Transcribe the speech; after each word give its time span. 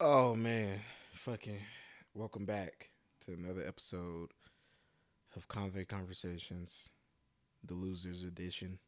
Oh 0.00 0.34
man, 0.34 0.80
fucking 1.14 1.58
welcome 2.14 2.46
back 2.46 2.90
to 3.26 3.32
another 3.32 3.62
episode 3.66 4.30
of 5.36 5.46
Convey 5.48 5.84
Conversations, 5.84 6.90
the 7.64 7.74
losers 7.74 8.22
edition. 8.22 8.78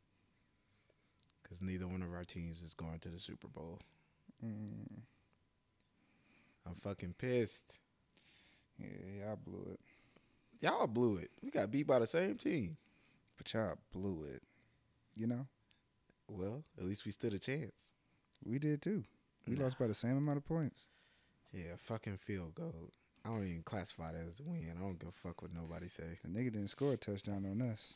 Because 1.42 1.60
neither 1.60 1.86
one 1.86 2.02
of 2.02 2.12
our 2.14 2.24
teams 2.24 2.62
is 2.62 2.72
going 2.74 2.98
to 3.00 3.08
the 3.08 3.18
Super 3.18 3.48
Bowl. 3.48 3.78
Mm, 4.44 5.02
I'm 6.66 6.74
fucking 6.76 7.14
pissed. 7.18 7.74
yeah, 8.78 8.86
y'all 9.26 9.36
blew 9.44 9.66
it. 9.72 9.80
Y'all 10.60 10.86
blew 10.86 11.16
it. 11.18 11.30
We 11.42 11.50
got 11.50 11.70
beat 11.70 11.86
by 11.86 11.98
the 11.98 12.06
same 12.06 12.36
team. 12.36 12.76
But 13.36 13.52
y'all 13.52 13.76
blew 13.92 14.24
it. 14.32 14.42
You 15.14 15.26
know, 15.26 15.46
Well, 16.28 16.64
at 16.78 16.84
least 16.84 17.04
we 17.04 17.10
stood 17.12 17.34
a 17.34 17.38
chance. 17.38 17.74
we 18.44 18.58
did 18.58 18.80
too. 18.80 19.04
We 19.46 19.56
Nah. 19.56 19.64
lost 19.64 19.78
by 19.78 19.88
the 19.88 19.94
same 19.94 20.16
amount 20.16 20.38
of 20.38 20.46
points. 20.46 20.86
Yeah, 21.52 21.76
fucking 21.76 22.18
field 22.18 22.54
goal. 22.54 22.90
I 23.24 23.28
don't 23.28 23.46
even 23.46 23.62
classify 23.62 24.12
that 24.12 24.26
as 24.28 24.40
a 24.40 24.42
win. 24.42 24.74
I 24.76 24.80
don't 24.80 24.98
give 24.98 25.10
a 25.10 25.12
fuck 25.12 25.42
what 25.42 25.52
nobody 25.54 25.88
say. 25.88 26.18
The 26.24 26.28
nigga 26.28 26.52
didn't 26.52 26.68
score 26.68 26.94
a 26.94 26.96
touchdown 26.96 27.46
on 27.48 27.62
us. 27.70 27.94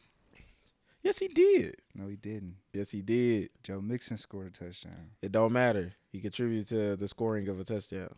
Yes, 1.02 1.19
he 1.19 1.28
did. 1.28 1.77
No, 1.95 2.09
he 2.09 2.16
didn't. 2.16 2.56
Yes, 2.73 2.91
he 2.91 3.00
did. 3.00 3.50
Joe 3.62 3.80
Mixon 3.80 4.19
scored 4.19 4.48
a 4.48 4.50
touchdown. 4.50 5.11
It 5.23 5.33
don't 5.33 5.52
matter. 5.52 5.92
He 6.11 6.20
contributed 6.20 6.69
to 6.69 6.97
the 6.97 7.09
scoring 7.09 7.48
of 7.48 7.61
a 7.61 7.64
touchdown. 7.64 8.11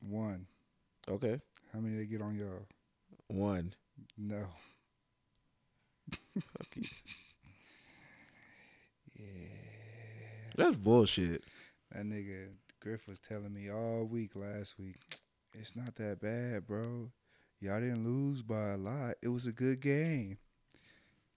One. 0.00 0.46
Okay. 1.08 1.40
How 1.72 1.80
many 1.80 1.96
they 1.96 2.06
get 2.06 2.22
on 2.22 2.36
y'all? 2.36 2.66
One. 3.28 3.74
No. 4.18 4.46
Fuck 6.34 6.76
you. 6.76 6.82
Yeah. 9.16 9.24
That's 10.56 10.76
bullshit. 10.76 11.44
That 11.92 12.04
nigga 12.04 12.48
Griff 12.84 13.08
was 13.08 13.18
telling 13.18 13.54
me 13.54 13.70
all 13.70 14.04
week 14.04 14.32
last 14.34 14.78
week, 14.78 14.96
it's 15.58 15.74
not 15.74 15.94
that 15.94 16.20
bad, 16.20 16.66
bro. 16.66 17.10
Y'all 17.58 17.80
didn't 17.80 18.04
lose 18.04 18.42
by 18.42 18.72
a 18.72 18.76
lot. 18.76 19.14
It 19.22 19.28
was 19.28 19.46
a 19.46 19.52
good 19.52 19.80
game. 19.80 20.36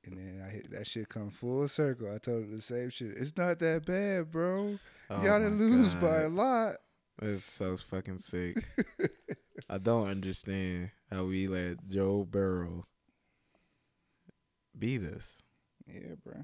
And 0.04 0.18
then 0.18 0.44
I 0.46 0.50
hit 0.50 0.70
that 0.72 0.88
shit 0.88 1.08
come 1.08 1.30
full 1.30 1.70
circle. 1.70 2.14
I 2.14 2.18
told 2.18 2.44
her 2.44 2.50
the 2.54 2.60
same 2.60 2.90
shit. 2.90 3.14
It's 3.16 3.38
not 3.38 3.60
that 3.60 3.86
bad, 3.86 4.30
bro. 4.30 4.78
Oh 5.10 5.24
Y'all 5.24 5.40
didn't 5.40 5.60
lose 5.60 5.94
by 5.94 6.24
a 6.24 6.28
lot. 6.28 6.76
That's 7.18 7.46
so 7.46 7.78
fucking 7.78 8.20
sick. 8.20 8.58
I 9.70 9.78
don't 9.78 10.08
understand 10.08 10.92
how 11.10 11.26
we 11.26 11.48
let 11.48 11.88
Joe 11.88 12.28
Burrow 12.30 12.88
beat 14.78 15.04
us. 15.04 15.44
Yeah, 15.88 16.16
bro. 16.22 16.44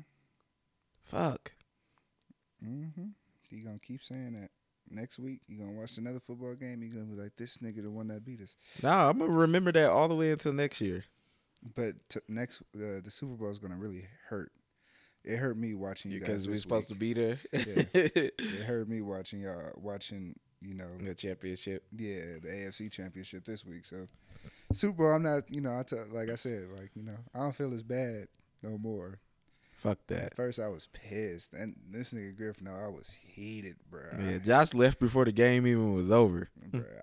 Fuck. 1.04 1.52
Mm-hmm. 2.66 3.08
He 3.50 3.60
gonna 3.60 3.80
keep 3.80 4.02
saying 4.02 4.40
that. 4.40 4.50
Next 4.90 5.18
week, 5.20 5.42
you're 5.48 5.66
gonna 5.66 5.80
watch 5.80 5.98
another 5.98 6.20
football 6.20 6.56
game. 6.56 6.82
you're 6.84 6.94
gonna 6.94 7.16
be 7.16 7.22
like, 7.22 7.36
this 7.38 7.58
nigga 7.58 7.82
the 7.84 7.90
one 7.90 8.08
that 8.10 8.24
beat 8.26 8.42
us. 8.42 8.56
Nah, 8.82 9.10
I'm 9.10 9.18
gonna 9.20 9.32
remember 9.32 9.72
that 9.72 9.90
all 9.90 10.08
the 10.08 10.16
way 10.16 10.32
until 10.32 10.54
next 10.54 10.82
year. 10.82 11.04
But 11.76 11.94
t- 12.10 12.20
next, 12.28 12.62
uh, 12.76 13.00
the 13.04 13.10
Super 13.10 13.36
Bowl 13.36 13.50
is 13.50 13.60
gonna 13.60 13.78
really 13.78 14.06
hurt. 14.28 14.52
It 15.24 15.38
hurt 15.38 15.58
me 15.58 15.74
watching 15.74 16.12
you 16.12 16.20
Because 16.20 16.42
guys. 16.46 16.50
we're 16.50 16.58
supposed 16.62 16.90
to 16.90 16.96
beat 16.96 17.16
her. 17.18 17.40
It 17.54 18.40
hurt 18.66 18.90
me 18.90 19.02
watching 19.02 19.42
y'all 19.42 19.72
watching. 19.78 20.36
You 20.62 20.76
know, 20.76 20.88
the 20.98 21.14
championship. 21.14 21.84
yeah, 21.92 22.40
the 22.42 22.48
AFC 22.48 22.90
Championship 22.90 23.44
this 23.44 23.66
week. 23.66 23.84
So 23.84 24.06
Super 24.72 24.94
Bowl, 25.04 25.12
I'm 25.12 25.22
not. 25.24 25.50
You 25.52 25.60
know, 25.62 25.78
I 25.78 25.84
t- 25.84 25.96
like 26.14 26.30
I 26.30 26.36
said, 26.36 26.68
like 26.78 26.92
you 26.96 27.04
know, 27.04 27.18
I 27.36 27.40
don't 27.40 27.54
feel 27.56 27.74
as 27.74 27.84
bad 27.84 28.28
no 28.62 28.78
more. 28.78 29.20
Fuck 29.84 30.00
that. 30.08 30.24
At 30.28 30.36
first, 30.38 30.62
I 30.62 30.70
was 30.70 30.88
pissed, 30.94 31.52
and 31.52 31.76
this 31.92 32.14
nigga 32.14 32.38
Griff, 32.38 32.62
no, 32.62 32.72
I 32.72 32.88
was 32.88 33.14
heated, 33.22 33.76
bro. 33.92 34.04
Yeah, 34.18 34.38
Josh 34.38 34.74
left 34.74 34.98
before 34.98 35.26
the 35.26 35.34
game 35.34 35.68
even 35.68 35.94
was 35.94 36.10
over. 36.10 36.50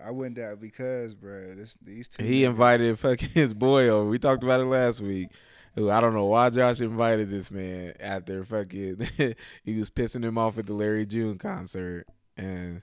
I 0.03 0.09
went 0.09 0.33
down 0.33 0.55
because, 0.55 1.13
bro, 1.13 1.53
this 1.53 1.77
these 1.79 2.07
two. 2.07 2.23
He 2.23 2.41
niggas- 2.41 2.45
invited 2.47 2.97
fucking 2.97 3.29
his 3.35 3.53
boy 3.53 3.87
over. 3.87 4.09
We 4.09 4.17
talked 4.17 4.43
about 4.43 4.61
it 4.61 4.65
last 4.65 4.99
week. 4.99 5.29
I 5.77 5.99
don't 5.99 6.15
know 6.15 6.25
why 6.25 6.49
Josh 6.49 6.81
invited 6.81 7.29
this 7.29 7.51
man 7.51 7.93
after 7.99 8.43
fucking 8.43 9.07
he 9.63 9.75
was 9.77 9.91
pissing 9.91 10.23
him 10.23 10.39
off 10.39 10.57
at 10.57 10.65
the 10.65 10.73
Larry 10.73 11.05
June 11.05 11.37
concert, 11.37 12.07
and 12.35 12.81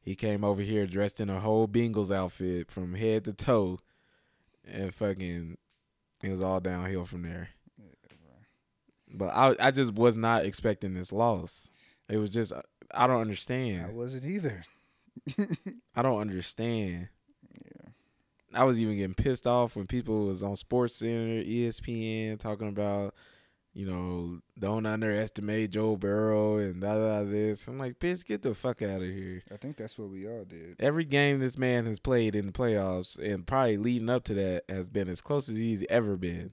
he 0.00 0.14
came 0.14 0.42
over 0.42 0.62
here 0.62 0.86
dressed 0.86 1.20
in 1.20 1.28
a 1.28 1.38
whole 1.38 1.68
Bengals 1.68 2.10
outfit 2.10 2.70
from 2.70 2.94
head 2.94 3.26
to 3.26 3.34
toe, 3.34 3.78
and 4.66 4.94
fucking 4.94 5.58
it 6.22 6.30
was 6.30 6.40
all 6.40 6.60
downhill 6.60 7.04
from 7.04 7.22
there. 7.24 7.50
But 9.16 9.30
I 9.34 9.54
I 9.58 9.70
just 9.70 9.94
was 9.94 10.16
not 10.16 10.44
expecting 10.44 10.94
this 10.94 11.12
loss. 11.12 11.70
It 12.08 12.18
was 12.18 12.30
just 12.30 12.52
I 12.92 13.06
don't 13.06 13.20
understand. 13.20 13.86
I 13.86 13.92
wasn't 13.92 14.24
either. 14.24 14.64
I 15.96 16.02
don't 16.02 16.20
understand. 16.20 17.08
Yeah. 17.64 17.90
I 18.52 18.64
was 18.64 18.80
even 18.80 18.96
getting 18.96 19.14
pissed 19.14 19.46
off 19.46 19.76
when 19.76 19.86
people 19.86 20.26
was 20.26 20.42
on 20.42 20.56
Sports 20.56 20.96
Center, 20.96 21.42
ESPN 21.42 22.38
talking 22.38 22.68
about, 22.68 23.14
you 23.72 23.86
know, 23.86 24.38
don't 24.58 24.86
underestimate 24.86 25.70
Joe 25.70 25.96
Burrow 25.96 26.58
and 26.58 26.80
da 26.80 26.94
da 26.94 27.22
da 27.22 27.24
this. 27.24 27.66
I'm 27.66 27.78
like, 27.78 27.98
bitch, 27.98 28.24
get 28.24 28.42
the 28.42 28.54
fuck 28.54 28.82
out 28.82 29.02
of 29.02 29.08
here. 29.08 29.42
I 29.52 29.56
think 29.56 29.76
that's 29.76 29.98
what 29.98 30.10
we 30.10 30.28
all 30.28 30.44
did. 30.44 30.76
Every 30.78 31.04
game 31.04 31.40
this 31.40 31.58
man 31.58 31.86
has 31.86 31.98
played 31.98 32.36
in 32.36 32.46
the 32.46 32.52
playoffs 32.52 33.18
and 33.18 33.46
probably 33.46 33.76
leading 33.76 34.10
up 34.10 34.24
to 34.24 34.34
that 34.34 34.64
has 34.68 34.88
been 34.88 35.08
as 35.08 35.20
close 35.20 35.48
as 35.48 35.56
he's 35.56 35.84
ever 35.88 36.16
been. 36.16 36.52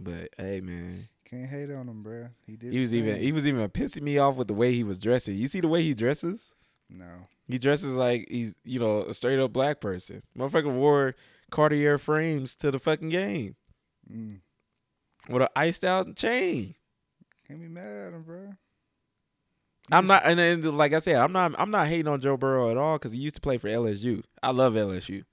But 0.00 0.30
hey, 0.38 0.60
man, 0.60 1.08
Can't 1.24 1.46
hate 1.48 1.70
on 1.72 1.88
him, 1.88 2.02
bro. 2.02 2.28
He 2.46 2.56
did. 2.56 2.72
he 2.72 2.78
was 2.78 2.94
even 2.94 3.20
he 3.20 3.32
was 3.32 3.46
even 3.48 3.68
pissing 3.70 4.02
me 4.02 4.16
off 4.18 4.36
with 4.36 4.46
the 4.48 4.54
way 4.54 4.72
he 4.72 4.84
was 4.84 4.98
dressing. 4.98 5.34
You 5.36 5.48
see 5.48 5.60
the 5.60 5.68
way 5.68 5.82
he 5.82 5.94
dresses? 5.94 6.54
no. 6.88 7.06
He 7.50 7.56
dresses 7.56 7.96
like 7.96 8.28
he's, 8.30 8.54
you 8.62 8.78
know, 8.78 9.04
a 9.04 9.14
straight 9.14 9.38
up 9.38 9.54
black 9.54 9.80
person. 9.80 10.22
Motherfucker 10.36 10.70
wore 10.70 11.14
Cartier 11.50 11.96
frames 11.96 12.54
to 12.56 12.70
the 12.70 12.78
fucking 12.78 13.08
game 13.08 13.56
Mm. 14.12 14.40
with 15.30 15.40
an 15.42 15.48
iced 15.56 15.82
out 15.82 16.14
chain. 16.14 16.74
Can't 17.46 17.58
be 17.60 17.68
mad 17.68 17.86
at 18.08 18.12
him, 18.12 18.22
bro. 18.22 18.52
I'm 19.90 20.06
not, 20.06 20.24
and 20.26 20.38
then, 20.38 20.60
like 20.76 20.92
I 20.92 20.98
said, 20.98 21.16
I'm 21.16 21.32
not, 21.32 21.54
I'm 21.58 21.70
not 21.70 21.88
hating 21.88 22.08
on 22.08 22.20
Joe 22.20 22.36
Burrow 22.36 22.70
at 22.70 22.76
all 22.76 22.98
because 22.98 23.12
he 23.12 23.18
used 23.18 23.36
to 23.36 23.40
play 23.40 23.56
for 23.56 23.68
LSU. 23.68 24.22
I 24.42 24.50
love 24.50 24.74
LSU. 24.74 25.24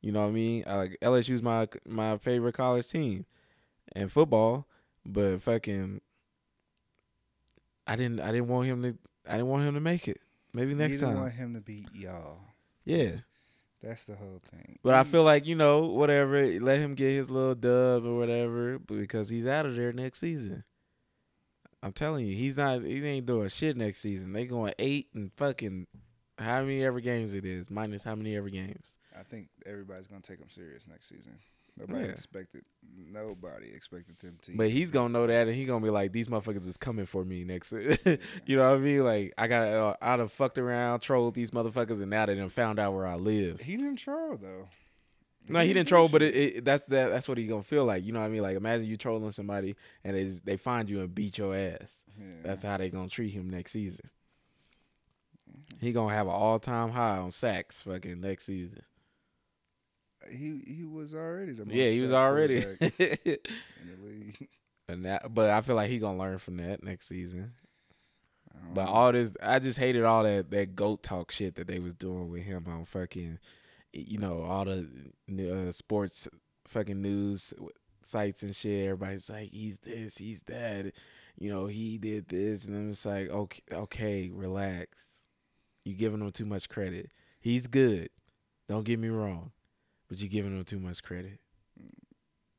You 0.00 0.12
know 0.12 0.22
what 0.22 0.28
I 0.28 0.32
mean? 0.32 0.64
Uh, 0.66 0.86
LSU's 1.02 1.42
my 1.42 1.68
my 1.86 2.16
favorite 2.16 2.54
college 2.54 2.88
team, 2.88 3.26
and 3.92 4.10
football. 4.10 4.66
But 5.06 5.42
fucking, 5.42 6.00
I 7.86 7.96
didn't, 7.96 8.20
I 8.20 8.32
didn't 8.32 8.48
want 8.48 8.68
him 8.68 8.82
to, 8.82 8.98
I 9.28 9.32
didn't 9.32 9.48
want 9.48 9.64
him 9.64 9.74
to 9.74 9.80
make 9.80 10.08
it. 10.08 10.20
Maybe 10.52 10.74
next 10.74 10.94
you 10.94 11.00
didn't 11.00 11.14
time. 11.14 11.22
want 11.22 11.34
him 11.34 11.54
to 11.54 11.60
beat 11.60 11.88
y'all. 11.94 12.38
Yeah. 12.84 13.10
That's 13.82 14.04
the 14.04 14.14
whole 14.14 14.40
thing. 14.50 14.78
But 14.82 14.94
I 14.94 15.04
feel 15.04 15.24
like 15.24 15.46
you 15.46 15.56
know, 15.56 15.86
whatever, 15.86 16.42
let 16.60 16.78
him 16.78 16.94
get 16.94 17.12
his 17.12 17.28
little 17.28 17.54
dub 17.54 18.06
or 18.06 18.16
whatever, 18.16 18.78
because 18.78 19.28
he's 19.28 19.46
out 19.46 19.66
of 19.66 19.76
there 19.76 19.92
next 19.92 20.20
season. 20.20 20.64
I'm 21.82 21.92
telling 21.92 22.26
you, 22.26 22.34
he's 22.34 22.56
not. 22.56 22.82
He 22.82 23.04
ain't 23.04 23.26
doing 23.26 23.50
shit 23.50 23.76
next 23.76 23.98
season. 23.98 24.32
They 24.32 24.46
going 24.46 24.72
eight 24.78 25.08
and 25.12 25.30
fucking 25.36 25.86
how 26.38 26.62
many 26.62 26.82
ever 26.82 27.00
games 27.00 27.34
it 27.34 27.44
is 27.44 27.70
minus 27.70 28.04
how 28.04 28.14
many 28.14 28.34
ever 28.36 28.48
games. 28.48 28.96
I 29.18 29.22
think 29.22 29.48
everybody's 29.66 30.06
gonna 30.06 30.22
take 30.22 30.38
him 30.38 30.48
serious 30.48 30.88
next 30.88 31.08
season. 31.10 31.38
Nobody 31.76 32.04
Yeah. 32.04 32.10
expected. 32.12 32.64
Nobody 32.96 33.72
expected 33.74 34.16
them 34.18 34.38
to. 34.42 34.56
But 34.56 34.70
he's 34.70 34.90
gonna 34.92 35.08
know 35.08 35.26
that, 35.26 35.48
and 35.48 35.56
he's 35.56 35.66
gonna 35.66 35.84
be 35.84 35.90
like, 35.90 36.12
"These 36.12 36.28
motherfuckers 36.28 36.66
is 36.68 36.76
coming 36.76 37.06
for 37.06 37.24
me 37.24 37.42
next." 37.44 37.72
you 38.46 38.56
know 38.56 38.70
what 38.70 38.76
I 38.76 38.78
mean? 38.78 39.02
Like 39.04 39.34
I 39.36 39.48
got, 39.48 39.68
uh, 39.68 39.96
I'd 40.00 40.20
have 40.20 40.30
fucked 40.32 40.58
around, 40.58 41.00
trolled 41.00 41.34
these 41.34 41.50
motherfuckers, 41.50 42.00
and 42.00 42.10
now 42.10 42.26
they 42.26 42.36
done 42.36 42.48
found 42.50 42.78
out 42.78 42.94
where 42.94 43.06
I 43.06 43.16
live. 43.16 43.60
He 43.60 43.76
didn't 43.76 43.96
troll 43.96 44.36
though. 44.36 44.68
No, 45.48 45.58
he 45.60 45.74
didn't 45.74 45.88
do 45.88 45.90
troll, 45.90 46.08
but 46.08 46.22
it, 46.22 46.34
it, 46.36 46.64
that's 46.64 46.86
that. 46.86 47.08
That's 47.10 47.26
what 47.28 47.36
he 47.36 47.46
gonna 47.46 47.62
feel 47.64 47.84
like. 47.84 48.04
You 48.04 48.12
know 48.12 48.20
what 48.20 48.26
I 48.26 48.30
mean? 48.30 48.42
Like 48.42 48.56
imagine 48.56 48.86
you 48.86 48.96
trolling 48.96 49.32
somebody 49.32 49.74
and 50.04 50.16
they 50.16 50.24
they 50.44 50.56
find 50.56 50.88
you 50.88 51.00
and 51.00 51.12
beat 51.14 51.36
your 51.38 51.54
ass. 51.56 52.04
Yeah. 52.18 52.26
That's 52.44 52.62
how 52.62 52.76
they 52.76 52.88
gonna 52.90 53.08
treat 53.08 53.30
him 53.30 53.50
next 53.50 53.72
season. 53.72 54.08
He 55.80 55.92
gonna 55.92 56.14
have 56.14 56.28
an 56.28 56.32
all 56.32 56.58
time 56.60 56.90
high 56.90 57.18
on 57.18 57.30
sacks 57.32 57.82
fucking 57.82 58.20
next 58.20 58.44
season. 58.44 58.82
He 60.30 60.62
he 60.66 60.84
was 60.84 61.14
already 61.14 61.52
the 61.52 61.64
most 61.64 61.74
Yeah, 61.74 61.86
he 61.86 62.02
was 62.02 62.12
already. 62.12 62.56
in 62.80 62.98
the 62.98 63.38
league. 64.04 64.48
and 64.88 65.04
that, 65.04 65.34
but 65.34 65.50
I 65.50 65.60
feel 65.60 65.76
like 65.76 65.90
he 65.90 65.98
gonna 65.98 66.18
learn 66.18 66.38
from 66.38 66.56
that 66.58 66.82
next 66.82 67.06
season. 67.06 67.52
But 68.72 68.86
know. 68.86 68.90
all 68.90 69.12
this, 69.12 69.34
I 69.42 69.58
just 69.58 69.78
hated 69.78 70.04
all 70.04 70.22
that 70.22 70.50
that 70.50 70.74
goat 70.74 71.02
talk 71.02 71.30
shit 71.30 71.56
that 71.56 71.66
they 71.66 71.78
was 71.78 71.94
doing 71.94 72.30
with 72.30 72.42
him 72.42 72.64
on 72.68 72.84
fucking, 72.84 73.38
you 73.92 74.18
know, 74.18 74.42
all 74.42 74.64
the 74.64 75.68
uh, 75.68 75.72
sports 75.72 76.28
fucking 76.66 77.02
news 77.02 77.52
sites 78.02 78.42
and 78.42 78.54
shit. 78.54 78.84
Everybody's 78.84 79.28
like, 79.30 79.48
he's 79.48 79.78
this, 79.78 80.18
he's 80.18 80.42
that, 80.42 80.92
you 81.38 81.50
know, 81.50 81.66
he 81.66 81.98
did 81.98 82.28
this, 82.28 82.64
and 82.64 82.74
then 82.74 82.90
it's 82.90 83.04
like, 83.04 83.28
okay, 83.28 83.62
okay, 83.72 84.30
relax. 84.32 84.88
You 85.84 85.94
giving 85.94 86.20
him 86.20 86.32
too 86.32 86.46
much 86.46 86.68
credit. 86.68 87.10
He's 87.40 87.66
good. 87.66 88.08
Don't 88.68 88.84
get 88.84 88.98
me 88.98 89.08
wrong, 89.08 89.52
but 90.08 90.18
you 90.18 90.28
giving 90.28 90.56
him 90.56 90.64
too 90.64 90.78
much 90.78 91.02
credit. 91.02 91.40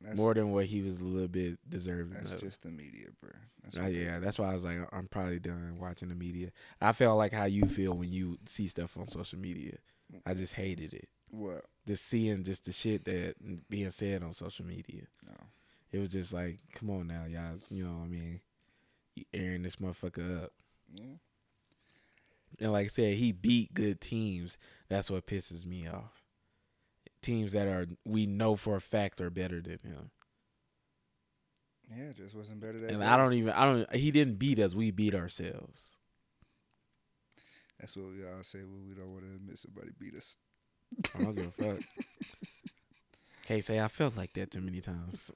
That's, 0.00 0.18
more 0.18 0.34
than 0.34 0.52
what 0.52 0.66
he 0.66 0.82
was 0.82 1.00
a 1.00 1.04
little 1.04 1.26
bit 1.28 1.58
deserving 1.68 2.12
That's 2.12 2.32
of. 2.32 2.40
just 2.40 2.62
the 2.62 2.68
media, 2.68 3.06
bro. 3.20 3.30
That's 3.64 3.76
Uh, 3.78 3.86
yeah, 3.86 4.18
that's 4.18 4.38
why 4.38 4.50
I 4.50 4.54
was 4.54 4.64
like, 4.64 4.78
I'm 4.92 5.08
probably 5.08 5.38
done 5.38 5.78
watching 5.80 6.10
the 6.10 6.14
media. 6.14 6.52
I 6.80 6.92
felt 6.92 7.16
like 7.16 7.32
how 7.32 7.44
you 7.46 7.64
feel 7.64 7.94
when 7.94 8.12
you 8.12 8.38
see 8.46 8.68
stuff 8.68 8.96
on 8.98 9.08
social 9.08 9.38
media. 9.38 9.78
I 10.24 10.34
just 10.34 10.52
hated 10.54 10.92
it. 10.94 11.08
what? 11.30 11.64
Just 11.86 12.06
seeing 12.06 12.44
just 12.44 12.66
the 12.66 12.72
shit 12.72 13.04
that 13.06 13.34
being 13.68 13.90
said 13.90 14.22
on 14.22 14.34
social 14.34 14.64
media. 14.64 15.02
No. 15.26 15.34
It 15.92 15.98
was 15.98 16.10
just 16.10 16.32
like, 16.32 16.58
come 16.74 16.90
on 16.90 17.06
now, 17.06 17.24
y'all. 17.24 17.58
You 17.70 17.84
know 17.84 17.92
what 17.92 18.04
I 18.04 18.08
mean? 18.08 18.40
You 19.14 19.24
airing 19.32 19.62
this 19.62 19.76
motherfucker 19.76 20.44
up. 20.44 20.52
Yeah. 20.94 21.04
And 22.60 22.72
like 22.72 22.84
I 22.84 22.88
said, 22.88 23.14
he 23.14 23.32
beat 23.32 23.74
good 23.74 24.00
teams. 24.00 24.58
That's 24.88 25.10
what 25.10 25.26
pisses 25.26 25.64
me 25.66 25.88
off. 25.88 26.22
Teams 27.26 27.52
that 27.52 27.66
are 27.68 27.86
we 28.04 28.26
know 28.26 28.54
for 28.56 28.76
a 28.76 28.80
fact 28.80 29.20
are 29.20 29.30
better 29.30 29.60
than 29.60 29.78
him. 29.82 30.10
Yeah, 31.90 32.12
just 32.16 32.34
wasn't 32.34 32.60
better 32.60 32.80
that 32.80 32.90
And 32.90 33.00
day. 33.00 33.06
I 33.06 33.16
don't 33.16 33.32
even 33.34 33.52
I 33.52 33.64
don't 33.64 33.94
he 33.94 34.10
didn't 34.10 34.38
beat 34.38 34.58
us, 34.58 34.74
we 34.74 34.90
beat 34.90 35.14
ourselves. 35.14 35.96
That's 37.78 37.96
what 37.96 38.06
we 38.10 38.24
all 38.26 38.42
say 38.42 38.60
when 38.60 38.88
we 38.88 38.94
don't 38.94 39.12
want 39.12 39.24
to 39.24 39.34
admit 39.36 39.58
somebody 39.58 39.90
beat 39.98 40.14
us. 40.14 40.36
I 41.14 41.22
don't 41.22 41.34
give 41.34 41.46
a 41.58 41.62
fuck. 41.62 41.80
Can't 43.46 43.64
say 43.64 43.80
I 43.80 43.88
felt 43.88 44.16
like 44.16 44.32
that 44.34 44.50
too 44.50 44.60
many 44.60 44.80
times. 44.80 45.30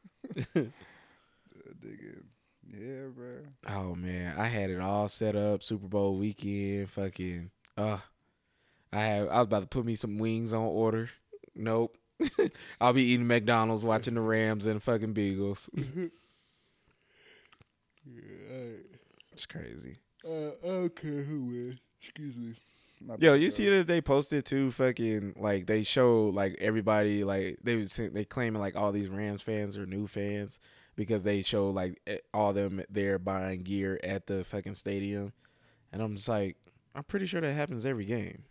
Uh, 0.57 1.73
nigga. 1.85 2.23
Yeah, 2.67 3.09
bro. 3.15 3.33
Oh 3.69 3.95
man, 3.95 4.39
I 4.39 4.47
had 4.47 4.71
it 4.71 4.81
all 4.81 5.09
set 5.09 5.37
up. 5.37 5.63
Super 5.63 5.89
Bowl 5.89 6.17
weekend, 6.17 6.91
fucking. 6.91 7.51
Uh, 7.77 7.99
I 8.93 9.01
had. 9.01 9.29
I 9.29 9.39
was 9.39 9.45
about 9.45 9.61
to 9.63 9.67
put 9.67 9.85
me 9.85 9.95
some 9.95 10.19
wings 10.19 10.53
on 10.53 10.63
order. 10.65 11.11
Nope. 11.55 11.97
I'll 12.81 12.93
be 12.93 13.03
eating 13.03 13.27
McDonald's, 13.27 13.85
watching 13.85 14.15
the 14.15 14.21
Rams 14.21 14.67
and 14.67 14.83
fucking 14.83 15.13
Beagles. 15.13 15.71
It's 19.33 19.47
crazy. 19.47 19.97
Uh, 20.23 20.51
I 20.63 20.91
who 21.01 21.41
wins. 21.47 21.81
Excuse 22.03 22.37
me. 22.37 22.55
My 23.01 23.17
Yo, 23.19 23.33
you 23.33 23.49
see 23.51 23.69
that 23.71 23.87
they 23.87 24.03
posted 24.03 24.45
too? 24.45 24.71
Fucking 24.71 25.35
like 25.39 25.67
they 25.67 25.83
show 25.83 26.27
like 26.27 26.57
everybody 26.61 27.25
like 27.25 27.59
they 27.63 27.77
was 27.77 27.95
they 27.97 28.25
claiming 28.27 28.61
like 28.61 28.77
all 28.77 28.93
these 28.93 29.09
Rams 29.09 29.41
fans 29.41 29.79
are 29.79 29.87
new 29.87 30.07
fans 30.07 30.61
because 30.97 31.23
they 31.23 31.41
show 31.41 31.71
like 31.71 32.03
all 32.35 32.53
them 32.53 32.83
there 32.91 33.19
buying 33.19 33.63
gear 33.63 33.99
at 34.05 34.27
the 34.27 34.45
fucking 34.45 34.75
stadium, 34.75 35.33
and 35.93 36.03
I'm 36.03 36.17
just 36.17 36.29
like, 36.29 36.57
I'm 36.95 37.05
pretty 37.05 37.25
sure 37.25 37.41
that 37.41 37.53
happens 37.53 37.87
every 37.87 38.05
game. 38.05 38.45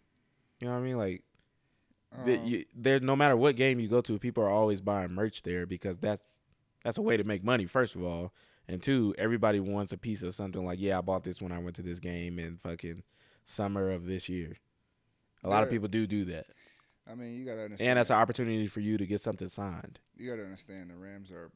You 0.59 0.67
know 0.67 0.73
what 0.73 0.79
I 0.79 0.83
mean? 0.83 0.97
Like 0.97 1.23
that 2.25 2.39
Um, 2.39 2.45
you, 2.45 2.65
there, 2.75 2.99
no 2.99 3.15
matter 3.15 3.37
what 3.37 3.55
game 3.55 3.79
you 3.79 3.87
go 3.87 4.01
to, 4.01 4.17
people 4.19 4.43
are 4.43 4.49
always 4.49 4.81
buying 4.81 5.13
merch 5.13 5.43
there 5.43 5.65
because 5.65 5.99
that's 5.99 6.21
that's 6.83 6.97
a 6.97 7.01
way 7.01 7.17
to 7.17 7.23
make 7.23 7.43
money. 7.43 7.65
First 7.65 7.95
of 7.95 8.03
all, 8.03 8.33
and 8.67 8.81
two, 8.81 9.13
everybody 9.17 9.59
wants 9.59 9.91
a 9.91 9.97
piece 9.97 10.23
of 10.23 10.33
something. 10.33 10.65
Like, 10.65 10.79
yeah, 10.79 10.97
I 10.97 11.01
bought 11.01 11.23
this 11.23 11.41
when 11.41 11.51
I 11.51 11.59
went 11.59 11.75
to 11.77 11.81
this 11.81 11.99
game 11.99 12.39
in 12.39 12.57
fucking 12.57 13.03
summer 13.43 13.91
of 13.91 14.05
this 14.05 14.29
year. 14.29 14.57
A 15.43 15.49
lot 15.49 15.63
of 15.63 15.69
people 15.69 15.87
do 15.87 16.05
do 16.05 16.25
that, 16.25 16.47
I 17.09 17.15
mean, 17.15 17.35
you 17.37 17.45
gotta 17.45 17.63
understand. 17.63 17.89
and 17.91 17.97
that's 17.97 18.09
an 18.09 18.17
opportunity 18.17 18.67
for 18.67 18.81
you 18.81 18.97
to 18.97 19.05
get 19.05 19.21
something 19.21 19.47
signed. 19.47 19.99
you 20.17 20.29
gotta 20.29 20.43
understand 20.43 20.89
the 20.89 20.95
Rams 20.97 21.31
are 21.31 21.49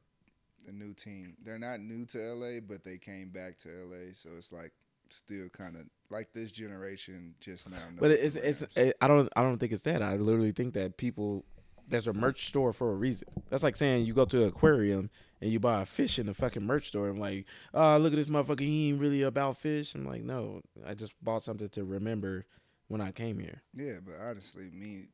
a 0.68 0.72
new 0.72 0.94
team. 0.94 1.36
They're 1.44 1.60
not 1.60 1.82
new 1.82 2.06
to 2.08 2.18
LA, 2.34 2.62
but 2.62 2.84
they 2.86 2.98
came 2.98 3.30
back 3.30 3.58
to 3.60 3.70
LA, 3.70 4.14
so 4.14 4.30
it's 4.38 4.54
like 4.54 4.72
still 5.10 5.50
kind 5.50 5.76
of 5.76 5.84
like 6.14 6.32
this 6.34 6.52
generation 6.52 7.36
just 7.42 7.70
now. 7.70 7.78
Knows 7.78 8.00
But 8.00 8.12
it's 8.12 8.36
it's 8.36 8.78
it, 8.78 8.96
I 9.02 9.08
don't 9.08 9.28
I 9.36 9.42
don't 9.42 9.58
think 9.58 9.72
it's 9.74 9.82
that. 9.84 10.02
I 10.02 10.16
literally 10.16 10.52
think 10.54 10.74
that 10.76 10.98
people 10.98 11.44
there's 11.90 12.08
a 12.08 12.14
merch 12.14 12.48
store 12.48 12.72
for 12.72 12.92
a 12.92 12.96
reason. 12.96 13.28
That's 13.50 13.64
like 13.64 13.76
saying 13.76 14.06
you 14.06 14.14
go 14.14 14.24
to 14.26 14.44
an 14.44 14.48
aquarium 14.48 15.10
and 15.42 15.52
you 15.52 15.60
buy 15.60 15.82
a 15.82 15.86
fish 15.86 16.18
in 16.18 16.28
the 16.28 16.34
fucking 16.34 16.66
merch 16.66 16.88
store. 16.88 17.10
I'm 17.10 17.18
like, 17.18 17.46
oh 17.74 17.98
look 17.98 18.14
at 18.14 18.16
this 18.18 18.28
motherfucker. 18.28 18.62
He 18.62 18.90
ain't 18.92 19.02
really 19.02 19.24
about 19.24 19.58
fish. 19.58 19.94
I'm 19.96 20.06
like, 20.06 20.24
no, 20.24 20.62
I 20.88 20.94
just 20.94 21.12
bought 21.22 21.44
something 21.44 21.68
to 21.70 21.84
remember 21.84 22.46
when 22.88 23.02
I 23.02 23.12
came 23.12 23.40
here. 23.40 23.62
yeah, 23.74 23.96
but 24.06 24.16
honestly, 24.26 24.70
me 24.72 25.08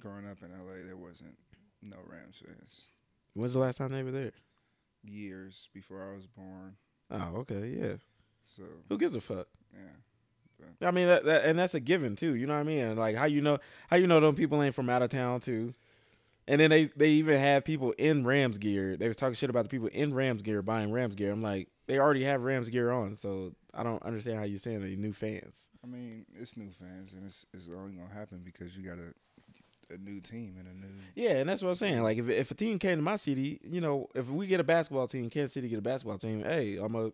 growing 0.00 0.26
up 0.28 0.38
in 0.42 0.50
LA, 0.50 0.86
there 0.86 0.96
wasn't 0.96 1.36
no 1.82 1.96
Rams 2.06 2.42
fans. 2.44 2.90
When's 3.34 3.52
the 3.52 3.58
last 3.60 3.76
time 3.78 3.90
they 3.92 4.02
were 4.02 4.10
there? 4.10 4.32
Years 5.04 5.68
before 5.72 6.08
I 6.08 6.12
was 6.14 6.26
born, 6.26 6.76
Oh, 7.10 7.36
okay, 7.40 7.76
yeah. 7.80 7.94
so 8.44 8.64
Who 8.88 8.98
gives 8.98 9.14
a 9.14 9.20
fuck? 9.20 9.46
yeah. 9.72 9.90
I 10.80 10.90
mean, 10.90 11.08
that, 11.08 11.24
that 11.24 11.44
and 11.44 11.58
that's 11.58 11.74
a 11.74 11.80
given 11.80 12.16
too. 12.16 12.34
You 12.34 12.46
know 12.46 12.54
what 12.54 12.60
I 12.60 12.64
mean? 12.64 12.80
And 12.80 12.98
like 12.98 13.16
how 13.16 13.24
you 13.24 13.40
know 13.40 13.58
how 13.88 13.96
you 13.96 14.06
know 14.06 14.20
them 14.20 14.34
people 14.34 14.62
ain't 14.62 14.74
from 14.74 14.88
out 14.90 15.02
of 15.02 15.10
town 15.10 15.40
too. 15.40 15.74
And 16.46 16.60
then 16.60 16.70
they 16.70 16.86
they 16.96 17.10
even 17.10 17.38
have 17.38 17.64
people 17.64 17.92
in 17.98 18.24
Rams 18.24 18.58
gear. 18.58 18.96
They 18.96 19.08
was 19.08 19.16
talking 19.16 19.34
shit 19.34 19.50
about 19.50 19.64
the 19.64 19.68
people 19.68 19.88
in 19.88 20.14
Rams 20.14 20.42
gear 20.42 20.62
buying 20.62 20.92
Rams 20.92 21.14
gear. 21.14 21.32
I'm 21.32 21.42
like, 21.42 21.68
they 21.86 21.98
already 21.98 22.24
have 22.24 22.42
Rams 22.42 22.68
gear 22.68 22.90
on, 22.90 23.16
so 23.16 23.52
I 23.74 23.82
don't 23.82 24.02
understand 24.02 24.38
how 24.38 24.44
you're 24.44 24.58
saying 24.58 24.80
they 24.80 24.96
new 24.96 25.12
fans. 25.12 25.66
I 25.84 25.86
mean, 25.86 26.26
it's 26.34 26.56
new 26.56 26.70
fans, 26.70 27.12
and 27.12 27.24
it's 27.24 27.44
it's 27.52 27.68
only 27.68 27.92
gonna 27.92 28.12
happen 28.12 28.40
because 28.44 28.76
you 28.76 28.82
got 28.82 28.98
a 28.98 29.12
a 29.90 29.98
new 29.98 30.20
team 30.20 30.56
and 30.58 30.68
a 30.68 30.74
new. 30.74 30.92
Yeah, 31.14 31.36
and 31.36 31.48
that's 31.48 31.62
what 31.62 31.70
I'm 31.70 31.76
saying. 31.76 32.02
Like 32.02 32.18
if 32.18 32.28
if 32.28 32.50
a 32.50 32.54
team 32.54 32.78
came 32.78 32.96
to 32.96 33.02
my 33.02 33.16
city, 33.16 33.60
you 33.62 33.80
know, 33.80 34.08
if 34.14 34.28
we 34.28 34.46
get 34.46 34.60
a 34.60 34.64
basketball 34.64 35.08
team, 35.08 35.30
Kansas 35.30 35.52
City 35.54 35.68
get 35.68 35.78
a 35.78 35.82
basketball 35.82 36.18
team. 36.18 36.42
Hey, 36.44 36.76
I'm 36.76 36.94
a 36.94 37.12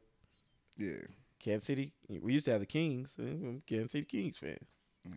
Yeah, 0.77 1.07
Kansas 1.45 1.67
City. 1.67 1.93
We 2.09 2.33
used 2.33 2.47
to 2.47 2.53
have 2.53 2.61
the 2.61 2.67
Kings. 2.67 3.11
I'm 3.19 3.63
Kansas 3.67 3.93
City 3.93 4.07
Kings 4.07 4.37
fan. 4.37 4.57
yeah. 5.05 5.13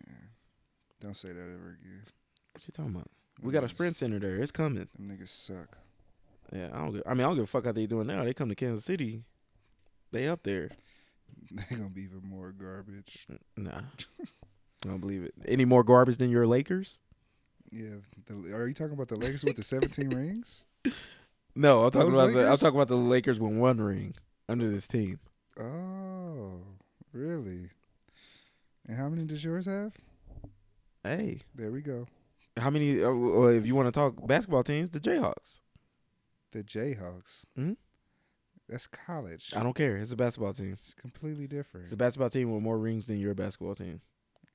Don't 1.00 1.16
say 1.16 1.28
that 1.28 1.40
ever 1.40 1.78
again. 1.80 2.02
What 2.52 2.66
you 2.66 2.72
talking 2.72 2.94
about? 2.94 3.08
We 3.40 3.52
got 3.52 3.64
a 3.64 3.68
Sprint 3.68 3.96
Center 3.96 4.18
there. 4.18 4.36
It's 4.36 4.50
coming. 4.50 4.88
Them 4.98 5.08
niggas 5.08 5.28
suck. 5.28 5.78
Yeah, 6.52 6.68
I 6.72 6.78
don't. 6.78 6.92
Give, 6.92 7.02
I 7.06 7.14
mean, 7.14 7.20
I 7.20 7.28
don't 7.28 7.36
give 7.36 7.44
a 7.44 7.46
fuck 7.46 7.64
how 7.64 7.72
they 7.72 7.86
doing 7.86 8.06
now. 8.08 8.24
They 8.24 8.34
come 8.34 8.48
to 8.48 8.54
Kansas 8.54 8.84
City, 8.84 9.22
they 10.12 10.28
up 10.28 10.42
there. 10.42 10.70
They 11.50 11.76
gonna 11.76 11.90
be 11.90 12.02
even 12.02 12.22
more 12.24 12.52
garbage. 12.52 13.26
Nah, 13.56 13.80
I 14.20 14.24
don't 14.88 14.98
believe 14.98 15.22
it. 15.22 15.34
Any 15.46 15.66
more 15.66 15.84
garbage 15.84 16.16
than 16.16 16.30
your 16.30 16.46
Lakers? 16.46 17.00
Yeah, 17.70 17.96
the, 18.26 18.54
are 18.54 18.66
you 18.66 18.74
talking 18.74 18.94
about 18.94 19.08
the 19.08 19.16
Lakers 19.16 19.44
with 19.44 19.56
the 19.56 19.62
17 19.62 20.10
rings? 20.10 20.66
No, 21.54 21.84
I'm 21.84 21.90
talking 21.90 22.10
Those 22.10 22.14
about 22.14 22.32
the. 22.34 22.50
I'm 22.50 22.56
talking 22.56 22.76
about 22.76 22.88
the 22.88 22.96
Lakers 22.96 23.40
with 23.40 23.52
one 23.52 23.80
ring 23.80 24.14
under 24.48 24.70
this 24.70 24.86
team. 24.86 25.18
Oh, 25.58 26.60
really? 27.12 27.70
And 28.86 28.96
how 28.96 29.08
many 29.08 29.24
does 29.24 29.44
yours 29.44 29.66
have? 29.66 29.92
Hey, 31.02 31.40
There 31.54 31.70
we 31.70 31.80
go. 31.80 32.06
how 32.56 32.70
many? 32.70 33.02
Uh, 33.02 33.12
well, 33.12 33.48
if 33.48 33.66
you 33.66 33.74
want 33.74 33.86
to 33.88 33.92
talk 33.92 34.14
basketball 34.26 34.64
teams, 34.64 34.90
the 34.90 35.00
Jayhawks. 35.00 35.60
The 36.52 36.62
Jayhawks. 36.64 37.44
Mhm. 37.56 37.76
That's 38.68 38.86
college. 38.86 39.52
I 39.56 39.62
don't 39.62 39.74
care. 39.74 39.96
It's 39.96 40.10
a 40.12 40.16
basketball 40.16 40.52
team. 40.52 40.72
It's 40.74 40.92
completely 40.94 41.46
different. 41.46 41.84
It's 41.84 41.92
a 41.92 41.96
basketball 41.96 42.30
team 42.30 42.52
with 42.52 42.62
more 42.62 42.78
rings 42.78 43.06
than 43.06 43.18
your 43.18 43.34
basketball 43.34 43.74
team. 43.74 44.00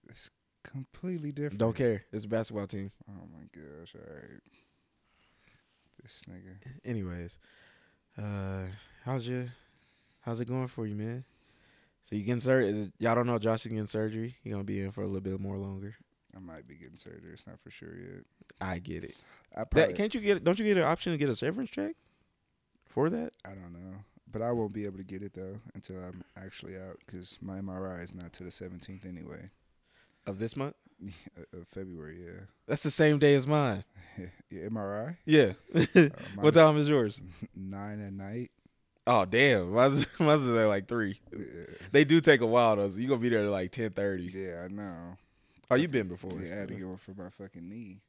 It's 0.09 0.29
completely 0.63 1.31
different. 1.31 1.59
Don't 1.59 1.75
care. 1.75 2.03
It's 2.11 2.25
a 2.25 2.27
basketball 2.27 2.67
team. 2.67 2.91
Oh 3.09 3.27
my 3.33 3.45
gosh! 3.51 3.95
All 3.95 4.13
right. 4.13 4.41
This 6.01 6.21
nigga. 6.29 6.57
Anyways, 6.85 7.39
uh, 8.17 8.65
how's 9.05 9.27
your, 9.27 9.45
how's 10.23 10.39
it 10.39 10.47
going 10.47 10.67
for 10.67 10.85
you, 10.85 10.95
man? 10.95 11.23
So 12.03 12.15
you 12.15 12.23
getting 12.23 12.41
surgery? 12.41 12.91
Y'all 12.99 13.15
don't 13.15 13.27
know 13.27 13.39
Josh 13.39 13.65
is 13.65 13.71
getting 13.71 13.87
surgery. 13.87 14.35
He 14.43 14.49
gonna 14.49 14.63
be 14.63 14.81
in 14.81 14.91
for 14.91 15.01
a 15.01 15.05
little 15.05 15.21
bit 15.21 15.39
more 15.39 15.57
longer. 15.57 15.95
I 16.35 16.39
might 16.39 16.67
be 16.67 16.75
getting 16.75 16.97
surgery. 16.97 17.31
It's 17.33 17.47
not 17.47 17.59
for 17.59 17.69
sure 17.69 17.95
yet. 17.95 18.23
I 18.59 18.79
get 18.79 19.03
it. 19.03 19.15
I 19.55 19.63
probably. 19.63 19.93
That, 19.93 19.95
can't 19.95 20.13
you 20.13 20.21
get? 20.21 20.43
Don't 20.43 20.57
you 20.57 20.65
get 20.65 20.77
an 20.77 20.83
option 20.83 21.11
to 21.11 21.17
get 21.17 21.29
a 21.29 21.35
severance 21.35 21.69
check 21.69 21.95
for 22.85 23.09
that? 23.09 23.33
I 23.45 23.49
don't 23.49 23.73
know, 23.73 23.97
but 24.31 24.41
I 24.41 24.51
won't 24.51 24.73
be 24.73 24.85
able 24.85 24.97
to 24.97 25.03
get 25.03 25.21
it 25.21 25.33
though 25.33 25.59
until 25.75 25.97
I'm 25.97 26.23
actually 26.35 26.75
out 26.75 26.97
because 27.05 27.37
my 27.41 27.59
MRI 27.59 28.03
is 28.03 28.15
not 28.15 28.33
to 28.33 28.43
the 28.43 28.49
17th 28.49 29.05
anyway. 29.05 29.49
Of 30.25 30.39
this 30.39 30.55
month? 30.55 30.75
Uh, 31.37 31.59
of 31.59 31.67
February, 31.67 32.17
yeah. 32.25 32.45
That's 32.65 32.83
the 32.83 32.91
same 32.91 33.19
day 33.19 33.35
as 33.35 33.45
mine. 33.45 33.83
yeah, 34.49 34.61
MRI. 34.69 35.17
Yeah. 35.25 35.53
Uh, 35.75 36.09
what 36.35 36.53
time 36.53 36.77
is 36.77 36.87
yours? 36.87 37.21
Nine 37.53 37.99
at 37.99 38.13
night. 38.13 38.51
Oh 39.05 39.25
damn, 39.25 39.71
mine's, 39.73 40.05
mine's 40.19 40.41
is 40.41 40.55
at 40.57 40.65
like 40.67 40.87
three. 40.87 41.19
Yeah, 41.31 41.65
They 41.91 42.03
do 42.05 42.21
take 42.21 42.41
a 42.41 42.45
while 42.45 42.75
though, 42.77 42.89
so 42.89 42.99
you 42.99 43.07
gonna 43.07 43.19
be 43.19 43.29
there 43.29 43.43
at 43.43 43.49
like 43.49 43.71
ten 43.71 43.91
thirty. 43.91 44.31
yeah, 44.33 44.63
I 44.63 44.67
know. 44.69 45.17
Oh, 45.71 45.75
you 45.75 45.87
been 45.87 46.07
before? 46.07 46.33
Yeah, 46.41 46.53
I 46.53 46.57
had 46.59 46.67
to 46.69 46.75
go 46.75 46.97
for 46.97 47.11
my 47.11 47.29
fucking 47.29 47.67
knee. 47.67 48.01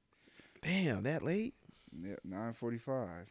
Damn, 0.61 1.03
that 1.05 1.23
late? 1.23 1.55
Yep, 1.99 2.21
nine 2.25 2.53
forty-five. 2.53 3.27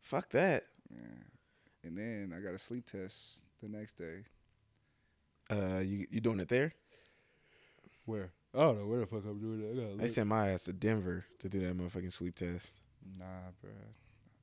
Fuck 0.00 0.30
that. 0.30 0.64
Yeah, 0.90 0.98
and 1.84 1.96
then 1.96 2.32
I 2.36 2.42
got 2.42 2.54
a 2.54 2.58
sleep 2.58 2.86
test 2.90 3.40
the 3.62 3.68
next 3.68 3.94
day. 3.98 4.24
Uh, 5.50 5.78
you 5.80 6.06
you 6.10 6.20
doing 6.20 6.40
it 6.40 6.48
there? 6.48 6.72
Where? 8.06 8.30
I 8.54 8.58
don't 8.58 8.78
know 8.80 8.86
where 8.86 9.00
the 9.00 9.06
fuck 9.06 9.24
I'm 9.24 9.38
doing 9.38 9.60
it. 9.62 9.98
They 9.98 10.08
sent 10.08 10.28
my 10.28 10.50
ass 10.50 10.64
to 10.64 10.72
Denver 10.72 11.24
to 11.38 11.48
do 11.48 11.60
that 11.60 11.76
motherfucking 11.78 12.12
sleep 12.12 12.34
test. 12.34 12.80
Nah, 13.18 13.24
bro. 13.60 13.70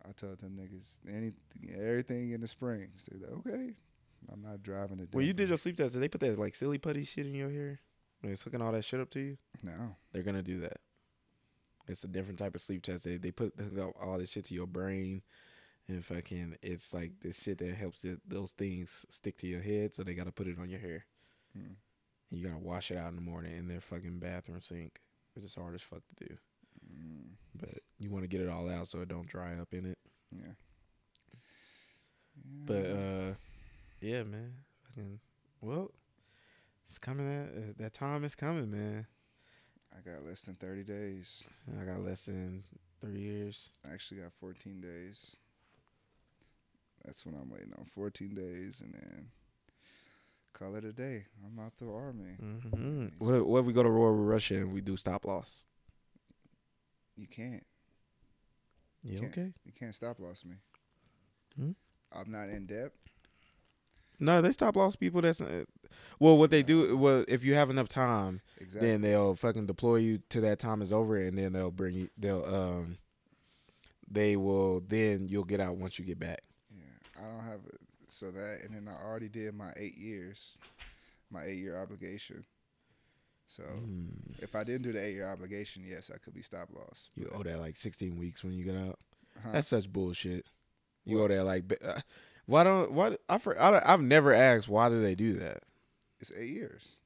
I 0.07 0.11
told 0.13 0.39
them 0.39 0.57
niggas 0.59 0.97
anything, 1.07 1.75
everything 1.75 2.31
in 2.31 2.41
the 2.41 2.47
springs. 2.47 3.03
They 3.11 3.17
like, 3.19 3.37
okay. 3.47 3.73
I'm 4.31 4.41
not 4.41 4.63
driving 4.63 4.97
to. 4.97 5.07
When 5.11 5.25
you 5.25 5.33
did 5.33 5.37
Denver. 5.37 5.49
your 5.51 5.57
sleep 5.57 5.77
test, 5.77 5.93
did 5.93 6.01
they 6.01 6.07
put 6.07 6.21
that 6.21 6.39
like 6.39 6.55
silly 6.55 6.77
putty 6.77 7.03
shit 7.03 7.25
in 7.27 7.35
your 7.35 7.49
hair? 7.49 7.79
When 8.21 8.33
it's 8.33 8.41
hooking 8.43 8.61
all 8.61 8.71
that 8.71 8.83
shit 8.83 8.99
up 8.99 9.09
to 9.11 9.19
you? 9.19 9.37
no, 9.63 9.95
They're 10.11 10.23
gonna 10.23 10.41
do 10.41 10.59
that. 10.61 10.77
It's 11.87 12.03
a 12.03 12.07
different 12.07 12.39
type 12.39 12.55
of 12.55 12.61
sleep 12.61 12.83
test. 12.83 13.03
They 13.03 13.17
they 13.17 13.31
put 13.31 13.53
hook 13.59 13.77
up 13.79 13.93
all 14.01 14.17
this 14.17 14.31
shit 14.31 14.45
to 14.45 14.53
your 14.53 14.65
brain, 14.67 15.21
and 15.87 16.03
fucking 16.03 16.57
it's 16.61 16.93
like 16.93 17.11
this 17.21 17.41
shit 17.43 17.59
that 17.59 17.75
helps 17.75 18.03
it, 18.03 18.19
those 18.27 18.51
things 18.51 19.05
stick 19.09 19.37
to 19.37 19.47
your 19.47 19.61
head. 19.61 19.93
So 19.95 20.03
they 20.03 20.13
got 20.15 20.25
to 20.25 20.31
put 20.31 20.47
it 20.47 20.57
on 20.59 20.69
your 20.69 20.79
hair. 20.79 21.05
Hmm. 21.55 21.73
And 22.31 22.39
you 22.39 22.45
gotta 22.47 22.59
wash 22.59 22.91
it 22.91 22.97
out 22.97 23.09
in 23.09 23.15
the 23.15 23.21
morning 23.21 23.55
in 23.55 23.67
their 23.67 23.79
fucking 23.81 24.19
bathroom 24.19 24.61
sink, 24.61 24.99
which 25.35 25.45
is 25.45 25.55
hard 25.55 25.75
as 25.75 25.81
fuck 25.81 26.01
to 26.17 26.25
do. 26.27 26.37
Mm, 26.91 27.29
But 27.55 27.79
you 27.99 28.09
want 28.09 28.23
to 28.23 28.27
get 28.27 28.41
it 28.41 28.49
all 28.49 28.69
out 28.69 28.87
so 28.87 28.99
it 29.01 29.07
don't 29.09 29.27
dry 29.27 29.55
up 29.55 29.73
in 29.73 29.85
it. 29.85 29.97
yeah. 30.31 30.53
But 32.65 32.83
Yeah. 32.85 32.93
uh, 32.93 33.33
yeah, 34.01 34.23
man. 34.23 34.53
Fucking 34.83 35.19
well, 35.61 35.91
it's 36.85 36.97
coming. 36.99 37.27
That 37.27 37.77
that 37.77 37.93
time 37.93 38.23
is 38.23 38.35
coming, 38.35 38.69
man. 38.71 39.07
I 39.95 39.99
got 40.09 40.23
less 40.23 40.41
than 40.41 40.55
30 40.55 40.83
days. 40.83 41.47
I 41.81 41.83
got 41.85 42.01
less 42.01 42.25
than 42.25 42.63
three 43.01 43.19
years. 43.19 43.69
I 43.89 43.93
actually 43.93 44.21
got 44.21 44.31
14 44.33 44.79
days. 44.79 45.37
That's 47.03 47.25
what 47.25 47.35
I'm 47.35 47.49
waiting 47.49 47.73
on. 47.79 47.85
14 47.85 48.35
days, 48.35 48.81
and 48.81 48.93
then 48.93 49.27
call 50.53 50.75
it 50.75 50.83
a 50.85 50.91
day. 50.93 51.25
I'm 51.43 51.57
out 51.63 51.73
the 51.77 51.89
army. 51.89 52.37
Mm-hmm. 52.41 53.07
What, 53.17 53.47
what 53.47 53.59
if 53.61 53.65
we 53.65 53.73
go 53.73 53.81
to 53.83 53.89
war 53.89 54.13
with 54.15 54.27
Russia 54.27 54.55
and 54.57 54.71
we 54.73 54.81
do 54.81 54.97
stop 54.97 55.25
loss? 55.25 55.65
You 57.15 57.27
can't. 57.27 57.65
Yeah, 59.03 59.19
Can't. 59.19 59.31
okay. 59.37 59.53
You 59.65 59.71
can't 59.77 59.95
stop 59.95 60.19
loss 60.19 60.43
me. 60.45 60.55
Hmm? 61.57 61.71
I'm 62.11 62.31
not 62.31 62.49
in 62.49 62.65
debt. 62.65 62.91
No, 64.19 64.41
they 64.41 64.51
stop 64.51 64.75
loss 64.75 64.95
people. 64.95 65.21
That's 65.21 65.41
uh, 65.41 65.65
well, 66.19 66.37
what 66.37 66.49
they 66.49 66.63
do. 66.63 66.97
Well, 66.97 67.23
if 67.27 67.43
you 67.43 67.53
have 67.53 67.69
enough 67.69 67.87
time, 67.87 68.41
Exactly. 68.59 68.89
then 68.89 69.01
they'll 69.01 69.35
fucking 69.35 69.67
deploy 69.67 69.97
you 69.97 70.19
to 70.29 70.41
that 70.41 70.57
time 70.59 70.81
is 70.81 70.91
over, 70.91 71.17
and 71.17 71.37
then 71.37 71.53
they'll 71.53 71.69
bring 71.71 71.93
you. 71.93 72.09
They'll 72.17 72.43
um, 72.45 72.97
they 74.09 74.35
will 74.35 74.79
then 74.79 75.27
you'll 75.29 75.43
get 75.43 75.59
out 75.59 75.75
once 75.77 75.99
you 75.99 76.05
get 76.05 76.17
back. 76.19 76.41
Yeah, 76.71 76.85
I 77.23 77.27
don't 77.27 77.43
have. 77.45 77.59
So 78.07 78.31
that, 78.31 78.61
and 78.63 78.73
then 78.73 78.87
I 78.91 79.03
already 79.05 79.29
did 79.29 79.53
my 79.53 79.71
eight 79.77 79.97
years, 79.97 80.59
my 81.29 81.43
eight 81.43 81.57
year 81.57 81.77
obligation. 81.77 82.43
So 83.47 83.63
Mm. 83.63 84.41
if 84.43 84.55
I 84.55 84.63
didn't 84.63 84.83
do 84.83 84.91
the 84.91 85.01
eight 85.03 85.13
year 85.13 85.27
obligation, 85.27 85.83
yes, 85.87 86.11
I 86.13 86.17
could 86.17 86.33
be 86.33 86.41
stop 86.41 86.69
loss. 86.73 87.09
You 87.15 87.29
owe 87.33 87.43
that 87.43 87.59
like 87.59 87.77
sixteen 87.77 88.17
weeks 88.17 88.43
when 88.43 88.53
you 88.53 88.63
get 88.63 88.75
out. 88.75 88.99
huh? 89.41 89.51
That's 89.53 89.67
such 89.69 89.91
bullshit. 89.91 90.45
You 91.05 91.17
What? 91.19 91.31
owe 91.31 91.35
that 91.35 91.43
like. 91.45 91.79
Uh, 91.81 92.01
why 92.45 92.63
don't 92.63 92.91
what 92.91 93.21
I, 93.29 93.37
for, 93.37 93.59
I 93.59 93.81
I've 93.85 94.01
never 94.01 94.33
asked 94.33 94.67
why 94.69 94.89
do 94.89 95.01
they 95.01 95.15
do 95.15 95.33
that. 95.33 95.63
it's 96.19 96.31
eight 96.37 96.49
years. 96.49 96.97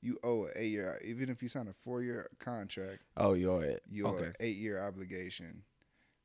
You 0.00 0.18
owe 0.22 0.44
an 0.44 0.52
eight 0.56 0.70
year, 0.70 1.00
even 1.04 1.28
if 1.28 1.42
you 1.42 1.48
sign 1.48 1.66
a 1.68 1.72
four 1.72 2.02
year 2.02 2.28
contract, 2.38 3.02
Oh, 3.16 3.32
you 3.34 3.50
owe 3.50 3.58
it. 3.60 3.82
you 3.90 4.06
owe 4.06 4.10
okay. 4.14 4.26
an 4.26 4.32
eight 4.40 4.56
year 4.56 4.80
obligation. 4.80 5.62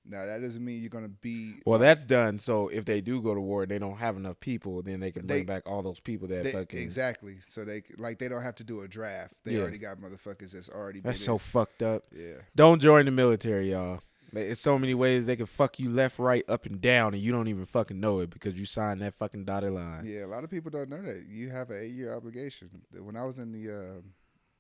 Now 0.06 0.26
that 0.26 0.42
doesn't 0.42 0.64
mean 0.64 0.82
you're 0.82 0.90
gonna 0.90 1.08
be. 1.10 1.56
Well, 1.66 1.80
like- 1.80 1.86
that's 1.88 2.04
done. 2.04 2.40
So 2.40 2.68
if 2.68 2.84
they 2.86 3.00
do 3.02 3.22
go 3.22 3.34
to 3.34 3.40
war 3.40 3.64
and 3.64 3.72
they 3.72 3.80
don't 3.80 3.98
have 3.98 4.18
enough 4.18 4.40
people, 4.40 4.82
then 4.82 5.00
they 5.00 5.12
can 5.12 5.26
bring 5.26 5.40
They- 5.40 5.46
back 5.46 5.64
all 5.66 5.82
those 5.82 6.00
people 6.00 6.28
that 6.30 6.44
they- 6.44 6.52
fucking. 6.52 6.80
exactly. 6.80 7.38
So 7.48 7.64
they 7.64 7.84
like 7.98 8.20
they 8.20 8.28
don't 8.28 8.44
have 8.44 8.56
to 8.56 8.64
do 8.64 8.82
a 8.82 8.88
draft. 8.88 9.34
They 9.46 9.54
Yeah. 9.54 9.62
already 9.62 9.78
got 9.78 9.98
motherfuckers 10.00 10.52
that's 10.52 10.70
already. 10.70 11.00
That's 11.00 11.20
so 11.24 11.38
fucked 11.38 11.82
up. 11.84 12.04
yeah. 12.16 12.42
Don't 12.56 12.82
join 12.82 13.06
the 13.06 13.12
military, 13.12 13.72
y'all. 13.72 14.02
It's 14.36 14.60
so 14.60 14.80
many 14.80 14.96
ways 14.96 15.28
they 15.28 15.36
can 15.36 15.46
fuck 15.46 15.80
you 15.80 15.92
left, 15.92 16.18
right, 16.18 16.44
up, 16.50 16.66
and 16.66 16.82
down, 16.82 17.14
and 17.14 17.22
you 17.22 17.32
don't 17.32 17.48
even 17.48 17.66
fucking 17.66 18.00
know 18.00 18.20
it 18.22 18.32
because 18.32 18.56
you 18.56 18.66
signed 18.66 19.00
that 19.04 19.14
fucking 19.14 19.46
dotted 19.46 19.72
line. 19.74 20.06
Yeah, 20.08 20.26
a 20.26 20.28
lot 20.28 20.44
of 20.44 20.50
people 20.50 20.72
don't 20.72 20.90
know 20.90 21.04
that 21.04 21.28
you 21.30 21.52
have 21.52 21.70
an 21.70 21.80
eight 21.84 21.94
year 21.94 22.16
obligation. 22.16 22.82
When 22.98 23.16
I 23.16 23.26
was 23.26 23.38
in 23.38 23.52
the 23.52 23.72
uh, 23.72 24.02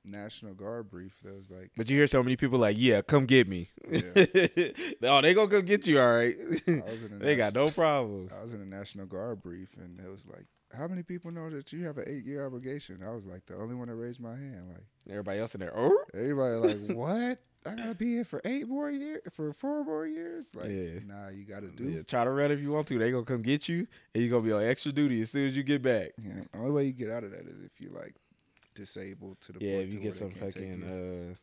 National 0.06 0.54
Guard 0.54 0.90
brief, 0.90 1.14
there 1.24 1.34
was 1.34 1.50
like, 1.50 1.72
But 1.78 1.90
you 1.90 1.98
hear 1.98 2.08
so 2.08 2.22
many 2.22 2.36
people 2.36 2.60
like, 2.60 2.76
"Yeah, 2.80 3.02
come 3.02 3.26
get 3.26 3.48
me." 3.48 3.70
Yeah. 3.90 4.02
oh, 5.04 5.22
they 5.22 5.34
gonna 5.34 5.50
come 5.50 5.66
get 5.66 5.88
you, 5.88 6.00
all 6.00 6.14
right. 6.14 6.36
I 6.68 6.82
was 6.92 7.04
in 7.04 7.18
the 7.20 7.20
they 7.26 7.36
got 7.36 7.54
no 7.54 7.68
problem. 7.68 8.30
I 8.38 8.42
was 8.42 8.54
in 8.54 8.60
the 8.60 8.66
National 8.66 9.06
Guard 9.06 9.42
brief, 9.42 9.70
and 9.78 10.00
it 10.00 10.10
was 10.10 10.26
like, 10.28 10.46
how 10.76 10.88
many 10.88 11.04
people 11.04 11.32
know 11.32 11.50
that 11.50 11.72
you 11.72 11.86
have 11.86 11.98
an 11.98 12.06
eight 12.08 12.26
year 12.26 12.46
obligation? 12.46 13.00
I 13.06 13.12
was 13.12 13.26
like 13.26 13.46
the 13.46 13.56
only 13.56 13.76
one 13.76 13.88
that 13.88 13.96
raised 13.96 14.20
my 14.20 14.36
hand. 14.36 14.70
Like 14.70 14.84
Everybody 15.10 15.40
else 15.40 15.54
in 15.56 15.62
there, 15.62 15.74
oh, 15.76 15.98
everybody, 16.14 16.56
like 16.56 16.98
what? 16.98 17.40
I 17.66 17.76
gotta 17.76 17.96
be 17.96 18.08
here 18.16 18.26
for 18.26 18.42
eight 18.44 18.68
more 18.68 18.92
years, 18.92 19.22
for 19.32 19.54
four 19.54 19.86
more 19.86 20.06
years? 20.06 20.54
Like, 20.54 20.70
Yeah. 20.70 21.00
nah, 21.08 21.30
you 21.30 21.46
gotta 21.46 21.68
do. 21.68 21.86
yeah, 21.86 22.02
try 22.02 22.26
to 22.26 22.30
run 22.30 22.52
if 22.52 22.60
you 22.60 22.72
want 22.72 22.88
to. 22.88 23.00
They 23.00 23.10
gonna 23.10 23.24
come 23.24 23.42
get 23.42 23.70
you, 23.70 23.88
and 24.14 24.22
you 24.22 24.30
gonna 24.30 24.42
be 24.42 24.52
on 24.52 24.64
extra 24.64 24.92
duty 24.92 25.22
as 25.22 25.30
soon 25.32 25.48
as 25.48 25.56
you 25.56 25.64
get 25.64 25.82
back. 25.82 26.12
Yeah, 26.22 26.42
the 26.52 26.60
only 26.60 26.72
way 26.72 26.86
you 26.88 26.92
get 26.92 27.10
out 27.10 27.24
of 27.24 27.32
that 27.32 27.46
is 27.48 27.64
if 27.64 27.80
you 27.80 27.90
like 27.92 28.16
disabled 28.74 29.40
to 29.42 29.54
the 29.54 29.64
Yeah, 29.64 29.74
point 29.78 29.88
if 29.88 29.94
you 29.94 30.00
get 30.00 30.14
some 30.14 30.30
they 30.30 30.40
can't 30.40 30.54
take 30.54 30.64
fucking, 30.64 30.80
you. 30.82 31.32
uh, 31.32 31.34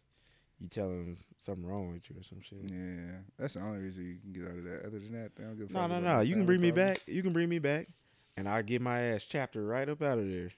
you 0.60 0.68
tell 0.68 0.88
them 0.88 1.16
something 1.38 1.64
wrong 1.66 1.92
with 1.94 2.08
you 2.10 2.16
or 2.20 2.22
some 2.22 2.40
shit. 2.42 2.58
Yeah, 2.70 3.18
that's 3.38 3.54
the 3.54 3.60
only 3.60 3.78
reason 3.80 4.04
you 4.04 4.16
can 4.20 4.32
get 4.32 4.50
out 4.50 4.58
of 4.58 4.64
that. 4.64 4.86
Other 4.86 4.98
than 4.98 5.12
that, 5.12 5.34
they 5.36 5.44
don't 5.44 5.56
give 5.58 5.70
a 5.70 5.72
No, 5.72 5.80
fuck 5.80 5.90
no, 5.90 6.00
no. 6.00 6.20
You 6.20 6.34
can 6.34 6.44
bring 6.46 6.60
me 6.60 6.70
problems. 6.70 6.98
back. 6.98 7.08
You 7.08 7.22
can 7.22 7.32
bring 7.32 7.48
me 7.48 7.58
back, 7.58 7.88
and 8.36 8.48
I'll 8.48 8.62
get 8.62 8.82
my 8.82 9.00
ass 9.00 9.24
chapter 9.28 9.64
right 9.64 9.88
up 9.88 10.02
out 10.02 10.18
of 10.18 10.28
there. 10.28 10.50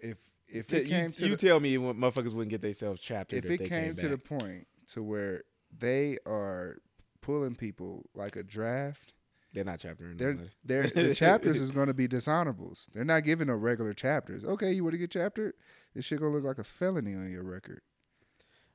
If 0.00 0.18
if 0.48 0.66
T- 0.66 0.76
it 0.78 0.88
came 0.88 1.06
you 1.06 1.12
to 1.12 1.24
you 1.26 1.36
the, 1.36 1.46
tell 1.48 1.60
me 1.60 1.78
what 1.78 1.96
motherfuckers 1.96 2.32
wouldn't 2.32 2.50
get 2.50 2.60
themselves 2.60 3.00
chaptered 3.00 3.44
if 3.44 3.44
if, 3.46 3.50
it 3.52 3.58
they 3.64 3.68
came 3.68 3.94
to 3.96 4.08
the 4.08 4.18
point 4.18 4.66
to 4.88 5.02
where 5.02 5.44
they 5.76 6.18
are 6.26 6.76
pulling 7.20 7.54
people 7.54 8.04
like 8.14 8.36
a 8.36 8.42
draft, 8.42 9.11
They're 9.52 9.64
not 9.64 9.80
chaptering. 9.80 10.16
they're 10.16 10.32
nobody. 10.32 10.50
they're 10.64 10.88
the 10.88 11.14
chapters 11.26 11.60
is 11.60 11.70
going 11.70 11.88
to 11.88 11.94
be 11.94 12.08
dishonorables. 12.08 12.86
They're 12.94 13.04
not 13.04 13.24
giving 13.24 13.48
no 13.48 13.54
regular 13.54 13.92
chapters. 13.92 14.44
Okay, 14.44 14.72
you 14.72 14.82
want 14.82 14.94
to 14.94 14.98
get 14.98 15.10
chaptered? 15.10 15.54
This 15.94 16.06
shit 16.06 16.20
gonna 16.20 16.32
look 16.32 16.44
like 16.44 16.58
a 16.58 16.64
felony 16.64 17.14
on 17.14 17.30
your 17.30 17.42
record. 17.42 17.82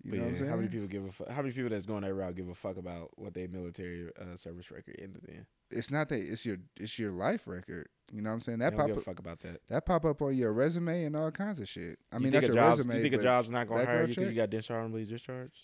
You 0.03 0.11
But 0.11 0.17
know 0.17 0.17
yeah, 0.17 0.21
what 0.25 0.29
I'm 0.29 0.35
saying? 0.37 0.49
how 0.51 0.55
many 0.57 0.67
people 0.67 0.87
give 0.87 1.05
a 1.05 1.11
fuck? 1.11 1.29
How 1.29 1.41
many 1.41 1.53
people 1.53 1.69
that's 1.71 1.87
going 1.87 2.03
that 2.03 2.13
route 2.13 2.35
give 2.35 2.47
a 2.47 2.53
fuck 2.53 2.77
about 2.77 3.09
what 3.17 3.33
their 3.33 3.47
military 3.47 4.07
uh, 4.21 4.35
service 4.35 4.69
record 4.69 4.95
ended 5.01 5.25
in? 5.27 5.45
it's 5.69 5.89
not 5.91 6.07
that 6.09 6.19
it's 6.19 6.45
your 6.45 6.57
it's 6.79 6.97
your 6.99 7.11
life 7.11 7.41
record. 7.47 7.89
You 8.13 8.21
know 8.21 8.29
what 8.29 8.35
I'm 8.35 8.41
saying? 8.41 8.59
That 8.59 8.77
pop 8.77 8.87
give 8.87 8.97
a 8.97 8.99
up, 8.99 9.05
fuck 9.05 9.19
about 9.19 9.39
that. 9.41 9.61
that 9.69 9.85
pop 9.87 10.05
up 10.05 10.21
on 10.21 10.35
your 10.35 10.53
resume 10.53 11.03
and 11.05 11.15
all 11.15 11.31
kinds 11.31 11.59
of 11.59 11.67
shit. 11.67 11.97
I 12.11 12.17
You 12.17 12.23
mean, 12.23 12.31
that's 12.33 12.45
a 12.45 12.53
your 12.53 12.55
job's, 12.55 12.77
resume. 12.77 12.95
You 12.97 13.01
think 13.01 13.15
a 13.15 13.23
job's 13.23 13.49
not 13.49 13.67
gonna 13.67 13.83
hire 13.85 14.01
you 14.03 14.07
because 14.09 14.29
you 14.29 14.35
got 14.35 14.51
dishonorably 14.51 15.05
discharged? 15.05 15.57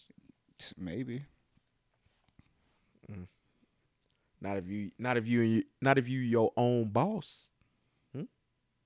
maybe. 0.75 1.23
Not 4.43 4.57
if 4.57 4.67
you, 4.67 4.91
not 4.99 5.17
if 5.17 5.25
you, 5.25 5.63
not 5.81 5.97
if 5.97 6.07
you 6.09 6.19
your 6.19 6.51
own 6.57 6.89
boss. 6.89 7.49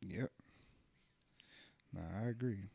Yep. 0.02 0.32
Nah, 1.94 2.02
I 2.24 2.30
agree. 2.30 2.70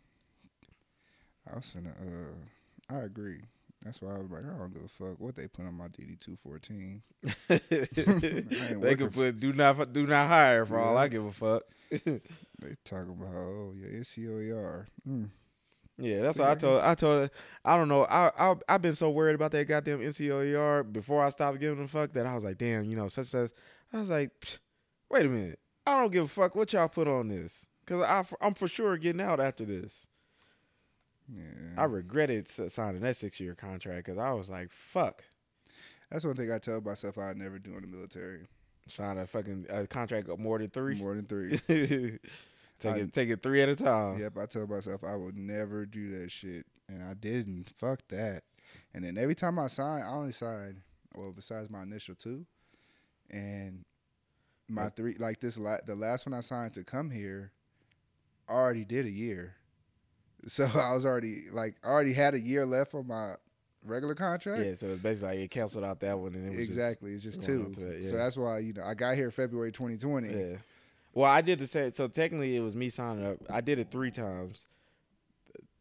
I 1.51 1.57
was 1.57 1.73
finna 1.75 1.91
uh 1.91 2.95
I 2.95 3.05
agree. 3.05 3.43
That's 3.85 4.01
why 4.01 4.15
I 4.15 4.19
was 4.19 4.31
like, 4.31 4.45
I 4.45 4.59
don't 4.59 4.73
give 4.73 4.83
a 4.85 4.89
fuck 4.89 5.21
what 5.21 5.37
they 5.37 5.49
put 5.49 5.65
on 5.65 5.75
my 5.75 5.89
DD 5.89 6.19
two 6.21 6.37
fourteen. 6.37 7.03
they 7.49 8.97
can 8.97 9.11
put 9.11 9.39
do 9.41 9.53
not 9.53 9.93
do 9.93 10.07
not 10.07 10.29
hire 10.29 10.67
for 10.67 10.79
all 10.79 10.97
I 10.97 11.09
give 11.09 11.25
a 11.25 11.33
fuck. 11.33 11.63
They 11.91 12.77
talk 12.85 13.09
about 13.09 13.35
oh 13.35 13.75
your 13.77 13.91
NCOER. 13.91 14.87
Mm. 15.09 15.29
Yeah, 16.03 16.21
that's 16.21 16.39
what 16.39 16.49
I 16.49 16.55
told. 16.57 16.83
I 16.83 16.95
told. 16.95 17.31
I 17.65 17.77
don't 17.77 17.89
know. 17.89 18.05
I 18.05 18.31
I 18.37 18.57
I've 18.69 18.83
been 18.83 18.95
so 18.97 19.11
worried 19.11 19.35
about 19.35 19.53
that 19.53 19.69
goddamn 19.69 20.01
NCOER 20.01 20.93
before 20.93 21.23
I 21.23 21.29
stopped 21.29 21.61
giving 21.61 21.85
a 21.85 21.89
fuck 21.89 22.13
that 22.15 22.27
I 22.27 22.35
was 22.35 22.43
like, 22.45 22.59
damn, 22.59 22.85
you 22.85 22.97
know, 22.97 23.09
such 23.09 23.27
such. 23.27 23.51
I 23.93 24.01
was 24.01 24.11
like, 24.11 24.31
"Psh, 24.41 24.59
wait 25.11 25.27
a 25.27 25.29
minute. 25.29 25.59
I 25.87 26.01
don't 26.01 26.13
give 26.13 26.25
a 26.25 26.29
fuck 26.29 26.55
what 26.57 26.73
y'all 26.73 26.89
put 26.89 27.07
on 27.09 27.29
this 27.29 27.67
because 27.85 28.03
I 28.03 28.25
I'm 28.45 28.55
for 28.55 28.67
sure 28.69 28.97
getting 28.97 29.21
out 29.21 29.39
after 29.41 29.65
this. 29.65 30.07
Yeah. 31.33 31.81
I 31.81 31.85
regretted 31.85 32.49
signing 32.49 33.01
that 33.03 33.17
six 33.17 33.39
year 33.39 33.55
contract 33.55 34.05
because 34.07 34.19
I 34.19 34.33
was 34.33 34.51
like, 34.51 34.71
fuck, 34.73 35.23
That's 36.11 36.25
one 36.25 36.35
thing 36.35 36.51
I 36.51 36.59
tell 36.59 36.81
myself 36.81 37.17
I'd 37.17 37.37
never 37.39 37.59
do 37.59 37.75
in 37.75 37.83
the 37.83 37.87
military. 37.87 38.49
sign 38.89 39.19
a 39.19 39.27
fucking 39.27 39.67
uh, 39.71 39.87
contract 39.89 40.29
of 40.29 40.39
more 40.41 40.59
than 40.59 40.69
three. 40.71 40.97
More 40.97 41.15
than 41.15 41.27
three. 41.27 41.61
take 42.83 42.95
I- 42.95 42.99
it 42.99 43.13
take 43.13 43.29
it 43.31 43.43
three 43.43 43.63
at 43.63 43.69
a 43.69 43.75
time. 43.75 44.19
Yep, 44.19 44.39
I 44.39 44.47
tell 44.47 44.67
myself 44.67 45.03
I 45.05 45.17
would 45.17 45.37
never 45.37 45.87
do 45.87 46.21
that 46.21 46.31
shit, 46.31 46.67
and 46.89 47.03
I 47.03 47.15
didn't. 47.15 47.73
Fuck 47.79 48.01
that. 48.09 48.45
And 48.95 49.05
then 49.05 49.17
every 49.19 49.35
time 49.35 49.59
I 49.59 49.67
sign, 49.69 50.03
I 50.03 50.11
only 50.11 50.33
sign 50.33 50.83
well 51.15 51.33
besides 51.33 51.71
my 51.71 51.83
initial 51.83 52.15
two, 52.15 52.47
and 53.31 53.85
my 54.69 54.89
three. 54.91 55.15
Like 55.19 55.41
this, 55.41 55.59
la- 55.59 55.79
the 55.87 55.95
last 55.97 56.27
one 56.27 56.35
I 56.35 56.41
signed 56.41 56.75
to 56.75 56.85
come 56.85 57.11
here, 57.11 57.53
I 58.49 58.53
already 58.53 58.85
did 58.85 59.07
a 59.07 59.11
year, 59.11 59.55
so 60.47 60.65
I 60.75 60.93
was 60.93 61.05
already 61.07 61.45
like 61.53 61.77
I 61.85 61.89
already 61.89 62.13
had 62.13 62.35
a 62.35 62.41
year 62.41 62.67
left 62.67 62.95
on 62.95 63.07
my 63.07 63.35
regular 63.85 64.15
contract. 64.15 64.65
Yeah, 64.65 64.75
so 64.75 64.89
it's 64.89 65.03
basically 65.03 65.29
like 65.29 65.39
it 65.41 65.51
canceled 65.51 65.85
out 65.85 66.01
that 66.01 66.19
one 66.19 66.35
and 66.35 66.47
it 66.47 66.49
was 66.51 66.57
just- 66.59 66.71
exactly. 66.71 67.15
it's 67.15 67.23
just 67.25 67.43
two. 67.43 67.73
that, 67.79 68.05
So 68.05 68.17
that's 68.17 68.37
why 68.37 68.59
you 68.59 68.73
know 68.73 68.83
I 68.85 68.95
got 68.95 69.17
here 69.17 69.31
February 69.31 69.73
2020. 69.73 70.29
Yeah. 70.29 70.57
Well, 71.15 71.31
I 71.31 71.43
did 71.43 71.59
the 71.59 71.67
same. 71.67 71.93
So 71.93 72.09
technically, 72.09 72.57
it 72.57 72.61
was 72.61 72.75
me 72.75 72.89
signing 72.89 73.27
up. 73.27 73.39
I 73.51 73.61
did 73.61 73.79
it 73.79 73.91
three 73.91 74.11
times. 74.11 74.67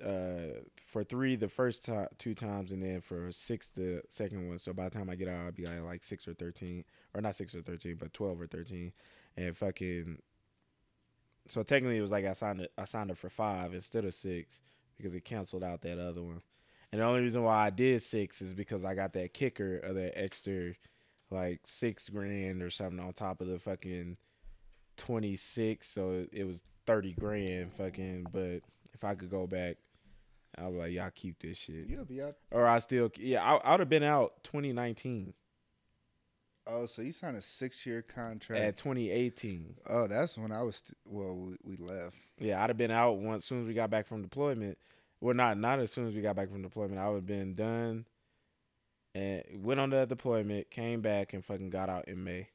Uh, 0.03 0.59
for 0.87 1.03
three 1.03 1.35
the 1.35 1.47
first 1.47 1.87
two 2.17 2.33
times, 2.33 2.71
and 2.71 2.81
then 2.81 3.01
for 3.01 3.31
six 3.31 3.67
the 3.67 4.01
second 4.09 4.47
one. 4.47 4.57
So 4.57 4.73
by 4.73 4.85
the 4.85 4.89
time 4.89 5.09
I 5.09 5.15
get 5.15 5.27
out, 5.27 5.45
I'll 5.45 5.51
be 5.51 5.65
like, 5.67 5.81
like 5.83 6.03
six 6.03 6.27
or 6.27 6.33
thirteen, 6.33 6.83
or 7.13 7.21
not 7.21 7.35
six 7.35 7.53
or 7.53 7.61
thirteen, 7.61 7.97
but 7.99 8.11
twelve 8.11 8.41
or 8.41 8.47
thirteen, 8.47 8.93
and 9.37 9.55
fucking. 9.55 10.17
So 11.47 11.63
technically, 11.63 11.97
it 11.97 12.01
was 12.01 12.11
like 12.11 12.25
I 12.25 12.33
signed 12.33 12.61
it. 12.61 12.71
I 12.77 12.85
signed 12.85 13.11
up 13.11 13.17
for 13.17 13.29
five 13.29 13.73
instead 13.73 14.03
of 14.03 14.13
six 14.13 14.61
because 14.97 15.13
it 15.13 15.23
canceled 15.23 15.63
out 15.63 15.81
that 15.81 15.99
other 15.99 16.21
one. 16.21 16.41
And 16.91 16.99
the 16.99 17.05
only 17.05 17.21
reason 17.21 17.43
why 17.43 17.67
I 17.67 17.69
did 17.69 18.01
six 18.01 18.41
is 18.41 18.53
because 18.53 18.83
I 18.83 18.95
got 18.95 19.13
that 19.13 19.33
kicker 19.33 19.77
of 19.77 19.95
that 19.95 20.17
extra 20.17 20.73
like 21.29 21.61
six 21.63 22.09
grand 22.09 22.61
or 22.61 22.69
something 22.69 22.99
on 22.99 23.13
top 23.13 23.39
of 23.39 23.47
the 23.47 23.59
fucking 23.59 24.17
twenty 25.05 25.35
six. 25.35 25.87
So 25.89 26.25
it 26.31 26.43
was 26.45 26.63
thirty 26.85 27.13
grand 27.13 27.73
fucking. 27.73 28.27
But 28.31 28.61
if 28.93 29.03
I 29.03 29.15
could 29.15 29.29
go 29.31 29.47
back, 29.47 29.77
I'll 30.57 30.71
be 30.71 30.77
like, 30.77 30.91
y'all 30.91 31.09
keep 31.13 31.39
this 31.39 31.57
shit. 31.57 31.87
You'll 31.87 32.05
be 32.05 32.21
out. 32.21 32.35
Or 32.51 32.67
I 32.67 32.79
still, 32.79 33.09
yeah, 33.17 33.43
I, 33.43 33.55
I 33.55 33.71
would 33.71 33.79
have 33.79 33.89
been 33.89 34.03
out 34.03 34.43
2019 34.43 35.33
Oh, 36.67 36.85
so 36.85 37.01
you 37.01 37.11
signed 37.11 37.37
a 37.37 37.41
six 37.41 37.85
year 37.85 38.01
contract. 38.03 38.61
at 38.61 38.77
2018. 38.77 39.75
oh, 39.89 40.07
that's 40.07 40.37
when 40.37 40.51
I 40.51 40.61
was. 40.61 40.75
St- 40.77 40.95
well, 41.05 41.35
we, 41.35 41.55
we 41.63 41.75
left. 41.77 42.17
Yeah, 42.37 42.61
I'd 42.63 42.69
have 42.69 42.77
been 42.77 42.91
out 42.91 43.13
once 43.17 43.43
as 43.43 43.47
soon 43.47 43.61
as 43.61 43.67
we 43.67 43.73
got 43.73 43.89
back 43.89 44.05
from 44.07 44.21
deployment. 44.21 44.77
Well, 45.19 45.33
not 45.33 45.57
not 45.57 45.79
as 45.79 45.91
soon 45.91 46.07
as 46.07 46.13
we 46.13 46.21
got 46.21 46.35
back 46.35 46.49
from 46.51 46.61
deployment. 46.61 46.99
I 46.99 47.07
would 47.09 47.15
have 47.15 47.25
been 47.25 47.55
done 47.55 48.05
and 49.15 49.43
went 49.63 49.79
on 49.79 49.89
that 49.89 50.09
deployment, 50.09 50.69
came 50.69 51.01
back 51.01 51.33
and 51.33 51.43
fucking 51.43 51.71
got 51.71 51.89
out 51.89 52.07
in 52.07 52.23
May. 52.23 52.47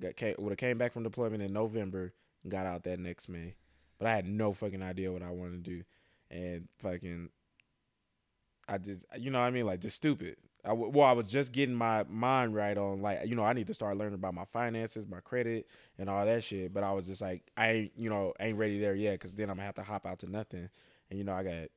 Got 0.00 0.16
came, 0.16 0.34
would 0.38 0.50
have 0.50 0.58
came 0.58 0.78
back 0.78 0.92
from 0.92 1.02
deployment 1.02 1.42
in 1.42 1.52
November 1.52 2.12
and 2.42 2.52
got 2.52 2.66
out 2.66 2.84
that 2.84 2.98
next 2.98 3.28
May. 3.28 3.54
But 3.98 4.08
I 4.08 4.14
had 4.14 4.26
no 4.26 4.52
fucking 4.52 4.82
idea 4.82 5.12
what 5.12 5.22
I 5.22 5.30
wanted 5.30 5.64
to 5.64 5.70
do, 5.70 5.82
and 6.30 6.68
fucking, 6.78 7.30
I 8.68 8.78
just 8.78 9.04
you 9.18 9.30
know 9.30 9.40
what 9.40 9.46
I 9.46 9.50
mean 9.50 9.66
like 9.66 9.80
just 9.80 9.96
stupid. 9.96 10.36
I 10.64 10.70
w- 10.70 10.90
well 10.94 11.06
I 11.06 11.12
was 11.12 11.26
just 11.26 11.52
getting 11.52 11.74
my 11.74 12.04
mind 12.08 12.54
right 12.54 12.76
on 12.78 13.02
like 13.02 13.26
you 13.26 13.34
know 13.34 13.44
I 13.44 13.54
need 13.54 13.66
to 13.68 13.74
start 13.74 13.96
learning 13.96 14.14
about 14.14 14.34
my 14.34 14.44
finances, 14.44 15.06
my 15.08 15.20
credit, 15.20 15.66
and 15.98 16.08
all 16.08 16.24
that 16.24 16.44
shit. 16.44 16.72
But 16.72 16.84
I 16.84 16.92
was 16.92 17.06
just 17.06 17.20
like 17.20 17.42
I 17.56 17.70
ain't 17.70 17.92
you 17.96 18.08
know 18.08 18.34
ain't 18.38 18.58
ready 18.58 18.78
there 18.78 18.94
yet 18.94 19.18
because 19.18 19.34
then 19.34 19.50
I'm 19.50 19.56
gonna 19.56 19.66
have 19.66 19.74
to 19.76 19.82
hop 19.82 20.06
out 20.06 20.20
to 20.20 20.30
nothing, 20.30 20.68
and 21.10 21.18
you 21.18 21.24
know 21.24 21.32
I 21.32 21.42
got 21.42 21.68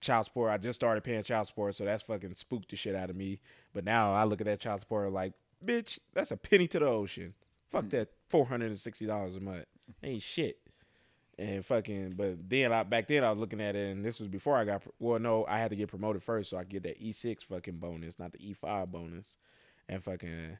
child 0.00 0.26
support. 0.26 0.50
I 0.50 0.58
just 0.58 0.78
started 0.78 1.02
paying 1.04 1.22
child 1.22 1.48
support, 1.48 1.74
so 1.74 1.84
that's 1.84 2.02
fucking 2.02 2.34
spooked 2.34 2.70
the 2.70 2.76
shit 2.76 2.94
out 2.94 3.10
of 3.10 3.16
me. 3.16 3.40
But 3.72 3.84
now 3.84 4.14
I 4.14 4.24
look 4.24 4.40
at 4.40 4.46
that 4.46 4.60
child 4.60 4.80
support 4.80 5.12
like, 5.12 5.32
bitch, 5.64 5.98
that's 6.14 6.30
a 6.30 6.36
penny 6.36 6.66
to 6.68 6.78
the 6.78 6.86
ocean. 6.86 7.34
Fuck 7.68 7.90
that 7.90 8.08
four 8.28 8.46
hundred 8.46 8.66
and 8.66 8.78
sixty 8.78 9.06
dollars 9.06 9.36
a 9.36 9.40
month. 9.40 9.66
Ain't 10.02 10.22
shit. 10.22 10.58
And 11.38 11.64
fucking, 11.64 12.14
but 12.16 12.48
then 12.48 12.72
I 12.72 12.82
back 12.82 13.06
then 13.06 13.22
I 13.22 13.30
was 13.30 13.38
looking 13.38 13.60
at 13.60 13.76
it, 13.76 13.92
and 13.92 14.04
this 14.04 14.18
was 14.18 14.28
before 14.28 14.56
I 14.56 14.64
got. 14.64 14.82
Well, 14.98 15.20
no, 15.20 15.44
I 15.46 15.58
had 15.58 15.70
to 15.70 15.76
get 15.76 15.88
promoted 15.88 16.22
first, 16.22 16.50
so 16.50 16.56
I 16.56 16.62
could 16.62 16.70
get 16.70 16.82
that 16.84 17.00
E 17.00 17.12
six 17.12 17.44
fucking 17.44 17.76
bonus, 17.76 18.18
not 18.18 18.32
the 18.32 18.44
E 18.44 18.54
five 18.54 18.90
bonus. 18.90 19.36
And 19.88 20.02
fucking, 20.02 20.58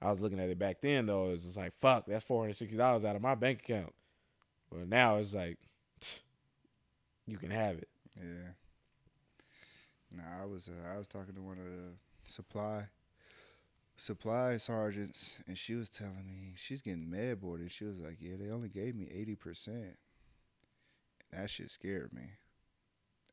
I 0.00 0.10
was 0.10 0.20
looking 0.20 0.38
at 0.38 0.48
it 0.48 0.58
back 0.58 0.80
then 0.82 1.06
though. 1.06 1.28
It 1.28 1.32
was 1.32 1.42
just 1.42 1.56
like, 1.56 1.72
fuck, 1.80 2.06
that's 2.06 2.24
four 2.24 2.42
hundred 2.42 2.56
sixty 2.56 2.76
dollars 2.76 3.04
out 3.04 3.16
of 3.16 3.22
my 3.22 3.34
bank 3.34 3.60
account. 3.60 3.92
But 4.70 4.88
now 4.88 5.16
it's 5.16 5.34
like, 5.34 5.58
you 7.26 7.36
can 7.36 7.50
have 7.50 7.76
it. 7.78 7.88
Yeah. 8.16 8.52
Nah, 10.16 10.42
I 10.42 10.46
was 10.46 10.68
uh, 10.68 10.94
I 10.94 10.98
was 10.98 11.08
talking 11.08 11.34
to 11.34 11.42
one 11.42 11.58
of 11.58 11.64
the 11.64 12.30
supply 12.30 12.86
supply 14.00 14.56
sergeants, 14.56 15.38
and 15.46 15.58
she 15.58 15.74
was 15.74 15.90
telling 15.90 16.26
me 16.26 16.54
she's 16.56 16.80
getting 16.80 17.10
med 17.10 17.40
boarded. 17.40 17.70
She 17.70 17.84
was 17.84 18.00
like, 18.00 18.16
"Yeah, 18.18 18.36
they 18.38 18.50
only 18.50 18.68
gave 18.70 18.94
me 18.96 19.08
eighty 19.12 19.34
percent." 19.34 19.98
That 21.32 21.50
shit 21.50 21.70
scared 21.70 22.12
me. 22.12 22.22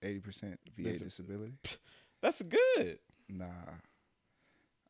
Eighty 0.03 0.19
percent 0.19 0.59
VA 0.75 0.83
That's 0.89 1.01
a- 1.01 1.03
disability? 1.05 1.53
That's 2.21 2.41
good. 2.41 2.99
Nah, 3.29 3.45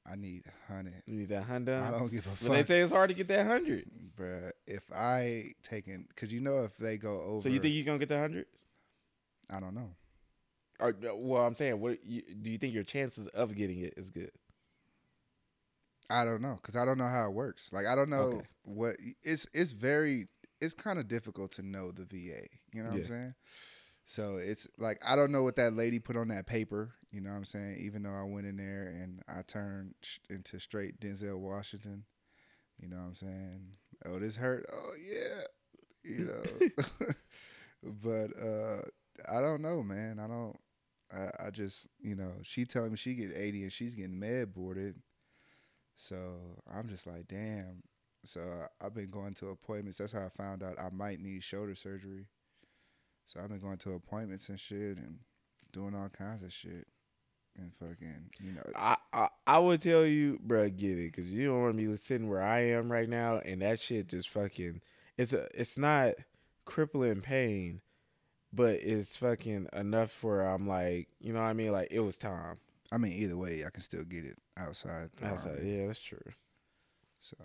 I 0.09 0.15
need 0.15 0.43
hundred. 0.67 1.03
You 1.05 1.19
need 1.19 1.29
that 1.29 1.43
hundred. 1.43 1.79
I 1.79 1.91
don't 1.91 2.11
give 2.11 2.25
a 2.25 2.29
But 2.45 2.51
they 2.53 2.63
say 2.65 2.81
it's 2.81 2.91
hard 2.91 3.09
to 3.09 3.15
get 3.15 3.27
that 3.29 3.45
hundred. 3.45 3.85
bruh. 4.17 4.51
If 4.65 4.83
I 4.93 5.51
taking, 5.63 6.07
cause 6.15 6.31
you 6.33 6.39
know 6.41 6.63
if 6.63 6.75
they 6.77 6.97
go 6.97 7.21
over, 7.21 7.41
So 7.41 7.49
you 7.49 7.59
think 7.59 7.75
you're 7.75 7.85
gonna 7.85 7.99
get 7.99 8.09
the 8.09 8.17
hundred? 8.19 8.45
I 9.49 9.59
don't 9.59 9.75
know. 9.75 9.89
Or 10.79 10.93
well, 11.15 11.43
I'm 11.45 11.55
saying, 11.55 11.79
what 11.79 12.05
you, 12.05 12.21
do 12.41 12.49
you 12.49 12.57
think 12.57 12.73
your 12.73 12.83
chances 12.83 13.27
of 13.27 13.55
getting 13.55 13.79
it 13.79 13.93
is 13.97 14.09
good? 14.09 14.31
I 16.09 16.23
don't 16.25 16.41
know 16.41 16.57
because 16.61 16.75
I 16.75 16.85
don't 16.85 16.97
know 16.97 17.07
how 17.09 17.27
it 17.27 17.33
works. 17.33 17.71
Like 17.73 17.85
I 17.85 17.95
don't 17.95 18.09
know 18.09 18.33
Okay. 18.35 18.47
what 18.63 18.95
it's. 19.23 19.47
It's 19.53 19.71
very. 19.73 20.27
It's 20.61 20.73
kind 20.73 20.99
of 20.99 21.07
difficult 21.07 21.51
to 21.53 21.61
know 21.61 21.91
the 21.91 22.05
VA. 22.05 22.47
You 22.73 22.83
know 22.83 22.89
what 22.89 22.95
I'm 22.97 23.03
saying? 23.03 23.35
So 24.05 24.37
it's 24.37 24.67
like 24.77 24.99
I 25.07 25.15
don't 25.15 25.31
know 25.31 25.43
what 25.43 25.55
that 25.57 25.73
lady 25.73 25.99
put 25.99 26.15
on 26.17 26.29
that 26.29 26.47
paper. 26.47 26.93
You 27.11 27.21
know 27.21 27.31
what 27.31 27.37
I'm 27.37 27.45
saying? 27.45 27.77
Even 27.81 28.03
though 28.03 28.13
I 28.13 28.23
went 28.23 28.47
in 28.47 28.57
there 28.57 28.87
and 28.87 29.21
I 29.27 29.41
turned 29.43 29.95
sh- 30.01 30.19
into 30.29 30.59
straight 30.59 30.99
Denzel 30.99 31.39
Washington. 31.39 32.05
You 32.79 32.87
know 32.89 32.97
what 32.97 33.03
I'm 33.07 33.15
saying? 33.15 33.61
Oh, 34.05 34.19
this 34.19 34.35
hurt. 34.35 34.65
Oh 34.71 34.91
yeah. 34.99 35.43
You 36.03 36.25
know. 36.25 36.83
but 37.83 38.27
uh 38.41 38.81
I 39.29 39.41
don't 39.41 39.61
know, 39.61 39.83
man. 39.83 40.19
I 40.19 40.27
don't. 40.27 40.55
I, 41.11 41.47
I 41.47 41.49
just 41.51 41.87
you 41.99 42.15
know 42.15 42.31
she 42.43 42.65
telling 42.65 42.91
me 42.91 42.97
she 42.97 43.15
get 43.15 43.31
80 43.35 43.63
and 43.63 43.71
she's 43.73 43.95
getting 43.95 44.19
med 44.19 44.53
boarded. 44.53 44.95
So 45.97 46.61
I'm 46.71 46.87
just 46.87 47.07
like, 47.07 47.27
damn. 47.27 47.83
So 48.23 48.41
I've 48.81 48.93
been 48.93 49.09
going 49.09 49.33
to 49.35 49.49
appointments. 49.49 49.97
That's 49.97 50.13
how 50.13 50.25
I 50.25 50.29
found 50.29 50.63
out 50.63 50.79
I 50.79 50.89
might 50.91 51.19
need 51.19 51.43
shoulder 51.43 51.75
surgery. 51.75 52.27
So 53.25 53.41
I've 53.41 53.49
been 53.49 53.59
going 53.59 53.77
to 53.79 53.93
appointments 53.93 54.47
and 54.47 54.59
shit 54.59 54.97
and 54.97 55.19
doing 55.73 55.95
all 55.95 56.09
kinds 56.09 56.43
of 56.43 56.53
shit. 56.53 56.87
And 57.57 57.73
fucking, 57.79 58.29
you 58.39 58.51
know, 58.51 58.61
I, 58.75 58.97
I 59.11 59.29
I 59.47 59.57
would 59.57 59.81
tell 59.81 60.05
you, 60.05 60.39
bro, 60.43 60.69
get 60.69 60.99
it, 60.99 61.15
cause 61.15 61.25
you 61.25 61.47
don't 61.47 61.61
want 61.63 61.77
to 61.77 61.89
be 61.89 61.97
sitting 61.97 62.29
where 62.29 62.43
I 62.43 62.59
am 62.59 62.91
right 62.91 63.09
now, 63.09 63.39
and 63.39 63.63
that 63.63 63.79
shit 63.79 64.09
just 64.09 64.29
fucking. 64.29 64.81
It's 65.17 65.33
a. 65.33 65.47
It's 65.59 65.75
not 65.75 66.13
crippling 66.65 67.21
pain, 67.21 67.81
but 68.53 68.75
it's 68.75 69.15
fucking 69.15 69.69
enough 69.73 70.11
for 70.11 70.41
I'm 70.41 70.67
like, 70.67 71.07
you 71.19 71.33
know 71.33 71.39
what 71.39 71.47
I 71.47 71.53
mean? 71.53 71.71
Like 71.71 71.87
it 71.89 72.01
was 72.01 72.15
time. 72.15 72.59
I 72.91 72.97
mean, 72.97 73.11
either 73.13 73.35
way, 73.37 73.63
I 73.65 73.69
can 73.69 73.83
still 73.83 74.03
get 74.03 74.23
it 74.25 74.37
outside. 74.57 75.09
Outside, 75.21 75.57
Army. 75.59 75.77
yeah, 75.79 75.87
that's 75.87 75.99
true. 76.01 76.19
So 77.19 77.35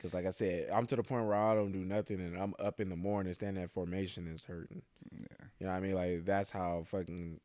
Cause 0.00 0.12
like 0.12 0.26
I 0.26 0.30
said, 0.30 0.68
I'm 0.74 0.86
to 0.86 0.96
the 0.96 1.04
point 1.04 1.26
where 1.26 1.36
I 1.36 1.54
don't 1.54 1.70
do 1.70 1.84
nothing, 1.84 2.18
and 2.20 2.36
I'm 2.36 2.54
up 2.58 2.80
in 2.80 2.88
the 2.88 2.96
morning, 2.96 3.32
standing 3.34 3.62
at 3.62 3.70
formation 3.70 4.26
is 4.26 4.42
hurting. 4.44 4.82
yeah, 5.12 5.26
You 5.60 5.66
know 5.66 5.72
what 5.72 5.78
I 5.78 5.80
mean? 5.80 5.94
Like 5.94 6.24
that's 6.24 6.50
how 6.50 6.82
fucking. 6.86 7.38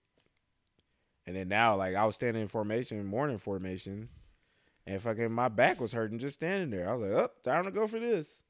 And 1.27 1.35
then 1.35 1.49
now, 1.49 1.75
like 1.75 1.93
I 1.95 2.05
was 2.05 2.15
standing 2.15 2.41
in 2.41 2.47
formation, 2.47 3.05
morning 3.05 3.37
formation, 3.37 4.09
and 4.87 4.99
fucking 4.99 5.31
my 5.31 5.49
back 5.49 5.79
was 5.79 5.91
hurting 5.91 6.17
just 6.17 6.39
standing 6.39 6.71
there. 6.71 6.89
I 6.89 6.95
was 6.95 7.07
like, 7.11 7.19
"Up, 7.25 7.33
oh, 7.37 7.49
time 7.51 7.65
to 7.65 7.71
go 7.71 7.85
for 7.85 7.99
this." 7.99 8.41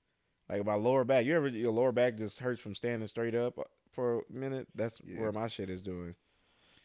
Like 0.47 0.65
my 0.65 0.75
lower 0.75 1.03
back. 1.03 1.25
You 1.25 1.35
ever 1.35 1.49
your 1.49 1.73
lower 1.73 1.91
back 1.91 2.15
just 2.17 2.39
hurts 2.39 2.61
from 2.61 2.75
standing 2.75 3.07
straight 3.09 3.35
up 3.35 3.59
for 3.91 4.19
a 4.19 4.33
minute? 4.33 4.67
That's 4.73 5.01
Yeah. 5.03 5.19
where 5.21 5.31
my 5.33 5.47
shit 5.47 5.69
is 5.69 5.81
doing. 5.81 6.15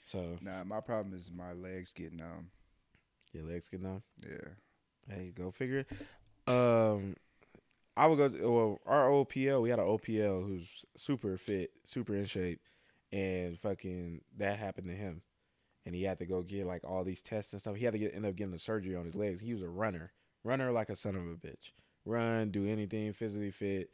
So 0.07 0.39
nah, 0.41 0.65
my 0.65 0.81
problem 0.81 1.15
is 1.15 1.31
my 1.31 1.53
legs 1.53 1.93
get 1.93 2.13
numb. 2.13 2.51
your 3.33 3.45
legs 3.45 3.69
get 3.69 3.83
numb. 3.83 4.03
Yeah, 4.23 4.49
Hey, 5.09 5.33
go 5.35 5.51
figure. 5.51 5.87
Um, 6.47 7.17
I 7.97 8.07
would 8.07 8.19
go. 8.19 8.29
To, 8.29 8.51
well, 8.51 8.81
our 8.87 9.09
OPL, 9.09 9.63
we 9.63 9.71
had 9.71 9.79
an 9.79 9.87
OPL 9.87 10.47
who's 10.47 10.85
super 10.97 11.37
fit, 11.37 11.71
super 11.85 12.15
in 12.15 12.25
shape, 12.25 12.61
and 13.13 13.59
fucking 13.59 14.23
that 14.39 14.59
happened 14.59 14.89
to 14.89 14.95
him, 14.95 15.23
and 15.85 15.95
he 15.95 16.03
had 16.05 16.19
to 16.19 16.27
go 16.27 16.43
get 16.43 16.67
like 16.67 16.85
all 16.85 17.05
these 17.05 17.23
tests 17.23 17.53
and 17.53 17.61
stuff. 17.61 17.77
He 17.77 17.85
had 17.85 17.93
to 17.93 17.99
get 17.99 18.15
end 18.15 18.27
up 18.27 18.37
getting 18.37 18.53
the 18.53 18.59
surgery 18.59 18.97
on 18.97 19.05
his 19.05 19.15
legs. 19.15 19.41
He 19.41 19.53
was 19.53 19.63
a 19.63 19.69
runner, 19.69 20.13
runner 20.45 20.73
like 20.73 20.91
a 20.91 20.97
son 20.97 21.17
of 21.17 21.23
a 21.23 21.35
bitch. 21.37 21.73
Run, 22.05 22.51
do 22.51 22.67
anything 22.67 23.13
physically 23.13 23.51
fit. 23.53 23.91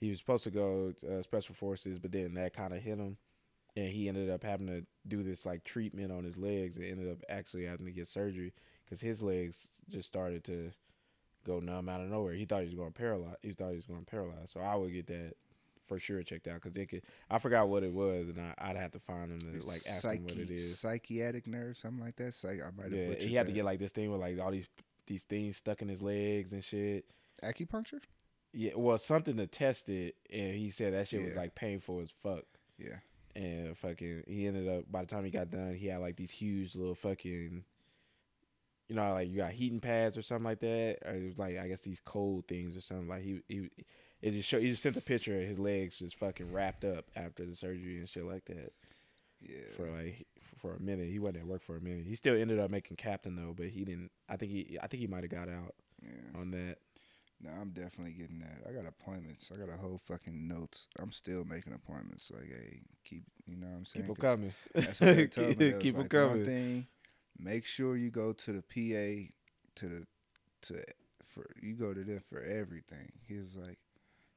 He 0.00 0.10
was 0.10 0.18
supposed 0.18 0.44
to 0.44 0.50
go 0.50 0.92
to, 1.00 1.18
uh, 1.18 1.22
special 1.22 1.54
forces, 1.54 1.98
but 1.98 2.10
then 2.12 2.34
that 2.34 2.52
kind 2.52 2.74
of 2.74 2.82
hit 2.82 2.98
him, 2.98 3.16
and 3.76 3.88
he 3.88 4.08
ended 4.08 4.30
up 4.30 4.42
having 4.44 4.66
to 4.68 4.84
do 5.06 5.22
this 5.22 5.44
like 5.44 5.64
treatment 5.64 6.12
on 6.12 6.24
his 6.24 6.36
legs. 6.36 6.76
and 6.76 6.86
ended 6.86 7.10
up 7.10 7.18
actually 7.28 7.64
having 7.64 7.86
to 7.86 7.92
get 7.92 8.08
surgery 8.08 8.52
because 8.84 9.00
his 9.00 9.22
legs 9.22 9.68
just 9.88 10.06
started 10.08 10.44
to 10.44 10.70
go 11.46 11.58
numb 11.60 11.88
out 11.88 12.00
of 12.00 12.08
nowhere. 12.08 12.34
He 12.34 12.44
thought 12.44 12.60
he 12.60 12.66
was 12.66 12.74
going 12.74 12.92
to 12.92 12.98
paralyze. 12.98 13.36
He 13.42 13.52
thought 13.52 13.70
he 13.70 13.76
was 13.76 13.86
going 13.86 14.00
to 14.04 14.10
paralyze. 14.10 14.50
So 14.50 14.60
I 14.60 14.74
would 14.76 14.92
get 14.92 15.06
that 15.08 15.34
for 15.86 15.98
sure 15.98 16.22
checked 16.22 16.48
out 16.48 16.54
because 16.54 16.72
they 16.72 16.86
could. 16.86 17.02
I 17.30 17.38
forgot 17.38 17.68
what 17.68 17.82
it 17.82 17.92
was, 17.92 18.28
and 18.28 18.40
I, 18.40 18.54
I'd 18.58 18.76
have 18.76 18.92
to 18.92 18.98
find 18.98 19.30
him 19.30 19.40
to 19.40 19.66
like 19.66 19.82
ask 19.88 20.04
him 20.04 20.24
what 20.24 20.32
it 20.36 20.50
is. 20.50 20.78
Psychiatric 20.78 21.46
nerve, 21.46 21.76
something 21.76 22.02
like 22.02 22.16
that. 22.16 22.32
Psych, 22.34 22.60
I 22.62 22.70
might 22.76 22.90
have 22.92 23.20
Yeah, 23.20 23.26
he 23.26 23.34
had 23.34 23.46
to 23.46 23.52
get 23.52 23.64
like 23.64 23.78
this 23.80 23.92
thing 23.92 24.10
with 24.10 24.20
like 24.20 24.38
all 24.40 24.50
these 24.50 24.68
these 25.06 25.24
things 25.24 25.58
stuck 25.58 25.82
in 25.82 25.88
his 25.88 26.00
legs 26.00 26.52
and 26.54 26.64
shit. 26.64 27.04
acupuncture. 27.42 28.00
Yeah, 28.54 28.70
well, 28.76 28.96
something 28.98 29.36
to 29.36 29.46
test 29.46 29.88
it, 29.88 30.14
and 30.32 30.54
he 30.54 30.70
said 30.70 30.94
that 30.94 31.08
shit 31.08 31.22
was 31.24 31.34
like 31.36 31.54
painful 31.54 32.00
as 32.00 32.08
fuck. 32.22 32.44
Yeah, 32.78 32.96
And 33.36 33.76
fucking, 33.76 34.24
he 34.28 34.46
ended 34.46 34.68
up 34.68 34.84
by 34.90 35.00
the 35.00 35.06
time 35.06 35.24
he 35.24 35.30
got 35.30 35.50
done, 35.50 35.74
he 35.74 35.88
had 35.88 36.00
like 36.00 36.16
these 36.16 36.30
huge 36.30 36.76
little 36.76 36.94
fucking, 36.94 37.64
you 38.88 38.94
know, 38.94 39.12
like 39.14 39.28
you 39.28 39.38
got 39.38 39.52
heating 39.52 39.80
pads 39.80 40.16
or 40.16 40.22
something 40.22 40.44
like 40.44 40.60
that. 40.60 40.98
Or 41.04 41.14
it 41.14 41.24
was 41.24 41.38
like 41.38 41.58
I 41.58 41.68
guess 41.68 41.80
these 41.80 42.00
cold 42.04 42.46
things 42.46 42.76
or 42.76 42.80
something. 42.80 43.08
Like 43.08 43.22
he 43.22 43.40
he, 43.48 43.70
it 44.22 44.30
just 44.30 44.48
showed. 44.48 44.62
He 44.62 44.70
just 44.70 44.82
sent 44.82 44.96
a 44.96 45.00
picture 45.00 45.40
of 45.40 45.46
his 45.46 45.58
legs 45.58 45.98
just 45.98 46.16
fucking 46.16 46.52
wrapped 46.52 46.84
up 46.84 47.06
after 47.16 47.44
the 47.44 47.56
surgery 47.56 47.98
and 47.98 48.08
shit 48.08 48.24
like 48.24 48.44
that 48.46 48.72
yeah. 49.48 49.56
for 49.76 49.90
like 49.90 50.26
for 50.56 50.74
a 50.74 50.80
minute. 50.80 51.08
He 51.08 51.18
wasn't 51.18 51.38
at 51.38 51.46
work 51.46 51.62
for 51.62 51.76
a 51.76 51.80
minute. 51.80 52.06
He 52.06 52.14
still 52.14 52.34
ended 52.34 52.58
up 52.58 52.70
making 52.70 52.96
captain 52.96 53.36
though, 53.36 53.54
but 53.56 53.66
he 53.66 53.84
didn't. 53.84 54.10
I 54.28 54.36
think 54.36 54.52
he 54.52 54.78
I 54.82 54.86
think 54.86 55.00
he 55.00 55.06
might 55.06 55.22
have 55.22 55.30
got 55.30 55.48
out 55.48 55.74
yeah. 56.02 56.40
on 56.40 56.50
that. 56.52 56.78
No, 57.40 57.50
I'm 57.50 57.70
definitely 57.70 58.12
getting 58.12 58.40
that. 58.40 58.68
I 58.68 58.72
got 58.72 58.86
appointments. 58.86 59.50
I 59.54 59.58
got 59.58 59.72
a 59.72 59.76
whole 59.76 60.00
fucking 60.06 60.48
notes. 60.48 60.86
I'm 60.98 61.12
still 61.12 61.44
making 61.44 61.74
appointments. 61.74 62.30
Like, 62.34 62.48
hey, 62.48 62.80
keep, 63.04 63.24
you 63.46 63.56
know 63.56 63.66
what 63.66 63.76
I'm 63.78 63.84
saying? 63.84 64.06
Keep 64.06 64.16
them 64.16 64.30
coming. 64.30 64.54
That's 64.74 65.00
what 65.00 65.16
they 65.16 65.26
told 65.28 65.58
me. 65.58 65.74
Keep 65.80 65.96
them 65.96 66.02
like, 66.04 66.12
One 66.12 66.44
thing, 66.44 66.86
make 67.38 67.66
sure 67.66 67.96
you 67.96 68.10
go 68.10 68.32
to 68.32 68.52
the 68.52 68.62
PA 68.62 69.30
to 69.76 69.88
the 69.88 70.06
to 70.62 70.82
for 71.26 71.44
you 71.60 71.74
go 71.74 71.92
to 71.92 72.02
them 72.04 72.22
for 72.30 72.40
everything. 72.42 73.12
He 73.26 73.36
was 73.36 73.56
like, 73.56 73.78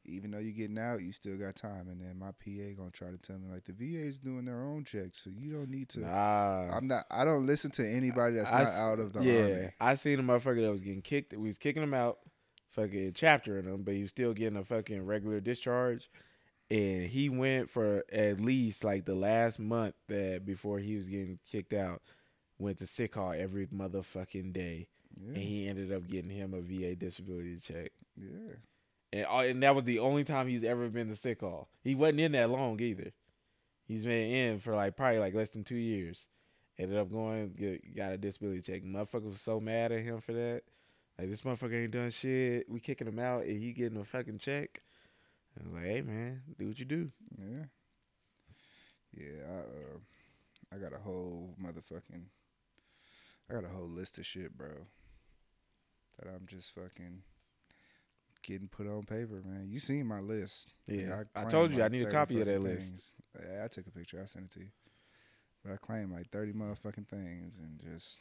even 0.05 0.31
though 0.31 0.39
you're 0.39 0.53
getting 0.53 0.79
out, 0.79 1.01
you 1.01 1.11
still 1.11 1.37
got 1.37 1.55
time. 1.55 1.87
And 1.89 2.01
then 2.01 2.17
my 2.17 2.31
PA 2.31 2.75
gonna 2.77 2.91
try 2.91 3.11
to 3.11 3.17
tell 3.17 3.37
me 3.37 3.49
like 3.53 3.65
the 3.65 3.73
VA's 3.73 4.17
doing 4.17 4.45
their 4.45 4.63
own 4.63 4.83
checks, 4.83 5.23
so 5.23 5.29
you 5.29 5.53
don't 5.53 5.69
need 5.69 5.89
to. 5.89 5.99
Nah. 5.99 6.75
I'm 6.75 6.87
not. 6.87 7.05
I 7.11 7.23
don't 7.25 7.45
listen 7.45 7.71
to 7.71 7.87
anybody 7.87 8.35
that's 8.37 8.51
I 8.51 8.63
not 8.63 8.67
s- 8.67 8.77
out 8.77 8.99
of 8.99 9.13
the 9.13 9.21
yeah, 9.21 9.41
army. 9.41 9.69
I 9.79 9.95
seen 9.95 10.19
a 10.19 10.23
motherfucker 10.23 10.61
that 10.61 10.71
was 10.71 10.81
getting 10.81 11.01
kicked. 11.01 11.33
We 11.33 11.47
was 11.47 11.57
kicking 11.57 11.83
him 11.83 11.93
out, 11.93 12.19
fucking 12.77 13.13
chapter 13.13 13.57
in 13.59 13.65
him, 13.65 13.81
but 13.83 13.93
he 13.95 14.03
was 14.03 14.11
still 14.11 14.33
getting 14.33 14.57
a 14.57 14.63
fucking 14.63 15.05
regular 15.05 15.39
discharge. 15.41 16.09
And 16.69 17.07
he 17.07 17.27
went 17.29 17.69
for 17.69 18.03
at 18.11 18.39
least 18.39 18.83
like 18.83 19.05
the 19.05 19.15
last 19.15 19.57
month 19.59 19.95
that 20.09 20.45
before 20.45 20.79
he 20.79 20.95
was 20.95 21.07
getting 21.07 21.39
kicked 21.49 21.73
out, 21.73 22.01
went 22.59 22.77
to 22.79 22.87
sick 22.87 23.13
call 23.13 23.31
every 23.33 23.67
motherfucking 23.67 24.51
day, 24.53 24.87
Yeah, 25.21 25.33
and 25.33 25.37
he 25.43 25.67
ended 25.67 25.91
up 25.93 26.07
getting 26.07 26.29
him 26.31 26.53
a 26.53 26.61
VA 26.61 26.95
disability 26.95 27.57
check. 27.61 27.91
yeah. 28.15 28.55
And, 29.13 29.25
all- 29.25 29.39
and 29.41 29.63
that 29.63 29.73
was 29.75 29.85
the 29.85 29.99
only 29.99 30.25
time 30.25 30.47
he's 30.49 30.65
ever 30.65 30.89
been 30.89 31.07
to 31.07 31.15
sick 31.15 31.39
call. 31.39 31.69
He 31.83 31.95
wasn't 31.95 32.19
in 32.19 32.33
that 32.33 32.49
long 32.49 32.79
either. 32.81 33.13
He's 33.87 34.03
been 34.03 34.29
in 34.29 34.59
for 34.59 34.75
like 34.75 34.97
probably 34.97 35.19
like 35.19 35.33
less 35.33 35.49
than 35.51 35.63
two 35.63 35.77
years. 35.77 36.25
Ended 36.77 36.97
up 36.97 37.09
going 37.11 37.53
get, 37.57 37.95
got 37.95 38.11
a 38.11 38.17
disability 38.17 38.59
check. 38.61 38.83
Motherfucker 38.83 39.29
was 39.29 39.39
so 39.41 39.61
mad 39.61 39.93
at 39.93 40.01
him 40.03 40.19
for 40.19 40.33
that. 40.33 40.63
Like 41.19 41.29
this 41.29 41.41
motherfucker 41.41 41.83
ain't 41.83 41.91
done 41.91 42.11
shit. 42.11 42.69
We 42.69 42.79
kicking 42.79 43.07
him 43.07 43.19
out 43.19 43.43
and 43.43 43.59
he 43.59 43.73
getting 43.73 43.99
a 43.99 44.05
fucking 44.05 44.37
check. 44.37 44.81
I 45.59 45.63
was 45.63 45.73
like, 45.73 45.83
hey 45.85 46.01
man, 46.01 46.41
do 46.59 46.67
what 46.67 46.79
you 46.79 46.85
do. 46.85 47.11
Yeah. 47.37 47.65
Yeah, 49.13 49.43
I 49.49 49.57
uh, 49.59 50.75
I 50.75 50.77
got 50.77 50.93
a 50.93 51.01
whole 51.01 51.55
motherfucking 51.61 52.25
I 53.49 53.53
got 53.53 53.63
a 53.63 53.69
whole 53.69 53.87
list 53.87 54.17
of 54.17 54.25
shit, 54.25 54.55
bro. 54.57 54.69
That 56.19 56.29
I'm 56.29 56.45
just 56.47 56.73
fucking 56.73 57.21
getting 58.43 58.67
put 58.67 58.87
on 58.87 59.03
paper, 59.03 59.41
man. 59.45 59.67
You 59.69 59.79
seen 59.79 60.05
my 60.07 60.19
list. 60.19 60.73
Yeah, 60.87 61.23
I, 61.35 61.39
claimed 61.39 61.51
told 61.51 61.73
you 61.73 61.83
I 61.83 61.87
need 61.87 62.07
a 62.07 62.11
copy 62.11 62.39
of 62.41 62.47
that 62.47 62.57
fucking 62.57 62.63
list. 62.63 63.13
Yeah, 63.39 63.63
I 63.63 63.67
took 63.67 63.87
a 63.87 63.91
picture. 63.91 64.19
I 64.21 64.25
sent 64.25 64.45
it 64.45 64.51
to 64.51 64.59
you. 64.61 64.69
But 65.63 65.73
I 65.73 65.77
claim 65.77 66.11
like 66.11 66.29
30 66.31 66.53
motherfucking 66.53 67.07
things 67.07 67.57
and 67.57 67.79
just 67.93 68.19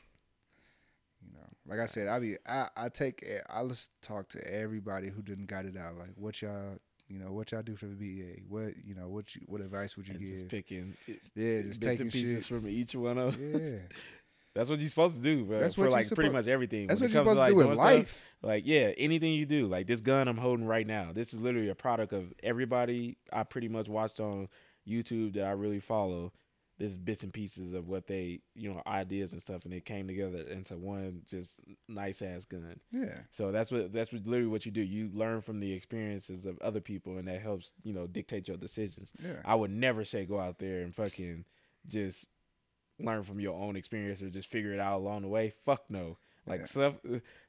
you 1.23 1.33
know, 1.33 1.47
like 1.69 1.81
I 1.81 1.87
said, 1.87 2.09
I 2.09 2.19
be 2.21 2.37
I 2.47 2.69
I 2.77 2.89
take 2.89 3.25
I 3.51 3.65
just 3.67 3.91
talk 4.03 4.29
to 4.31 4.53
everybody 4.55 5.09
who 5.09 5.23
didn't 5.23 5.47
got 5.47 5.65
it 5.65 5.77
out. 5.77 5.97
Like, 5.97 6.11
what 6.17 6.41
y'all, 6.43 6.79
you 7.09 7.19
know, 7.19 7.33
what 7.33 7.53
y'all 7.53 7.63
do 7.63 7.77
for 7.77 7.87
the 7.87 7.95
VA? 7.95 8.41
What 8.49 8.75
you 8.85 8.95
know, 8.95 9.09
what 9.09 9.35
you 9.35 9.43
what 9.47 9.61
advice 9.61 9.97
would 9.97 10.09
you 10.09 10.15
And 10.15 10.27
just 10.27 10.49
picking 10.49 10.97
Yeah, 11.35 11.63
just 11.63 11.83
taking 11.83 12.11
pieces 12.11 12.47
shit. 12.47 12.61
from 12.61 12.69
each 12.69 12.95
one 12.95 13.19
of. 13.19 13.41
Yeah, 13.41 13.79
That's 14.55 14.71
what 14.71 14.81
you're 14.81 14.89
supposed 14.89 15.17
to 15.17 15.23
do, 15.23 15.45
bro. 15.45 15.59
That's 15.61 15.75
for 15.75 15.83
what 15.83 15.91
like 15.93 16.09
pretty 16.15 16.31
much 16.31 16.47
everything. 16.47 16.87
that's 16.87 16.99
When 17.01 17.11
what 17.11 17.15
you're 17.15 17.25
supposed 17.27 17.47
to 17.47 17.53
do 17.53 17.61
in 17.61 17.67
doing 17.67 17.77
stuff, 17.77 17.85
life. 17.85 18.25
Like, 18.43 18.63
yeah, 18.67 18.93
anything 18.97 19.35
you 19.35 19.45
do, 19.45 19.67
like 19.67 19.87
this 19.87 20.01
gun 20.01 20.29
I'm 20.29 20.39
holding 20.39 20.67
right 20.67 20.87
now, 20.87 21.11
this 21.13 21.35
is 21.35 21.41
literally 21.41 21.69
a 21.69 21.75
product 21.75 22.15
of 22.15 22.33
everybody 22.43 23.19
I 23.31 23.43
pretty 23.43 23.69
much 23.69 23.87
watched 23.87 24.19
on 24.19 24.49
YouTube 24.89 25.35
that 25.35 25.45
I 25.45 25.51
really 25.51 25.81
follow. 25.81 26.33
This 26.79 26.91
is 26.91 26.97
bits 26.99 27.23
and 27.23 27.33
pieces 27.33 27.73
of 27.73 27.89
what 27.89 28.07
they, 28.07 28.41
you 28.55 28.69
know, 28.71 28.83
ideas 28.87 29.33
and 29.33 29.41
stuff, 29.41 29.65
and 29.65 29.73
it 29.73 29.87
came 29.87 30.07
together 30.07 30.39
into 30.43 30.77
one 30.77 31.23
just 31.27 31.59
nice 31.89 32.21
ass 32.21 32.45
gun. 32.45 32.81
Yeah, 32.91 33.21
So 33.31 33.51
that's 33.51 33.71
what 33.73 33.95
that's 33.95 34.13
what 34.13 34.27
literally 34.27 34.49
what 34.51 34.67
you 34.67 34.73
do. 34.73 34.83
You 34.83 35.09
learn 35.15 35.41
from 35.41 35.61
the 35.61 35.73
experiences 35.73 36.45
of 36.45 36.59
other 36.61 36.81
people, 36.81 37.17
and 37.17 37.29
that 37.29 37.41
helps, 37.41 37.73
you 37.83 37.95
know, 37.95 38.07
dictate 38.07 38.47
your 38.49 38.59
decisions. 38.59 39.11
yeah, 39.23 39.41
I 39.45 39.55
would 39.55 39.71
never 39.71 40.05
say 40.05 40.27
go 40.27 40.39
out 40.39 40.59
there 40.59 40.83
and 40.83 40.95
fucking 40.95 41.47
just 41.89 42.27
learn 42.99 43.23
from 43.23 43.41
your 43.41 43.55
own 43.59 43.77
experience 43.77 44.21
or 44.21 44.29
just 44.31 44.49
figure 44.49 44.73
it 44.75 44.81
out 44.81 44.99
along 44.99 45.23
the 45.23 45.29
way. 45.29 45.55
Fuck 45.65 45.85
no. 45.89 46.19
Like 46.47 46.61
Yeah. 46.61 46.67
stuff, 46.67 46.95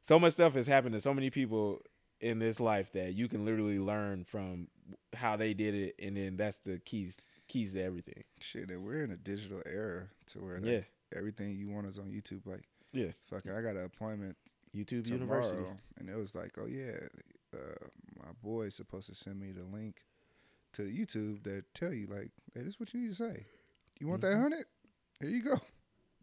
so 0.01 0.17
much 0.19 0.33
stuff 0.33 0.53
has 0.53 0.67
happened 0.67 0.93
to 0.93 1.01
so 1.01 1.13
many 1.13 1.29
people 1.29 1.81
in 2.19 2.39
this 2.39 2.59
life 2.59 2.91
that 2.93 3.13
you 3.13 3.27
can 3.27 3.45
literally 3.45 3.77
learn 3.79 4.23
from 4.23 4.67
how 5.13 5.35
they 5.35 5.53
did 5.53 5.75
it, 5.75 5.95
and 5.99 6.15
then 6.17 6.35
that's 6.37 6.57
the 6.59 6.79
keys 6.79 7.15
keys 7.47 7.73
to 7.73 7.81
everything. 7.83 8.23
shit. 8.39 8.69
And 8.69 8.83
we're 8.83 9.03
in 9.03 9.11
a 9.11 9.17
digital 9.17 9.61
era 9.65 10.07
to 10.27 10.39
where 10.39 10.57
Yeah, 10.63 10.81
everything 11.15 11.55
you 11.55 11.69
want 11.69 11.87
is 11.87 11.97
on 11.99 12.05
YouTube. 12.11 12.45
Like, 12.45 12.63
yeah. 12.93 13.11
fucking, 13.29 13.51
I 13.51 13.61
got 13.61 13.75
an 13.75 13.85
appointment 13.85 14.35
YouTube 14.75 15.05
tomorrow, 15.05 15.41
University. 15.47 15.79
and 15.97 16.09
it 16.09 16.15
was 16.17 16.35
like, 16.35 16.51
oh 16.59 16.67
yeah, 16.67 16.97
uh, 17.53 17.87
my 18.19 18.31
boy's 18.43 18.75
supposed 18.75 19.07
to 19.09 19.15
send 19.15 19.39
me 19.39 19.51
the 19.51 19.63
link 19.63 20.03
to 20.73 20.83
the 20.83 20.91
YouTube 20.91 21.43
that 21.43 21.63
tell 21.73 21.93
you 21.93 22.07
like, 22.07 22.31
hey, 22.53 22.61
this 22.61 22.73
is 22.75 22.79
what 22.79 22.93
you 22.93 22.99
need 23.01 23.09
to 23.09 23.15
say. 23.15 23.45
You 23.99 24.07
want 24.07 24.21
that 24.21 24.33
Mhm. 24.35 24.41
hundred? 24.41 24.65
Here 25.19 25.29
you 25.29 25.41
go. 25.43 25.59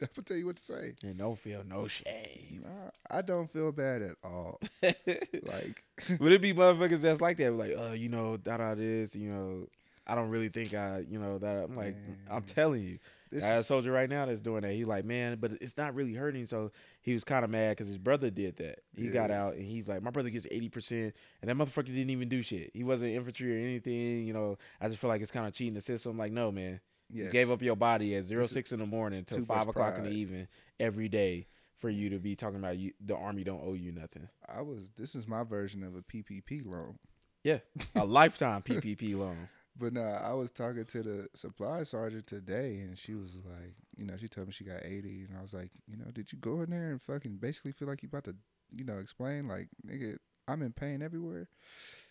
That 0.01 0.15
will 0.17 0.25
tell 0.25 0.37
you 0.37 0.47
what 0.47 0.57
to 0.57 0.63
say. 0.65 0.95
And 1.05 1.17
don't 1.19 1.39
feel 1.39 1.63
no 1.65 1.87
shame. 1.87 2.65
Nah, 2.65 2.91
I 3.09 3.23
don't 3.23 3.49
feel 3.49 3.71
bad 3.71 4.03
at 4.03 4.17
all. 4.25 4.61
Like, 4.83 5.85
Would 6.19 6.33
it 6.33 6.43
be 6.43 6.53
motherfuckers 6.53 7.01
that's 7.01 7.21
like 7.21 7.37
that? 7.39 7.53
Like, 7.53 7.75
oh, 7.79 7.93
you 7.93 8.09
know, 8.09 8.37
da 8.37 8.57
da 8.57 8.75
this, 8.75 9.15
you 9.15 9.31
know, 9.31 9.69
I 10.07 10.15
don't 10.15 10.29
really 10.29 10.49
think 10.49 10.75
I, 10.75 11.05
you 11.09 11.19
know, 11.19 11.39
that. 11.39 11.65
I'm 11.65 11.77
like, 11.77 11.97
I'm 12.31 12.43
telling 12.43 12.83
you. 12.83 12.99
this 13.31 13.43
I 13.43 13.51
a 13.55 13.65
soldier 13.65 13.91
right 13.91 14.09
now 14.09 14.27
that's 14.27 14.41
doing 14.41 14.63
that. 14.63 14.73
He 14.73 14.85
like, 14.85 15.05
man, 15.05 15.39
but 15.41 15.53
it's 15.61 15.77
not 15.77 15.95
really 15.95 16.15
hurting. 16.15 16.47
So 16.47 16.73
he 17.01 17.15
was 17.15 17.25
kind 17.25 17.45
of 17.45 17.51
mad 17.51 17.71
because 17.71 17.89
his 17.89 17.99
brother 17.99 18.31
did 18.31 18.57
that. 18.59 18.81
He 18.95 19.09
got 19.09 19.31
out 19.31 19.55
and 19.55 19.65
he's 19.65 19.89
like, 19.89 20.03
my 20.03 20.11
brother 20.11 20.31
gets 20.31 20.47
eighty 20.51 20.69
percent, 20.69 21.15
and 21.41 21.49
that 21.49 21.57
motherfucker 21.57 21.87
didn't 21.87 22.11
even 22.11 22.29
do 22.29 22.43
shit. 22.43 22.71
He 22.75 22.85
wasn't 22.85 23.13
infantry 23.13 23.57
or 23.57 23.65
anything. 23.65 24.27
You 24.27 24.35
know, 24.35 24.59
I 24.81 24.89
just 24.89 25.01
feel 25.01 25.09
like 25.09 25.23
it's 25.23 25.31
kind 25.31 25.47
of 25.47 25.55
cheating 25.55 25.75
the 25.75 25.81
system. 25.81 26.13
I'm 26.13 26.19
like, 26.19 26.33
no, 26.33 26.53
man, 26.53 26.81
yes. 27.11 27.27
you 27.27 27.33
gave 27.33 27.51
up 27.51 27.63
your 27.63 27.77
body 27.77 28.15
at 28.17 28.25
zero 28.25 28.43
This 28.43 28.51
six 28.51 28.73
in 28.73 28.81
the 28.81 28.87
morning 28.87 29.25
till 29.25 29.45
five 29.47 29.69
o'clock 29.69 29.97
in 29.97 30.05
the 30.05 30.13
evening 30.13 30.49
every 30.79 31.09
day 31.09 31.47
for 31.79 31.89
you 31.89 32.11
to 32.11 32.19
be 32.19 32.37
talking 32.37 32.59
about 32.59 32.77
you. 32.77 32.93
The 33.05 33.17
army 33.17 33.45
don't 33.45 33.63
owe 33.65 33.75
you 33.75 33.93
nothing. 33.93 34.29
I 34.49 34.63
was. 34.63 34.91
This 34.97 35.15
is 35.15 35.27
my 35.27 35.45
version 35.45 35.83
of 35.83 35.97
a 35.97 36.03
PPP 36.03 36.67
loan. 36.67 36.99
Yeah, 37.43 37.59
a 37.95 38.05
lifetime 38.07 38.63
PPP 38.63 39.19
loan. 39.19 39.49
But 39.77 39.93
nah, 39.93 40.19
I 40.23 40.33
was 40.35 40.51
talking 40.53 40.85
to 40.85 41.03
the 41.03 41.29
supply 41.35 41.83
sergeant 41.83 42.27
today, 42.29 42.77
and 42.79 42.97
she 42.97 43.15
was 43.15 43.37
like, 43.45 43.75
you 43.97 44.07
know, 44.07 44.15
she 44.17 44.29
told 44.29 44.47
me 44.47 44.53
she 44.53 44.65
got 44.65 44.85
80, 44.85 45.27
and 45.29 45.37
I 45.39 45.43
was 45.43 45.53
like, 45.53 45.71
you 45.89 45.97
know, 45.97 46.11
did 46.13 46.33
you 46.33 46.39
go 46.39 46.61
in 46.63 46.71
there 46.71 46.91
and 46.91 47.03
fucking 47.03 47.39
basically 47.39 47.73
feel 47.73 47.89
like 47.89 48.03
you 48.03 48.09
about 48.09 48.25
to, 48.25 48.37
you 48.73 48.85
know, 48.85 48.99
explain 48.99 49.49
like, 49.49 49.69
nigga, 49.85 50.17
I'm 50.47 50.63
in 50.63 50.73
pain 50.73 51.03
everywhere. 51.03 51.49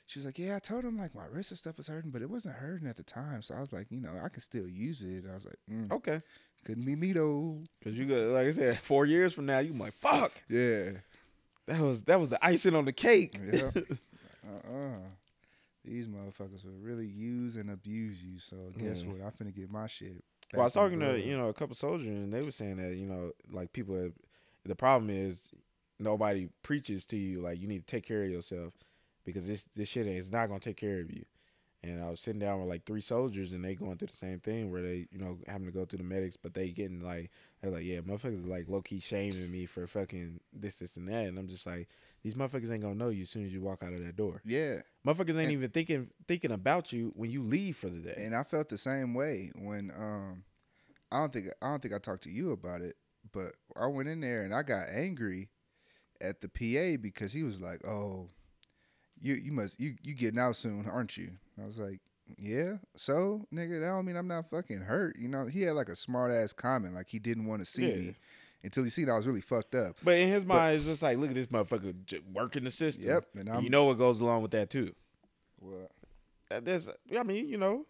She's 0.05 0.25
like, 0.25 0.37
yeah, 0.37 0.57
I 0.57 0.59
told 0.59 0.83
him 0.83 0.97
like 0.97 1.15
my 1.15 1.25
wrist 1.31 1.51
and 1.51 1.57
stuff 1.57 1.77
was 1.77 1.87
hurting, 1.87 2.11
but 2.11 2.21
it 2.21 2.29
wasn't 2.29 2.55
hurting 2.55 2.87
at 2.87 2.97
the 2.97 3.03
time. 3.03 3.41
So 3.41 3.55
I 3.55 3.61
was 3.61 3.71
like, 3.71 3.87
you 3.89 4.01
know, 4.01 4.11
I 4.21 4.27
can 4.27 4.41
still 4.41 4.67
use 4.67 5.01
it. 5.03 5.23
I 5.31 5.33
was 5.35 5.45
like, 5.45 5.59
mm, 5.71 5.89
Okay, 5.91 6.21
couldn't 6.65 6.83
be 6.85 6.97
me 6.97 7.13
though. 7.13 7.61
because 7.79 7.97
you 7.97 8.05
got 8.05 8.33
like 8.33 8.47
I 8.47 8.51
said, 8.51 8.77
four 8.83 9.05
years 9.05 9.33
from 9.33 9.45
now, 9.45 9.59
you 9.59 9.71
like 9.73 9.93
fuck. 9.93 10.33
Yeah, 10.49 10.89
That 11.67 11.79
was 11.79 12.03
that 12.03 12.19
was 12.19 12.27
the 12.29 12.45
icing 12.45 12.75
on 12.75 12.83
the 12.83 12.91
cake. 12.91 13.39
yeah. 13.53 13.69
uh-uh. 14.45 14.97
These 15.85 16.07
motherfuckers 16.07 16.63
will 16.65 16.79
really 16.81 17.07
use 17.07 17.55
and 17.55 17.69
abuse 17.69 18.23
you. 18.23 18.39
So 18.39 18.55
guess 18.77 19.03
Yeah. 19.03 19.11
what? 19.11 19.21
I'm 19.21 19.31
finna 19.31 19.55
get 19.55 19.69
my 19.69 19.87
shit. 19.87 20.23
Well, 20.53 20.61
I 20.61 20.65
was 20.65 20.73
talking 20.73 20.99
to 20.99 21.19
you 21.19 21.37
know 21.37 21.49
a 21.49 21.53
couple 21.53 21.75
soldiers, 21.75 22.07
and 22.07 22.31
they 22.31 22.41
were 22.41 22.51
saying 22.51 22.77
that 22.77 22.95
you 22.95 23.05
know 23.07 23.31
like 23.51 23.73
people. 23.73 23.95
Have, 24.01 24.13
the 24.65 24.75
problem 24.75 25.09
is 25.09 25.51
nobody 25.99 26.47
preaches 26.61 27.05
to 27.07 27.17
you 27.17 27.41
like 27.41 27.59
you 27.59 27.67
need 27.67 27.85
to 27.85 27.91
take 27.95 28.05
care 28.05 28.23
of 28.23 28.29
yourself 28.31 28.73
because 29.25 29.47
this 29.47 29.67
this 29.75 29.89
shit 29.89 30.07
is 30.07 30.31
not 30.31 30.47
gonna 30.47 30.59
take 30.59 30.77
care 30.77 30.99
of 30.99 31.11
you. 31.11 31.25
And 31.85 32.01
I 32.01 32.09
was 32.09 32.21
sitting 32.21 32.39
down 32.39 32.61
with 32.61 32.69
like 32.69 32.85
three 32.85 33.01
soldiers, 33.01 33.51
and 33.51 33.65
they 33.65 33.75
going 33.75 33.97
through 33.97 34.07
the 34.07 34.15
same 34.15 34.39
thing 34.39 34.71
where 34.71 34.81
they 34.81 35.07
you 35.11 35.19
know 35.19 35.39
having 35.47 35.65
to 35.65 35.73
go 35.73 35.83
through 35.85 35.97
the 35.97 36.03
medics, 36.05 36.37
but 36.37 36.53
they 36.53 36.69
getting 36.69 37.01
like 37.01 37.29
they're 37.61 37.71
like 37.71 37.83
yeah, 37.83 37.99
motherfuckers 37.99 38.47
like 38.47 38.69
low 38.69 38.81
key 38.81 38.99
shaming 39.01 39.51
me 39.51 39.65
for 39.65 39.85
fucking 39.85 40.39
this 40.53 40.77
this 40.77 40.95
and 40.95 41.09
that, 41.09 41.25
and 41.25 41.37
I'm 41.37 41.49
just 41.49 41.65
like 41.65 41.89
these 42.23 42.35
motherfuckers 42.35 42.71
ain't 42.71 42.83
gonna 42.83 42.95
know 42.95 43.09
you 43.09 43.23
as 43.23 43.29
soon 43.29 43.45
as 43.45 43.51
you 43.51 43.61
walk 43.61 43.83
out 43.83 43.91
of 43.91 43.99
that 43.99 44.15
door. 44.15 44.41
Yeah, 44.45 44.81
Motherfuckers 45.05 45.29
ain't 45.29 45.37
And- 45.39 45.51
even 45.51 45.69
thinking 45.71 46.09
thinking 46.27 46.51
about 46.51 46.93
you 46.93 47.11
when 47.15 47.29
you 47.29 47.43
leave 47.43 47.75
for 47.77 47.89
the 47.89 47.99
day. 47.99 48.15
and 48.17 48.35
I 48.35 48.43
felt 48.43 48.69
the 48.69 48.77
same 48.77 49.13
way 49.13 49.51
when 49.55 49.91
um 49.91 50.43
I 51.11 51.19
don't 51.19 51.33
think 51.33 51.47
I 51.61 51.67
don't 51.69 51.81
think 51.81 51.93
I 51.93 51.99
talked 51.99 52.23
to 52.23 52.31
you 52.31 52.51
about 52.51 52.81
it, 52.81 52.95
but 53.31 53.53
I 53.75 53.85
went 53.87 54.09
in 54.09 54.21
there 54.21 54.43
and 54.43 54.53
I 54.53 54.63
got 54.63 54.87
angry 54.89 55.49
at 56.21 56.41
the 56.41 56.47
PA 56.49 56.97
because 57.01 57.33
he 57.33 57.43
was 57.43 57.59
like, 57.61 57.85
"Oh, 57.85 58.29
you 59.19 59.35
you 59.35 59.51
must 59.51 59.79
you 59.79 59.95
you 60.01 60.13
getting 60.15 60.39
out 60.39 60.55
soon, 60.55 60.85
aren't 60.87 61.17
you?" 61.17 61.33
I 61.61 61.65
was 61.65 61.77
like, 61.77 61.99
"Yeah, 62.37 62.77
so 62.95 63.45
nigga, 63.53 63.79
that 63.81 63.87
don't 63.87 64.05
mean 64.05 64.15
I'm 64.15 64.27
not 64.27 64.49
fucking 64.49 64.81
hurt." 64.81 65.17
You 65.19 65.27
know, 65.27 65.45
he 65.47 65.63
had 65.63 65.73
like 65.73 65.89
a 65.89 65.95
smart 65.95 66.31
ass 66.31 66.53
comment, 66.53 66.95
like 66.95 67.09
he 67.09 67.19
didn't 67.19 67.45
want 67.45 67.61
to 67.61 67.65
see 67.65 67.89
Yeah. 67.89 67.95
me 67.97 68.15
until 68.63 68.83
he 68.83 68.89
seen 68.89 69.09
I 69.09 69.13
was 69.17 69.27
really 69.27 69.41
fucked 69.41 69.75
up. 69.75 69.97
But 70.03 70.17
in 70.19 70.29
his 70.29 70.43
But- 70.43 70.55
mind, 70.55 70.75
it's 70.77 70.85
just 70.85 71.01
like, 71.01 71.17
look 71.17 71.29
at 71.29 71.35
this 71.35 71.47
motherfucker 71.47 71.93
working 72.31 72.63
the 72.63 72.71
system. 72.71 73.05
Yep, 73.05 73.25
and 73.35 73.49
I'm 73.49 73.63
you 73.63 73.69
know 73.69 73.85
what 73.85 73.97
goes 73.97 74.19
along 74.21 74.41
with 74.41 74.51
that 74.51 74.69
too. 74.69 74.93
well, 75.59 75.89
Uh, 76.51 76.59
There's, 76.59 76.87
I 77.17 77.23
mean, 77.23 77.47
you 77.47 77.57
know, 77.57 77.85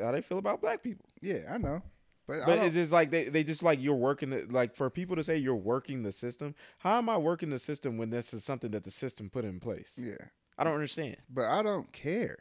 how 0.00 0.12
they 0.12 0.20
feel 0.22 0.38
about 0.38 0.60
black 0.60 0.82
people. 0.82 1.04
yeah, 1.20 1.40
I 1.48 1.58
know, 1.58 1.82
But, 2.26 2.46
But 2.46 2.58
it's 2.64 2.74
just 2.74 2.92
like 2.92 3.10
they, 3.10 3.28
they 3.28 3.44
just 3.44 3.62
like 3.62 3.80
you're 3.80 3.94
working 3.94 4.30
the, 4.30 4.46
like 4.50 4.74
for 4.74 4.88
people 4.90 5.16
to 5.16 5.24
say 5.24 5.36
you're 5.36 5.54
working 5.54 6.02
the 6.02 6.12
system. 6.12 6.54
How 6.78 6.98
am 6.98 7.08
I 7.08 7.16
working 7.18 7.50
the 7.50 7.58
system 7.58 7.98
when 7.98 8.10
this 8.10 8.32
is 8.32 8.44
something 8.44 8.70
that 8.72 8.84
the 8.84 8.90
system 8.90 9.28
put 9.30 9.44
in 9.44 9.60
place? 9.60 9.92
yeah. 9.96 10.16
I 10.58 10.64
don't 10.64 10.74
understand. 10.74 11.16
but 11.30 11.46
I 11.46 11.62
don't 11.62 11.90
care. 11.92 12.38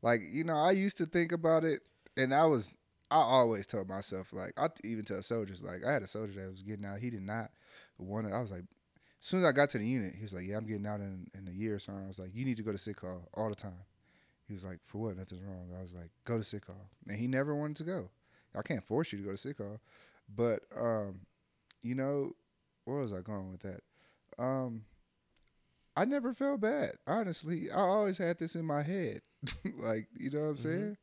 Like 0.00 0.20
you 0.30 0.44
know, 0.44 0.56
I 0.56 0.70
used 0.70 0.96
to 0.98 1.06
think 1.06 1.32
about 1.32 1.64
it, 1.64 1.80
and 2.16 2.32
I 2.34 2.46
was 2.46 2.70
I 3.10 3.16
always 3.16 3.66
told 3.66 3.88
myself 3.88 4.32
like 4.32 4.52
I 4.58 4.68
even 4.84 5.04
tell 5.04 5.22
soldiers 5.22 5.62
like 5.62 5.84
I 5.84 5.92
had 5.92 6.02
a 6.02 6.06
soldier 6.06 6.40
that 6.42 6.50
was 6.50 6.62
getting 6.62 6.84
out. 6.84 6.98
He 6.98 7.10
did 7.10 7.22
not 7.22 7.50
want 7.98 8.28
to. 8.28 8.34
I 8.34 8.40
was 8.40 8.50
like, 8.52 8.64
as 9.20 9.26
soon 9.26 9.40
as 9.40 9.46
I 9.46 9.52
got 9.52 9.70
to 9.70 9.78
the 9.78 9.86
unit, 9.86 10.14
he 10.14 10.22
was 10.22 10.34
like, 10.34 10.46
"Yeah, 10.46 10.58
I'm 10.58 10.66
getting 10.66 10.86
out 10.86 11.00
in, 11.00 11.26
in 11.34 11.48
a 11.48 11.50
year 11.52 11.74
or 11.76 11.78
something." 11.78 12.04
I 12.04 12.08
was 12.08 12.18
like, 12.18 12.34
"You 12.34 12.44
need 12.44 12.56
to 12.58 12.62
go 12.62 12.72
to 12.72 12.78
sick 12.78 12.96
call 12.96 13.28
all 13.34 13.48
the 13.48 13.54
time." 13.54 13.84
He 14.46 14.52
was 14.52 14.64
like, 14.64 14.78
"For 14.86 14.98
what? 14.98 15.16
Nothing's 15.16 15.42
wrong." 15.42 15.68
I 15.78 15.82
was 15.82 15.94
like, 15.94 16.10
"Go 16.24 16.36
to 16.38 16.44
sick 16.44 16.66
call," 16.66 16.88
and 17.08 17.18
he 17.18 17.26
never 17.26 17.54
wanted 17.56 17.76
to 17.78 17.84
go. 17.84 18.10
I 18.54 18.62
can't 18.62 18.84
force 18.86 19.12
you 19.12 19.18
to 19.18 19.24
go 19.24 19.30
to 19.32 19.36
sick 19.36 19.58
call, 19.58 19.80
but 20.34 20.60
um, 20.76 21.20
you 21.82 21.94
know, 21.94 22.32
where 22.84 22.98
was 22.98 23.12
I 23.12 23.20
going 23.20 23.50
with 23.50 23.60
that? 23.62 23.80
Um, 24.42 24.84
I 25.96 26.04
never 26.04 26.32
felt 26.32 26.60
bad. 26.60 26.92
Honestly, 27.06 27.70
I 27.70 27.78
always 27.80 28.18
had 28.18 28.38
this 28.38 28.54
in 28.54 28.64
my 28.64 28.82
head. 28.82 29.22
like, 29.76 30.08
you 30.14 30.30
know 30.30 30.40
what 30.40 30.46
I'm 30.50 30.56
Mhm. 30.56 30.62
saying? 30.62 30.96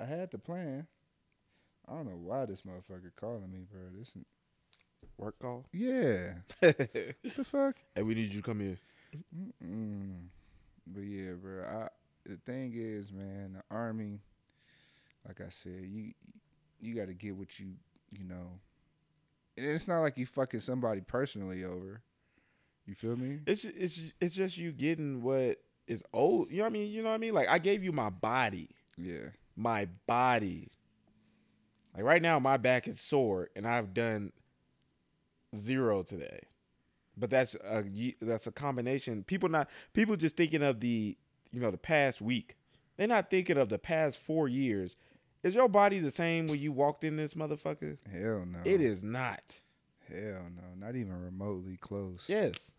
I 0.00 0.04
had 0.04 0.30
the 0.30 0.38
plan. 0.38 0.86
I 1.88 1.92
don't 1.94 2.06
know 2.06 2.18
why 2.22 2.46
this 2.46 2.62
motherfucker 2.62 3.14
calling 3.16 3.50
me, 3.50 3.66
bro. 3.70 3.80
This, 3.98 4.12
Work 5.18 5.38
call. 5.38 5.66
yeah. 5.72 6.34
What 6.60 6.76
the 7.36 7.44
fuck? 7.44 7.76
Hey, 7.94 8.02
we 8.02 8.14
need 8.14 8.32
you 8.32 8.40
to 8.40 8.46
come 8.46 8.60
here. 8.60 8.78
Mm-mm. 9.62 10.14
But 10.86 11.02
yeah, 11.02 11.32
bro. 11.40 11.62
I 11.62 11.88
the 12.24 12.36
thing 12.36 12.72
is, 12.74 13.12
man, 13.12 13.52
the 13.54 13.62
army. 13.74 14.20
Like 15.26 15.40
I 15.40 15.50
said, 15.50 15.82
you 15.88 16.12
you 16.80 16.94
got 16.94 17.06
to 17.08 17.14
get 17.14 17.36
what 17.36 17.58
you 17.58 17.74
you 18.10 18.24
know. 18.24 18.58
And 19.56 19.66
it's 19.66 19.86
not 19.86 20.00
like 20.00 20.18
you 20.18 20.26
fucking 20.26 20.60
somebody 20.60 21.00
personally 21.00 21.64
over. 21.64 22.00
You 22.86 22.94
feel 22.94 23.16
me? 23.16 23.38
It's 23.46 23.64
it's 23.64 24.00
it's 24.20 24.34
just 24.34 24.56
you 24.58 24.72
getting 24.72 25.22
what 25.22 25.58
is 25.86 26.02
old. 26.12 26.50
You 26.50 26.58
know 26.58 26.62
what 26.64 26.70
I 26.70 26.72
mean? 26.72 26.90
You 26.90 27.02
know 27.02 27.10
what 27.10 27.14
I 27.14 27.18
mean? 27.18 27.34
Like 27.34 27.48
I 27.48 27.58
gave 27.58 27.84
you 27.84 27.92
my 27.92 28.10
body, 28.10 28.70
Yeah. 28.98 29.28
my 29.54 29.86
body. 30.06 30.68
Like 31.94 32.04
right 32.04 32.22
now, 32.22 32.38
my 32.38 32.56
back 32.56 32.88
is 32.88 33.00
sore, 33.00 33.50
and 33.54 33.66
I've 33.66 33.94
done 33.94 34.32
zero 35.56 36.02
today. 36.02 36.40
But 37.16 37.30
that's 37.30 37.54
a 37.54 37.84
that's 38.20 38.46
a 38.46 38.52
combination. 38.52 39.22
People 39.22 39.48
not 39.48 39.68
people 39.92 40.16
just 40.16 40.36
thinking 40.36 40.62
of 40.62 40.80
the 40.80 41.16
you 41.52 41.60
know 41.60 41.70
the 41.70 41.78
past 41.78 42.20
week. 42.20 42.56
They're 42.96 43.06
not 43.06 43.30
thinking 43.30 43.56
of 43.56 43.68
the 43.68 43.78
past 43.78 44.18
four 44.18 44.48
years. 44.48 44.96
Is 45.44 45.54
your 45.54 45.68
body 45.68 45.98
the 46.00 46.10
same 46.10 46.46
when 46.46 46.58
you 46.58 46.72
walked 46.72 47.04
in 47.04 47.16
this 47.16 47.34
motherfucker? 47.34 47.98
Hell 48.10 48.44
no. 48.46 48.58
It 48.64 48.80
is 48.80 49.04
not. 49.04 49.42
Hell 50.08 50.46
no. 50.56 50.62
Not 50.86 50.96
even 50.96 51.12
remotely 51.22 51.76
close. 51.76 52.24
Yes. 52.28 52.72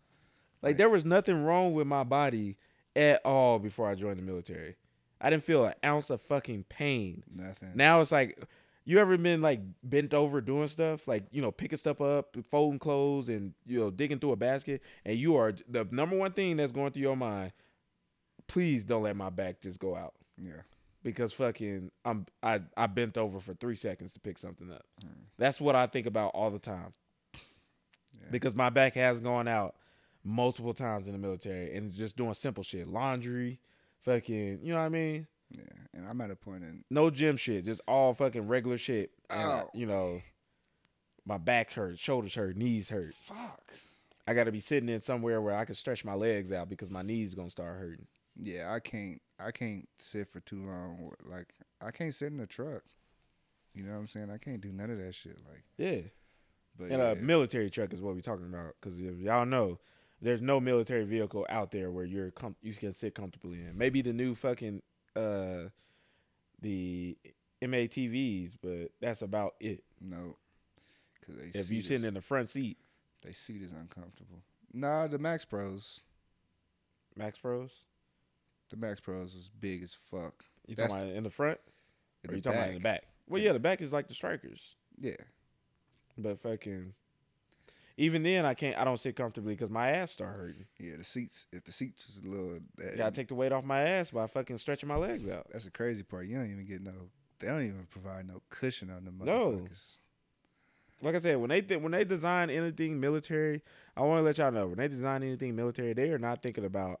Like 0.62 0.70
Like- 0.70 0.76
there 0.78 0.88
was 0.90 1.04
nothing 1.04 1.44
wrong 1.44 1.72
with 1.74 1.86
my 1.86 2.02
body 2.02 2.56
at 2.94 3.20
all 3.24 3.58
before 3.58 3.88
I 3.88 3.94
joined 3.94 4.18
the 4.18 4.22
military. 4.22 4.76
I 5.20 5.30
didn't 5.30 5.44
feel 5.44 5.64
an 5.64 5.74
ounce 5.84 6.10
of 6.10 6.20
fucking 6.20 6.64
pain. 6.68 7.22
Nothing. 7.34 7.70
Now 7.74 8.00
it's 8.00 8.12
like 8.12 8.38
you 8.86 8.98
ever 9.00 9.18
been 9.18 9.42
like 9.42 9.60
bent 9.82 10.14
over 10.14 10.40
doing 10.40 10.68
stuff, 10.68 11.06
like 11.08 11.24
you 11.32 11.42
know, 11.42 11.50
picking 11.50 11.76
stuff 11.76 12.00
up, 12.00 12.36
folding 12.50 12.78
clothes, 12.78 13.28
and 13.28 13.52
you 13.66 13.80
know, 13.80 13.90
digging 13.90 14.20
through 14.20 14.32
a 14.32 14.36
basket, 14.36 14.80
and 15.04 15.18
you 15.18 15.36
are 15.36 15.52
the 15.68 15.86
number 15.90 16.16
one 16.16 16.32
thing 16.32 16.56
that's 16.56 16.72
going 16.72 16.92
through 16.92 17.02
your 17.02 17.16
mind. 17.16 17.52
Please 18.46 18.84
don't 18.84 19.02
let 19.02 19.16
my 19.16 19.28
back 19.28 19.60
just 19.60 19.80
go 19.80 19.96
out 19.96 20.14
yeah. 20.40 20.62
because 21.02 21.32
fucking 21.32 21.90
I'm 22.04 22.26
I 22.44 22.60
I 22.76 22.86
bent 22.86 23.18
over 23.18 23.40
for 23.40 23.54
three 23.54 23.74
seconds 23.74 24.12
to 24.12 24.20
pick 24.20 24.38
something 24.38 24.70
up. 24.70 24.84
Mm. 25.04 25.10
That's 25.36 25.60
what 25.60 25.74
I 25.74 25.88
think 25.88 26.06
about 26.06 26.28
all 26.28 26.52
the 26.52 26.60
time 26.60 26.92
Yeah. 28.14 28.28
because 28.30 28.54
my 28.54 28.70
back 28.70 28.94
has 28.94 29.18
gone 29.18 29.48
out 29.48 29.74
multiple 30.22 30.74
times 30.74 31.08
in 31.08 31.12
the 31.12 31.18
military 31.18 31.76
and 31.76 31.92
just 31.92 32.16
doing 32.16 32.34
simple 32.34 32.62
shit, 32.62 32.86
laundry, 32.86 33.58
fucking, 34.02 34.60
you 34.62 34.72
know 34.72 34.78
what 34.78 34.86
I 34.86 34.88
mean? 34.90 35.26
Yeah. 35.50 35.62
And 35.94 36.08
I'm 36.08 36.20
at 36.20 36.30
a 36.30 36.36
point 36.36 36.64
in 36.64 36.84
No 36.90 37.10
gym 37.10 37.36
shit, 37.36 37.64
just 37.64 37.80
all 37.86 38.14
fucking 38.14 38.48
regular 38.48 38.78
shit. 38.78 39.12
Ow. 39.30 39.64
Oh. 39.66 39.70
you 39.74 39.86
know, 39.86 40.20
my 41.24 41.38
back 41.38 41.72
hurts, 41.72 42.00
shoulders 42.00 42.34
hurt, 42.34 42.56
knees 42.56 42.88
hurt. 42.88 43.14
fuck. 43.14 43.72
I 44.28 44.34
got 44.34 44.44
to 44.44 44.52
be 44.52 44.60
sitting 44.60 44.88
in 44.88 45.00
somewhere 45.00 45.40
where 45.40 45.56
I 45.56 45.64
can 45.64 45.76
stretch 45.76 46.04
my 46.04 46.14
legs 46.14 46.50
out 46.50 46.68
because 46.68 46.90
my 46.90 47.02
knees 47.02 47.34
gonna 47.34 47.50
start 47.50 47.78
hurting. 47.78 48.06
Yeah, 48.40 48.72
I 48.72 48.80
can't 48.80 49.20
I 49.38 49.50
can't 49.50 49.88
sit 49.98 50.32
for 50.32 50.40
too 50.40 50.66
long. 50.66 51.12
Like 51.24 51.54
I 51.80 51.90
can't 51.90 52.14
sit 52.14 52.32
in 52.32 52.38
the 52.38 52.46
truck. 52.46 52.82
You 53.74 53.84
know 53.84 53.92
what 53.92 53.98
I'm 53.98 54.08
saying? 54.08 54.30
I 54.30 54.38
can't 54.38 54.60
do 54.60 54.72
none 54.72 54.90
of 54.90 54.98
that 54.98 55.14
shit. 55.14 55.38
Like 55.48 55.64
Yeah, 55.78 56.00
but 56.78 56.90
and 56.90 56.98
yeah, 56.98 57.12
a 57.12 57.14
military 57.16 57.70
truck 57.70 57.92
is 57.92 58.00
what 58.00 58.14
we're 58.14 58.20
talking 58.20 58.46
about. 58.46 58.74
Because 58.80 58.98
if 58.98 59.18
y'all 59.18 59.46
know, 59.46 59.78
there's 60.20 60.42
no 60.42 60.60
military 60.60 61.04
vehicle 61.04 61.46
out 61.48 61.70
there 61.70 61.90
where 61.90 62.04
you're 62.04 62.30
com- 62.30 62.56
you 62.62 62.74
can 62.74 62.92
sit 62.92 63.14
comfortably 63.14 63.58
in. 63.58 63.76
Maybe 63.76 64.02
the 64.02 64.12
new 64.12 64.34
fucking 64.34 64.82
uh 65.16 65.68
the 66.60 67.16
MATVs, 67.62 68.56
but 68.62 68.90
that's 69.00 69.22
about 69.22 69.54
it. 69.60 69.82
no. 70.00 70.36
Cause 71.26 71.36
they 71.36 71.58
If 71.58 71.70
you 71.70 71.82
sitting 71.82 72.06
in 72.06 72.14
the 72.14 72.20
front 72.20 72.48
seat, 72.50 72.78
they 73.22 73.32
seat 73.32 73.60
is 73.62 73.72
uncomfortable. 73.72 74.42
Nah, 74.72 75.06
the 75.08 75.18
MaxxPros. 75.18 76.02
Max 77.16 77.38
Pros, 77.38 77.82
The 78.70 78.76
MaxxPros 78.76 79.34
was 79.34 79.48
big 79.58 79.82
as 79.82 79.94
fuck. 79.94 80.44
you 80.66 80.74
That's 80.76 80.92
talking 80.92 81.06
about 81.08 81.16
in 81.16 81.24
the 81.24 81.30
front, 81.30 81.58
In 82.22 82.30
or 82.30 82.32
the 82.32 82.36
you 82.36 82.42
talking 82.42 82.58
about 82.58 82.68
in 82.68 82.74
the 82.74 82.80
back? 82.80 83.04
Well, 83.26 83.40
yeah, 83.42 83.52
the 83.54 83.58
back 83.58 83.80
is 83.80 83.92
like 83.92 84.06
the 84.08 84.14
Strykers, 84.14 84.60
Yeah. 85.00 85.16
but 86.18 86.38
fucking. 86.40 86.92
Even 87.98 88.22
then, 88.22 88.44
I 88.44 88.52
can't. 88.54 88.76
I 88.76 88.84
don't 88.84 89.00
sit 89.00 89.16
comfortably 89.16 89.54
because 89.54 89.70
my 89.70 89.90
ass 89.90 90.10
start 90.12 90.36
hurting. 90.36 90.66
Yeah, 90.78 90.96
the 90.98 91.04
seats. 91.04 91.46
If 91.50 91.64
the 91.64 91.72
seats 91.72 92.08
is 92.10 92.22
a 92.24 92.28
little, 92.28 92.58
that, 92.76 92.96
Gotta 92.98 93.14
take 93.14 93.28
the 93.28 93.34
weight 93.34 93.52
off 93.52 93.64
my 93.64 93.80
ass 93.80 94.10
by 94.10 94.26
fucking 94.26 94.58
stretching 94.58 94.88
my 94.88 94.96
legs 94.96 95.26
out. 95.28 95.46
that's 95.50 95.64
the 95.64 95.70
crazy 95.70 96.02
part. 96.02 96.26
You 96.26 96.36
don't 96.36 96.50
even 96.50 96.66
get 96.66 96.82
no. 96.82 96.92
They 97.38 97.48
don't 97.48 97.62
even 97.64 97.86
provide 97.90 98.26
no 98.26 98.42
cushion 98.50 98.90
on 98.90 99.04
the 99.06 99.24
No. 99.24 99.52
motherfuckers. 99.52 99.98
like 101.02 101.14
I 101.14 101.18
said, 101.18 101.36
when 101.38 101.48
they 101.50 101.60
th- 101.62 101.80
when 101.80 101.92
they 101.92 102.04
design 102.04 102.50
anything 102.50 103.00
military, 103.00 103.62
I 103.96 104.02
want 104.02 104.18
to 104.20 104.22
let 104.24 104.38
y'all 104.38 104.52
know 104.52 104.66
when 104.68 104.76
they 104.78 104.88
design 104.88 105.22
anything 105.22 105.56
military, 105.56 105.92
they 105.94 106.10
are 106.10 106.18
not 106.18 106.42
thinking 106.42 106.64
about 106.66 107.00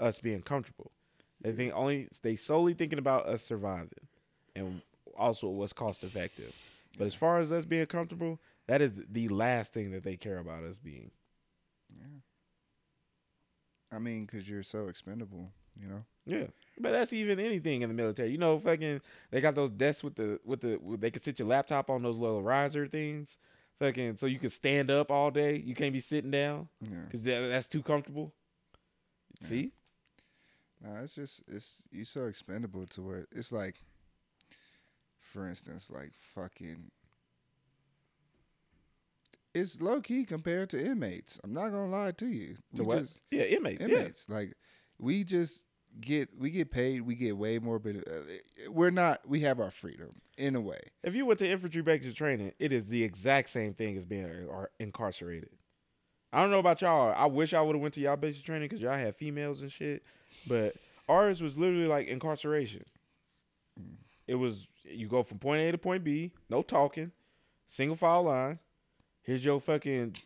us 0.00 0.18
being 0.18 0.40
comfortable. 0.42 0.90
They 1.42 1.52
think 1.52 1.74
only 1.74 2.08
they 2.22 2.36
solely 2.36 2.72
thinking 2.72 2.98
about 2.98 3.26
us 3.26 3.42
surviving, 3.42 4.06
and 4.56 4.80
also 5.18 5.48
what's 5.48 5.72
cost 5.74 6.02
effective. 6.02 6.54
But 6.98 7.06
as 7.06 7.14
far 7.14 7.40
as 7.40 7.52
us 7.52 7.64
being 7.64 7.86
comfortable, 7.86 8.38
that 8.72 8.80
is 8.80 8.92
the 9.10 9.28
last 9.28 9.74
thing 9.74 9.90
that 9.90 10.02
they 10.02 10.16
care 10.16 10.38
about 10.38 10.64
us 10.64 10.78
being. 10.78 11.10
Yeah. 11.94 12.20
I 13.94 13.98
mean, 13.98 14.26
cause 14.26 14.48
you're 14.48 14.62
so 14.62 14.88
expendable. 14.88 15.50
You 15.78 15.88
know. 15.88 16.04
Yeah, 16.24 16.46
but 16.80 16.92
that's 16.92 17.12
even 17.12 17.38
anything 17.38 17.82
in 17.82 17.90
the 17.90 17.94
military. 17.94 18.30
You 18.30 18.38
know, 18.38 18.58
fucking 18.58 19.02
they 19.30 19.42
got 19.42 19.54
those 19.54 19.72
desks 19.72 20.02
with 20.02 20.14
the 20.14 20.40
with 20.46 20.62
the 20.62 20.80
they 20.98 21.10
can 21.10 21.20
sit 21.20 21.38
your 21.38 21.48
laptop 21.48 21.90
on 21.90 22.02
those 22.02 22.16
little 22.16 22.42
riser 22.42 22.86
things, 22.86 23.36
fucking 23.78 24.16
so 24.16 24.24
you 24.24 24.38
can 24.38 24.48
stand 24.48 24.90
up 24.90 25.10
all 25.10 25.30
day. 25.30 25.58
You 25.58 25.74
can't 25.74 25.92
be 25.92 26.00
sitting 26.00 26.30
down. 26.30 26.68
Yeah. 26.80 26.96
Cause 27.10 27.20
that, 27.24 27.48
that's 27.50 27.66
too 27.68 27.82
comfortable. 27.82 28.32
Yeah. 29.42 29.48
See, 29.48 29.72
No, 30.82 30.94
it's 31.02 31.14
just 31.14 31.42
it's 31.46 31.82
you 31.90 32.06
so 32.06 32.24
expendable 32.24 32.86
to 32.86 33.02
where 33.02 33.26
it's 33.32 33.52
like, 33.52 33.82
for 35.20 35.46
instance, 35.46 35.90
like 35.90 36.12
fucking. 36.34 36.90
It's 39.54 39.80
low 39.80 40.00
key 40.00 40.24
compared 40.24 40.70
to 40.70 40.84
inmates. 40.84 41.38
I'm 41.44 41.52
not 41.52 41.70
gonna 41.70 41.88
lie 41.90 42.12
to 42.12 42.26
you. 42.26 42.56
to 42.76 42.82
We 42.82 42.86
what? 42.86 42.98
just- 43.00 43.20
yeah, 43.30 43.42
inmates. 43.44 43.82
inmates. 43.82 44.28
Like 44.28 44.54
we 44.98 45.24
just 45.24 45.64
get 46.00 46.30
we 46.38 46.50
get 46.50 46.70
paid. 46.70 47.02
We 47.02 47.14
get 47.14 47.36
way 47.36 47.58
more. 47.58 47.78
But 47.78 47.96
uh, 47.96 48.70
we're 48.70 48.90
not. 48.90 49.20
We 49.28 49.40
have 49.40 49.60
our 49.60 49.70
freedom 49.70 50.20
in 50.38 50.56
a 50.56 50.60
way. 50.60 50.80
If 51.02 51.14
you 51.14 51.26
went 51.26 51.38
to 51.40 51.48
infantry 51.50 51.82
basic 51.82 52.14
training, 52.14 52.52
it 52.58 52.72
is 52.72 52.86
the 52.86 53.02
exact 53.04 53.50
same 53.50 53.74
thing 53.74 53.96
as 53.96 54.06
being 54.06 54.48
incarcerated. 54.80 55.50
I 56.32 56.40
don't 56.40 56.50
know 56.50 56.58
about 56.58 56.80
y'all. 56.80 57.12
I 57.14 57.26
wish 57.26 57.52
I 57.52 57.60
would 57.60 57.74
have 57.74 57.82
went 57.82 57.92
to 57.94 58.00
y'all 58.00 58.16
basic 58.16 58.44
training 58.44 58.68
because 58.68 58.80
y'all 58.80 58.96
had 58.96 59.14
females 59.14 59.60
and 59.60 59.70
shit. 59.70 60.02
But 60.46 60.74
ours 61.08 61.42
was 61.42 61.58
literally 61.58 61.84
like 61.84 62.08
incarceration. 62.08 62.84
Mm. 63.78 63.96
It 64.26 64.36
was 64.36 64.66
you 64.84 65.08
go 65.08 65.22
from 65.22 65.38
point 65.38 65.60
A 65.60 65.72
to 65.72 65.78
point 65.78 66.04
B, 66.04 66.32
no 66.48 66.62
talking, 66.62 67.12
single 67.66 67.96
file 67.96 68.22
line. 68.24 68.58
Here's 69.22 69.44
your 69.44 69.60
fucking 69.60 70.16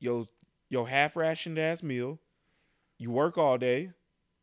your 0.00 0.26
your 0.68 0.88
half 0.88 1.16
rationed 1.16 1.58
ass 1.58 1.82
meal. 1.82 2.18
You 2.98 3.10
work 3.10 3.36
all 3.36 3.58
day, 3.58 3.90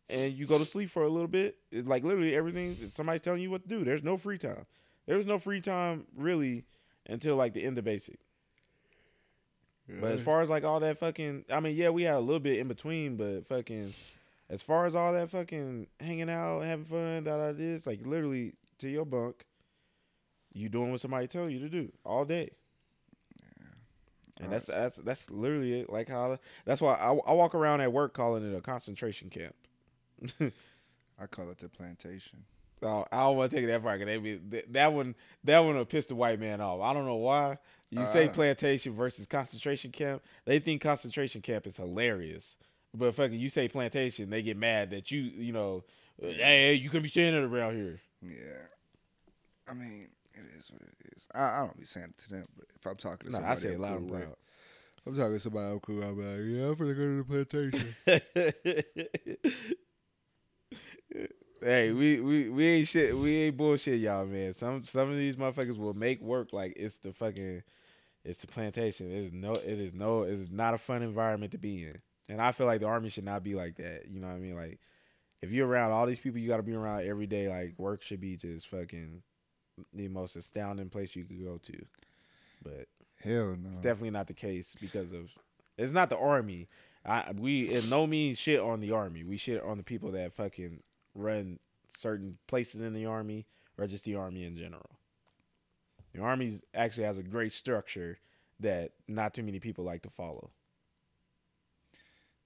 and 0.10 0.34
you 0.34 0.46
go 0.46 0.58
to 0.58 0.66
sleep 0.66 0.90
for 0.90 1.04
a 1.04 1.10
little 1.10 1.28
bit. 1.28 1.58
It's 1.72 1.88
like 1.88 2.04
literally 2.04 2.36
everything. 2.36 2.92
Somebody's 2.94 3.22
telling 3.22 3.42
you 3.42 3.50
what 3.50 3.64
to 3.64 3.70
do. 3.70 3.84
There's 3.84 4.04
no 4.04 4.18
free 4.18 4.38
time. 4.38 4.66
There 5.08 5.18
was 5.18 5.26
no 5.26 5.40
free 5.40 5.62
time 5.62 6.06
really 6.16 6.66
until 7.08 7.36
like 7.36 7.54
the 7.54 7.64
end 7.64 7.78
of 7.78 7.84
basic. 7.86 8.20
But 10.00 10.14
as 10.14 10.22
far 10.22 10.42
as 10.42 10.50
like 10.50 10.64
all 10.64 10.80
that 10.80 11.00
fucking, 11.00 11.46
I 11.50 11.60
mean, 11.60 11.76
yeah, 11.76 11.90
we 11.90 12.04
had 12.04 12.16
a 12.16 12.20
little 12.20 12.40
bit 12.40 12.60
in 12.60 12.68
between, 12.70 13.18
but 13.18 13.46
fucking, 13.46 13.94
as 14.50 14.62
far 14.62 14.86
as 14.86 14.96
all 14.96 15.12
that 15.12 15.30
fucking 15.30 15.88
hanging 16.00 16.30
out, 16.30 16.62
having 16.62 16.86
fun, 16.86 17.24
that 17.26 17.40
I 17.40 17.52
did, 17.52 17.76
it's 17.76 17.88
like 17.88 18.06
literally 18.06 18.54
to 18.80 18.88
your 18.90 19.06
bunk, 19.06 19.44
You 20.54 20.70
doing 20.70 20.92
what 20.92 21.02
somebody 21.02 21.28
tell 21.28 21.50
you 21.50 21.60
to 21.60 21.70
do 21.70 21.92
all 22.06 22.24
day. 22.24 22.52
And 24.42 24.52
that's 24.52 24.66
that's 24.66 24.98
that's 24.98 25.30
literally 25.30 25.82
it. 25.82 25.90
Like 25.90 26.10
how 26.10 26.38
that's 26.66 26.82
why 26.82 26.96
I, 26.96 27.14
I 27.14 27.34
walk 27.34 27.54
around 27.56 27.82
at 27.82 27.92
work 27.94 28.14
calling 28.14 28.50
it 28.52 28.56
a 28.56 28.62
concentration 28.62 29.30
camp. 29.30 29.56
I 31.20 31.26
call 31.28 31.50
it 31.50 31.60
the 31.60 31.70
plantation. 31.70 32.44
So 32.80 33.08
I 33.12 33.20
don't 33.22 33.38
want 33.38 33.52
to 33.52 33.58
take 33.58 33.64
it 33.64 33.68
that 33.68 33.84
far. 33.84 33.98
Cause 33.98 34.08
they 34.08 34.18
be, 34.18 34.42
that 34.72 34.92
one 34.94 35.16
that 35.44 35.60
one 35.60 35.76
will 35.76 35.86
piss 35.86 36.08
the 36.08 36.16
white 36.16 36.40
man 36.40 36.62
off. 36.62 36.82
I 36.82 36.94
don't 36.94 37.06
know 37.06 37.16
why. 37.16 37.58
You 37.92 38.06
say 38.14 38.28
Uh. 38.28 38.32
plantation 38.32 38.94
versus 38.94 39.28
concentration 39.28 39.92
camp. 39.92 40.24
They 40.46 40.60
think 40.60 40.82
concentration 40.82 41.42
camp 41.42 41.68
is 41.68 41.78
hilarious, 41.78 42.56
but 42.96 43.14
fucking 43.14 43.38
you 43.40 43.50
say 43.50 43.68
plantation, 43.68 44.30
they 44.32 44.42
get 44.42 44.58
mad 44.58 44.90
that 44.92 45.12
you 45.12 45.22
you 45.22 45.52
know, 45.54 45.84
hey, 46.20 46.74
you 46.74 46.90
can 46.90 47.04
be 47.04 47.10
saying 47.10 47.36
it 47.36 47.44
around 47.44 47.76
here. 47.76 48.00
Yeah. 48.24 48.66
I 49.70 49.74
mean, 49.74 50.08
it 50.34 50.44
is 50.58 50.72
what 50.72 50.82
it 50.82 50.88
is. 51.01 51.01
I, 51.34 51.62
I 51.62 51.66
don't 51.66 51.78
be 51.80 51.86
saying 51.86 52.08
it 52.10 52.18
to 52.24 52.30
them, 52.30 52.48
but 52.56 52.66
if 52.76 52.86
I'm 52.86 52.96
talking 52.96 53.28
to 53.28 53.32
No, 53.32 53.38
somebody 53.38 53.52
I 53.52 53.56
say 53.56 53.68
it 53.70 53.76
I'm 53.76 53.82
loud 53.82 54.00
cool 54.00 54.08
with, 54.10 54.24
proud. 54.24 54.36
I'm 55.08 55.16
talking 55.16 55.34
to 55.34 55.40
somebody 55.40 55.72
I'm 55.72 55.80
cool. 55.80 56.04
I'm 56.04 56.18
like, 56.18 56.40
yeah, 56.46 56.68
I'm 56.68 56.76
gonna 56.76 56.94
go 56.94 57.04
to 57.04 57.18
the 57.18 57.24
plantation. 57.24 57.96
hey, 61.62 61.92
we, 61.92 62.20
we 62.20 62.50
we 62.50 62.68
ain't 62.68 62.88
shit. 62.88 63.18
We 63.18 63.36
ain't 63.38 63.58
bullshit, 63.58 64.00
y'all, 64.00 64.26
man. 64.26 64.54
Some 64.54 64.84
some 64.86 65.10
of 65.12 65.18
these 65.18 65.36
motherfuckers 65.36 65.78
will 65.78 65.94
make 65.94 66.22
work 66.22 66.54
like 66.54 66.74
it's 66.76 66.98
the 67.00 67.14
fucking, 67.14 67.64
it's 68.24 68.42
the 68.42 68.48
plantation. 68.48 69.12
It 69.12 69.26
is 69.26 69.34
no, 69.34 69.54
it 69.54 69.80
is 69.80 69.94
no, 69.94 70.24
it 70.24 70.34
is 70.34 70.52
not 70.52 70.74
a 70.74 70.78
fun 70.78 71.02
environment 71.02 71.52
to 71.54 71.58
be 71.58 71.84
in. 71.84 72.02
And 72.30 72.42
I 72.42 72.52
feel 72.52 72.66
like 72.68 72.80
the 72.80 72.88
army 72.88 73.10
should 73.10 73.26
not 73.26 73.44
be 73.44 73.56
like 73.56 73.76
that. 73.78 74.06
You 74.10 74.20
know 74.22 74.28
what 74.28 74.36
I 74.36 74.40
mean? 74.40 74.56
Like, 74.56 74.80
if 75.42 75.52
you're 75.52 75.68
around 75.68 75.92
all 75.92 76.06
these 76.06 76.20
people, 76.20 76.40
you 76.40 76.48
got 76.48 76.58
to 76.58 76.64
be 76.64 76.74
around 76.74 77.06
every 77.06 77.28
day. 77.28 77.50
Like, 77.50 77.74
work 77.78 78.04
should 78.04 78.22
be 78.22 78.38
just 78.38 78.68
fucking 78.68 79.22
the 79.94 80.08
most 80.08 80.36
astounding 80.36 80.90
place 80.90 81.16
you 81.16 81.24
could 81.26 81.44
go 81.44 81.58
to. 81.58 81.86
But 82.64 82.88
Hell 83.24 83.56
no. 83.62 83.70
it's 83.70 83.80
definitely 83.80 84.12
not 84.12 84.28
the 84.28 84.34
case 84.34 84.76
because 84.80 85.12
of 85.12 85.30
it's 85.78 85.92
not 85.92 86.10
the 86.10 86.18
army. 86.18 86.68
I 87.06 87.32
we 87.36 87.74
in 87.74 87.90
no 87.90 88.06
means 88.08 88.38
shit 88.38 88.60
on 88.60 88.80
the 88.80 88.92
army. 88.92 89.24
We 89.24 89.38
shit 89.38 89.64
on 89.64 89.78
the 89.78 89.84
people 89.84 90.12
that 90.12 90.34
fucking 90.34 90.82
run 91.16 91.60
certain 91.96 92.38
places 92.48 92.82
in 92.82 92.94
the 92.94 93.06
army 93.06 93.46
or 93.78 93.88
just 93.88 94.04
the 94.06 94.16
army 94.16 94.44
in 94.44 94.58
general. 94.58 94.90
The 96.14 96.22
army 96.22 96.60
actually 96.74 97.06
has 97.06 97.18
a 97.18 97.24
great 97.24 97.54
structure 97.54 98.20
that 98.60 98.92
not 99.08 99.34
too 99.34 99.44
many 99.44 99.60
people 99.60 99.84
like 99.84 100.04
to 100.04 100.10
follow. 100.10 100.52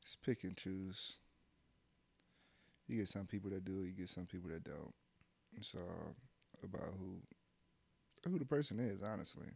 Just 0.04 0.22
pick 0.22 0.44
and 0.44 0.56
choose. 0.56 1.14
You 2.88 3.00
get 3.00 3.08
some 3.08 3.26
people 3.26 3.50
that 3.50 3.66
do, 3.66 3.84
you 3.84 3.92
get 3.92 4.10
some 4.10 4.26
people 4.26 4.50
that 4.52 4.64
don't. 4.64 4.94
It's 5.58 5.74
all 5.74 6.16
about 6.64 6.94
who 7.00 7.18
who 8.30 8.40
the 8.40 8.46
person 8.46 8.80
is, 8.80 9.04
honestly. 9.04 9.48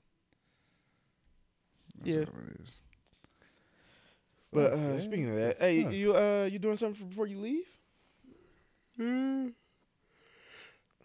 That's 1.98 2.10
Yeah. 2.10 2.24
all 2.26 2.42
it 2.48 2.60
is. 2.62 2.72
But 4.52 4.74
uh, 4.74 4.78
man. 4.78 5.02
speaking 5.02 5.30
of 5.30 5.36
that, 5.36 5.58
hey, 5.60 5.82
Huh. 5.84 5.90
you 5.90 6.16
uh, 6.16 6.50
you 6.52 6.60
doing 6.60 6.78
something 6.78 7.08
before 7.08 7.28
you 7.28 7.40
leave? 7.40 7.68
Mm. 9.00 9.54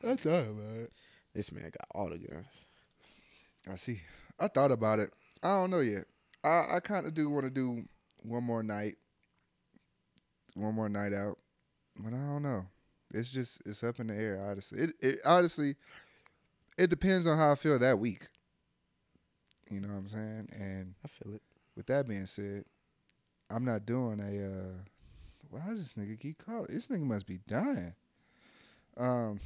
I 0.03 0.17
thought 0.17 0.49
about 0.49 0.77
it. 0.77 0.93
This 1.35 1.53
man 1.53 1.65
got 1.65 1.89
all 1.95 2.11
the 2.11 2.19
guns. 2.19 2.67
I 3.71 3.77
see. 3.77 4.01
I 4.39 4.49
thought 4.49 4.71
about 4.73 4.99
it. 4.99 5.11
I 5.43 5.57
don't 5.57 5.71
know 5.71 5.81
yet. 5.81 6.05
I, 6.43 6.77
I 6.77 6.81
kind 6.81 7.07
of 7.07 7.15
do 7.15 7.31
want 7.31 7.45
to 7.45 7.51
do 7.51 7.85
one 8.23 8.45
more 8.45 8.63
night, 8.63 8.97
one 10.55 10.75
more 10.75 10.89
night 10.89 11.13
out, 11.15 11.39
but 11.99 12.13
I 12.13 12.17
don't 12.19 12.43
know. 12.43 12.67
It's 13.15 13.31
just 13.33 13.63
it's 13.65 13.83
up 13.85 14.01
in 14.01 14.09
the 14.09 14.15
air. 14.15 14.45
Honestly, 14.47 14.79
it, 14.81 14.91
it 15.01 15.19
honestly 15.25 15.77
it 16.77 16.91
depends 16.91 17.27
on 17.27 17.39
how 17.39 17.53
I 17.53 17.55
feel 17.55 17.79
that 17.79 17.99
week. 17.99 18.27
You 19.71 19.81
know 19.81 19.89
what 19.89 19.95
I'm 19.99 20.09
saying? 20.09 20.49
And 20.59 20.95
I 21.05 21.09
feel 21.09 21.35
it. 21.37 21.43
with 21.77 21.87
that 21.87 22.07
being 22.07 22.27
said, 22.27 22.65
I'm 23.51 23.65
not 23.65 23.87
doing 23.87 24.21
a. 24.21 24.47
uh 24.47 24.73
Why 25.51 25.61
does 25.71 25.79
this 25.83 25.93
nigga 25.95 26.19
keep 26.19 26.45
calling? 26.45 26.67
This 26.69 26.89
nigga 26.89 27.01
must 27.03 27.27
be 27.27 27.39
dying. 27.49 27.95
Um. 28.97 29.41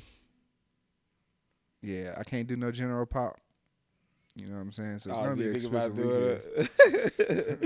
Yeah, 1.80 2.14
I 2.18 2.24
can't 2.24 2.48
do 2.48 2.56
no 2.56 2.72
general 2.72 3.06
pop. 3.06 3.36
You 4.34 4.46
know 4.46 4.54
what 4.56 4.62
I'm 4.62 4.72
saying? 4.72 4.98
So 4.98 5.10
it's 5.10 5.18
Oh, 5.18 5.22
gonna 5.22 5.36
so 5.36 5.40
be 5.42 5.46
expensive 5.46 5.96
doing 5.96 6.40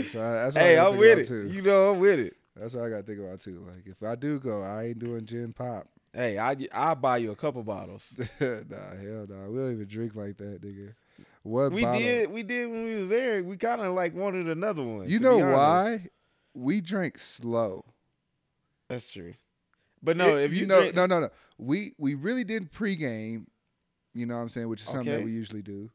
So 0.09 0.19
that's 0.19 0.55
what 0.57 0.63
hey, 0.63 0.75
gotta 0.77 0.91
I'm 0.91 0.97
with 0.99 1.19
it. 1.21 1.27
too. 1.29 1.49
You 1.51 1.63
know, 1.63 1.93
I'm 1.93 1.99
with 1.99 2.19
it. 2.19 2.37
That's 2.57 2.75
what 2.75 2.85
I 2.85 2.91
gotta 2.91 3.03
think 3.03 3.21
about 3.21 3.41
too. 3.41 3.65
Like 3.67 3.87
if 3.87 4.03
I 4.03 4.15
do 4.15 4.39
go, 4.39 4.63
I 4.63 4.89
ain't 4.89 4.99
doing 4.99 5.25
gin 5.27 5.53
pop. 5.53 5.87
Hey, 6.15 6.37
I 6.37 6.55
I'll 6.75 6.95
buy 6.95 7.17
you 7.17 7.31
a 7.31 7.35
couple 7.37 7.63
bottles. 7.63 8.07
nah, 8.19 8.27
hell 8.41 9.27
no. 9.27 9.49
We 9.51 9.59
don't 9.59 9.73
even 9.73 9.87
drink 9.89 10.15
like 10.15 10.37
that, 10.37 10.61
nigga. 10.61 10.93
What 11.43 11.73
We 11.73 11.81
bottle? 11.85 12.01
did, 12.03 12.31
we 12.31 12.43
did 12.43 12.71
when 12.71 12.85
we 12.85 12.97
was 12.97 13.09
there. 13.09 13.43
We 13.43 13.57
kind 13.57 13.81
of 13.81 13.95
like 13.95 14.15
wanted 14.15 14.47
another 14.47 14.83
one. 14.83 15.09
You 15.09 15.19
know 15.21 15.39
why? 15.39 16.09
We 16.53 16.83
drank 16.83 17.19
slow. 17.19 17.87
That's 18.91 19.11
true. 19.11 19.33
But 20.03 20.19
no, 20.19 20.37
It- 20.37 20.45
if 20.51 20.53
you, 20.53 20.67
know, 20.67 20.81
drink- 20.83 20.97
no, 20.97 21.07
no, 21.07 21.21
no. 21.21 21.31
We 21.57 21.95
we 21.97 22.15
really 22.15 22.45
did 22.45 22.71
pregame. 22.71 23.47
You 24.13 24.27
know 24.27 24.35
what 24.35 24.43
I'm 24.43 24.49
saying, 24.51 24.69
which 24.69 24.83
is 24.83 24.89
something 24.89 25.11
that 25.21 25.25
we 25.25 25.33
usually 25.33 25.63
do. 25.63 25.91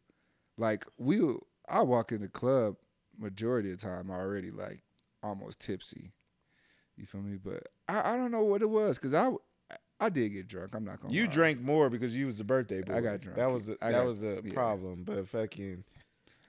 Like 0.58 0.88
we, 0.98 1.22
I 1.70 1.84
walk 1.84 2.12
in 2.12 2.22
the 2.22 2.28
club 2.28 2.78
majority 3.20 3.70
of 3.72 3.80
the 3.80 3.86
time 3.86 4.10
already 4.10 4.50
like 4.50 4.82
almost 5.22 5.60
tipsy. 5.60 6.12
You 6.98 7.06
feel 7.06 7.22
me? 7.22 7.38
But 7.44 7.68
I, 7.88 8.14
I 8.14 8.18
don't 8.18 8.32
know 8.32 8.44
what 8.44 8.62
it 8.62 8.70
was 8.70 8.98
because 8.98 9.14
I 9.14 9.32
I 10.00 10.10
did 10.10 10.30
get 10.30 10.48
drunk. 10.48 10.76
I'm 10.76 10.86
not 10.86 11.00
gonna. 11.00 11.14
you 11.14 11.26
lie. 11.26 11.32
drank 11.32 11.62
more 11.62 11.90
because 11.90 12.16
you 12.16 12.28
was 12.28 12.38
the 12.38 12.44
birthday 12.44 12.82
boy. 12.82 12.96
I 12.96 13.02
got 13.02 13.22
drunk. 13.22 13.38
That 13.38 13.52
was 13.52 13.66
the, 13.66 13.78
that 13.82 13.92
got- 13.92 14.06
was 14.06 14.20
the 14.20 14.42
yeah. 14.44 14.54
problem. 14.54 15.04
But 15.04 15.28
fucking, 15.28 15.84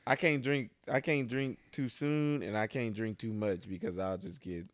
I 0.06 0.16
can't 0.16 0.42
drink. 0.42 0.70
I 0.90 1.00
can't 1.00 1.28
drink 1.28 1.58
too 1.72 1.88
soon, 1.88 2.42
and 2.42 2.56
I 2.56 2.66
can't 2.66 2.94
drink 2.94 3.18
too 3.18 3.32
much 3.32 3.68
because 3.68 3.98
I'll 3.98 4.18
just 4.18 4.40
get. 4.40 4.66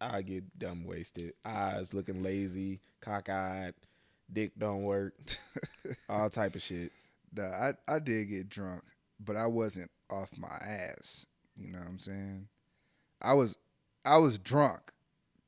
I 0.00 0.22
get 0.22 0.58
dumb 0.58 0.84
wasted. 0.84 1.34
Eyes 1.46 1.94
looking 1.94 2.24
lazy, 2.24 2.80
cockeyed, 3.00 3.74
dick 4.32 4.50
don't 4.58 4.82
work, 4.82 5.14
all 6.08 6.28
type 6.28 6.56
of 6.56 6.62
shit. 6.62 6.90
Nah, 7.34 7.44
I 7.44 7.72
I 7.86 7.98
did 7.98 8.28
get 8.28 8.48
drunk, 8.48 8.82
but 9.20 9.36
I 9.36 9.46
wasn't 9.46 9.90
off 10.10 10.30
my 10.36 10.48
ass. 10.48 11.26
You 11.56 11.68
know 11.72 11.78
what 11.78 11.88
I'm 11.88 11.98
saying? 11.98 12.48
I 13.20 13.34
was 13.34 13.56
I 14.04 14.16
was 14.16 14.38
drunk. 14.38 14.92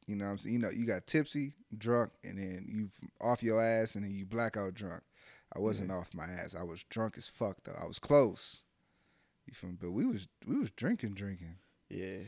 You 0.07 0.17
know 0.17 0.27
what 0.27 0.31
I'm 0.33 0.39
saying? 0.39 0.55
You 0.55 0.61
know, 0.61 0.71
you 0.71 0.87
got 0.87 1.07
tipsy, 1.07 1.55
drunk, 1.77 2.13
and 2.23 2.39
then 2.39 2.67
you 2.69 2.91
off 3.21 3.43
your 3.43 3.63
ass, 3.63 3.95
and 3.95 4.05
then 4.05 4.13
you 4.13 4.27
blackout 4.27 4.75
drunk. 4.75 5.03
I 5.57 5.61
wasn't 5.61 5.93
off 5.93 6.13
my 6.15 6.25
ass. 6.25 6.55
I 6.59 6.63
was 6.65 6.83
drunk 6.85 7.15
as 7.17 7.29
fuck 7.29 7.59
though. 7.65 7.79
I 7.81 7.87
was 7.87 7.99
close. 7.99 8.65
You 9.47 9.69
me? 9.69 9.77
But 9.81 9.93
we 9.93 10.05
was 10.05 10.29
we 10.47 10.59
was 10.59 10.71
drinking, 10.73 11.15
drinking. 11.15 11.57
Yeah, 11.89 12.25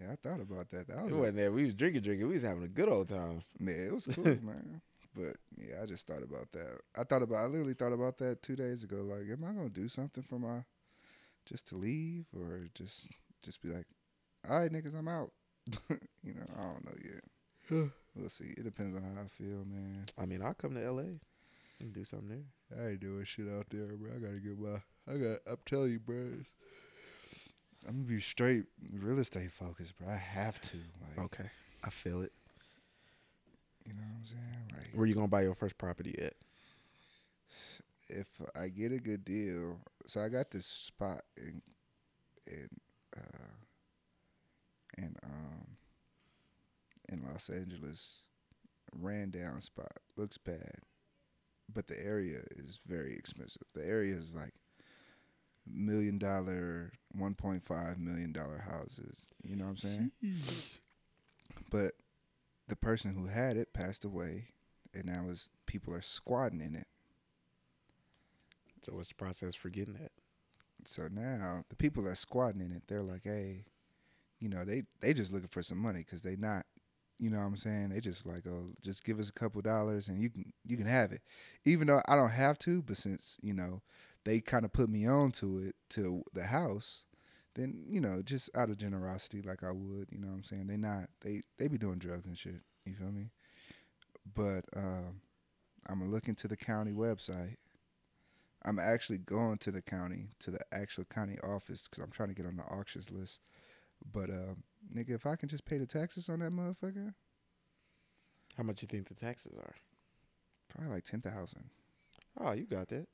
Yeah, 0.00 0.12
I 0.12 0.16
thought 0.16 0.40
about 0.40 0.70
that. 0.70 0.86
That 0.88 1.04
was 1.04 1.14
a, 1.14 1.18
wasn't 1.18 1.36
that. 1.36 1.52
We 1.52 1.64
was 1.64 1.74
drinking, 1.74 2.02
drinking. 2.02 2.28
We 2.28 2.34
was 2.34 2.42
having 2.42 2.62
a 2.62 2.68
good 2.68 2.88
old 2.88 3.08
time. 3.08 3.42
yeah, 3.58 3.72
it 3.72 3.92
was 3.92 4.06
cool, 4.06 4.24
man. 4.42 4.80
But 5.14 5.36
yeah, 5.56 5.82
I 5.82 5.86
just 5.86 6.06
thought 6.06 6.22
about 6.22 6.52
that. 6.52 6.78
I 6.96 7.04
thought 7.04 7.22
about 7.22 7.38
I 7.38 7.46
literally 7.46 7.74
thought 7.74 7.92
about 7.92 8.18
that 8.18 8.42
two 8.42 8.54
days 8.54 8.84
ago. 8.84 8.96
Like, 8.96 9.28
am 9.30 9.44
I 9.44 9.52
gonna 9.52 9.70
do 9.70 9.88
something 9.88 10.22
for 10.22 10.38
my 10.38 10.64
just 11.46 11.66
to 11.68 11.76
leave 11.76 12.26
or 12.36 12.66
just 12.74 13.08
just 13.42 13.60
be 13.62 13.70
like, 13.70 13.86
all 14.48 14.60
right, 14.60 14.70
niggas, 14.70 14.96
I'm 14.96 15.08
out. 15.08 15.32
you 16.22 16.34
know, 16.34 16.46
I 16.58 16.62
don't 16.62 16.84
know 16.84 16.94
yet. 17.04 17.90
we'll 18.16 18.28
see. 18.28 18.54
It 18.56 18.64
depends 18.64 18.96
on 18.96 19.02
how 19.02 19.22
I 19.22 19.28
feel, 19.28 19.64
man. 19.64 20.04
I 20.16 20.24
mean, 20.26 20.42
I'll 20.42 20.54
come 20.54 20.74
to 20.74 20.84
L.A. 20.84 21.04
and 21.80 21.92
do 21.92 22.04
something 22.04 22.28
there. 22.70 22.84
I 22.86 22.90
ain't 22.90 23.00
doing 23.00 23.24
shit 23.24 23.46
out 23.48 23.66
there, 23.70 23.86
bro. 23.96 24.10
I 24.14 24.18
gotta 24.18 24.40
get 24.40 24.58
my. 24.58 24.80
I 25.12 25.16
got. 25.16 25.38
I'm 25.46 25.58
telling 25.66 25.90
you, 25.92 25.98
bro. 26.00 26.16
I'm 27.86 27.94
gonna 28.02 28.08
be 28.08 28.20
straight 28.20 28.64
real 28.92 29.18
estate 29.18 29.52
focused, 29.52 29.96
bro. 29.98 30.08
I 30.12 30.16
have 30.16 30.60
to. 30.62 30.76
Like, 31.16 31.24
Okay, 31.26 31.50
I 31.84 31.90
feel 31.90 32.22
it. 32.22 32.32
you 33.86 33.92
know 33.92 34.00
what 34.00 34.18
I'm 34.18 34.24
saying? 34.26 34.72
Like, 34.72 34.90
Where 34.98 35.06
you 35.06 35.14
gonna 35.14 35.28
buy 35.28 35.42
your 35.42 35.54
first 35.54 35.78
property 35.78 36.18
at? 36.20 36.34
if 38.10 38.26
I 38.58 38.68
get 38.68 38.90
a 38.92 38.98
good 38.98 39.22
deal, 39.24 39.78
so 40.06 40.22
I 40.22 40.28
got 40.30 40.50
this 40.50 40.64
spot 40.66 41.22
in 41.36 41.60
in 42.46 42.68
uh 43.16 43.20
in 44.98 45.16
um 45.22 45.76
in 47.10 47.22
Los 47.30 47.48
Angeles, 47.48 48.22
ran 48.92 49.30
down 49.30 49.60
spot. 49.60 49.92
Looks 50.16 50.36
bad, 50.38 50.80
but 51.72 51.86
the 51.88 51.98
area 51.98 52.40
is 52.56 52.80
very 52.86 53.14
expensive. 53.14 53.62
The 53.74 53.86
area 53.86 54.14
is 54.16 54.34
like 54.34 54.52
million 55.66 56.18
dollar, 56.18 56.92
one 57.12 57.34
point 57.34 57.64
five 57.64 57.98
million 57.98 58.32
dollar 58.32 58.64
houses. 58.70 59.26
You 59.42 59.56
know 59.56 59.64
what 59.64 59.70
I'm 59.70 59.76
saying? 59.76 60.10
But 61.70 61.92
the 62.68 62.76
person 62.76 63.14
who 63.14 63.26
had 63.26 63.56
it 63.56 63.72
passed 63.72 64.04
away, 64.04 64.48
and 64.92 65.06
now 65.06 65.26
is 65.28 65.48
people 65.66 65.94
are 65.94 66.02
squatting 66.02 66.60
in 66.60 66.74
it. 66.74 66.86
So 68.82 68.92
what's 68.94 69.08
the 69.08 69.14
process 69.14 69.54
for 69.54 69.70
getting 69.70 69.94
that? 69.94 70.12
So 70.84 71.08
now 71.10 71.64
the 71.68 71.76
people 71.76 72.02
that 72.04 72.16
squatting 72.16 72.60
in 72.60 72.72
it, 72.72 72.82
they're 72.86 73.02
like, 73.02 73.22
hey, 73.24 73.64
you 74.40 74.48
know, 74.48 74.64
they 74.64 74.82
they 75.00 75.12
just 75.12 75.32
looking 75.32 75.48
for 75.48 75.62
some 75.62 75.78
money 75.78 76.00
because 76.00 76.22
they 76.22 76.36
not, 76.36 76.66
you 77.18 77.30
know 77.30 77.38
what 77.38 77.44
I'm 77.44 77.56
saying? 77.56 77.90
They 77.90 78.00
just 78.00 78.26
like, 78.26 78.46
oh, 78.46 78.72
just 78.82 79.04
give 79.04 79.18
us 79.18 79.28
a 79.28 79.32
couple 79.32 79.60
dollars 79.62 80.08
and 80.08 80.20
you 80.20 80.30
can 80.30 80.52
you 80.64 80.76
can 80.76 80.86
have 80.86 81.12
it, 81.12 81.22
even 81.64 81.86
though 81.86 82.02
I 82.08 82.16
don't 82.16 82.30
have 82.30 82.58
to. 82.60 82.82
But 82.82 82.96
since 82.96 83.38
you 83.42 83.54
know 83.54 83.82
they 84.24 84.40
kind 84.40 84.64
of 84.64 84.72
put 84.72 84.88
me 84.88 85.06
on 85.06 85.32
to 85.32 85.58
it 85.58 85.74
to 85.90 86.22
the 86.32 86.44
house, 86.44 87.04
then 87.54 87.84
you 87.88 88.00
know, 88.00 88.22
just 88.22 88.50
out 88.54 88.70
of 88.70 88.78
generosity, 88.78 89.42
like 89.42 89.64
I 89.64 89.72
would, 89.72 90.08
you 90.10 90.18
know 90.18 90.28
what 90.28 90.34
I'm 90.34 90.44
saying? 90.44 90.68
They 90.68 90.76
not 90.76 91.08
they 91.22 91.42
they 91.58 91.68
be 91.68 91.78
doing 91.78 91.98
drugs 91.98 92.26
and 92.26 92.38
shit. 92.38 92.60
You 92.84 92.94
feel 92.94 93.10
me? 93.10 93.30
But 94.34 94.64
um, 94.76 95.20
I'm 95.88 95.98
gonna 95.98 96.10
look 96.10 96.28
into 96.28 96.48
the 96.48 96.56
county 96.56 96.92
website. 96.92 97.56
I'm 98.64 98.78
actually 98.78 99.18
going 99.18 99.58
to 99.58 99.70
the 99.70 99.82
county 99.82 100.30
to 100.40 100.50
the 100.50 100.60
actual 100.72 101.04
county 101.04 101.38
office 101.42 101.88
because 101.88 102.02
I'm 102.02 102.10
trying 102.10 102.28
to 102.28 102.34
get 102.34 102.46
on 102.46 102.56
the 102.56 102.64
auctions 102.64 103.10
list. 103.10 103.40
But 104.12 104.30
uh, 104.30 104.54
nigga, 104.94 105.10
if 105.10 105.26
I 105.26 105.36
can 105.36 105.48
just 105.48 105.64
pay 105.64 105.78
the 105.78 105.86
taxes 105.86 106.28
on 106.28 106.40
that 106.40 106.52
motherfucker, 106.52 107.14
How 108.56 108.62
much 108.62 108.82
you 108.82 108.88
think 108.88 109.08
the 109.08 109.14
taxes 109.14 109.54
are? 109.56 109.74
probably 110.68 110.94
like 110.94 111.04
ten 111.04 111.20
thousand. 111.20 111.70
Oh, 112.40 112.52
you 112.52 112.64
got 112.66 112.88
that. 112.88 113.08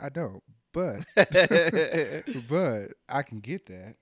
I 0.00 0.08
don't, 0.08 0.42
but 0.72 1.04
but 2.48 2.92
I 3.08 3.22
can 3.22 3.40
get 3.40 3.66
that. 3.66 3.96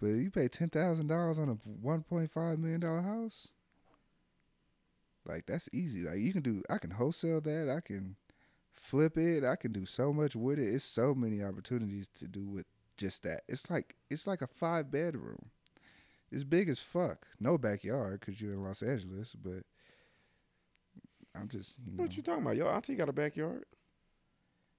But 0.00 0.08
you 0.08 0.30
pay 0.30 0.48
ten 0.48 0.70
thousand 0.70 1.06
dollars 1.06 1.38
on 1.38 1.48
a 1.48 1.54
one 1.54 2.02
point 2.02 2.32
five 2.32 2.58
million 2.58 2.80
dollar 2.80 3.02
house, 3.02 3.48
like 5.26 5.46
that's 5.46 5.68
easy. 5.72 6.02
Like 6.02 6.18
you 6.18 6.32
can 6.32 6.42
do, 6.42 6.62
I 6.70 6.78
can 6.78 6.90
wholesale 6.92 7.40
that. 7.42 7.68
I 7.74 7.80
can 7.80 8.16
flip 8.72 9.16
it. 9.18 9.44
I 9.44 9.56
can 9.56 9.72
do 9.72 9.84
so 9.86 10.12
much 10.12 10.36
with 10.36 10.58
it. 10.58 10.74
It's 10.74 10.84
so 10.84 11.14
many 11.14 11.42
opportunities 11.42 12.08
to 12.18 12.26
do 12.28 12.46
with 12.46 12.66
just 12.98 13.22
that. 13.22 13.42
It's 13.48 13.70
like 13.70 13.96
it's 14.10 14.26
like 14.26 14.42
a 14.42 14.46
five 14.46 14.90
bedroom. 14.90 15.50
It's 16.30 16.44
big 16.44 16.68
as 16.68 16.78
fuck. 16.78 17.26
No 17.40 17.56
backyard 17.56 18.20
because 18.20 18.40
you're 18.40 18.52
in 18.52 18.62
Los 18.62 18.82
Angeles, 18.82 19.34
but 19.34 19.62
I'm 21.34 21.48
just 21.48 21.78
you 21.86 21.96
know. 21.96 22.02
What 22.02 22.16
you 22.16 22.22
talking 22.22 22.42
about? 22.42 22.56
Your 22.56 22.70
auntie 22.70 22.94
got 22.94 23.08
a 23.08 23.12
backyard. 23.12 23.64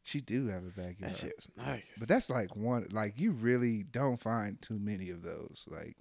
She 0.03 0.21
do 0.21 0.47
have 0.47 0.63
a 0.63 0.69
backyard. 0.69 1.13
That 1.13 1.15
shit 1.15 1.33
was 1.35 1.49
nice. 1.57 1.85
But 1.97 2.07
that's 2.07 2.29
like 2.29 2.55
one 2.55 2.87
like 2.91 3.19
you 3.19 3.31
really 3.31 3.83
don't 3.83 4.19
find 4.19 4.61
too 4.61 4.79
many 4.79 5.09
of 5.09 5.23
those. 5.23 5.65
Like 5.67 5.97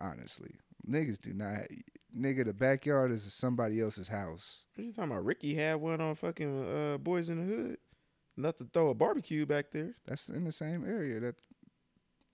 honestly, 0.00 0.56
niggas 0.88 1.20
do 1.20 1.32
not. 1.32 1.60
Nigga, 2.16 2.44
the 2.44 2.52
backyard 2.52 3.10
is 3.10 3.22
somebody 3.32 3.80
else's 3.80 4.08
house. 4.08 4.66
what 4.74 4.84
you 4.84 4.92
talking 4.92 5.10
about? 5.12 5.24
Ricky 5.24 5.54
had 5.54 5.76
one 5.76 6.00
on 6.00 6.14
fucking 6.14 6.62
uh, 6.62 6.98
Boyz 6.98 7.30
n 7.30 7.38
the 7.38 7.54
Hood. 7.54 7.78
Enough 8.36 8.56
to 8.56 8.64
throw 8.72 8.88
a 8.90 8.94
barbecue 8.94 9.44
back 9.44 9.70
there. 9.72 9.94
That's 10.06 10.28
in 10.28 10.44
the 10.44 10.52
same 10.52 10.84
area 10.86 11.20
that 11.20 11.34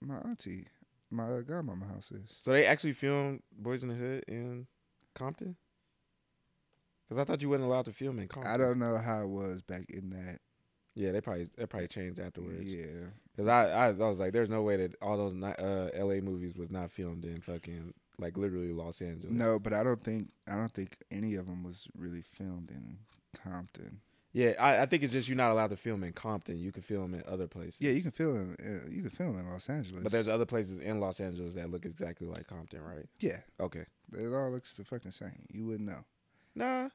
my 0.01 0.17
auntie, 0.19 0.67
my 1.11 1.25
godmama 1.25 1.89
house 1.93 2.13
is. 2.13 2.39
So 2.41 2.53
they 2.53 2.67
actually 2.67 2.93
filmed 2.93 3.43
Boyz 3.61 3.83
n 3.83 3.89
the 3.89 3.95
Hood 3.95 4.25
in 4.29 4.67
Compton. 5.15 5.57
Cause 7.09 7.19
I 7.19 7.25
thought 7.25 7.41
you 7.43 7.49
wasn't 7.49 7.69
allowed 7.69 7.87
to 7.87 7.93
film 7.93 8.19
in 8.19 8.29
Compton. 8.29 8.53
I 8.53 8.59
don't 8.59 8.79
know 8.79 8.99
how 8.99 9.23
it 9.23 9.29
was 9.29 9.63
back 9.63 9.87
in 9.89 10.11
that. 10.11 10.41
Yeah, 10.95 11.13
they 11.13 11.21
probably 11.21 11.49
they 11.57 11.65
probably 11.67 11.89
changed 11.89 12.19
afterwards. 12.21 12.73
Yeah, 12.73 13.07
Cause 13.37 13.47
I, 13.49 13.71
I 13.71 13.87
I 13.89 13.93
was 13.93 14.19
like, 14.19 14.33
there's 14.33 14.49
no 14.49 14.63
way 14.63 14.77
that 14.77 14.95
all 15.01 15.17
those 15.17 15.33
ni- 15.33 15.47
uh, 15.59 15.89
L.A. 15.95 16.21
movies 16.21 16.55
was 16.55 16.71
not 16.71 16.91
filmed 16.91 17.25
in 17.25 17.41
fucking 17.41 17.95
like 18.19 18.37
literally 18.37 18.73
Los 18.73 19.01
Angeles. 19.01 19.33
no, 19.35 19.59
but 19.59 19.73
I 19.73 19.83
don't 19.83 20.03
think 20.03 20.29
I 20.47 20.55
don't 20.55 20.73
think 20.73 20.97
any 21.11 21.35
of 21.37 21.47
them 21.47 21.63
was 21.65 21.89
really 21.97 22.21
filmed 22.23 22.71
in 22.71 22.99
Compton. 23.43 24.01
Yeah, 24.33 24.53
I, 24.61 24.83
I 24.83 24.87
think 24.87 25.03
it's 25.03 25.13
just 25.13 25.27
you're 25.29 25.37
not 25.37 25.51
allowed 25.53 25.71
to 25.71 25.77
film 25.77 26.05
in 26.05 26.13
Compton. 26.13 26.59
You 26.59 26.71
can 26.71 26.83
film 26.83 27.15
in 27.15 27.23
other 27.27 27.47
places. 27.47 27.79
Yeah, 27.81 27.93
you 27.93 28.03
can 28.03 28.11
film 28.11 28.57
uh, 28.63 28.89
you 28.91 29.01
can 29.03 29.11
film 29.11 29.39
in 29.39 29.49
Los 29.51 29.69
Angeles. 29.71 30.03
But 30.03 30.13
there's 30.13 30.29
other 30.29 30.45
places 30.45 30.79
in 30.81 31.01
Los 31.01 31.19
Angeles 31.21 31.55
that 31.55 31.71
look 31.71 31.87
exactly 31.87 32.27
like 32.27 32.47
Compton, 32.47 32.83
right? 32.83 33.07
yeah, 33.21 33.39
Okay. 33.59 33.85
it 34.13 34.27
all 34.35 34.51
looks 34.51 34.75
the 34.75 34.85
fucking 34.85 35.13
same. 35.13 35.47
You 35.51 35.67
wouldn't 35.67 35.89
know. 35.89 36.05
Nah. 36.55 36.89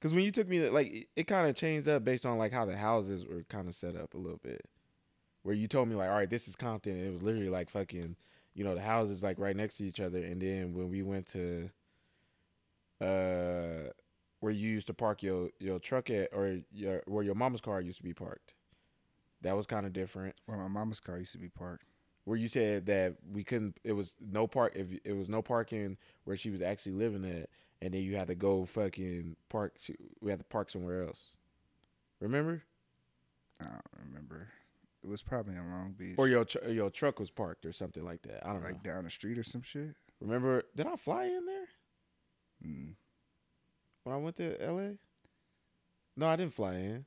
Cause 0.00 0.12
when 0.12 0.24
you 0.24 0.32
took 0.32 0.48
me, 0.48 0.58
to, 0.58 0.70
like, 0.72 0.88
it, 0.88 1.06
it 1.14 1.24
kind 1.28 1.48
of 1.48 1.54
changed 1.54 1.88
up 1.88 2.02
based 2.04 2.26
on 2.26 2.36
like 2.36 2.52
how 2.52 2.64
the 2.66 2.76
houses 2.76 3.24
were 3.24 3.44
kind 3.48 3.68
of 3.68 3.74
set 3.74 3.94
up 3.96 4.14
a 4.14 4.18
little 4.18 4.40
bit. 4.42 4.68
Where 5.44 5.54
you 5.54 5.68
told 5.68 5.88
me 5.88 5.94
like, 5.94 6.10
all 6.10 6.16
right, 6.16 6.28
this 6.30 6.48
is 6.48 6.56
Compton, 6.56 6.92
and 6.96 7.06
it 7.06 7.12
was 7.12 7.22
literally 7.22 7.48
like 7.48 7.70
fucking, 7.70 8.16
you 8.54 8.64
know, 8.64 8.74
the 8.74 8.80
houses 8.82 9.22
like 9.22 9.38
right 9.38 9.56
next 9.56 9.76
to 9.78 9.84
each 9.84 10.00
other. 10.00 10.18
And 10.18 10.40
then 10.42 10.74
when 10.74 10.88
we 10.90 11.02
went 11.02 11.26
to, 11.28 11.70
uh, 13.00 13.90
where 14.42 14.52
you 14.52 14.68
used 14.68 14.88
to 14.88 14.92
park 14.94 15.22
your 15.22 15.50
your 15.60 15.78
truck 15.78 16.10
at, 16.10 16.30
or 16.32 16.58
your 16.72 17.02
where 17.06 17.22
your 17.22 17.36
mama's 17.36 17.60
car 17.60 17.80
used 17.80 17.98
to 17.98 18.02
be 18.02 18.12
parked, 18.12 18.54
that 19.42 19.56
was 19.56 19.66
kind 19.66 19.86
of 19.86 19.92
different. 19.92 20.34
Where 20.46 20.58
my 20.58 20.66
mama's 20.66 20.98
car 20.98 21.16
used 21.16 21.30
to 21.32 21.38
be 21.38 21.48
parked. 21.48 21.84
Where 22.24 22.36
you 22.36 22.48
said 22.48 22.86
that 22.86 23.16
we 23.32 23.44
couldn't, 23.44 23.78
it 23.84 23.92
was 23.92 24.14
no 24.20 24.46
park. 24.48 24.72
If 24.74 24.88
it 25.04 25.12
was 25.12 25.28
no 25.28 25.42
parking 25.42 25.96
where 26.24 26.36
she 26.36 26.50
was 26.50 26.60
actually 26.60 26.92
living 26.92 27.24
at, 27.24 27.50
and 27.80 27.94
then 27.94 28.02
you 28.02 28.16
had 28.16 28.26
to 28.28 28.34
go 28.34 28.64
fucking 28.64 29.36
park. 29.48 29.74
she- 29.80 29.94
We 30.20 30.30
had 30.30 30.40
to 30.40 30.44
park 30.44 30.70
somewhere 30.70 31.04
else. 31.04 31.36
Remember? 32.20 32.62
I 33.60 33.64
don't 33.64 34.06
remember. 34.08 34.48
It 35.04 35.08
was 35.08 35.22
probably 35.22 35.54
in 35.54 35.70
Long 35.70 35.92
Beach. 35.98 36.14
Or 36.18 36.26
your 36.28 36.44
tr- 36.44 36.68
your 36.68 36.90
truck 36.90 37.18
was 37.20 37.30
parked 37.30 37.64
or 37.64 37.72
something 37.72 38.04
like 38.04 38.22
that. 38.22 38.44
I 38.46 38.52
don't 38.52 38.62
like 38.62 38.70
know. 38.70 38.76
Like 38.76 38.82
down 38.84 39.04
the 39.04 39.10
street 39.10 39.38
or 39.38 39.42
some 39.44 39.62
shit. 39.62 39.94
Remember? 40.20 40.62
Did 40.76 40.86
I 40.88 40.96
fly 40.96 41.24
in 41.26 41.46
there 41.46 41.68
Mm. 42.64 42.94
When 44.04 44.14
I 44.14 44.18
went 44.18 44.36
to 44.36 44.60
L.A.? 44.62 44.98
No, 46.16 46.28
I 46.28 46.36
didn't 46.36 46.54
fly 46.54 46.74
in. 46.74 47.04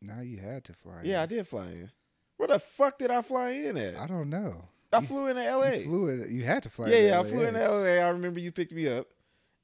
Now 0.00 0.20
you 0.20 0.38
had 0.38 0.64
to 0.64 0.72
fly. 0.72 1.00
In. 1.00 1.06
Yeah, 1.06 1.22
I 1.22 1.26
did 1.26 1.46
fly 1.46 1.66
in. 1.66 1.90
Where 2.36 2.48
the 2.48 2.58
fuck 2.58 2.98
did 2.98 3.10
I 3.10 3.20
fly 3.22 3.50
in 3.50 3.76
at? 3.76 3.98
I 3.98 4.06
don't 4.06 4.30
know. 4.30 4.64
I 4.92 5.00
you- 5.00 5.06
flew 5.06 5.26
into 5.26 5.42
You 5.42 5.48
L.A. 5.48 5.84
flew 5.84 6.08
it. 6.08 6.30
You 6.30 6.44
had 6.44 6.62
to 6.62 6.70
fly. 6.70 6.86
In. 6.86 6.92
Yeah, 6.92 6.98
yeah, 6.98 7.20
I 7.20 7.24
flew 7.24 7.42
in. 7.42 7.54
LA. 7.54 8.04
I 8.04 8.08
remember 8.08 8.40
you 8.40 8.52
picked 8.52 8.72
me 8.72 8.88
up, 8.88 9.08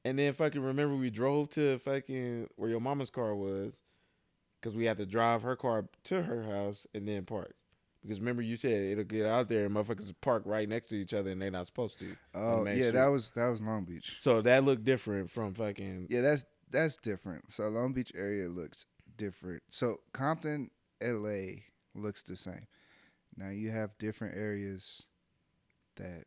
and 0.04 0.18
then 0.18 0.32
fucking 0.34 0.60
remember 0.60 0.96
we 0.96 1.10
drove 1.10 1.48
to 1.50 1.78
fucking 1.78 2.48
where 2.56 2.68
your 2.68 2.80
mama's 2.80 3.10
car 3.10 3.34
was, 3.34 3.78
because 4.60 4.76
we 4.76 4.84
had 4.84 4.98
to 4.98 5.06
drive 5.06 5.42
her 5.42 5.56
car 5.56 5.86
to 6.04 6.22
her 6.22 6.42
house 6.42 6.86
and 6.94 7.06
then 7.08 7.24
park. 7.24 7.54
Because 8.02 8.18
remember 8.20 8.42
you 8.42 8.56
said 8.56 8.72
it'll 8.72 9.04
get 9.04 9.24
out 9.24 9.48
there 9.48 9.64
and 9.64 9.74
motherfuckers 9.74 10.12
park 10.20 10.42
right 10.44 10.68
next 10.68 10.88
to 10.88 10.94
each 10.96 11.14
other 11.14 11.30
and 11.30 11.40
they're 11.40 11.50
not 11.50 11.64
supposed 11.64 11.98
to. 12.00 12.14
Oh 12.34 12.66
yeah, 12.66 12.74
Street. 12.74 12.90
that 12.90 13.06
was 13.06 13.30
that 13.30 13.48
was 13.48 13.62
Long 13.62 13.84
Beach. 13.84 14.16
So 14.18 14.42
that 14.42 14.62
looked 14.62 14.84
different 14.84 15.30
from 15.30 15.54
fucking. 15.54 16.08
Yeah, 16.10 16.20
that's 16.20 16.44
that's 16.74 16.96
different. 16.96 17.50
So 17.50 17.68
Long 17.68 17.92
Beach 17.92 18.12
area 18.14 18.48
looks 18.48 18.86
different. 19.16 19.62
So 19.68 20.00
Compton, 20.12 20.70
LA 21.02 21.62
looks 21.94 22.22
the 22.22 22.36
same. 22.36 22.66
Now 23.36 23.50
you 23.50 23.70
have 23.70 23.96
different 23.98 24.36
areas 24.36 25.04
that 25.96 26.24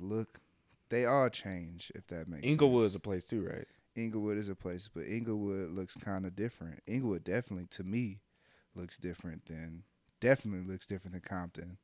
look. 0.00 0.40
They 0.88 1.06
all 1.06 1.28
change 1.30 1.90
if 1.94 2.06
that 2.08 2.28
makes 2.28 2.42
sense. 2.42 2.52
Inglewood's 2.52 2.92
sense. 2.92 2.96
a 2.96 3.00
place 3.00 3.24
too, 3.24 3.46
right? 3.46 3.66
Inglewood 3.94 4.38
is 4.38 4.48
a 4.48 4.54
place, 4.54 4.88
but 4.92 5.04
Inglewood 5.04 5.70
looks 5.70 5.94
kind 5.94 6.24
of 6.24 6.34
different. 6.34 6.80
Inglewood 6.86 7.24
definitely, 7.24 7.66
to 7.72 7.84
me, 7.84 8.20
looks 8.74 8.96
different 8.96 9.46
than 9.46 9.84
definitely 10.20 10.70
looks 10.70 10.86
different 10.86 11.12
than 11.12 11.22
Compton. 11.22 11.76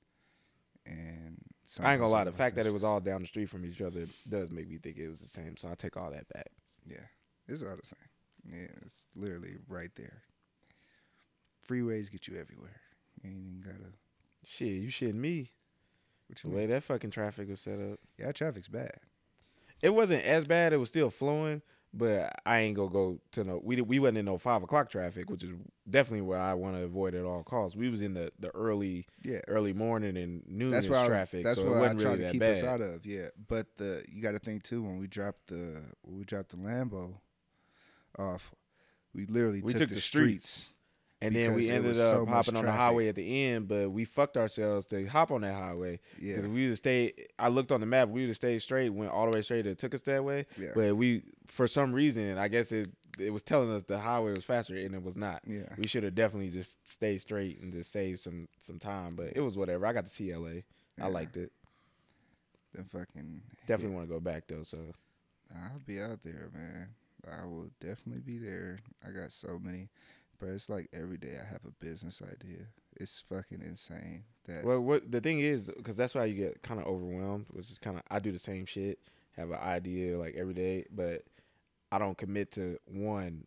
And 0.86 1.38
I 1.80 1.92
ain't 1.92 2.00
gonna 2.00 2.10
lie. 2.10 2.24
The 2.24 2.32
fact 2.32 2.56
that 2.56 2.66
it 2.66 2.72
was 2.72 2.84
all 2.84 3.00
down 3.00 3.20
the 3.20 3.26
street 3.26 3.50
from 3.50 3.66
each 3.66 3.82
other 3.82 4.06
does 4.28 4.50
make 4.50 4.68
me 4.70 4.78
think 4.78 4.96
it 4.96 5.08
was 5.08 5.20
the 5.20 5.28
same. 5.28 5.56
So 5.58 5.68
I 5.68 5.74
take 5.74 5.96
all 5.96 6.10
that 6.10 6.28
back. 6.28 6.48
yeah, 6.86 7.04
it's 7.48 7.62
all 7.62 7.76
the 7.76 7.86
same. 7.86 7.98
Yeah, 8.60 8.68
it's 8.84 8.94
literally 9.14 9.56
right 9.68 9.90
there. 9.96 10.22
Freeways 11.68 12.10
get 12.10 12.28
you 12.28 12.38
everywhere. 12.38 12.80
You 13.22 13.30
ain't 13.30 13.38
even 13.46 13.60
gotta. 13.60 13.92
Shit, 14.44 14.68
you 14.68 14.88
shitting 14.88 15.14
me? 15.14 15.50
What 16.28 16.38
The 16.42 16.48
you 16.48 16.54
way 16.54 16.60
mean? 16.62 16.70
that 16.70 16.82
fucking 16.84 17.10
traffic 17.10 17.48
was 17.48 17.60
set 17.60 17.78
up. 17.80 17.98
Yeah, 18.18 18.32
traffic's 18.32 18.68
bad. 18.68 18.92
It 19.82 19.90
wasn't 19.90 20.24
as 20.24 20.44
bad. 20.46 20.72
It 20.72 20.78
was 20.78 20.88
still 20.88 21.10
flowing, 21.10 21.62
but 21.92 22.32
I 22.46 22.60
ain't 22.60 22.76
gonna 22.76 22.90
go 22.90 23.20
to 23.32 23.44
no. 23.44 23.60
We 23.62 23.80
we 23.82 23.98
wasn't 23.98 24.18
in 24.18 24.24
no 24.24 24.38
five 24.38 24.62
o'clock 24.62 24.90
traffic, 24.90 25.28
which 25.30 25.44
is 25.44 25.50
definitely 25.88 26.22
where 26.22 26.40
I 26.40 26.54
want 26.54 26.76
to 26.76 26.82
avoid 26.82 27.14
at 27.14 27.24
all 27.24 27.42
costs. 27.42 27.76
We 27.76 27.88
was 27.90 28.00
in 28.00 28.14
the 28.14 28.32
the 28.38 28.48
early 28.54 29.06
Yeah, 29.24 29.40
early 29.48 29.72
morning 29.72 30.16
and 30.16 30.42
noon 30.48 30.70
that's 30.70 30.88
what 30.88 30.98
I 30.98 31.02
was, 31.02 31.10
traffic, 31.10 31.44
That's 31.44 31.58
so 31.58 31.66
what 31.66 31.82
I 31.82 31.92
really 31.92 32.18
to 32.18 32.30
keep 32.32 32.40
bad. 32.40 32.56
us 32.56 32.64
out 32.64 32.80
of. 32.80 33.04
Yeah, 33.06 33.28
but 33.48 33.66
the 33.76 34.04
you 34.08 34.22
got 34.22 34.32
to 34.32 34.38
think 34.38 34.62
too 34.62 34.82
when 34.82 34.98
we 34.98 35.06
dropped 35.06 35.48
the 35.48 35.82
when 36.02 36.18
we 36.18 36.24
dropped 36.24 36.50
the 36.50 36.56
Lambo 36.56 37.14
off, 38.18 38.52
we 39.14 39.26
literally 39.26 39.62
We 39.62 39.72
took, 39.72 39.80
took 39.82 39.88
the, 39.90 39.94
the 39.96 40.00
streets. 40.00 40.48
streets. 40.50 40.74
And 41.20 41.34
then 41.34 41.54
we 41.54 41.68
ended 41.68 41.98
up 41.98 42.12
so 42.14 42.26
hopping 42.26 42.56
on 42.56 42.64
the 42.64 42.70
highway 42.70 43.08
at 43.08 43.16
the 43.16 43.46
end, 43.46 43.66
but 43.66 43.90
we 43.90 44.04
fucked 44.04 44.36
ourselves 44.36 44.86
to 44.86 45.04
hop 45.06 45.32
on 45.32 45.40
that 45.40 45.54
highway 45.54 45.98
Yeah, 46.20 46.42
we 46.46 46.68
would 46.68 46.78
stay. 46.78 47.12
I 47.36 47.48
looked 47.48 47.72
on 47.72 47.80
the 47.80 47.86
map. 47.86 48.08
We 48.08 48.20
would 48.20 48.28
have 48.28 48.36
stayed 48.36 48.60
straight, 48.62 48.90
went 48.90 49.10
all 49.10 49.28
the 49.28 49.36
way 49.36 49.42
straight. 49.42 49.66
It 49.66 49.78
took 49.80 49.96
us 49.96 50.02
that 50.02 50.22
way, 50.22 50.46
yeah, 50.56 50.68
but 50.76 50.96
we 50.96 51.22
for 51.48 51.66
some 51.66 51.92
reason, 51.92 52.38
I 52.38 52.46
guess 52.46 52.70
it 52.70 52.88
it 53.18 53.30
was 53.30 53.42
telling 53.42 53.72
us 53.72 53.82
the 53.82 53.98
highway 53.98 54.30
was 54.32 54.44
faster, 54.44 54.76
and 54.76 54.94
it 54.94 55.02
was 55.02 55.16
not. 55.16 55.42
yeah. 55.44 55.62
We 55.76 55.88
should 55.88 56.04
have 56.04 56.14
definitely 56.14 56.50
just 56.50 56.78
stayed 56.88 57.20
straight 57.20 57.60
and 57.60 57.72
just 57.72 57.90
saved 57.90 58.20
some 58.20 58.46
some 58.60 58.78
time. 58.78 59.16
But 59.16 59.32
it 59.34 59.40
was 59.40 59.56
whatever. 59.56 59.86
I 59.86 59.92
got 59.92 60.06
to 60.06 60.12
see 60.12 60.32
LA. 60.32 60.48
yeah. 60.50 60.60
I 61.02 61.08
liked 61.08 61.36
it. 61.36 61.50
Then 62.74 62.84
fucking 62.84 63.42
Definitely 63.66 63.96
want 63.96 64.06
to 64.08 64.14
go 64.14 64.20
back 64.20 64.44
though. 64.46 64.62
So 64.62 64.78
I'll 65.52 65.80
be 65.84 66.00
out 66.00 66.20
there, 66.22 66.48
man. 66.54 66.90
I 67.26 67.44
will 67.46 67.70
definitely 67.80 68.20
be 68.20 68.38
there. 68.38 68.78
I 69.06 69.10
got 69.10 69.32
so 69.32 69.58
many, 69.62 69.88
but 70.38 70.48
it's 70.50 70.68
like 70.68 70.88
every 70.92 71.16
day 71.18 71.36
I 71.40 71.44
have 71.52 71.64
a 71.66 71.84
business 71.84 72.20
idea. 72.22 72.66
It's 72.96 73.24
fucking 73.28 73.62
insane. 73.62 74.24
That 74.46 74.64
well, 74.64 74.80
what 74.80 75.10
the 75.10 75.20
thing 75.20 75.40
is, 75.40 75.70
because 75.76 75.96
that's 75.96 76.14
why 76.14 76.24
you 76.26 76.34
get 76.34 76.62
kind 76.62 76.80
of 76.80 76.86
overwhelmed. 76.86 77.46
Which 77.50 77.70
is 77.70 77.78
kind 77.78 77.96
of 77.96 78.02
I 78.10 78.18
do 78.18 78.32
the 78.32 78.38
same 78.38 78.66
shit, 78.66 78.98
have 79.36 79.50
an 79.50 79.58
idea 79.58 80.18
like 80.18 80.34
every 80.36 80.54
day, 80.54 80.84
but 80.90 81.24
I 81.92 81.98
don't 81.98 82.16
commit 82.18 82.52
to 82.52 82.78
one 82.86 83.44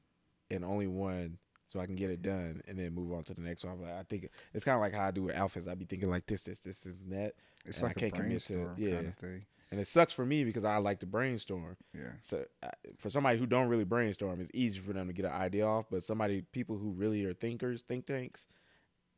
and 0.50 0.66
only 0.66 0.88
one 0.88 1.38
so 1.68 1.80
I 1.80 1.86
can 1.86 1.96
get 1.96 2.10
it 2.10 2.22
done 2.22 2.62
and 2.68 2.78
then 2.78 2.94
move 2.94 3.14
on 3.14 3.24
to 3.24 3.34
the 3.34 3.42
next 3.42 3.64
one. 3.64 3.74
I'm 3.74 3.82
like, 3.82 3.94
I 3.94 4.04
think 4.04 4.30
it's 4.54 4.66
kind 4.66 4.76
of 4.76 4.82
like 4.82 4.94
how 4.94 5.08
I 5.08 5.12
do 5.12 5.24
with 5.24 5.36
outfits. 5.36 5.68
I'd 5.68 5.80
be 5.80 5.86
thinking 5.86 6.10
like 6.10 6.26
this, 6.26 6.42
this, 6.42 6.60
this, 6.60 6.80
this, 6.80 6.96
and 7.02 7.12
that. 7.14 7.34
It's 7.66 7.78
And 7.78 7.88
like 7.88 7.96
a 7.98 8.00
can't 8.02 8.14
commit 8.14 8.42
to- 8.42 8.54
brainstorm 8.54 8.76
yeah. 8.78 8.96
kind 8.96 9.08
of 9.08 9.16
thing. 9.16 9.46
And 9.72 9.80
it 9.80 9.88
sucks 9.88 10.12
for 10.12 10.26
me 10.26 10.44
because 10.44 10.66
I 10.66 10.78
like 10.78 11.00
to 11.00 11.06
brainstorm. 11.06 11.78
Yeah. 11.94 12.12
So 12.22 12.44
uh, 12.62 12.70
for 12.98 13.10
somebody 13.10 13.40
who 13.40 13.46
don't 13.46 13.70
really 13.70 13.86
brainstorm, 13.86 14.42
it's 14.42 14.52
easy 14.54 14.80
for 14.80 14.92
them 14.92 15.08
to 15.08 15.14
get 15.14 15.24
an 15.26 15.32
idea 15.32 15.66
off. 15.66 15.86
But 15.90 16.04
somebody, 16.04 16.42
people 16.52 16.78
who 16.78 16.92
really 16.92 17.24
are 17.24 17.34
thinkers, 17.34 17.82
think 17.82 18.06
tanks, 18.06 18.48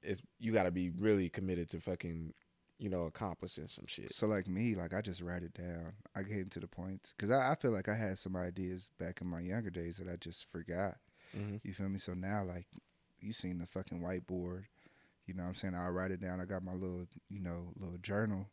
is 0.03 0.21
you 0.39 0.53
got 0.53 0.63
to 0.63 0.71
be 0.71 0.91
really 0.91 1.27
committed 1.27 1.69
to 1.71 1.79
fucking, 1.79 2.33
you 2.77 2.89
know, 2.89 3.05
accomplishing 3.05 3.67
some 3.67 3.85
shit. 3.87 4.13
So 4.13 4.27
like 4.27 4.47
me, 4.47 4.75
like 4.75 4.93
I 4.93 5.01
just 5.01 5.21
write 5.21 5.41
it 5.41 5.55
down. 5.55 5.93
I 6.15 6.21
came 6.21 6.45
to 6.51 6.59
the 6.59 6.67
points 6.67 7.13
because 7.17 7.31
I, 7.31 7.53
I 7.53 7.55
feel 7.55 7.71
like 7.71 7.89
I 7.89 7.95
had 7.95 8.19
some 8.19 8.35
ideas 8.35 8.89
back 8.99 9.21
in 9.21 9.27
my 9.27 9.39
younger 9.39 9.71
days 9.71 9.97
that 9.97 10.07
I 10.07 10.17
just 10.17 10.45
forgot. 10.51 10.97
hmm 11.33 11.55
You 11.63 11.73
feel 11.73 11.89
me? 11.89 11.97
So 11.97 12.13
now, 12.13 12.43
like, 12.43 12.67
you 13.19 13.33
seen 13.33 13.57
the 13.57 13.65
fucking 13.65 14.01
whiteboard. 14.01 14.65
You 15.25 15.33
know 15.33 15.43
what 15.43 15.49
I'm 15.49 15.55
saying? 15.55 15.73
I 15.73 15.87
write 15.87 16.11
it 16.11 16.21
down. 16.21 16.41
I 16.41 16.45
got 16.45 16.63
my 16.63 16.73
little, 16.73 17.07
you 17.29 17.39
know, 17.39 17.71
little 17.79 17.97
journal. 17.97 18.49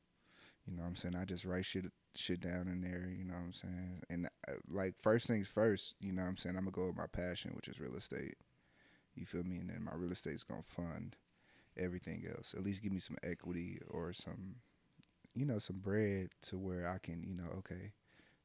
You 0.70 0.76
know 0.76 0.82
what 0.82 0.90
I'm 0.90 0.96
saying? 0.96 1.16
I 1.16 1.24
just 1.24 1.44
write 1.44 1.64
shit 1.64 1.86
shit 2.14 2.40
down 2.40 2.68
in 2.68 2.80
there. 2.80 3.10
You 3.16 3.24
know 3.24 3.34
what 3.34 3.46
I'm 3.46 3.52
saying? 3.52 4.02
And 4.08 4.26
uh, 4.48 4.52
like 4.68 4.94
first 5.02 5.26
things 5.26 5.48
first. 5.48 5.96
You 6.00 6.12
know 6.12 6.22
what 6.22 6.28
I'm 6.28 6.36
saying? 6.36 6.56
I'm 6.56 6.64
gonna 6.64 6.72
go 6.72 6.86
with 6.86 6.96
my 6.96 7.06
passion, 7.10 7.52
which 7.54 7.66
is 7.66 7.80
real 7.80 7.96
estate. 7.96 8.36
You 9.16 9.26
feel 9.26 9.42
me? 9.42 9.58
And 9.58 9.68
then 9.68 9.82
my 9.82 9.92
real 9.94 10.12
estate's 10.12 10.44
gonna 10.44 10.62
fund 10.62 11.16
everything 11.76 12.24
else. 12.32 12.54
At 12.56 12.62
least 12.62 12.82
give 12.82 12.92
me 12.92 13.00
some 13.00 13.16
equity 13.24 13.80
or 13.88 14.12
some, 14.12 14.56
you 15.34 15.44
know, 15.44 15.58
some 15.58 15.78
bread 15.78 16.28
to 16.42 16.58
where 16.58 16.86
I 16.88 16.98
can, 16.98 17.24
you 17.24 17.34
know, 17.34 17.50
okay, 17.58 17.92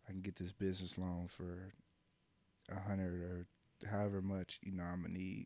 I 0.08 0.12
can 0.12 0.22
get 0.22 0.38
this 0.38 0.52
business 0.52 0.98
loan 0.98 1.28
for 1.28 1.74
a 2.72 2.80
hundred 2.80 3.22
or 3.22 3.46
however 3.88 4.22
much 4.22 4.60
you 4.64 4.72
know 4.72 4.84
I'm 4.84 5.04
gonna 5.04 5.14
need. 5.14 5.46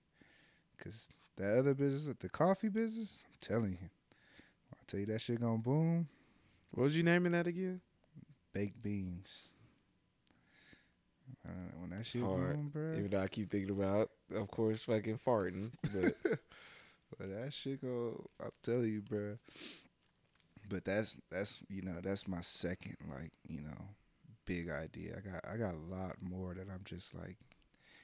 Cause 0.81 1.09
the 1.35 1.59
other 1.59 1.73
business, 1.73 2.15
the 2.21 2.29
coffee 2.29 2.69
business, 2.69 3.19
I'm 3.25 3.37
telling 3.41 3.71
you, 3.71 3.89
I 4.71 4.77
tell 4.87 5.01
you 5.01 5.05
that 5.07 5.19
shit 5.19 5.41
gonna 5.41 5.57
boom. 5.57 6.07
What 6.71 6.83
was 6.83 6.95
you 6.95 7.03
naming 7.03 7.31
that 7.33 7.47
again? 7.47 7.81
Baked 8.53 8.81
beans. 8.81 9.49
Uh, 11.47 11.51
when 11.79 11.89
that 11.91 12.05
shit 12.05 12.21
hard, 12.21 12.55
boom, 12.55 12.69
bro. 12.69 12.93
Even 12.97 13.09
though 13.11 13.21
I 13.21 13.27
keep 13.27 13.49
thinking 13.51 13.71
about, 13.71 14.09
of 14.35 14.49
course, 14.51 14.83
fucking 14.83 15.19
farting. 15.25 15.71
But 15.93 16.15
But 17.17 17.29
that 17.29 17.53
shit 17.53 17.81
go. 17.81 18.29
I'm 18.41 18.51
telling 18.63 18.91
you, 18.91 19.01
bro. 19.01 19.37
But 20.69 20.85
that's 20.85 21.17
that's 21.31 21.59
you 21.69 21.81
know 21.81 21.95
that's 22.03 22.27
my 22.27 22.41
second 22.41 22.97
like 23.09 23.31
you 23.47 23.61
know 23.61 23.89
big 24.45 24.69
idea. 24.69 25.15
I 25.17 25.29
got 25.29 25.53
I 25.53 25.57
got 25.57 25.73
a 25.73 25.95
lot 25.95 26.17
more 26.21 26.53
that 26.53 26.67
I'm 26.71 26.81
just 26.85 27.15
like. 27.15 27.37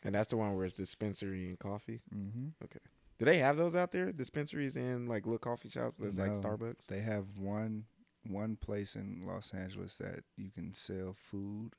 and 0.03 0.15
that's 0.15 0.29
the 0.29 0.37
one 0.37 0.55
where 0.55 0.65
it's 0.65 0.75
dispensary 0.75 1.47
and 1.47 1.59
coffee. 1.59 2.01
Mm-hmm. 2.13 2.47
Okay. 2.63 2.79
Do 3.19 3.25
they 3.25 3.37
have 3.37 3.57
those 3.57 3.75
out 3.75 3.91
there? 3.91 4.11
Dispensaries 4.11 4.75
and 4.75 5.07
like 5.07 5.25
little 5.25 5.37
coffee 5.37 5.69
shops 5.69 5.95
that's 5.99 6.17
like 6.17 6.31
Starbucks. 6.31 6.87
They 6.87 6.99
have 6.99 7.25
one 7.37 7.85
one 8.27 8.55
place 8.55 8.95
in 8.95 9.23
Los 9.25 9.53
Angeles 9.53 9.95
that 9.95 10.23
you 10.37 10.49
can 10.51 10.73
sell 10.73 11.13
food 11.13 11.71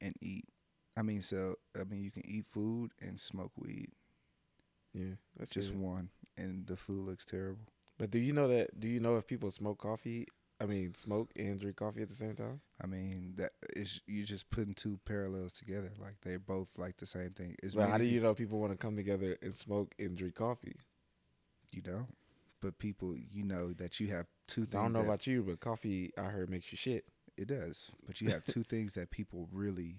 and 0.00 0.14
eat. 0.20 0.44
I 0.96 1.02
mean, 1.02 1.22
sell. 1.22 1.56
I 1.78 1.84
mean, 1.84 2.02
you 2.02 2.10
can 2.10 2.26
eat 2.26 2.46
food 2.46 2.92
and 3.00 3.18
smoke 3.18 3.52
weed. 3.56 3.88
Yeah, 4.92 5.14
that's 5.38 5.50
Just 5.50 5.68
just. 5.70 5.78
one, 5.78 6.10
and 6.36 6.66
the 6.66 6.76
food 6.76 7.06
looks 7.06 7.24
terrible. 7.24 7.64
But 7.98 8.10
do 8.10 8.18
you 8.18 8.32
know 8.32 8.48
that? 8.48 8.78
Do 8.78 8.88
you 8.88 9.00
know 9.00 9.16
if 9.16 9.26
people 9.26 9.50
smoke 9.50 9.78
coffee? 9.78 10.26
I 10.60 10.66
mean, 10.66 10.94
smoke 10.94 11.30
and 11.34 11.58
drink 11.58 11.76
coffee 11.76 12.02
at 12.02 12.08
the 12.08 12.14
same 12.14 12.34
time? 12.34 12.60
I 12.80 12.86
mean, 12.86 13.34
that 13.36 13.52
is 13.74 14.00
you 14.06 14.24
just 14.24 14.48
putting 14.50 14.74
two 14.74 15.00
parallels 15.04 15.52
together. 15.52 15.90
Like 15.98 16.16
they 16.22 16.36
both 16.36 16.78
like 16.78 16.98
the 16.98 17.06
same 17.06 17.30
thing. 17.30 17.56
It's 17.62 17.74
But 17.74 17.88
how 17.88 17.98
do 17.98 18.04
you 18.04 18.20
know 18.20 18.34
people 18.34 18.60
want 18.60 18.72
to 18.72 18.78
come 18.78 18.96
together 18.96 19.36
and 19.42 19.54
smoke 19.54 19.94
and 19.98 20.16
drink 20.16 20.34
coffee? 20.34 20.76
You 21.70 21.80
don't. 21.82 22.14
But 22.62 22.78
people, 22.78 23.14
you 23.16 23.44
know 23.44 23.74
that 23.74 24.00
you 24.00 24.06
have 24.08 24.26
two 24.48 24.62
things. 24.62 24.74
I 24.74 24.82
don't 24.82 24.92
know 24.94 25.00
that- 25.00 25.08
about 25.08 25.26
you, 25.26 25.42
but 25.42 25.60
coffee 25.60 26.12
I 26.16 26.22
heard 26.22 26.48
makes 26.48 26.72
you 26.72 26.78
shit. 26.78 27.04
It 27.36 27.48
does, 27.48 27.90
but 28.06 28.20
you 28.20 28.30
have 28.30 28.44
two 28.44 28.62
things 28.68 28.94
that 28.94 29.10
people 29.10 29.48
really, 29.52 29.96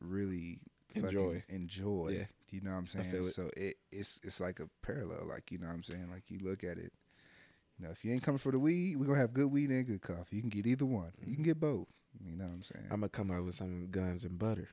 really 0.00 0.60
Enjoy. 0.94 1.42
Enjoy. 1.48 2.16
Yeah. 2.18 2.24
You 2.50 2.60
know 2.60 2.70
what 2.70 2.78
I'm 2.78 2.86
saying? 2.86 3.14
it. 3.14 3.24
So 3.32 3.50
it 3.56 3.76
it's 3.90 4.20
it's 4.22 4.40
like 4.40 4.60
a 4.60 4.68
parallel. 4.82 5.26
Like 5.26 5.50
you 5.50 5.58
know 5.58 5.66
what 5.66 5.74
I'm 5.74 5.82
saying? 5.82 6.08
Like 6.10 6.24
you 6.28 6.38
look 6.42 6.62
at 6.62 6.78
it. 6.78 6.92
You 7.78 7.86
know, 7.86 7.90
if 7.90 8.04
you 8.04 8.12
ain't 8.12 8.22
coming 8.22 8.38
for 8.38 8.52
the 8.52 8.58
weed, 8.58 8.96
we're 8.96 9.06
gonna 9.06 9.18
have 9.18 9.34
good 9.34 9.50
weed 9.50 9.70
and 9.70 9.86
good 9.86 10.02
coffee. 10.02 10.36
You 10.36 10.42
can 10.42 10.50
get 10.50 10.66
either 10.66 10.86
one. 10.86 11.12
You 11.18 11.24
can 11.24 11.34
mm-hmm. 11.34 11.42
get 11.42 11.60
both. 11.60 11.88
You 12.24 12.36
know 12.36 12.44
what 12.44 12.52
I'm 12.52 12.62
saying? 12.62 12.86
I'm 12.90 13.00
gonna 13.00 13.08
come 13.08 13.32
out 13.32 13.44
with 13.44 13.56
some 13.56 13.88
guns 13.90 14.24
and 14.24 14.38
butter. 14.38 14.68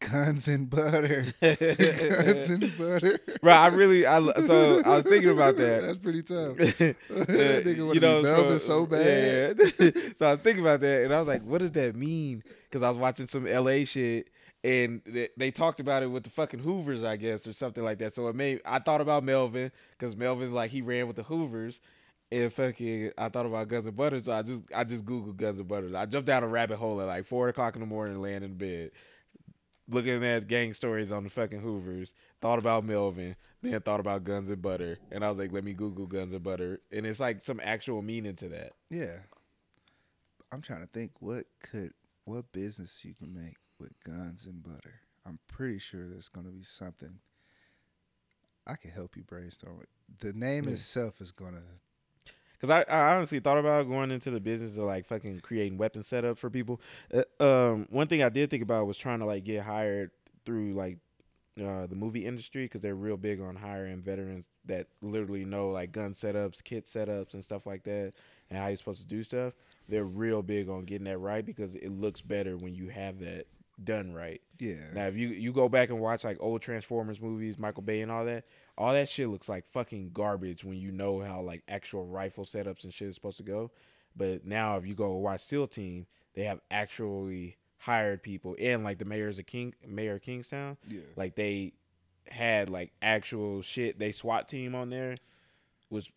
Guns 0.00 0.48
and 0.48 0.68
butter. 0.68 1.26
Guns 1.40 2.50
and 2.50 2.78
butter. 2.78 3.20
Bro, 3.42 3.52
I 3.52 3.66
really, 3.68 4.06
I 4.06 4.20
so 4.40 4.80
I 4.82 4.96
was 4.96 5.04
thinking 5.04 5.30
about 5.30 5.56
that. 5.56 5.82
That's 5.86 5.98
pretty 5.98 6.22
tough. 6.22 6.56
Uh, 7.20 7.62
nigga 7.62 7.86
wanna 7.86 8.00
be 8.00 8.22
Melvin 8.22 8.58
so 8.58 8.86
bad. 8.86 9.58
Yeah. 9.58 9.90
so 10.16 10.26
I 10.26 10.30
was 10.32 10.40
thinking 10.40 10.62
about 10.62 10.80
that, 10.80 11.04
and 11.04 11.14
I 11.14 11.18
was 11.18 11.28
like, 11.28 11.42
"What 11.42 11.58
does 11.58 11.72
that 11.72 11.94
mean?" 11.94 12.42
Because 12.64 12.82
I 12.82 12.88
was 12.88 12.98
watching 12.98 13.26
some 13.26 13.44
LA 13.44 13.84
shit, 13.84 14.28
and 14.64 15.02
they, 15.06 15.28
they 15.36 15.50
talked 15.50 15.80
about 15.80 16.02
it 16.02 16.06
with 16.06 16.24
the 16.24 16.30
fucking 16.30 16.60
Hoovers, 16.60 17.04
I 17.04 17.16
guess, 17.16 17.46
or 17.46 17.52
something 17.52 17.84
like 17.84 17.98
that. 17.98 18.14
So 18.14 18.28
it 18.28 18.34
made 18.34 18.60
I 18.64 18.78
thought 18.78 19.00
about 19.00 19.22
Melvin 19.24 19.70
because 19.98 20.16
Melvin 20.16 20.52
like 20.52 20.70
he 20.70 20.82
ran 20.82 21.06
with 21.06 21.16
the 21.16 21.22
Hoovers, 21.24 21.80
and 22.32 22.52
fucking 22.52 23.12
I 23.18 23.28
thought 23.28 23.46
about 23.46 23.68
Guns 23.68 23.86
and 23.86 23.96
Butter. 23.96 24.20
So 24.20 24.32
I 24.32 24.42
just 24.42 24.62
I 24.74 24.84
just 24.84 25.04
googled 25.04 25.36
Guns 25.36 25.60
and 25.60 25.68
Butter. 25.68 25.90
I 25.94 26.06
jumped 26.06 26.26
down 26.26 26.42
a 26.42 26.48
rabbit 26.48 26.78
hole 26.78 27.00
at 27.00 27.06
like 27.06 27.26
four 27.26 27.48
o'clock 27.48 27.74
in 27.76 27.80
the 27.80 27.86
morning, 27.86 28.20
laying 28.20 28.42
in 28.42 28.54
bed. 28.54 28.90
Looking 29.90 30.24
at 30.24 30.46
gang 30.46 30.72
stories 30.72 31.10
on 31.10 31.24
the 31.24 31.30
fucking 31.30 31.60
Hoovers, 31.60 32.14
thought 32.40 32.60
about 32.60 32.84
Melvin, 32.84 33.34
then 33.60 33.80
thought 33.80 33.98
about 34.00 34.22
Guns 34.24 34.48
and 34.48 34.62
Butter, 34.62 34.98
and 35.10 35.24
I 35.24 35.28
was 35.28 35.36
like, 35.36 35.52
let 35.52 35.64
me 35.64 35.72
Google 35.72 36.06
Guns 36.06 36.32
and 36.32 36.42
Butter, 36.44 36.80
and 36.92 37.04
it's 37.04 37.18
like 37.18 37.42
some 37.42 37.60
actual 37.62 38.00
meaning 38.00 38.36
to 38.36 38.48
that. 38.50 38.72
Yeah. 38.88 39.18
I'm 40.52 40.62
trying 40.62 40.80
to 40.82 40.86
think 40.86 41.12
what 41.20 41.44
could 41.62 41.92
what 42.24 42.52
business 42.52 43.04
you 43.04 43.14
can 43.14 43.34
make 43.34 43.56
with 43.80 43.92
guns 44.04 44.46
and 44.46 44.62
butter. 44.62 45.00
I'm 45.26 45.38
pretty 45.48 45.78
sure 45.78 46.06
there's 46.08 46.28
gonna 46.28 46.50
be 46.50 46.62
something 46.62 47.18
I 48.66 48.76
can 48.76 48.90
help 48.92 49.16
you 49.16 49.24
brainstorm 49.24 49.80
it. 49.82 49.88
The 50.20 50.32
name 50.32 50.64
Yeah. 50.64 50.72
itself 50.72 51.20
is 51.20 51.32
gonna 51.32 51.62
Cause 52.60 52.70
I, 52.70 52.82
I 52.82 53.14
honestly 53.16 53.40
thought 53.40 53.58
about 53.58 53.88
going 53.88 54.10
into 54.10 54.30
the 54.30 54.40
business 54.40 54.76
of 54.76 54.84
like 54.84 55.06
fucking 55.06 55.40
creating 55.40 55.78
weapon 55.78 56.02
setup 56.02 56.36
for 56.38 56.50
people. 56.50 56.80
Uh, 57.12 57.22
um, 57.42 57.86
one 57.90 58.06
thing 58.06 58.22
I 58.22 58.28
did 58.28 58.50
think 58.50 58.62
about 58.62 58.86
was 58.86 58.98
trying 58.98 59.20
to 59.20 59.24
like 59.24 59.44
get 59.44 59.62
hired 59.62 60.10
through 60.44 60.74
like 60.74 60.98
uh, 61.58 61.86
the 61.86 61.94
movie 61.94 62.26
industry 62.26 62.64
because 62.64 62.80
they're 62.80 62.94
real 62.94 63.16
big 63.16 63.40
on 63.40 63.56
hiring 63.56 64.00
veterans 64.00 64.46
that 64.66 64.86
literally 65.02 65.44
know 65.44 65.70
like 65.70 65.92
gun 65.92 66.12
setups, 66.14 66.62
kit 66.62 66.86
setups, 66.86 67.34
and 67.34 67.42
stuff 67.42 67.66
like 67.66 67.82
that, 67.84 68.12
and 68.48 68.58
how 68.58 68.68
you're 68.68 68.76
supposed 68.76 69.00
to 69.00 69.06
do 69.06 69.22
stuff. 69.22 69.52
They're 69.88 70.04
real 70.04 70.42
big 70.42 70.68
on 70.68 70.84
getting 70.84 71.04
that 71.06 71.18
right 71.18 71.44
because 71.44 71.74
it 71.74 71.90
looks 71.90 72.20
better 72.20 72.56
when 72.56 72.74
you 72.74 72.88
have 72.88 73.18
that 73.20 73.46
done 73.82 74.12
right. 74.12 74.40
yeah. 74.58 74.74
Now, 74.94 75.06
if 75.06 75.16
you 75.16 75.28
you 75.28 75.52
go 75.52 75.68
back 75.68 75.90
and 75.90 76.00
watch 76.00 76.24
like 76.24 76.36
old 76.40 76.62
Transformers 76.62 77.20
movies, 77.20 77.58
Michael 77.58 77.82
Bay 77.82 78.00
and 78.00 78.10
all 78.10 78.24
that, 78.24 78.44
all 78.80 78.94
that 78.94 79.10
shit 79.10 79.28
looks 79.28 79.48
like 79.48 79.68
fucking 79.70 80.10
garbage 80.14 80.64
when 80.64 80.78
you 80.78 80.90
know 80.90 81.20
how 81.20 81.42
like 81.42 81.62
actual 81.68 82.06
rifle 82.06 82.46
setups 82.46 82.84
and 82.84 82.94
shit 82.94 83.08
is 83.08 83.14
supposed 83.14 83.36
to 83.36 83.42
go. 83.42 83.70
But 84.16 84.46
now, 84.46 84.78
if 84.78 84.86
you 84.86 84.94
go 84.94 85.12
watch 85.16 85.42
SEAL 85.42 85.68
Team, 85.68 86.06
they 86.34 86.44
have 86.44 86.60
actually 86.70 87.58
hired 87.76 88.22
people 88.22 88.56
and 88.58 88.82
like 88.82 88.98
the 88.98 89.04
mayor's 89.04 89.38
of 89.38 89.46
King 89.46 89.74
Mayor 89.86 90.14
of 90.14 90.22
Kingstown, 90.22 90.78
yeah. 90.88 91.00
like 91.14 91.34
they 91.34 91.74
had 92.26 92.70
like 92.70 92.92
actual 93.02 93.60
shit. 93.60 93.98
They 93.98 94.12
SWAT 94.12 94.48
team 94.48 94.74
on 94.74 94.88
there 94.88 95.16
was 95.90 96.10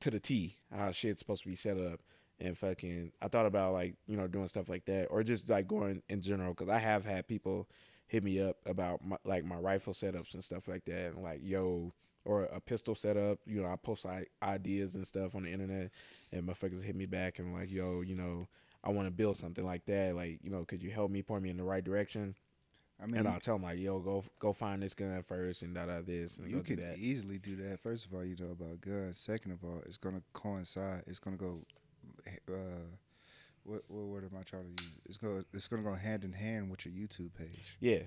to 0.00 0.10
the 0.10 0.20
T 0.20 0.56
how 0.74 0.90
shit's 0.90 1.18
supposed 1.18 1.42
to 1.42 1.48
be 1.48 1.56
set 1.56 1.78
up. 1.78 2.00
And 2.40 2.56
fucking, 2.58 3.12
I 3.22 3.28
thought 3.28 3.46
about 3.46 3.74
like 3.74 3.94
you 4.06 4.16
know 4.16 4.26
doing 4.26 4.48
stuff 4.48 4.70
like 4.70 4.86
that, 4.86 5.06
or 5.06 5.22
just 5.22 5.50
like 5.50 5.68
going 5.68 6.02
in 6.08 6.22
general, 6.22 6.54
because 6.54 6.70
I 6.70 6.78
have 6.78 7.04
had 7.04 7.28
people 7.28 7.68
hit 8.06 8.22
me 8.22 8.40
up 8.40 8.56
about 8.66 9.04
my, 9.04 9.16
like 9.24 9.44
my 9.44 9.56
rifle 9.56 9.92
setups 9.92 10.34
and 10.34 10.44
stuff 10.44 10.68
like 10.68 10.84
that, 10.86 11.12
and 11.14 11.22
like 11.22 11.40
yo, 11.42 11.92
or 12.24 12.44
a 12.44 12.60
pistol 12.60 12.94
setup. 12.94 13.38
You 13.46 13.62
know, 13.62 13.68
I 13.68 13.76
post 13.76 14.04
like 14.04 14.30
ideas 14.42 14.94
and 14.94 15.06
stuff 15.06 15.34
on 15.34 15.44
the 15.44 15.52
internet, 15.52 15.90
and 16.32 16.42
motherfuckers 16.44 16.82
hit 16.82 16.96
me 16.96 17.06
back 17.06 17.38
and 17.38 17.52
like 17.54 17.70
yo, 17.70 18.02
you 18.02 18.14
know, 18.14 18.48
I 18.82 18.90
want 18.90 19.06
to 19.06 19.12
build 19.12 19.36
something 19.36 19.64
like 19.64 19.84
that. 19.86 20.14
Like 20.14 20.38
you 20.42 20.50
know, 20.50 20.64
could 20.64 20.82
you 20.82 20.90
help 20.90 21.10
me 21.10 21.22
point 21.22 21.42
me 21.42 21.50
in 21.50 21.56
the 21.56 21.64
right 21.64 21.84
direction? 21.84 22.34
I 23.02 23.06
mean 23.06 23.16
and 23.16 23.28
I'll 23.28 23.40
tell 23.40 23.56
them 23.56 23.64
like 23.64 23.78
yo, 23.78 23.98
go 23.98 24.24
go 24.38 24.52
find 24.52 24.82
this 24.82 24.94
gun 24.94 25.22
first 25.26 25.62
and 25.62 25.74
da 25.74 25.86
da 25.86 26.00
this 26.00 26.36
and 26.36 26.48
you 26.48 26.58
go 26.58 26.62
do 26.62 26.76
easily 26.96 27.38
do 27.38 27.56
that. 27.56 27.80
First 27.80 28.06
of 28.06 28.14
all, 28.14 28.24
you 28.24 28.36
know 28.38 28.52
about 28.52 28.80
guns. 28.80 29.18
Second 29.18 29.52
of 29.52 29.64
all, 29.64 29.82
it's 29.84 29.96
gonna 29.96 30.22
coincide. 30.32 31.02
It's 31.06 31.18
gonna 31.18 31.36
go. 31.36 31.62
Uh, 32.48 32.84
what 33.64 33.82
what 33.88 34.04
word 34.04 34.24
am 34.24 34.38
I 34.38 34.42
trying 34.42 34.74
to 34.74 34.84
use? 34.84 34.92
It's 35.06 35.18
gonna 35.18 35.44
it's 35.52 35.68
gonna 35.68 35.82
go 35.82 35.94
hand 35.94 36.24
in 36.24 36.32
hand 36.32 36.70
with 36.70 36.86
your 36.86 36.94
YouTube 36.94 37.34
page. 37.34 37.76
Yeah. 37.80 38.00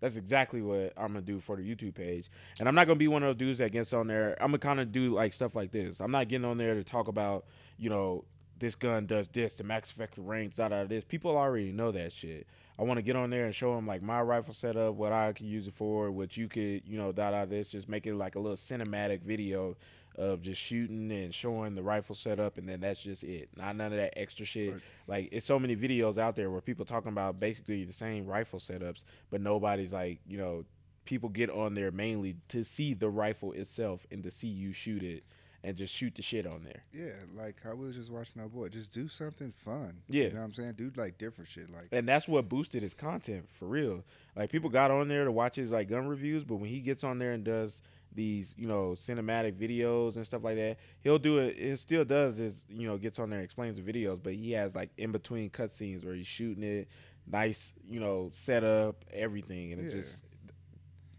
That's 0.00 0.16
exactly 0.16 0.60
what 0.60 0.92
I'm 0.96 1.08
gonna 1.08 1.22
do 1.22 1.40
for 1.40 1.56
the 1.56 1.62
YouTube 1.62 1.94
page, 1.94 2.28
and 2.58 2.68
I'm 2.68 2.74
not 2.74 2.86
gonna 2.86 2.98
be 2.98 3.08
one 3.08 3.22
of 3.22 3.28
those 3.28 3.38
dudes 3.38 3.58
that 3.58 3.72
gets 3.72 3.92
on 3.94 4.06
there. 4.06 4.36
I'm 4.40 4.48
gonna 4.48 4.58
kind 4.58 4.80
of 4.80 4.92
do 4.92 5.14
like 5.14 5.32
stuff 5.32 5.54
like 5.54 5.70
this. 5.70 6.00
I'm 6.00 6.10
not 6.10 6.28
getting 6.28 6.44
on 6.44 6.58
there 6.58 6.74
to 6.74 6.84
talk 6.84 7.08
about, 7.08 7.46
you 7.78 7.88
know, 7.88 8.24
this 8.58 8.74
gun 8.74 9.06
does 9.06 9.28
this, 9.28 9.54
the 9.54 9.64
max 9.64 9.90
effective 9.90 10.26
range, 10.26 10.56
da 10.56 10.68
da 10.68 10.84
this. 10.84 11.04
People 11.04 11.36
already 11.36 11.72
know 11.72 11.90
that 11.92 12.12
shit. 12.12 12.46
I 12.78 12.82
want 12.82 12.98
to 12.98 13.02
get 13.02 13.14
on 13.16 13.30
there 13.30 13.46
and 13.46 13.54
show 13.54 13.74
them 13.74 13.86
like 13.86 14.02
my 14.02 14.20
rifle 14.20 14.52
setup, 14.52 14.94
what 14.94 15.12
I 15.12 15.32
could 15.32 15.46
use 15.46 15.68
it 15.68 15.74
for, 15.74 16.10
what 16.10 16.36
you 16.36 16.48
could, 16.48 16.82
you 16.84 16.98
know, 16.98 17.12
dot 17.12 17.32
out 17.32 17.48
this, 17.48 17.68
just 17.68 17.88
make 17.88 18.06
it 18.06 18.14
like 18.14 18.34
a 18.34 18.40
little 18.40 18.56
cinematic 18.56 19.22
video 19.22 19.76
of 20.16 20.42
just 20.42 20.60
shooting 20.60 21.10
and 21.10 21.34
showing 21.34 21.74
the 21.74 21.82
rifle 21.82 22.14
setup, 22.14 22.58
and 22.58 22.68
then 22.68 22.80
that's 22.80 23.00
just 23.00 23.24
it. 23.24 23.48
Not 23.56 23.76
none 23.76 23.92
of 23.92 23.98
that 23.98 24.18
extra 24.18 24.46
shit. 24.46 24.72
Right. 24.72 24.82
Like 25.06 25.28
it's 25.32 25.46
so 25.46 25.58
many 25.58 25.76
videos 25.76 26.18
out 26.18 26.36
there 26.36 26.50
where 26.50 26.60
people 26.60 26.84
talking 26.84 27.10
about 27.10 27.40
basically 27.40 27.84
the 27.84 27.92
same 27.92 28.26
rifle 28.26 28.58
setups, 28.58 29.04
but 29.30 29.40
nobody's 29.40 29.92
like, 29.92 30.20
you 30.26 30.38
know, 30.38 30.64
people 31.04 31.28
get 31.28 31.50
on 31.50 31.74
there 31.74 31.90
mainly 31.90 32.36
to 32.48 32.64
see 32.64 32.94
the 32.94 33.08
rifle 33.08 33.52
itself 33.52 34.06
and 34.10 34.22
to 34.22 34.30
see 34.30 34.48
you 34.48 34.72
shoot 34.72 35.02
it 35.02 35.24
and 35.64 35.76
just 35.76 35.94
shoot 35.94 36.14
the 36.14 36.22
shit 36.22 36.46
on 36.46 36.62
there. 36.62 36.84
Yeah, 36.92 37.14
like 37.34 37.56
I 37.68 37.72
was 37.72 37.94
just 37.94 38.10
watching 38.10 38.40
our 38.42 38.48
boy. 38.48 38.68
Just 38.68 38.92
do 38.92 39.08
something 39.08 39.52
fun. 39.64 40.02
Yeah. 40.08 40.24
You 40.24 40.30
know 40.30 40.38
what 40.40 40.44
I'm 40.44 40.52
saying? 40.52 40.74
Do 40.76 40.92
like 40.94 41.18
different 41.18 41.50
shit. 41.50 41.72
Like 41.72 41.88
and 41.90 42.06
that's 42.06 42.28
what 42.28 42.48
boosted 42.48 42.82
his 42.82 42.94
content 42.94 43.48
for 43.50 43.66
real. 43.66 44.04
Like 44.36 44.50
people 44.50 44.68
got 44.68 44.90
on 44.90 45.08
there 45.08 45.24
to 45.24 45.32
watch 45.32 45.56
his 45.56 45.70
like 45.70 45.88
gun 45.88 46.06
reviews, 46.06 46.44
but 46.44 46.56
when 46.56 46.68
he 46.68 46.80
gets 46.80 47.02
on 47.02 47.18
there 47.18 47.32
and 47.32 47.42
does 47.42 47.80
these, 48.14 48.54
you 48.56 48.66
know, 48.68 48.90
cinematic 48.96 49.54
videos 49.54 50.16
and 50.16 50.24
stuff 50.24 50.44
like 50.44 50.56
that, 50.56 50.76
he'll 51.00 51.18
do 51.18 51.38
it. 51.38 51.56
It 51.58 51.78
still 51.78 52.04
does 52.04 52.38
is 52.38 52.64
you 52.68 52.86
know 52.86 52.96
gets 52.96 53.18
on 53.18 53.30
there 53.30 53.38
and 53.40 53.44
explains 53.44 53.76
the 53.76 53.82
videos, 53.92 54.20
but 54.22 54.34
he 54.34 54.52
has 54.52 54.74
like 54.74 54.90
in 54.96 55.12
between 55.12 55.50
cutscenes 55.50 56.04
where 56.04 56.14
he's 56.14 56.26
shooting 56.26 56.62
it, 56.62 56.88
nice, 57.26 57.72
you 57.88 58.00
know, 58.00 58.30
setup, 58.32 59.04
everything, 59.12 59.72
and 59.72 59.80
it 59.82 59.86
Yeah. 59.86 59.92
just 60.00 60.24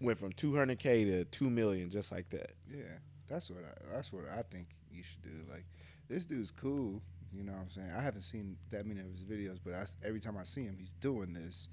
went 0.01 0.19
from 0.19 0.31
200k 0.33 1.05
to 1.05 1.25
2 1.25 1.49
million 1.49 1.89
just 1.89 2.11
like 2.11 2.29
that. 2.29 2.51
Yeah, 2.69 2.83
that's 3.27 3.49
what 3.49 3.63
I, 3.63 3.93
that's 3.95 4.11
what 4.11 4.25
I 4.29 4.41
think 4.43 4.67
you 4.91 5.03
should 5.03 5.21
do. 5.23 5.51
Like 5.51 5.65
this 6.07 6.25
dude's 6.25 6.51
cool. 6.51 7.01
You 7.33 7.43
know 7.43 7.51
what 7.51 7.61
I'm 7.63 7.69
saying? 7.69 7.91
I 7.97 8.01
haven't 8.01 8.21
seen 8.21 8.55
that 8.71 8.85
many 8.85 9.01
of 9.01 9.07
his 9.07 9.23
videos, 9.25 9.57
but 9.63 9.73
I 9.73 9.85
every 10.07 10.19
time 10.21 10.37
I 10.37 10.43
see 10.43 10.63
him, 10.63 10.75
he's 10.79 10.93
doing 11.01 11.33
this, 11.33 11.67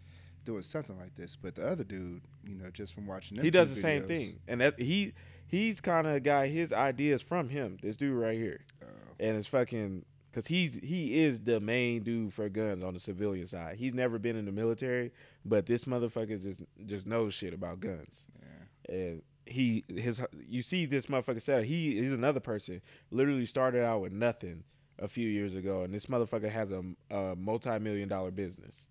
doing 0.45 0.63
something 0.63 0.99
like 0.99 1.15
this. 1.17 1.37
But 1.37 1.55
the 1.55 1.67
other 1.67 1.85
dude, 1.85 2.23
you 2.45 2.55
know, 2.55 2.71
just 2.71 2.95
from 2.95 3.07
watching 3.07 3.37
them 3.37 3.45
he 3.45 3.51
does 3.51 3.69
the 3.75 3.81
same 3.81 4.03
thing, 4.03 4.41
and 4.49 4.61
that 4.61 4.79
he 4.79 5.13
he's 5.47 5.81
kind 5.81 6.07
of 6.07 6.15
a 6.15 6.21
guy. 6.21 6.49
His 6.49 6.73
ideas 6.73 7.23
from 7.23 7.49
him. 7.49 7.79
This 7.83 7.97
dude 7.97 8.17
right 8.17 8.37
here. 8.37 8.61
Uh, 8.83 8.87
and 9.21 9.37
it's 9.37 9.47
fucking 9.47 10.05
because 10.31 10.47
he's 10.47 10.75
he 10.83 11.21
is 11.23 11.41
the 11.43 11.61
main 11.61 12.03
dude 12.03 12.33
for 12.33 12.49
guns 12.49 12.83
on 12.83 12.95
the 12.95 13.01
civilian 13.01 13.47
side. 13.47 13.77
He's 13.77 13.95
never 13.95 14.19
been 14.19 14.37
in 14.37 14.47
the 14.47 14.53
military, 14.53 15.13
but 15.45 15.67
this 15.67 15.85
motherfucker 15.85 16.41
just 16.43 16.63
just 16.87 17.07
knows 17.07 17.35
shit 17.35 17.55
about 17.55 17.81
guns. 17.81 18.23
yeah, 18.41 18.95
And 18.95 19.23
he 19.45 19.85
his 19.89 20.21
you 20.49 20.63
see 20.63 20.87
this 20.87 21.07
motherfucker 21.07 21.43
said 21.43 21.65
he 21.65 21.97
he's 22.01 22.13
another 22.13 22.41
person 22.41 22.81
literally 23.11 23.47
started 23.47 23.85
out 23.85 24.01
with 24.01 24.13
nothing 24.13 24.65
a 24.99 25.09
few 25.09 25.29
years 25.29 25.55
ago, 25.55 25.83
and 25.83 25.93
this 25.93 26.07
motherfucker 26.07 26.51
has 26.51 26.71
a, 26.71 26.83
a 27.11 27.35
multi 27.37 27.79
million 27.79 28.09
dollar 28.09 28.31
business, 28.31 28.87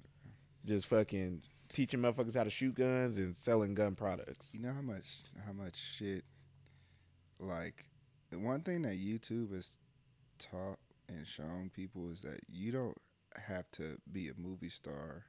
just 0.65 0.87
fucking 0.87 1.41
teaching 1.71 2.01
motherfuckers 2.01 2.35
how 2.35 2.43
to 2.43 2.49
shoot 2.49 2.75
guns 2.75 3.17
and 3.17 3.35
selling 3.35 3.73
gun 3.73 3.95
products. 3.95 4.49
you 4.53 4.59
know 4.59 4.73
how 4.73 4.81
much 4.81 5.21
how 5.45 5.53
much 5.53 5.77
shit. 5.77 6.23
Like 7.39 7.85
the 8.29 8.39
one 8.39 8.61
thing 8.61 8.83
that 8.83 8.99
YouTube 8.99 9.53
has 9.53 9.77
taught 10.37 10.79
and 11.07 11.25
shown 11.25 11.71
people 11.73 12.09
is 12.11 12.21
that 12.21 12.41
you 12.49 12.71
don't 12.71 12.97
have 13.35 13.69
to 13.71 13.97
be 14.11 14.27
a 14.27 14.33
movie 14.37 14.69
star 14.69 15.25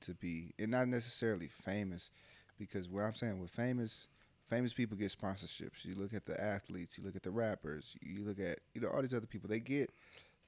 to 0.00 0.14
be 0.14 0.54
and 0.58 0.70
not 0.70 0.88
necessarily 0.88 1.48
famous 1.48 2.10
because 2.58 2.88
what 2.88 3.04
I'm 3.04 3.14
saying 3.14 3.38
with 3.38 3.50
famous 3.50 4.08
famous 4.48 4.72
people 4.72 4.96
get 4.96 5.16
sponsorships. 5.16 5.84
You 5.84 5.94
look 5.94 6.12
at 6.12 6.26
the 6.26 6.38
athletes, 6.42 6.98
you 6.98 7.04
look 7.04 7.14
at 7.14 7.22
the 7.22 7.30
rappers, 7.30 7.96
you 8.02 8.24
look 8.24 8.40
at 8.40 8.58
you 8.74 8.80
know 8.80 8.88
all 8.88 9.00
these 9.00 9.14
other 9.14 9.26
people. 9.26 9.48
They 9.48 9.60
get 9.60 9.90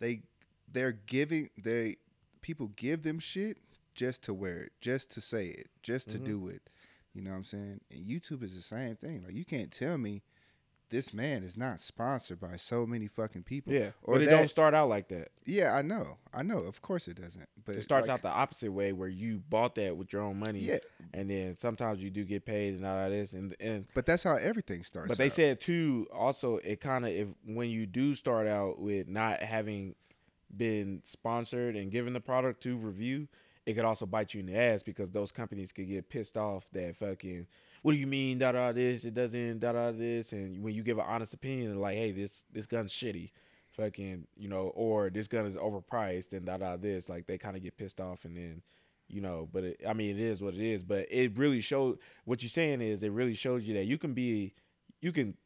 they 0.00 0.22
they're 0.70 0.92
giving 0.92 1.50
they 1.56 1.96
people 2.42 2.70
give 2.76 3.02
them 3.02 3.18
shit 3.18 3.58
just 3.94 4.22
to 4.24 4.34
wear 4.34 4.58
it, 4.62 4.72
just 4.80 5.10
to 5.12 5.20
say 5.20 5.46
it, 5.48 5.68
just 5.82 6.10
to 6.10 6.18
Mhm. 6.18 6.24
do 6.24 6.48
it. 6.48 6.62
You 7.14 7.22
know 7.22 7.30
what 7.30 7.36
I'm 7.36 7.44
saying? 7.44 7.80
And 7.90 8.06
YouTube 8.06 8.42
is 8.42 8.54
the 8.54 8.62
same 8.62 8.96
thing. 8.96 9.22
Like 9.22 9.34
you 9.34 9.44
can't 9.44 9.70
tell 9.70 9.98
me 9.98 10.22
this 10.88 11.14
man 11.14 11.42
is 11.42 11.56
not 11.56 11.80
sponsored 11.80 12.38
by 12.38 12.54
so 12.56 12.84
many 12.84 13.06
fucking 13.06 13.42
people. 13.44 13.72
Yeah, 13.72 13.92
Or 14.02 14.14
but 14.16 14.22
it 14.22 14.26
that- 14.26 14.36
don't 14.36 14.48
start 14.48 14.74
out 14.74 14.90
like 14.90 15.08
that. 15.08 15.30
Yeah, 15.46 15.72
I 15.74 15.80
know. 15.80 16.18
I 16.34 16.42
know. 16.42 16.58
Of 16.58 16.82
course 16.82 17.08
it 17.08 17.14
doesn't. 17.18 17.48
But 17.64 17.76
It 17.76 17.82
starts 17.82 18.08
like, 18.08 18.14
out 18.16 18.22
the 18.22 18.28
opposite 18.28 18.70
way 18.72 18.92
where 18.92 19.08
you 19.08 19.38
bought 19.38 19.74
that 19.76 19.96
with 19.96 20.12
your 20.12 20.20
own 20.22 20.38
money. 20.38 20.58
Yeah, 20.60 20.78
and 21.14 21.30
then 21.30 21.56
sometimes 21.56 22.02
you 22.02 22.10
do 22.10 22.24
get 22.24 22.44
paid 22.44 22.74
and 22.74 22.84
all 22.84 23.08
this 23.08 23.32
and 23.32 23.54
and 23.60 23.86
but 23.94 24.04
that's 24.04 24.22
how 24.22 24.36
everything 24.36 24.82
starts. 24.84 25.08
but 25.08 25.16
they 25.18 25.26
out. 25.26 25.32
said 25.32 25.60
too 25.60 26.08
also 26.12 26.56
it 26.58 26.80
kind 26.80 27.06
of 27.06 27.10
if 27.12 27.28
when 27.46 27.70
you 27.70 27.86
do 27.86 28.14
start 28.14 28.46
out 28.46 28.78
with 28.78 29.08
not 29.08 29.42
having 29.42 29.94
been 30.56 31.00
sponsored 31.04 31.76
and 31.76 31.90
given 31.90 32.12
the 32.12 32.20
product 32.20 32.62
to 32.62 32.76
review 32.76 33.28
it 33.64 33.74
could 33.74 33.84
also 33.84 34.06
bite 34.06 34.34
you 34.34 34.40
in 34.40 34.46
the 34.46 34.58
ass 34.58 34.82
because 34.82 35.10
those 35.10 35.30
companies 35.30 35.72
could 35.72 35.88
get 35.88 36.08
pissed 36.08 36.36
off 36.36 36.66
that 36.72 36.96
fucking 36.96 37.46
what 37.82 37.92
do 37.92 37.98
you 37.98 38.06
mean 38.06 38.38
da 38.38 38.52
da 38.52 38.72
this 38.72 39.04
it 39.04 39.14
doesn't 39.14 39.60
da 39.60 39.72
da 39.72 39.92
this? 39.92 40.32
And 40.32 40.62
when 40.62 40.74
you 40.74 40.82
give 40.82 40.98
an 40.98 41.04
honest 41.06 41.34
opinion 41.34 41.80
like 41.80 41.96
hey 41.96 42.12
this 42.12 42.44
this 42.52 42.66
gun's 42.66 42.92
shitty 42.92 43.30
fucking 43.70 44.26
you 44.36 44.48
know 44.48 44.72
or 44.74 45.10
this 45.10 45.28
gun 45.28 45.46
is 45.46 45.56
overpriced 45.56 46.32
and 46.32 46.46
da 46.46 46.56
da 46.56 46.76
this. 46.76 47.08
Like 47.08 47.26
they 47.26 47.38
kind 47.38 47.56
of 47.56 47.62
get 47.62 47.76
pissed 47.76 48.00
off 48.00 48.24
and 48.24 48.36
then 48.36 48.62
you 49.08 49.20
know 49.20 49.48
but 49.52 49.64
it, 49.64 49.80
i 49.86 49.92
mean 49.92 50.10
it 50.10 50.20
is 50.20 50.42
what 50.42 50.54
it 50.54 50.60
is. 50.60 50.82
But 50.82 51.06
it 51.10 51.38
really 51.38 51.60
showed 51.60 51.98
what 52.24 52.42
you're 52.42 52.50
saying 52.50 52.80
is 52.80 53.02
it 53.02 53.12
really 53.12 53.34
shows 53.34 53.66
you 53.66 53.74
that 53.74 53.84
you 53.84 53.98
can 53.98 54.12
be 54.12 54.54
you 55.00 55.12
can 55.12 55.36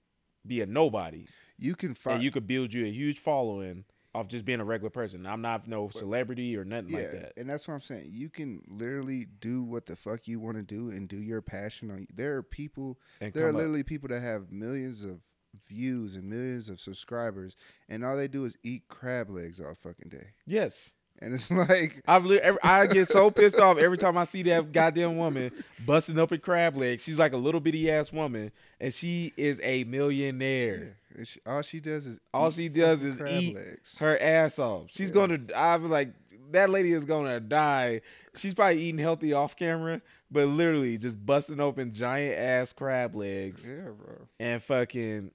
be 0.46 0.62
a 0.62 0.66
nobody. 0.66 1.26
You 1.59 1.74
can 1.74 1.94
find 1.94 2.22
you 2.22 2.30
could 2.30 2.46
build 2.46 2.72
you 2.72 2.86
a 2.86 2.90
huge 2.90 3.18
following 3.18 3.84
off 4.16 4.28
just 4.28 4.44
being 4.44 4.60
a 4.60 4.64
regular 4.64 4.90
person 4.90 5.26
i'm 5.26 5.42
not 5.42 5.68
no 5.68 5.88
celebrity 5.90 6.56
or 6.56 6.64
nothing 6.64 6.88
yeah, 6.90 6.98
like 6.98 7.12
that 7.12 7.32
and 7.36 7.48
that's 7.50 7.68
what 7.68 7.74
I'm 7.74 7.82
saying. 7.82 8.08
You 8.10 8.28
can 8.30 8.62
literally 8.66 9.26
do 9.40 9.62
what 9.62 9.86
the 9.86 9.94
fuck 9.96 10.26
you 10.26 10.40
want 10.40 10.56
to 10.56 10.62
do 10.62 10.90
and 10.90 11.06
do 11.08 11.18
your 11.18 11.42
passion 11.42 11.90
on. 11.90 12.06
There 12.14 12.36
are 12.36 12.42
people 12.42 12.98
and 13.20 13.32
There 13.32 13.44
are 13.44 13.48
come 13.48 13.56
up- 13.56 13.60
literally 13.60 13.82
people 13.82 14.08
that 14.08 14.20
have 14.22 14.50
millions 14.50 15.04
of 15.04 15.20
views 15.68 16.16
and 16.16 16.24
millions 16.24 16.68
of 16.68 16.78
subscribers, 16.80 17.56
and 17.88 18.04
all 18.04 18.16
they 18.16 18.28
do 18.28 18.44
is 18.44 18.56
eat 18.62 18.88
crab 18.88 19.30
legs 19.30 19.60
all 19.60 19.74
fucking 19.74 20.08
day. 20.10 20.28
yes 20.46 20.92
And 21.20 21.32
it's 21.34 21.50
like, 21.50 22.02
I've 22.06 22.30
every, 22.30 22.58
I 22.62 22.86
get 22.86 23.08
so 23.08 23.30
pissed 23.30 23.58
off 23.58 23.78
every 23.78 23.96
time 23.98 24.18
I 24.18 24.24
see 24.24 24.42
that 24.44 24.70
goddamn 24.72 25.16
woman 25.16 25.50
busting 25.86 26.18
up 26.18 26.30
in 26.32 26.40
crab 26.40 26.76
legs. 26.76 27.02
She's 27.02 27.18
like 27.18 27.32
a 27.32 27.36
little 27.38 27.60
bitty 27.60 27.90
ass 27.90 28.12
woman, 28.12 28.52
and 28.80 28.92
she 28.92 29.32
is 29.36 29.58
a 29.62 29.84
millionaire. 29.84 30.96
and 31.16 31.26
she, 31.26 31.40
all 31.46 31.62
she 31.62 31.80
does 31.80 32.06
is 32.06 32.18
All 32.34 32.50
she 32.50 32.68
does 32.68 33.02
is 33.02 33.16
crab 33.16 33.30
eat 33.30 33.54
legs. 33.56 33.98
Her 33.98 34.18
ass 34.20 34.58
off. 34.58 34.86
She's 34.90 35.08
Yeah. 35.08 35.14
gonna. 35.14 35.38
I 35.56 35.76
was 35.76 35.90
like, 35.90 36.10
that 36.52 36.70
lady 36.70 36.92
is 36.92 37.04
gonna 37.04 37.40
die. 37.40 38.02
She's 38.36 38.52
probably 38.54 38.82
eating 38.82 38.98
healthy 39.00 39.32
off 39.32 39.56
camera, 39.56 40.02
but 40.30 40.46
literally 40.46 40.98
just 40.98 41.24
busting 41.24 41.60
open 41.60 41.92
giant 41.94 42.38
ass 42.38 42.72
crab 42.74 43.16
legs 43.16 43.66
Yeah, 43.66 43.88
bro. 43.98 44.28
and 44.38 44.62
fucking. 44.62 45.30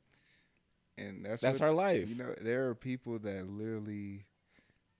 And 0.98 1.26
that's 1.26 1.42
That's 1.42 1.60
what, 1.60 1.66
her 1.68 1.72
life. 1.74 2.08
You 2.10 2.16
know, 2.16 2.34
there 2.40 2.68
are 2.70 2.76
people 2.76 3.18
that 3.20 3.50
literally. 3.50 4.26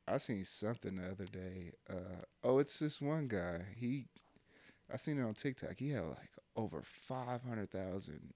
I 0.08 0.18
seen 0.18 0.44
something 0.46 0.96
the 0.98 1.10
other 1.12 1.26
day. 1.26 1.72
Uh, 1.90 2.22
oh, 2.44 2.60
it's 2.60 2.80
this 2.80 3.02
one 3.02 3.28
guy. 3.28 3.62
He, 3.78 4.08
I 4.94 4.98
seen 4.98 5.20
it 5.20 5.24
on 5.24 5.34
TikTok. 5.34 5.76
He 5.78 5.92
had 5.92 6.04
like 6.04 6.30
over 6.56 6.82
five 7.08 7.44
hundred 7.44 7.72
thousand 7.72 8.34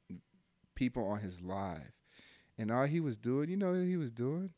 people 0.76 1.08
on 1.08 1.20
his 1.20 1.42
live, 1.42 1.92
and 2.58 2.72
all 2.72 2.86
he 2.86 3.00
was 3.00 3.18
doing, 3.18 3.50
you 3.50 3.58
know, 3.58 3.72
what 3.72 3.82
he 3.82 3.98
was 3.98 4.12
doing, 4.12 4.52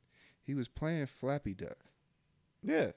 he 0.44 0.54
was 0.54 0.68
playing 0.68 1.06
Flappy 1.08 1.54
Duck. 1.54 1.78
Yeah, 2.64 2.92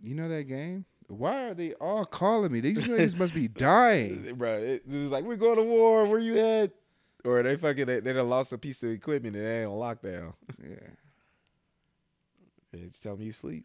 You 0.00 0.14
know 0.14 0.28
that 0.28 0.44
game? 0.44 0.86
Why 1.08 1.48
are 1.48 1.54
they 1.54 1.74
all 1.74 2.06
calling 2.06 2.50
me? 2.52 2.60
These 2.60 2.84
niggas 2.84 3.16
must 3.18 3.34
be 3.34 3.48
dying. 3.48 4.34
bro. 4.36 4.54
It, 4.58 4.82
it 4.90 4.96
was 4.96 5.10
like 5.10 5.24
we're 5.24 5.36
going 5.36 5.56
to 5.56 5.62
war. 5.64 6.06
Where 6.06 6.18
you 6.18 6.38
at? 6.38 6.72
Or 7.24 7.42
they 7.42 7.56
fucking 7.56 7.86
they, 7.86 8.00
they 8.00 8.12
done 8.14 8.28
lost 8.28 8.52
a 8.52 8.58
piece 8.58 8.82
of 8.82 8.90
equipment 8.90 9.36
and 9.36 9.44
they 9.44 9.60
ain't 9.62 9.70
on 9.70 9.78
lockdown. 9.78 10.32
Yeah. 10.62 10.76
They 12.74 12.88
just 12.88 13.02
tell 13.02 13.16
me 13.16 13.26
you 13.26 13.32
sleep. 13.32 13.64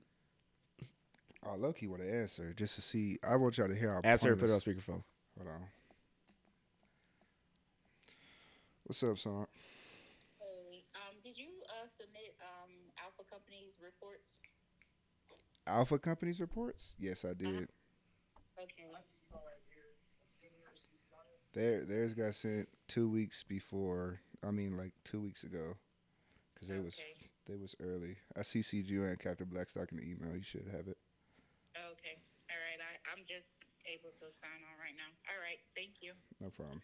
Oh, 1.44 1.56
Loki 1.58 1.88
want 1.88 2.04
to 2.04 2.14
answer 2.14 2.54
just 2.54 2.76
to 2.76 2.82
see. 2.82 3.18
I 3.28 3.38
want 3.38 3.58
y'all 3.58 3.68
to 3.68 3.76
hear 3.76 3.90
our 3.90 4.02
Answer. 4.04 4.36
Put 4.36 4.50
it 4.50 4.54
on 4.54 4.60
pointless- 4.60 4.64
speakerphone. 4.86 5.04
Hold 5.38 5.50
on. 5.50 5.66
What's 8.84 9.02
up, 9.02 9.18
son? 9.18 9.48
Hey, 10.40 10.84
um, 10.94 11.16
did 11.24 11.38
you 11.38 11.48
uh, 11.70 11.88
submit 12.00 12.36
um, 12.42 12.70
Alpha 13.04 13.24
Company's 13.30 13.80
reports? 13.84 14.30
Alpha 15.66 15.98
Companies 15.98 16.40
reports? 16.40 16.96
Yes, 17.00 17.26
I 17.26 17.34
did. 17.34 17.48
Okay. 18.60 18.70
There, 21.54 21.84
theirs 21.84 22.14
got 22.14 22.36
sent 22.36 22.70
two 22.88 23.10
weeks 23.10 23.42
before. 23.44 24.20
I 24.46 24.52
mean, 24.52 24.78
like 24.78 24.94
two 25.04 25.20
weeks 25.20 25.44
ago, 25.44 25.78
because 26.54 26.68
they 26.68 26.80
was 26.80 26.94
Okay. 26.94 27.29
They 27.50 27.56
was 27.58 27.76
early. 27.82 28.16
I 28.38 28.42
CC'd 28.42 28.90
you 28.90 29.04
and 29.06 29.20
Captain 29.20 29.48
Blackstock 29.52 29.92
in 29.92 29.98
the 29.98 30.04
email. 30.04 30.36
You 30.36 30.44
should 30.44 30.68
have 30.72 30.88
it. 30.88 30.98
Okay. 31.76 32.16
All 32.50 32.60
right. 32.62 32.80
I, 32.80 33.12
I'm 33.12 33.26
just 33.28 33.50
able 33.86 34.12
to 34.20 34.26
sign 34.40 34.62
on 34.70 34.76
right 34.80 34.96
now. 34.96 35.10
All 35.34 35.42
right. 35.42 35.60
Thank 35.76 36.02
you. 36.02 36.14
No 36.40 36.50
problem. 36.50 36.82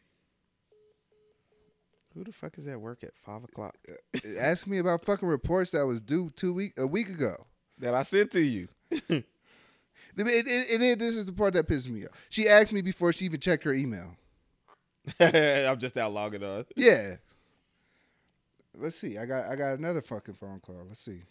Who 2.16 2.24
the 2.24 2.32
fuck 2.32 2.58
is 2.58 2.66
at 2.68 2.80
work 2.80 3.04
at 3.04 3.12
five 3.26 3.44
o'clock? 3.44 3.76
Uh, 3.90 4.20
ask 4.40 4.66
me 4.68 4.78
about 4.78 5.04
fucking 5.04 5.28
reports 5.28 5.72
that 5.72 5.86
was 5.86 6.00
due 6.00 6.30
two 6.36 6.54
week 6.54 6.74
a 6.78 6.88
week 6.88 7.10
ago. 7.10 7.46
That 7.80 7.94
I 7.94 8.04
sent 8.04 8.32
to 8.32 8.40
you. 8.42 8.70
And, 9.10 9.24
and- 10.18 10.48
and 10.48 10.82
then 10.82 10.98
this 10.98 11.16
is 11.16 11.26
the 11.26 11.34
part 11.34 11.54
that 11.56 11.68
pisses 11.68 11.90
me 11.90 12.06
off. 12.06 12.12
She 12.30 12.48
asked 12.48 12.72
me 12.72 12.82
before 12.82 13.12
she 13.12 13.26
even 13.26 13.42
checked 13.42 13.66
her 13.66 13.74
email. 13.74 14.16
I'm 15.20 15.78
just 15.78 15.98
out 15.98 16.14
logging 16.14 16.42
on. 16.44 16.66
Yeah. 16.78 17.16
Let's 18.78 18.98
see. 18.98 19.18
I 19.18 19.26
got 19.26 19.46
I 19.50 19.56
got 19.56 19.80
another 19.80 20.02
fucking 20.02 20.36
phone 20.36 20.60
call. 20.60 20.84
Let's 20.88 21.00
see. 21.00 21.24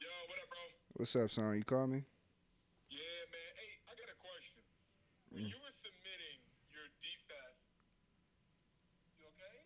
Yo, 0.00 0.08
what 0.28 0.38
up, 0.40 0.48
bro? 0.48 0.64
What's 0.96 1.12
up, 1.16 1.28
son? 1.30 1.52
You 1.52 1.64
call 1.68 1.86
me? 1.86 2.00
Yeah, 2.88 3.20
man. 3.28 3.52
Hey, 3.60 3.76
I 3.86 3.92
got 3.92 4.08
a 4.08 4.16
question. 4.16 4.64
When 5.28 5.44
you 5.44 5.58
were 5.60 5.74
submitting 5.76 6.40
your 6.72 6.88
DFAS, 7.04 7.56
you 9.20 9.28
okay? 9.28 9.58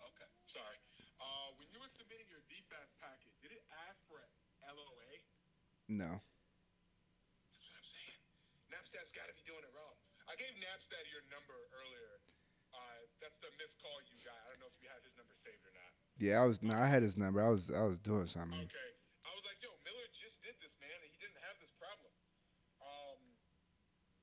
Okay, 0.00 0.30
sorry. 0.48 0.80
Uh, 1.20 1.52
when 1.60 1.68
you 1.68 1.78
were 1.82 1.92
submitting 1.92 2.24
your 2.32 2.40
DFAS 2.48 2.88
packet, 3.04 3.36
did 3.44 3.52
it 3.52 3.60
ask 3.90 4.00
for 4.08 4.16
a 4.16 4.28
LOA? 4.72 5.20
No. 5.92 6.08
That's 7.52 7.60
what 7.68 7.76
I'm 7.76 7.84
saying. 7.84 8.18
Napstat's 8.72 9.12
got 9.12 9.28
to 9.28 9.34
be 9.36 9.44
doing 9.44 9.60
it 9.60 9.72
wrong. 9.76 9.92
I 10.24 10.34
Napstat 10.94 11.10
your 11.10 11.26
number 11.26 11.58
earlier. 11.74 12.22
Uh, 12.70 12.78
that's 13.18 13.42
the 13.42 13.50
missed 13.58 13.82
call 13.82 13.98
you 14.06 14.14
got. 14.22 14.38
I 14.46 14.54
don't 14.54 14.62
know 14.62 14.70
if 14.70 14.78
you 14.78 14.86
had 14.86 15.02
his 15.02 15.10
number 15.18 15.34
saved 15.34 15.66
or 15.66 15.74
not. 15.74 15.90
Yeah, 16.22 16.38
I 16.38 16.46
was 16.46 16.62
no, 16.62 16.70
I 16.70 16.86
had 16.86 17.02
his 17.02 17.18
number. 17.18 17.42
I 17.42 17.50
was 17.50 17.66
I 17.74 17.82
was 17.82 17.98
doing 17.98 18.30
something. 18.30 18.54
Okay. 18.54 18.90
I 19.26 19.30
was 19.34 19.42
like, 19.42 19.58
yo, 19.58 19.74
Miller 19.82 20.06
just 20.14 20.38
did 20.46 20.54
this, 20.62 20.78
man, 20.78 20.94
and 20.94 21.10
he 21.10 21.18
didn't 21.18 21.42
have 21.42 21.58
this 21.58 21.74
problem. 21.74 22.14
Um, 22.78 23.18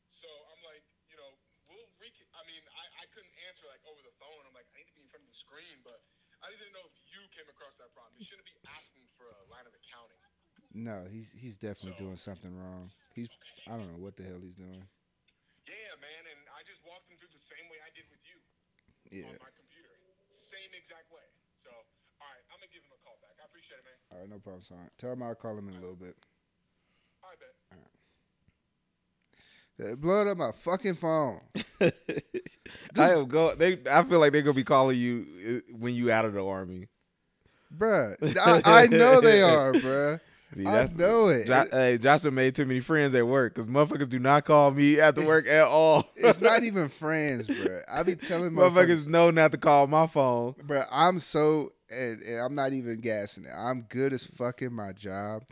so 0.07 0.31
I'm 0.47 0.63
like, 0.63 0.87
you 1.11 1.19
know, 1.19 1.27
we'll 1.67 1.91
re. 1.99 2.07
I 2.07 2.41
mean, 2.47 2.63
I, 2.71 3.03
I 3.03 3.05
couldn't 3.11 3.35
answer 3.51 3.67
like 3.67 3.83
over 3.83 3.99
the 3.99 4.15
phone. 4.15 4.47
I'm 4.47 4.55
like, 4.55 4.71
I 4.71 4.79
need 4.79 4.87
to 4.87 4.95
be 4.95 5.03
in 5.03 5.11
front 5.11 5.27
of 5.27 5.31
the 5.31 5.39
screen, 5.43 5.83
but 5.83 5.99
I 6.39 6.55
just 6.55 6.63
didn't 6.63 6.79
know 6.79 6.87
if 6.87 6.95
you 7.11 7.19
came 7.35 7.51
across 7.51 7.75
that 7.83 7.91
problem. 7.91 8.15
You 8.15 8.23
shouldn't 8.23 8.47
be 8.47 8.55
asking 8.71 9.11
for 9.19 9.27
a 9.27 9.43
line 9.51 9.67
of 9.67 9.75
accounting. 9.75 10.23
No, 10.71 11.03
he's 11.11 11.35
he's 11.35 11.59
definitely 11.59 11.99
doing 11.99 12.15
something 12.15 12.55
wrong. 12.55 12.95
He's 13.11 13.27
I 13.67 13.75
don't 13.75 13.91
know 13.91 13.99
what 13.99 14.15
the 14.15 14.23
hell 14.23 14.39
he's 14.39 14.55
doing. 14.55 14.87
Yeah, 15.69 15.93
man, 16.01 16.23
and 16.29 16.39
I 16.57 16.63
just 16.65 16.81
walked 16.83 17.05
him 17.09 17.17
through 17.21 17.29
the 17.33 17.39
same 17.45 17.69
way 17.69 17.77
I 17.85 17.91
did 17.93 18.05
with 18.09 18.21
you 18.25 18.37
Yeah. 19.13 19.29
on 19.29 19.37
my 19.39 19.51
computer, 19.53 19.93
same 20.33 20.73
exact 20.73 21.11
way. 21.13 21.21
So, 21.63 21.69
all 21.69 22.25
right, 22.27 22.41
I'm 22.49 22.57
gonna 22.59 22.71
give 22.73 22.81
him 22.83 22.91
a 22.95 22.99
call 23.05 23.17
back. 23.21 23.37
I 23.37 23.45
appreciate 23.45 23.77
it, 23.81 23.85
man. 23.85 23.97
All 24.11 24.17
right, 24.19 24.29
no 24.29 24.39
problem, 24.41 24.63
son. 24.65 24.89
Tell 24.97 25.13
him 25.13 25.21
I'll 25.23 25.35
call 25.37 25.57
him 25.57 25.69
in 25.69 25.75
a 25.77 25.81
little 25.81 25.95
bit. 25.99 26.17
I 27.23 27.35
bet. 27.37 27.53
Uh, 27.71 27.77
Blowing 29.95 30.27
up 30.29 30.37
my 30.37 30.51
fucking 30.51 30.93
phone. 30.95 31.41
I 32.97 33.11
am 33.13 33.27
go. 33.27 33.55
They. 33.55 33.79
I 33.89 34.03
feel 34.03 34.19
like 34.19 34.31
they're 34.31 34.43
gonna 34.43 34.53
be 34.53 34.63
calling 34.63 34.97
you 34.99 35.25
uh, 35.47 35.61
when 35.77 35.95
you 35.95 36.11
out 36.11 36.25
of 36.25 36.33
the 36.33 36.45
army. 36.45 36.87
Bruh. 37.75 38.15
I, 38.37 38.83
I 38.83 38.87
know 38.87 39.21
they 39.21 39.41
are, 39.41 39.73
bruh. 39.73 40.19
See, 40.55 40.65
I 40.67 40.85
know 40.95 41.29
it. 41.29 41.45
Jo- 41.47 41.67
hey, 41.71 41.97
Joshua 41.97 42.31
made 42.31 42.55
too 42.55 42.65
many 42.65 42.81
friends 42.81 43.15
at 43.15 43.25
work 43.25 43.55
because 43.55 43.69
motherfuckers 43.69 44.09
do 44.09 44.19
not 44.19 44.43
call 44.45 44.71
me 44.71 44.99
after 44.99 45.25
work 45.25 45.47
at 45.47 45.65
all. 45.67 46.09
It's 46.15 46.41
not 46.41 46.63
even 46.63 46.89
friends, 47.03 47.47
bruh. 47.47 47.81
I 47.91 48.03
be 48.03 48.15
telling 48.15 48.51
motherfuckers 48.51 49.05
motherfuckers, 49.05 49.07
know 49.07 49.31
not 49.31 49.51
to 49.53 49.57
call 49.57 49.87
my 49.87 50.07
phone. 50.07 50.53
bruh, 50.53 50.85
I'm 50.91 51.19
so, 51.19 51.69
and, 51.89 52.21
and 52.21 52.39
I'm 52.39 52.53
not 52.55 52.73
even 52.73 52.99
gassing 52.99 53.45
it. 53.45 53.51
I'm 53.55 53.83
good 53.83 54.11
as 54.13 54.25
fucking 54.25 54.73
my 54.73 54.91
job 54.93 55.43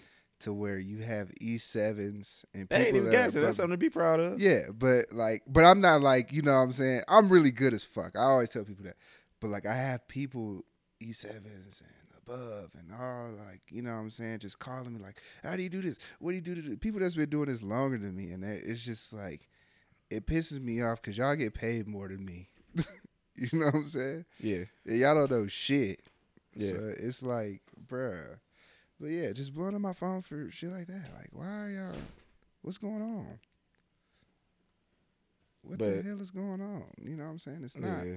to 0.41 0.53
where 0.53 0.77
you 0.79 0.99
have 0.99 1.31
E7s 1.41 2.45
and 2.53 2.67
They 2.69 2.75
ain't 2.77 2.85
people 2.87 2.99
even 2.99 3.11
that 3.11 3.11
guessing. 3.11 3.41
That's 3.41 3.57
something 3.57 3.71
to 3.71 3.77
be 3.77 3.89
proud 3.89 4.19
of. 4.19 4.39
Yeah, 4.39 4.63
but 4.73 5.11
like, 5.11 5.43
but 5.47 5.65
I'm 5.65 5.81
not 5.81 6.01
like, 6.01 6.31
you 6.31 6.41
know 6.41 6.51
what 6.53 6.59
I'm 6.63 6.71
saying? 6.73 7.01
I'm 7.07 7.29
really 7.29 7.51
good 7.51 7.73
as 7.73 7.83
fuck. 7.83 8.17
I 8.17 8.23
always 8.23 8.49
tell 8.49 8.63
people 8.63 8.85
that. 8.85 8.95
But 9.41 9.49
like, 9.49 9.65
I 9.65 9.73
have 9.75 10.07
people 10.07 10.63
E7s 11.01 11.81
and 11.81 11.89
above 12.29 12.71
and 12.77 12.91
all, 12.99 13.29
like, 13.47 13.61
you 13.69 13.81
know 13.81 13.93
what 13.93 13.99
I'm 13.99 14.11
saying? 14.11 14.39
Just 14.39 14.59
calling 14.59 14.93
me, 14.93 14.99
like, 14.99 15.17
how 15.43 15.55
do 15.55 15.63
you 15.63 15.69
do 15.69 15.81
this? 15.81 15.97
What 16.19 16.31
do 16.31 16.35
you 16.35 16.41
do 16.41 16.55
to 16.55 16.61
this? 16.61 16.77
People 16.77 16.99
that's 16.99 17.15
been 17.15 17.29
doing 17.29 17.49
this 17.49 17.61
longer 17.61 17.97
than 17.97 18.15
me. 18.15 18.31
And 18.31 18.43
it's 18.43 18.83
just 18.83 19.13
like, 19.13 19.47
it 20.09 20.25
pisses 20.25 20.61
me 20.61 20.81
off 20.81 21.01
because 21.01 21.17
y'all 21.17 21.35
get 21.35 21.53
paid 21.53 21.87
more 21.87 22.07
than 22.07 22.25
me. 22.25 22.47
you 23.35 23.49
know 23.53 23.67
what 23.67 23.75
I'm 23.75 23.87
saying? 23.87 24.25
Yeah. 24.39 24.63
And 24.85 24.97
y'all 24.97 25.15
don't 25.15 25.31
know 25.31 25.47
shit. 25.47 26.01
Yeah. 26.53 26.71
So 26.71 26.93
it's 26.99 27.23
like, 27.23 27.61
bruh. 27.87 28.39
But 28.99 29.07
yeah, 29.07 29.31
just 29.31 29.53
blowing 29.53 29.75
up 29.75 29.81
my 29.81 29.93
phone 29.93 30.21
for 30.21 30.49
shit 30.51 30.71
like 30.71 30.87
that. 30.87 31.09
Like, 31.15 31.29
why 31.31 31.47
are 31.47 31.69
y'all? 31.69 31.95
What's 32.61 32.77
going 32.77 33.01
on? 33.01 33.39
What 35.61 35.79
the 35.79 36.01
hell 36.01 36.19
is 36.19 36.31
going 36.31 36.61
on? 36.61 36.85
You 37.01 37.15
know 37.15 37.25
what 37.25 37.31
I'm 37.31 37.39
saying? 37.39 37.61
It's 37.63 37.77
not. 37.77 38.05
Yeah. 38.05 38.15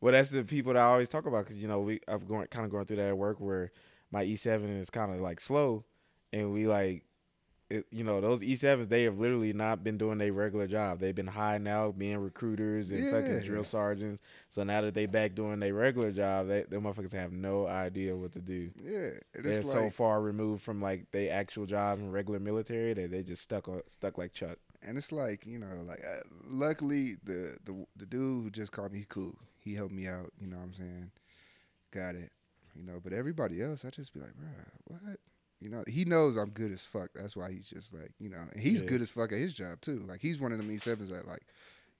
Well, 0.00 0.12
that's 0.12 0.30
the 0.30 0.44
people 0.44 0.74
that 0.74 0.80
I 0.80 0.84
always 0.86 1.08
talk 1.08 1.26
about 1.26 1.44
because 1.46 1.60
you 1.60 1.68
know 1.68 1.80
we 1.80 2.00
I've 2.06 2.26
going 2.26 2.46
kind 2.48 2.64
of 2.64 2.70
going 2.70 2.86
through 2.86 2.98
that 2.98 3.08
at 3.08 3.16
work 3.18 3.40
where 3.40 3.72
my 4.10 4.24
E7 4.24 4.80
is 4.80 4.90
kind 4.90 5.12
of 5.12 5.20
like 5.20 5.40
slow, 5.40 5.84
and 6.32 6.52
we 6.52 6.66
like, 6.66 7.04
it, 7.68 7.84
you 7.90 8.02
know, 8.02 8.20
those 8.22 8.40
E7s 8.40 8.88
they 8.88 9.02
have 9.02 9.18
literally 9.18 9.52
not 9.52 9.84
been 9.84 9.98
doing 9.98 10.16
their 10.18 10.32
regular 10.32 10.66
job. 10.66 11.00
They've 11.00 11.14
been 11.14 11.26
high 11.26 11.58
now, 11.58 11.90
being 11.90 12.16
recruiters 12.18 12.90
and 12.90 13.10
fucking 13.10 13.40
drill 13.40 13.64
sergeants. 13.64 14.22
So 14.48 14.62
now 14.62 14.80
that 14.82 14.94
they 14.94 15.04
back 15.06 15.34
doing 15.34 15.60
their 15.60 15.74
regular 15.74 16.10
job, 16.12 16.48
they 16.48 16.62
them 16.62 16.84
motherfuckers 16.84 17.12
have 17.12 17.32
no 17.32 17.66
idea 17.66 18.16
what 18.16 18.32
to 18.32 18.40
do. 18.40 18.70
Yeah, 18.82 19.10
and 19.34 19.44
They're 19.44 19.58
it's 19.60 19.70
so 19.70 19.90
far 19.90 20.22
removed 20.22 20.62
from 20.62 20.80
like 20.80 21.10
their 21.10 21.32
actual 21.32 21.66
job 21.66 21.98
in 21.98 22.10
regular 22.10 22.38
military 22.38 22.94
that 22.94 23.10
they 23.10 23.22
just 23.22 23.42
stuck 23.42 23.68
stuck 23.88 24.16
like 24.16 24.32
Chuck. 24.32 24.58
and 24.80 24.96
it's 24.96 25.12
like 25.12 25.44
you 25.44 25.58
know, 25.58 25.66
like 25.86 26.00
uh, 26.00 26.20
luckily 26.48 27.16
the 27.24 27.58
the 27.64 27.84
the 27.96 28.06
dude 28.06 28.44
who 28.44 28.50
just 28.50 28.72
called 28.72 28.92
me, 28.92 29.04
cool. 29.08 29.34
He 29.64 29.74
helped 29.74 29.92
me 29.92 30.06
out. 30.06 30.32
You 30.40 30.46
know 30.48 30.56
what 30.56 30.64
I'm 30.64 30.74
saying? 30.74 31.10
Got 31.92 32.14
it. 32.14 32.30
You 32.74 32.84
know, 32.84 33.00
but 33.02 33.12
everybody 33.12 33.60
else, 33.62 33.84
I 33.84 33.90
just 33.90 34.14
be 34.14 34.20
like, 34.20 34.30
bruh, 34.30 34.64
what? 34.86 35.18
You 35.60 35.68
know, 35.70 35.82
he 35.88 36.04
knows 36.04 36.36
I'm 36.36 36.50
good 36.50 36.70
as 36.70 36.82
fuck. 36.84 37.10
That's 37.14 37.34
why 37.34 37.50
he's 37.50 37.66
just 37.68 37.92
like, 37.92 38.12
you 38.20 38.28
know, 38.28 38.44
and 38.52 38.60
he's 38.60 38.80
Yeah. 38.82 38.88
good 38.88 39.02
as 39.02 39.10
fuck 39.10 39.32
at 39.32 39.38
his 39.38 39.54
job 39.54 39.80
too. 39.80 40.04
Like 40.06 40.20
he's 40.20 40.38
one 40.40 40.52
of 40.52 40.58
them 40.58 40.68
E7s 40.70 41.08
that 41.10 41.26
like 41.26 41.42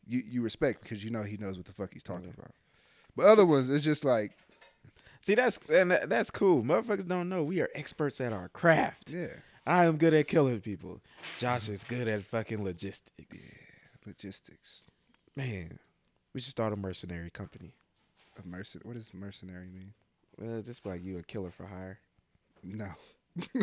you 0.06 0.22
you 0.24 0.42
respect 0.42 0.82
because 0.82 1.02
you 1.02 1.10
know 1.10 1.22
he 1.24 1.36
knows 1.36 1.56
what 1.56 1.66
the 1.66 1.72
fuck 1.72 1.92
he's 1.92 2.04
talking 2.04 2.32
about. 2.36 2.52
But 3.16 3.26
other 3.26 3.44
ones, 3.44 3.68
it's 3.68 3.84
just 3.84 4.04
like, 4.04 4.32
See, 5.20 5.34
that's 5.34 5.58
and 5.68 5.90
that's 5.90 6.30
cool. 6.30 6.62
Motherfuckers 6.62 7.08
don't 7.08 7.28
know 7.28 7.42
we 7.42 7.60
are 7.60 7.68
experts 7.74 8.20
at 8.20 8.32
our 8.32 8.48
craft. 8.50 9.10
yeah, 9.10 9.26
I 9.66 9.86
am 9.86 9.96
good 9.96 10.14
at 10.14 10.28
killing 10.28 10.60
people. 10.60 11.00
Josh 11.40 11.68
is 11.68 11.82
good 11.82 12.06
at 12.06 12.24
fucking 12.24 12.62
logistics. 12.62 13.26
Yeah, 13.52 13.58
logistics. 14.06 14.84
Man, 15.34 15.80
we 16.38 16.42
should 16.42 16.52
start 16.52 16.72
a 16.72 16.76
mercenary 16.76 17.30
company. 17.30 17.74
A 18.38 18.42
mercen- 18.42 18.84
what 18.84 18.94
does 18.94 19.12
mercenary 19.12 19.66
mean? 19.66 19.92
Uh, 20.40 20.62
just 20.62 20.86
like 20.86 21.02
you 21.02 21.18
a 21.18 21.22
killer 21.24 21.50
for 21.50 21.66
hire. 21.66 21.98
No. 22.62 22.90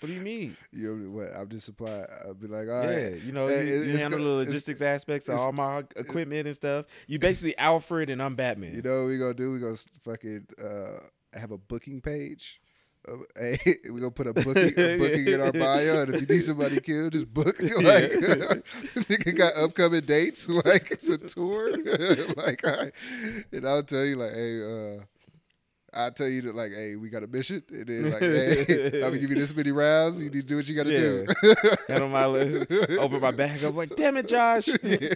What 0.00 0.06
do 0.06 0.14
you 0.14 0.20
mean? 0.22 0.56
You 0.72 0.96
know 0.96 1.10
what? 1.10 1.28
I'm 1.36 1.50
just 1.50 1.66
supply. 1.66 2.06
I'll 2.24 2.32
be 2.32 2.46
like, 2.46 2.70
all 2.70 2.84
yeah, 2.84 3.08
right. 3.08 3.20
you 3.20 3.32
know, 3.32 3.46
Hey, 3.46 3.68
you, 3.68 3.82
you 3.82 3.98
handle 3.98 4.18
the 4.18 4.46
logistics 4.46 4.80
aspects 4.80 5.28
of 5.28 5.38
all 5.38 5.52
my 5.52 5.80
equipment 5.94 6.46
and 6.46 6.56
stuff. 6.56 6.86
You 7.06 7.18
basically 7.18 7.56
Alfred 7.58 8.08
and 8.08 8.22
I'm 8.22 8.34
Batman. 8.34 8.74
You 8.74 8.80
know 8.80 9.02
what 9.02 9.08
we 9.08 9.18
gonna 9.18 9.34
do? 9.34 9.52
We 9.52 9.58
gonna 9.58 9.76
fucking 10.02 10.46
uh, 10.62 11.38
have 11.38 11.50
a 11.50 11.58
booking 11.58 12.00
page. 12.00 12.62
Uh, 13.08 13.16
hey, 13.38 13.58
we 13.92 14.00
gonna 14.00 14.10
put 14.10 14.26
a 14.26 14.34
booking, 14.34 14.74
a 14.76 14.98
booking 14.98 15.26
in 15.28 15.40
our 15.40 15.52
bio, 15.52 16.02
and 16.02 16.14
if 16.14 16.20
you 16.20 16.26
need 16.26 16.42
somebody 16.42 16.80
killed, 16.80 17.12
just 17.12 17.32
book. 17.32 17.58
Like, 17.80 18.10
nigga 19.08 19.36
got 19.36 19.54
upcoming 19.56 20.02
dates. 20.02 20.48
Like 20.48 20.90
it's 20.90 21.08
a 21.08 21.18
tour. 21.18 21.72
like, 22.36 22.62
right. 22.62 22.92
and 23.52 23.66
I'll 23.66 23.82
tell 23.82 24.04
you, 24.04 24.16
like, 24.16 24.32
hey, 24.32 24.62
uh, 24.62 25.00
I'll 25.94 26.10
tell 26.12 26.28
you 26.28 26.42
that, 26.42 26.54
like, 26.54 26.72
hey, 26.72 26.96
we 26.96 27.08
got 27.08 27.22
a 27.22 27.26
mission, 27.26 27.62
and 27.70 27.86
then 27.86 28.10
like, 28.10 28.20
hey, 28.20 28.86
I'm 28.96 29.00
gonna 29.00 29.18
give 29.18 29.30
you 29.30 29.36
this 29.36 29.54
many 29.54 29.72
rounds. 29.72 30.18
You 30.22 30.30
need 30.30 30.42
to 30.42 30.42
do 30.42 30.56
what 30.56 30.68
you 30.68 30.76
gotta 30.76 30.90
do. 30.90 31.26
And 31.88 32.02
on 32.02 32.10
my 32.10 32.26
list, 32.26 32.70
open 32.98 33.20
my 33.20 33.30
bag 33.30 33.64
up 33.64 33.74
like, 33.74 33.96
damn 33.96 34.16
it, 34.18 34.28
Josh. 34.28 34.68
Yeah, 34.82 35.14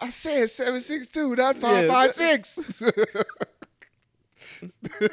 I 0.00 0.10
said 0.10 0.50
seven 0.50 0.80
six 0.80 1.08
two, 1.08 1.36
not 1.36 1.56
Yeah. 1.56 1.86
five 1.86 2.14
five 2.14 2.14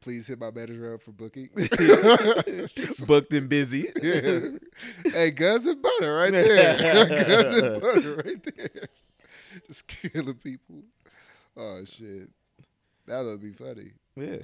Please 0.00 0.28
hit 0.28 0.38
my 0.38 0.50
manager 0.50 0.94
up 0.94 1.02
for 1.02 1.10
booking. 1.10 1.48
Booked 3.06 3.32
and 3.34 3.48
busy. 3.48 3.90
yeah. 4.02 4.40
Hey, 5.04 5.30
guns 5.32 5.66
and 5.66 5.82
butter 5.82 6.14
right 6.14 6.32
there. 6.32 7.06
guns 7.08 7.62
and 7.62 7.80
butter 7.82 8.14
right 8.24 8.56
there. 8.56 8.86
Just 9.66 9.86
killing 9.88 10.34
people. 10.34 10.84
Oh 11.56 11.84
shit. 11.84 12.30
That 13.06 13.24
would 13.24 13.42
be 13.42 13.52
funny. 13.52 13.90
Yeah. 14.14 14.42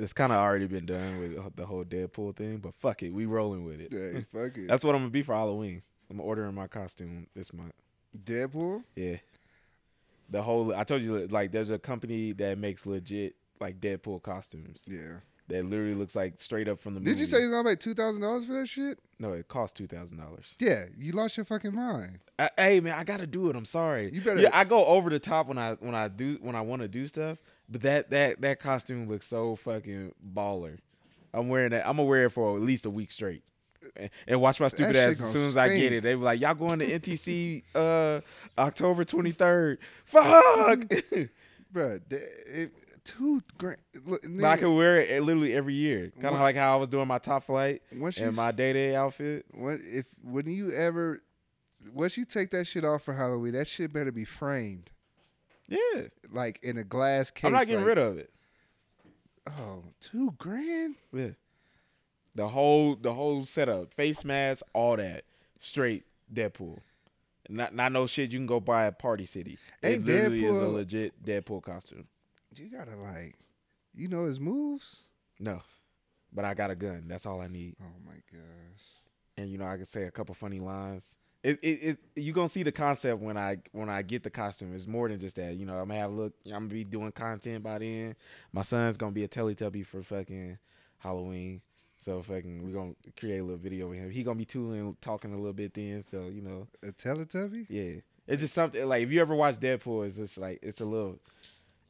it's 0.00 0.12
kind 0.12 0.32
of 0.32 0.38
already 0.38 0.66
been 0.66 0.86
done 0.86 1.20
with 1.20 1.56
the 1.56 1.64
whole 1.64 1.84
Deadpool 1.84 2.34
thing, 2.34 2.58
but 2.58 2.74
fuck 2.74 3.02
it, 3.04 3.10
we 3.10 3.26
rolling 3.26 3.64
with 3.64 3.80
it. 3.80 3.92
Hey, 3.92 4.26
fuck 4.32 4.56
it. 4.58 4.66
That's 4.66 4.82
what 4.82 4.94
I'm 4.96 5.02
gonna 5.02 5.10
be 5.10 5.22
for 5.22 5.34
Halloween. 5.34 5.82
I'm 6.10 6.20
ordering 6.20 6.54
my 6.54 6.66
costume 6.66 7.28
this 7.34 7.52
month. 7.52 7.74
Deadpool? 8.24 8.82
Yeah. 8.96 9.16
The 10.32 10.42
whole 10.42 10.74
I 10.74 10.82
told 10.84 11.02
you 11.02 11.26
like 11.28 11.52
there's 11.52 11.70
a 11.70 11.78
company 11.78 12.32
that 12.32 12.58
makes 12.58 12.84
legit 12.86 13.36
like 13.60 13.80
Deadpool 13.80 14.22
costumes. 14.22 14.82
Yeah. 14.88 15.18
that 15.48 15.64
literally 15.66 15.94
looks 15.94 16.16
like 16.16 16.40
straight 16.40 16.68
up 16.68 16.80
from 16.80 16.94
the 16.94 17.00
movie. 17.00 17.12
Did 17.12 17.20
you 17.20 17.26
say 17.26 17.40
you're 17.40 17.50
gonna 17.50 17.68
pay 17.68 17.76
two 17.76 17.94
thousand 17.94 18.22
dollars 18.22 18.46
for 18.46 18.54
that 18.54 18.66
shit? 18.66 18.98
no? 19.18 19.32
It 19.34 19.46
cost 19.48 19.76
two 19.76 19.86
thousand 19.86 20.16
dollars. 20.18 20.56
Yeah, 20.58 20.86
you 20.98 21.12
lost 21.12 21.36
your 21.36 21.44
fucking 21.44 21.74
mind. 21.74 22.18
Hey 22.56 22.80
man, 22.80 22.94
I 22.98 23.04
gotta 23.04 23.26
do 23.26 23.50
it. 23.50 23.56
I'm 23.56 23.64
sorry. 23.66 24.10
You 24.12 24.20
better- 24.20 24.40
Yeah, 24.40 24.50
I 24.52 24.64
go 24.64 24.84
over 24.86 25.10
the 25.10 25.18
top 25.20 25.46
when 25.48 25.58
I 25.58 25.74
when 25.74 25.94
I 25.94 26.08
do 26.08 26.38
when 26.40 26.56
I 26.56 26.62
want 26.62 26.82
to 26.82 26.88
do 26.88 27.06
stuff. 27.06 27.38
But 27.68 27.82
that 27.82 28.10
that 28.10 28.40
that 28.40 28.58
costume 28.58 29.08
looks 29.08 29.26
so 29.28 29.54
fucking 29.56 30.14
baller. 30.34 30.78
I'm 31.34 31.48
wearing 31.48 31.70
that. 31.70 31.86
I'm 31.86 31.96
gonna 31.98 32.08
wear 32.08 32.24
it 32.26 32.30
for 32.30 32.56
at 32.56 32.62
least 32.62 32.84
a 32.86 32.90
week 32.90 33.12
straight. 33.12 33.42
And- 33.96 34.10
And 34.26 34.40
watch 34.40 34.60
my 34.60 34.68
stupid 34.68 34.96
ass 34.96 35.20
as 35.20 35.30
soon 35.32 35.46
as 35.46 35.56
I 35.56 35.68
get 35.76 35.92
it. 35.92 36.02
They 36.02 36.14
were 36.14 36.24
like, 36.24 36.40
"Y'all 36.40 36.54
going 36.54 36.78
to 36.80 36.86
NTC 36.86 37.62
uh 37.74 38.20
October 38.58 39.04
23rd?" 39.04 39.78
Fuck. 40.04 40.78
Bruh, 41.74 42.00
th- 42.08 42.70
two 43.04 43.42
grand. 43.58 43.78
Look, 44.04 44.22
but 44.22 44.44
I 44.44 44.56
nigga, 44.56 44.58
can 44.60 44.76
wear 44.76 45.00
it 45.00 45.22
literally 45.22 45.54
every 45.54 45.74
year. 45.74 46.12
Kind 46.20 46.34
of 46.34 46.40
like 46.40 46.54
how 46.56 46.74
I 46.74 46.76
was 46.80 46.88
doing 46.88 47.08
my 47.08 47.18
top 47.18 47.44
flight 47.44 47.82
once 47.94 48.18
and 48.18 48.36
my 48.36 48.52
day 48.52 48.72
day 48.72 48.94
outfit. 48.94 49.46
When 49.52 49.80
if 49.84 50.06
when 50.22 50.46
you 50.46 50.72
ever 50.72 51.22
once 51.92 52.16
you 52.16 52.24
take 52.24 52.50
that 52.52 52.66
shit 52.66 52.84
off 52.84 53.02
for 53.02 53.14
Halloween, 53.14 53.54
that 53.54 53.66
shit 53.66 53.92
better 53.92 54.12
be 54.12 54.24
framed 54.24 54.90
Yeah, 55.68 56.02
like 56.30 56.60
in 56.62 56.76
a 56.78 56.84
glass 56.84 57.30
case. 57.30 57.44
I'm 57.46 57.52
not 57.52 57.66
getting 57.66 57.76
like, 57.80 57.86
rid 57.86 57.98
of 57.98 58.18
it. 58.18 58.30
Oh, 59.46 59.82
two 60.00 60.32
grand. 60.38 60.94
Yeah. 61.12 61.30
The 62.34 62.48
whole 62.48 62.96
the 62.96 63.12
whole 63.12 63.44
setup, 63.44 63.92
face 63.92 64.24
mask, 64.24 64.62
all 64.72 64.96
that, 64.96 65.24
straight 65.60 66.04
Deadpool. 66.32 66.78
Not 67.48 67.74
not 67.74 67.92
no 67.92 68.06
shit 68.06 68.32
you 68.32 68.38
can 68.38 68.46
go 68.46 68.60
buy 68.60 68.86
at 68.86 68.98
Party 68.98 69.26
City. 69.26 69.58
It 69.82 69.86
Ain't 69.86 70.06
literally 70.06 70.44
is 70.44 70.56
a 70.56 70.68
legit 70.68 71.22
Deadpool 71.22 71.62
costume. 71.62 72.06
You 72.56 72.70
gotta 72.70 72.96
like, 72.96 73.36
you 73.94 74.08
know 74.08 74.24
his 74.24 74.40
moves. 74.40 75.04
No, 75.38 75.60
but 76.32 76.44
I 76.44 76.54
got 76.54 76.70
a 76.70 76.74
gun. 76.74 77.04
That's 77.06 77.26
all 77.26 77.40
I 77.40 77.48
need. 77.48 77.76
Oh 77.82 77.98
my 78.06 78.14
gosh. 78.30 78.84
And 79.36 79.50
you 79.50 79.58
know 79.58 79.66
I 79.66 79.76
can 79.76 79.86
say 79.86 80.04
a 80.04 80.10
couple 80.10 80.34
funny 80.34 80.60
lines. 80.60 81.14
It 81.42 81.58
it, 81.62 81.82
it 81.82 81.98
you 82.16 82.32
gonna 82.32 82.48
see 82.48 82.62
the 82.62 82.72
concept 82.72 83.20
when 83.20 83.36
I 83.36 83.58
when 83.72 83.90
I 83.90 84.02
get 84.02 84.22
the 84.22 84.30
costume. 84.30 84.74
It's 84.74 84.86
more 84.86 85.08
than 85.08 85.18
just 85.18 85.36
that. 85.36 85.54
You 85.56 85.66
know 85.66 85.74
I'm 85.74 85.88
gonna 85.88 86.00
have 86.00 86.10
a 86.12 86.14
look. 86.14 86.32
I'm 86.46 86.52
gonna 86.52 86.66
be 86.68 86.84
doing 86.84 87.12
content 87.12 87.62
by 87.62 87.78
then. 87.78 88.14
My 88.52 88.62
son's 88.62 88.96
gonna 88.96 89.12
be 89.12 89.24
a 89.24 89.28
Teletubby 89.28 89.84
for 89.84 90.02
fucking 90.02 90.58
Halloween. 90.98 91.60
So 92.04 92.20
fucking 92.22 92.64
we 92.64 92.72
gonna 92.72 92.94
create 93.16 93.38
a 93.38 93.44
little 93.44 93.58
video 93.58 93.88
with 93.88 93.98
him. 93.98 94.10
He 94.10 94.22
gonna 94.24 94.36
be 94.38 94.44
tooling, 94.44 94.96
talking 95.00 95.32
a 95.32 95.36
little 95.36 95.52
bit 95.52 95.72
then. 95.74 96.02
So 96.10 96.26
you 96.32 96.42
know, 96.42 96.66
A 96.82 96.92
Teletubby? 96.92 97.66
yeah, 97.68 98.00
it's 98.26 98.42
just 98.42 98.54
something 98.54 98.84
like 98.86 99.02
if 99.04 99.10
you 99.10 99.20
ever 99.20 99.34
watch 99.34 99.56
Deadpool, 99.58 100.06
it's 100.06 100.16
just 100.16 100.36
like 100.38 100.58
it's 100.62 100.80
a 100.80 100.84
little. 100.84 101.20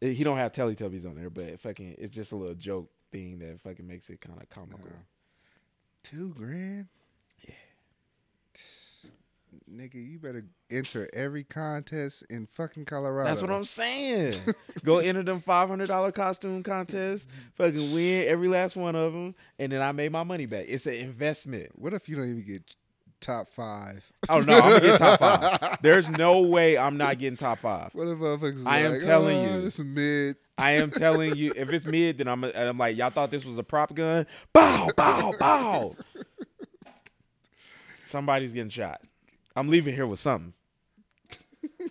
It, 0.01 0.15
he 0.15 0.25
don't 0.25 0.37
have 0.37 0.53
Teletubbies 0.53 1.07
on 1.07 1.15
there, 1.15 1.31
but 1.31 1.59
fucking 1.61 1.95
it's 1.99 2.15
just 2.15 2.33
a 2.33 2.37
little 2.37 2.55
joke 2.55 2.91
thing 3.11 3.39
that 3.39 3.61
fucking 3.61 3.87
makes 3.87 4.11
it 4.11 4.21
kind 4.21 4.41
of 4.41 4.49
comical. 4.51 4.81
Uh, 4.87 5.03
two 6.03 6.35
grand? 6.37 6.89
Nigga, 9.71 9.95
you 9.95 10.19
better 10.19 10.45
enter 10.71 11.09
every 11.13 11.45
contest 11.45 12.25
in 12.29 12.47
fucking 12.47 12.85
Colorado. 12.85 13.29
That's 13.29 13.41
what 13.41 13.51
I'm 13.51 13.65
saying. 13.65 14.35
Go 14.85 14.99
enter 14.99 15.23
them 15.23 15.41
five 15.41 15.69
hundred 15.69 15.89
dollar 15.89 16.13
costume 16.13 16.63
contests, 16.63 17.27
fucking 17.55 17.93
win 17.93 18.29
every 18.29 18.49
last 18.49 18.77
one 18.77 18.95
of 18.95 19.13
them, 19.13 19.35
and 19.59 19.71
then 19.71 19.83
I 19.83 19.93
made 19.93 20.13
my 20.13 20.25
money 20.25 20.47
back. 20.47 20.67
It's 20.69 20.87
an 20.87 20.95
investment. 20.95 21.71
What 21.75 21.95
if 21.95 22.09
you 22.09 22.17
don't 22.17 22.31
even 22.31 22.47
get 22.47 22.75
top 23.21 23.49
five? 23.49 24.11
Oh 24.29 24.41
no, 24.41 24.59
I'm 24.59 24.71
gonna 24.71 24.81
get 24.81 24.99
top 24.99 25.19
five. 25.19 25.79
There's 25.83 26.09
no 26.11 26.41
way 26.41 26.77
I'm 26.77 26.97
not 26.97 27.19
getting 27.19 27.37
top 27.37 27.59
five. 27.59 27.95
What 27.95 28.09
if 28.09 28.19
motherfuckers 28.19 28.67
I 28.67 28.81
am 28.81 28.93
like, 28.93 29.03
telling 29.03 29.39
oh, 29.39 29.59
you. 29.59 29.67
it's 29.67 29.79
mid. 29.79 30.37
I 30.59 30.73
am 30.73 30.91
telling 30.91 31.37
you, 31.37 31.53
if 31.57 31.71
it's 31.71 31.85
mid, 31.85 32.19
then 32.19 32.29
I'm 32.29 32.45
I'm 32.45 32.79
like, 32.79 32.97
y'all 32.97 33.11
thought 33.11 33.31
this 33.31 33.45
was 33.45 33.59
a 33.59 33.63
prop 33.63 33.95
gun? 33.95 34.27
Bow, 34.53 34.91
bow, 34.97 35.35
bow. 35.39 35.97
Somebody's 38.01 38.53
getting 38.53 38.71
shot. 38.71 39.01
I'm 39.57 39.69
leaving 39.69 39.95
here 39.95 40.07
with 40.07 40.21
something. 40.21 40.53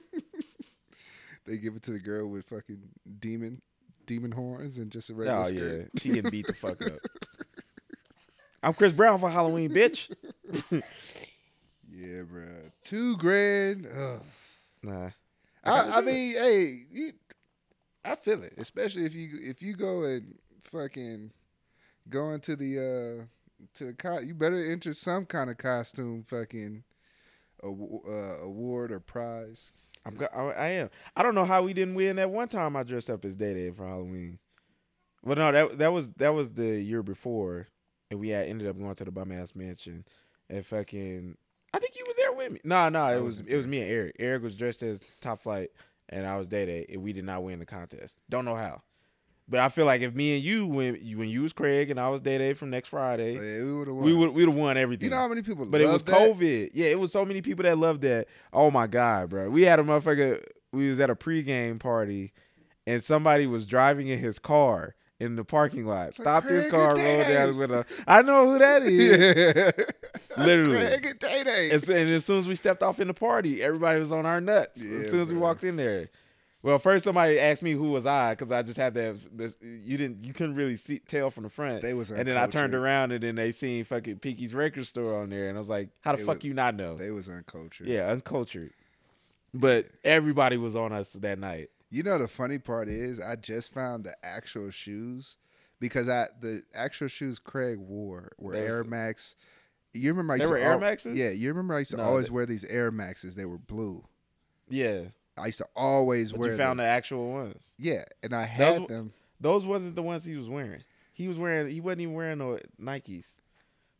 They 1.46 1.58
give 1.58 1.76
it 1.76 1.84
to 1.84 1.92
the 1.92 2.00
girl 2.00 2.30
with 2.30 2.46
fucking 2.46 2.80
demon 3.20 3.62
demon 4.06 4.32
horns 4.32 4.78
and 4.78 4.92
just 4.92 5.10
a 5.10 5.14
regular 5.16 5.40
Oh 5.40 5.44
skirt. 5.46 5.90
yeah, 5.94 6.00
she 6.02 6.10
getting 6.10 6.30
beat 6.32 6.48
the 6.48 6.54
fuck 6.54 6.82
up. 6.86 7.00
I'm 8.64 8.74
Chris 8.74 8.94
Brown 8.94 9.20
for 9.20 9.30
Halloween, 9.30 9.72
bitch. 9.72 10.12
Yeah, 11.94 12.22
bruh. 12.22 12.72
Two 12.86 13.18
grand. 13.18 13.86
Ugh. 13.86 14.22
Nah. 14.82 15.10
I, 15.64 15.98
I 15.98 16.02
mean, 16.02 16.34
hey, 16.36 16.84
you, 16.90 17.12
I 18.06 18.16
feel 18.16 18.42
it, 18.44 18.54
especially 18.58 19.04
if 19.06 19.14
you 19.14 19.30
if 19.42 19.62
you 19.62 19.76
go 19.76 20.04
and 20.04 20.36
fucking 20.64 21.32
go 22.10 22.32
into 22.32 22.56
the 22.56 22.78
uh 22.80 23.24
to 23.78 23.86
the 23.86 23.94
co- 23.94 24.20
you 24.20 24.34
better 24.34 24.72
enter 24.72 24.94
some 24.94 25.26
kind 25.26 25.50
of 25.50 25.58
costume 25.58 26.24
fucking 26.24 26.84
Uh, 27.64 28.44
award 28.44 28.92
or 28.92 29.00
prize. 29.00 29.74
I'm 30.06 30.16
go- 30.16 30.28
I, 30.34 30.42
I 30.52 30.68
am. 30.70 30.90
I 31.16 31.22
don't 31.24 31.36
know 31.36 31.46
how 31.46 31.62
we 31.64 31.74
didn't 31.74 31.96
win 31.96 32.16
that 32.16 32.32
one 32.32 32.48
time 32.48 32.76
I 32.76 32.84
dressed 32.84 33.10
up 33.10 33.24
as 33.24 33.36
Day 33.36 33.54
Day 33.54 33.70
for 33.72 33.86
Halloween. 33.86 34.40
Well, 35.24 35.36
no, 35.36 35.52
that 35.52 35.78
that 35.78 35.94
was 35.94 36.10
that 36.14 36.34
was 36.34 36.52
the 36.52 36.80
year 36.82 37.04
before, 37.04 37.68
and 38.10 38.20
we 38.20 38.30
had 38.30 38.48
ended 38.48 38.68
up 38.68 38.80
going 38.80 38.96
to 38.96 39.06
the 39.06 39.12
bum 39.12 39.32
ass 39.32 39.54
mansion, 39.56 40.06
and 40.50 40.66
fucking. 40.66 41.38
I 41.74 41.80
think 41.80 41.96
you 41.96 42.04
was 42.08 42.18
there 42.18 42.34
with 42.34 42.52
me. 42.52 42.60
No, 42.64 42.90
no, 42.90 43.06
it 43.08 43.22
was 43.22 43.42
it 43.42 43.56
was 43.56 43.68
me 43.68 43.82
and 43.82 43.92
Eric. 43.92 44.16
Eric 44.18 44.44
was 44.44 44.56
dressed 44.56 44.82
as 44.82 45.00
Top 45.22 45.40
Flight, 45.40 45.70
and 46.10 46.26
I 46.26 46.38
was 46.38 46.48
Day 46.48 46.66
Day, 46.66 46.86
and 46.92 47.04
we 47.04 47.14
did 47.14 47.24
not 47.26 47.44
win 47.44 47.60
the 47.60 47.66
contest. 47.68 48.18
Don't 48.30 48.44
know 48.46 48.56
how, 48.56 48.82
but 49.48 49.60
I 49.60 49.70
feel 49.70 49.86
like 49.86 50.02
if 50.02 50.14
me 50.14 50.36
and 50.36 50.44
you 50.44 50.66
when 50.68 50.98
you 51.02 51.18
when 51.18 51.30
you 51.30 51.42
was 51.42 51.54
Craig 51.54 51.90
and 51.92 52.00
I 52.00 52.10
was 52.10 52.22
Day 52.22 52.38
Day 52.38 52.54
from 52.54 52.70
next 52.70 52.90
Friday, 52.90 53.34
Yeah, 53.34 53.64
we 53.66 53.74
would 53.78 53.88
have 53.88 53.96
won. 53.96 54.06
we 54.06 54.14
would 54.14 54.30
we'd 54.32 54.48
have 54.48 54.56
won 54.56 54.78
everything. 54.78 55.06
You 55.06 55.12
know 55.12 55.18
how 55.18 55.28
many 55.28 55.42
people 55.42 55.66
But 55.66 55.82
it 55.82 55.88
was 55.88 56.04
that? 56.04 56.16
COVID. 56.16 56.72
Yeah, 56.74 56.88
it 56.88 57.00
was 57.00 57.12
so 57.12 57.26
many 57.26 57.42
people 57.42 57.64
that 57.64 57.78
loved 57.78 58.02
that. 58.02 58.28
Oh 58.54 58.72
my 58.72 58.88
god, 58.88 59.30
bro. 59.30 59.50
We 59.50 59.64
had 59.64 59.80
a 59.80 59.84
motherfucker. 59.84 60.44
We 60.72 60.88
was 60.90 61.00
at 61.02 61.10
a 61.10 61.16
pregame 61.16 61.80
party, 61.80 62.32
and 62.88 63.04
somebody 63.04 63.46
was 63.48 63.66
driving 63.66 64.08
in 64.08 64.20
his 64.20 64.40
car 64.40 64.96
in 65.20 65.36
the 65.36 65.44
parking 65.44 65.86
lot. 65.86 66.16
Stopped 66.16 66.48
his 66.48 66.72
car, 66.72 66.96
rolled 66.96 67.28
down 67.28 67.58
with 67.58 67.72
a. 67.72 67.86
I 68.08 68.22
know 68.22 68.48
who 68.52 68.60
that 68.60 68.84
is. 68.84 69.74
Yeah. 70.38 70.46
Literally. 70.46 70.78
Craig 70.78 71.06
and 71.06 71.20
Day-Day. 71.20 71.72
and, 71.72 71.90
and 71.90 72.10
as 72.10 72.24
soon 72.26 72.40
as 72.40 72.48
we 72.48 72.56
stepped 72.56 72.82
off 72.82 73.02
in 73.02 73.08
the 73.10 73.14
party, 73.14 73.62
everybody 73.62 74.00
was 74.00 74.12
on 74.14 74.26
our 74.26 74.40
nuts. 74.40 74.82
Yeah, 74.82 75.00
as 75.00 75.12
soon 75.12 75.20
as 75.20 75.30
we 75.32 75.38
walked 75.38 75.66
in 75.66 75.76
there. 75.76 76.10
Well, 76.64 76.78
first 76.78 77.06
somebody 77.06 77.40
asked 77.40 77.64
me 77.64 77.72
who 77.72 77.90
was 77.92 78.06
I 78.06 78.34
because 78.34 78.52
I 78.52 78.62
just 78.62 78.78
had 78.78 78.94
that. 78.94 79.18
This, 79.36 79.56
you 79.62 79.98
didn't. 79.98 80.24
You 80.24 80.32
couldn't 80.34 80.56
really 80.56 80.76
see 80.76 81.00
tell 81.00 81.32
from 81.32 81.44
the 81.44 81.50
front. 81.50 81.82
They 81.82 81.94
was 81.96 82.12
and 82.12 82.28
then 82.30 82.38
I 82.38 82.46
turned 82.48 82.76
around 82.76 83.12
and 83.12 83.24
then 83.24 83.36
they 83.36 83.52
seen 83.52 83.84
fucking 83.84 84.20
Pinky's 84.20 84.54
record 84.54 84.86
store 84.86 85.20
on 85.22 85.30
there, 85.32 85.50
and 85.50 85.58
I 85.58 85.60
was 85.60 85.70
like, 85.70 85.90
"How 86.02 86.12
the 86.12 86.20
They 86.20 86.24
fuck 86.24 86.36
was- 86.38 86.44
you 86.44 86.54
not 86.54 86.76
know?" 86.76 86.98
They 86.98 87.10
was 87.10 87.28
uncultured. 87.28 87.88
Yeah, 87.88 88.08
uncultured. 88.12 88.74
But 89.54 89.88
everybody 90.04 90.58
was 90.58 90.76
on 90.76 90.94
us 90.94 91.14
that 91.14 91.40
night. 91.40 91.70
You 91.90 92.04
know 92.04 92.18
the 92.18 92.28
funny 92.28 92.58
part 92.60 92.88
is 92.88 93.20
I 93.20 93.36
just 93.36 93.74
found 93.74 94.04
the 94.04 94.16
actual 94.24 94.70
shoes 94.70 95.38
because 95.80 96.08
I 96.08 96.28
the 96.40 96.62
actual 96.76 97.08
shoes 97.08 97.40
Craig 97.40 97.80
wore 97.80 98.30
were 98.38 98.54
They 98.54 98.62
was- 98.62 98.70
Air 98.70 98.84
Max. 98.84 99.36
You 99.94 100.12
remember 100.12 100.34
I 100.34 100.38
They 100.38 100.44
used 100.44 100.52
were 100.54 100.60
to 100.60 100.64
Air 100.64 100.72
al- 100.74 100.80
Maxes? 100.80 101.18
Yeah, 101.18 101.32
you 101.32 101.50
remember 101.50 101.74
I 101.74 101.80
used 101.80 101.92
to 101.92 101.98
No, 101.98 102.04
always 102.04 102.28
they- 102.28 102.34
wear 102.34 102.46
these 102.46 102.64
Air 102.66 102.92
Maxes. 102.92 103.36
They 103.36 103.46
were 103.46 103.58
blue. 103.58 104.06
Yeah, 104.70 105.06
I 105.38 105.48
used 105.48 105.60
to 105.60 105.68
always 105.76 106.32
but 106.32 106.40
wear 106.40 106.52
you 106.52 106.58
found 106.58 106.80
them. 106.80 106.86
the 106.86 106.90
actual 106.90 107.32
ones. 107.32 107.66
Yeah, 107.78 108.04
and 108.22 108.34
I 108.36 108.44
had 108.46 108.74
w- 108.82 108.88
them. 108.88 109.14
Those 109.40 109.66
wasn't 109.66 109.96
the 109.96 110.04
ones 110.04 110.24
he 110.26 110.36
was 110.36 110.50
wearing. 110.50 110.84
He 111.14 111.28
was 111.28 111.38
wearing. 111.38 111.72
He 111.74 111.82
wasn't 111.82 112.02
even 112.02 112.14
wearing 112.14 112.38
no 112.40 112.60
Nikes. 112.82 113.26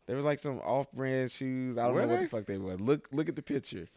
They 0.06 0.14
were 0.14 0.20
like 0.22 0.40
some 0.40 0.58
off-brand 0.58 1.30
shoes. 1.30 1.78
I 1.78 1.86
don't 1.86 1.94
Were 1.94 2.02
know 2.02 2.08
what 2.08 2.20
the 2.22 2.28
fuck 2.28 2.46
they 2.46 2.58
were. 2.58 2.76
Look, 2.76 3.08
look 3.12 3.28
at 3.28 3.36
the 3.36 3.42
picture. 3.42 3.88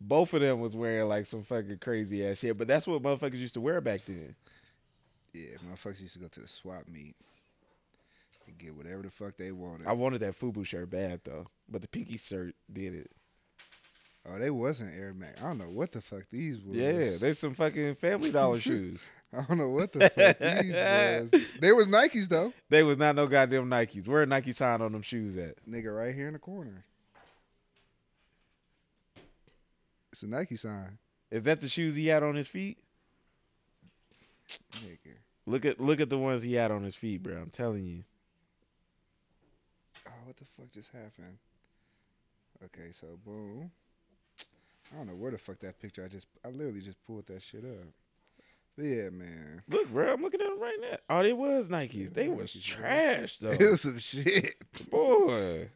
Both 0.00 0.34
of 0.34 0.40
them 0.40 0.60
was 0.60 0.74
wearing 0.74 1.08
like 1.08 1.26
some 1.26 1.42
fucking 1.42 1.78
crazy 1.78 2.26
ass 2.26 2.38
shit. 2.38 2.56
But 2.58 2.66
that's 2.66 2.86
what 2.86 3.02
motherfuckers 3.02 3.38
used 3.38 3.54
to 3.54 3.60
wear 3.60 3.80
back 3.80 4.00
then. 4.06 4.34
Yeah, 5.32 5.56
motherfuckers 5.70 6.00
used 6.00 6.14
to 6.14 6.20
go 6.20 6.28
to 6.28 6.40
the 6.40 6.48
swap 6.48 6.88
meet 6.88 7.14
and 8.46 8.56
get 8.58 8.74
whatever 8.74 9.02
the 9.02 9.10
fuck 9.10 9.36
they 9.36 9.52
wanted. 9.52 9.86
I 9.86 9.92
wanted 9.92 10.20
that 10.20 10.38
FUBU 10.38 10.64
shirt 10.66 10.90
bad 10.90 11.20
though, 11.24 11.46
but 11.68 11.82
the 11.82 11.88
Pinky 11.88 12.16
shirt 12.16 12.54
did 12.72 12.94
it. 12.94 13.10
Oh, 14.28 14.38
they 14.38 14.50
wasn't 14.50 14.94
Air 14.94 15.14
Max. 15.14 15.40
I 15.40 15.46
don't 15.46 15.58
know 15.58 15.70
what 15.70 15.92
the 15.92 16.00
fuck 16.00 16.24
these 16.30 16.60
was. 16.60 16.76
Yeah, 16.76 17.16
there's 17.20 17.38
some 17.38 17.54
fucking 17.54 17.96
Family 17.96 18.30
Dollar 18.30 18.60
shoes. 18.60 19.10
I 19.32 19.42
don't 19.42 19.58
know 19.58 19.70
what 19.70 19.92
the 19.92 20.08
fuck 20.10 20.38
these 20.38 20.74
was. 20.74 21.42
They 21.60 21.72
was 21.72 21.86
Nikes 21.86 22.28
though. 22.28 22.52
They 22.68 22.82
was 22.82 22.98
not 22.98 23.16
no 23.16 23.26
goddamn 23.26 23.68
Nikes. 23.68 24.06
Where 24.06 24.22
a 24.22 24.26
Nike 24.26 24.52
sign 24.52 24.80
on 24.80 24.92
them 24.92 25.02
shoes 25.02 25.36
at? 25.36 25.56
Nigga, 25.68 25.94
right 25.96 26.14
here 26.14 26.26
in 26.26 26.32
the 26.32 26.38
corner. 26.38 26.84
It's 30.12 30.22
a 30.22 30.26
Nike 30.26 30.56
sign. 30.56 30.98
Is 31.30 31.42
that 31.42 31.60
the 31.60 31.68
shoes 31.68 31.94
he 31.94 32.06
had 32.06 32.22
on 32.22 32.36
his 32.36 32.48
feet? 32.48 32.78
Nigga. 34.76 35.16
Look 35.46 35.64
at 35.64 35.80
look 35.80 36.00
at 36.00 36.10
the 36.10 36.18
ones 36.18 36.42
he 36.42 36.54
had 36.54 36.70
on 36.70 36.82
his 36.82 36.94
feet, 36.94 37.22
bro. 37.22 37.36
I'm 37.36 37.50
telling 37.50 37.84
you. 37.84 38.04
Oh, 40.06 40.12
what 40.24 40.36
the 40.36 40.44
fuck 40.56 40.70
just 40.72 40.90
happened? 40.92 41.38
Okay, 42.64 42.90
so 42.92 43.18
boom. 43.24 43.70
I 44.92 44.98
don't 44.98 45.08
know 45.08 45.14
where 45.14 45.30
the 45.30 45.38
fuck 45.38 45.58
that 45.60 45.80
picture. 45.80 46.04
I 46.04 46.08
just, 46.08 46.26
I 46.44 46.48
literally 46.48 46.80
just 46.80 47.02
pulled 47.06 47.26
that 47.26 47.42
shit 47.42 47.64
up. 47.64 47.88
But 48.76 48.84
yeah, 48.84 49.10
man. 49.10 49.62
Look, 49.68 49.90
bro, 49.90 50.12
I'm 50.12 50.22
looking 50.22 50.40
at 50.40 50.48
them 50.48 50.60
right 50.60 50.78
now. 50.80 50.96
Oh, 51.08 51.22
they 51.22 51.32
was 51.32 51.66
Nikes. 51.68 52.12
They 52.12 52.28
was 52.28 52.52
Nikes, 52.52 52.62
trash 52.62 53.38
though. 53.40 53.50
It 53.50 53.60
was 53.60 53.80
some 53.80 53.98
shit. 53.98 54.54
Boy, 54.90 55.70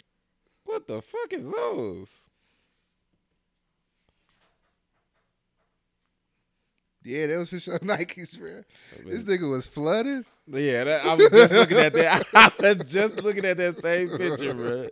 what 0.65 0.87
the 0.87 1.01
fuck 1.01 1.33
is 1.33 1.51
those? 1.51 2.31
Yeah, 7.03 7.27
that 7.29 7.39
was 7.39 7.49
for 7.49 7.59
sure 7.61 7.79
Nikes, 7.81 8.39
bro. 8.39 8.63
This 9.07 9.23
nigga 9.23 9.51
was 9.51 9.67
flooded. 9.67 10.27
Yeah, 10.53 10.85
that, 10.85 11.05
I 11.07 11.15
was 11.15 11.31
just 11.31 11.53
looking 11.55 11.77
at 11.79 11.93
that. 11.93 12.27
I 12.35 12.51
was 12.61 12.91
just 12.91 13.23
looking 13.23 13.45
at 13.45 13.57
that 13.59 13.81
same 13.81 14.09
picture, 14.11 14.55
bro. 14.55 14.89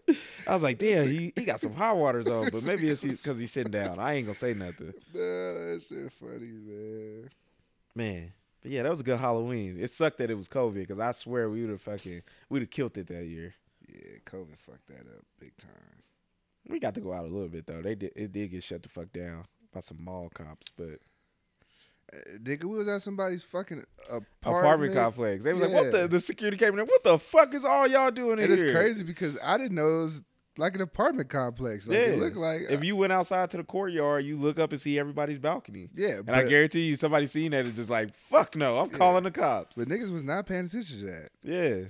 I 0.47 0.55
was 0.55 0.63
like, 0.63 0.79
damn, 0.79 1.09
he, 1.09 1.33
he 1.35 1.45
got 1.45 1.61
some 1.61 1.75
hot 1.75 1.97
waters 1.97 2.29
on, 2.29 2.49
but 2.53 2.63
maybe 2.65 2.89
it's 2.89 3.03
because 3.03 3.39
he's 3.39 3.51
sitting 3.51 3.73
down. 3.73 3.99
I 3.99 4.15
ain't 4.15 4.27
gonna 4.27 4.35
say 4.37 4.55
nothing, 4.55 4.93
Nah, 5.15 5.21
that 5.21 5.85
shit 5.89 6.13
funny, 6.21 6.53
man. 6.53 7.31
man. 7.95 8.33
But 8.63 8.71
yeah, 8.71 8.83
that 8.85 8.91
was 8.91 9.01
a 9.01 9.05
good 9.05 9.19
Halloween. 9.19 9.79
It 9.81 9.91
sucked 9.91 10.19
that 10.19 10.31
it 10.31 10.37
was 10.37 10.49
COVID 10.49 10.75
because 10.75 10.99
I 10.99 11.13
swear 11.13 11.49
we 11.51 11.63
would 11.63 11.71
have 11.71 11.81
fucking 11.83 12.23
we'd 12.49 12.63
have 12.63 12.71
killed 12.71 12.97
it 12.97 13.07
that 13.09 13.25
year. 13.25 13.55
Yeah, 13.89 14.19
COVID 14.27 14.59
fucked 14.59 14.87
that 14.89 15.01
up 15.01 15.25
big 15.41 15.57
time. 15.57 15.71
We 16.69 16.79
got 16.79 16.95
to 16.95 17.01
go 17.01 17.13
out 17.13 17.25
a 17.25 17.29
little 17.29 17.49
bit 17.49 17.67
though. 17.67 17.83
They 17.83 17.95
did 17.95 18.13
it 18.15 18.33
did 18.33 18.51
get 18.51 18.63
shut 18.63 18.83
the 18.83 18.89
fuck 18.89 19.13
down 19.13 19.45
by 19.73 19.81
some 19.81 20.05
mall 20.05 20.31
cops, 20.33 20.69
but 20.77 21.01
nigga, 22.43 22.65
we 22.65 22.77
was 22.79 22.89
at 22.89 23.03
somebody's 23.03 23.43
fucking 23.45 23.85
apartment. 24.07 24.27
apartment 24.43 24.95
complex. 24.95 25.45
They 25.45 25.53
was 25.53 25.63
like, 25.63 25.73
"What 25.73 25.93
the?" 25.93 26.09
The 26.09 26.21
security 26.21 26.57
came 26.57 26.71
in. 26.71 26.77
there, 26.77 26.85
What 26.87 27.05
the 27.05 27.19
fuck 27.19 27.55
is 27.55 27.65
all 27.65 27.87
y'all 27.87 28.11
doing 28.11 28.39
in 28.39 28.45
And 28.45 28.53
it's 28.53 28.63
crazy 28.63 29.05
because 29.05 29.39
I 29.43 29.59
didn't 29.59 29.75
know 29.75 30.01
it 30.01 30.03
was 30.03 30.23
like 30.57 30.75
an 30.75 30.81
apartment 30.81 31.29
complex. 31.29 31.87
Like, 31.87 31.99
Yeah, 31.99 32.05
it 32.07 32.19
looked 32.19 32.37
like 32.37 32.63
if 32.71 32.83
you 32.83 32.97
went 32.97 33.13
outside 33.13 33.51
to 33.51 33.59
the 33.59 33.63
courtyard, 33.65 34.25
you 34.25 34.37
look 34.37 34.59
up 34.59 34.73
and 34.73 34.81
see 34.81 34.99
everybody's 34.99 35.39
balcony. 35.39 35.89
yeah, 35.95 36.17
And 36.17 36.27
but, 36.27 36.35
I 36.35 36.45
guarantee 36.49 36.81
you, 36.83 36.97
somebody 36.97 37.27
seen 37.27 37.53
that 37.53 37.65
is 37.67 37.75
just 37.75 37.91
like, 37.91 38.13
fuck 38.15 38.57
no, 38.57 38.79
I'm 38.79 38.91
Yeah. 38.91 38.97
calling 38.97 39.23
the 39.25 39.31
cops. 39.31 39.77
but 39.77 39.87
niggas 39.89 40.11
was 40.13 40.23
not 40.25 40.47
paying 40.47 40.65
attention 40.65 40.99
to 41.01 41.05
that. 41.07 41.29
yeah. 41.43 41.85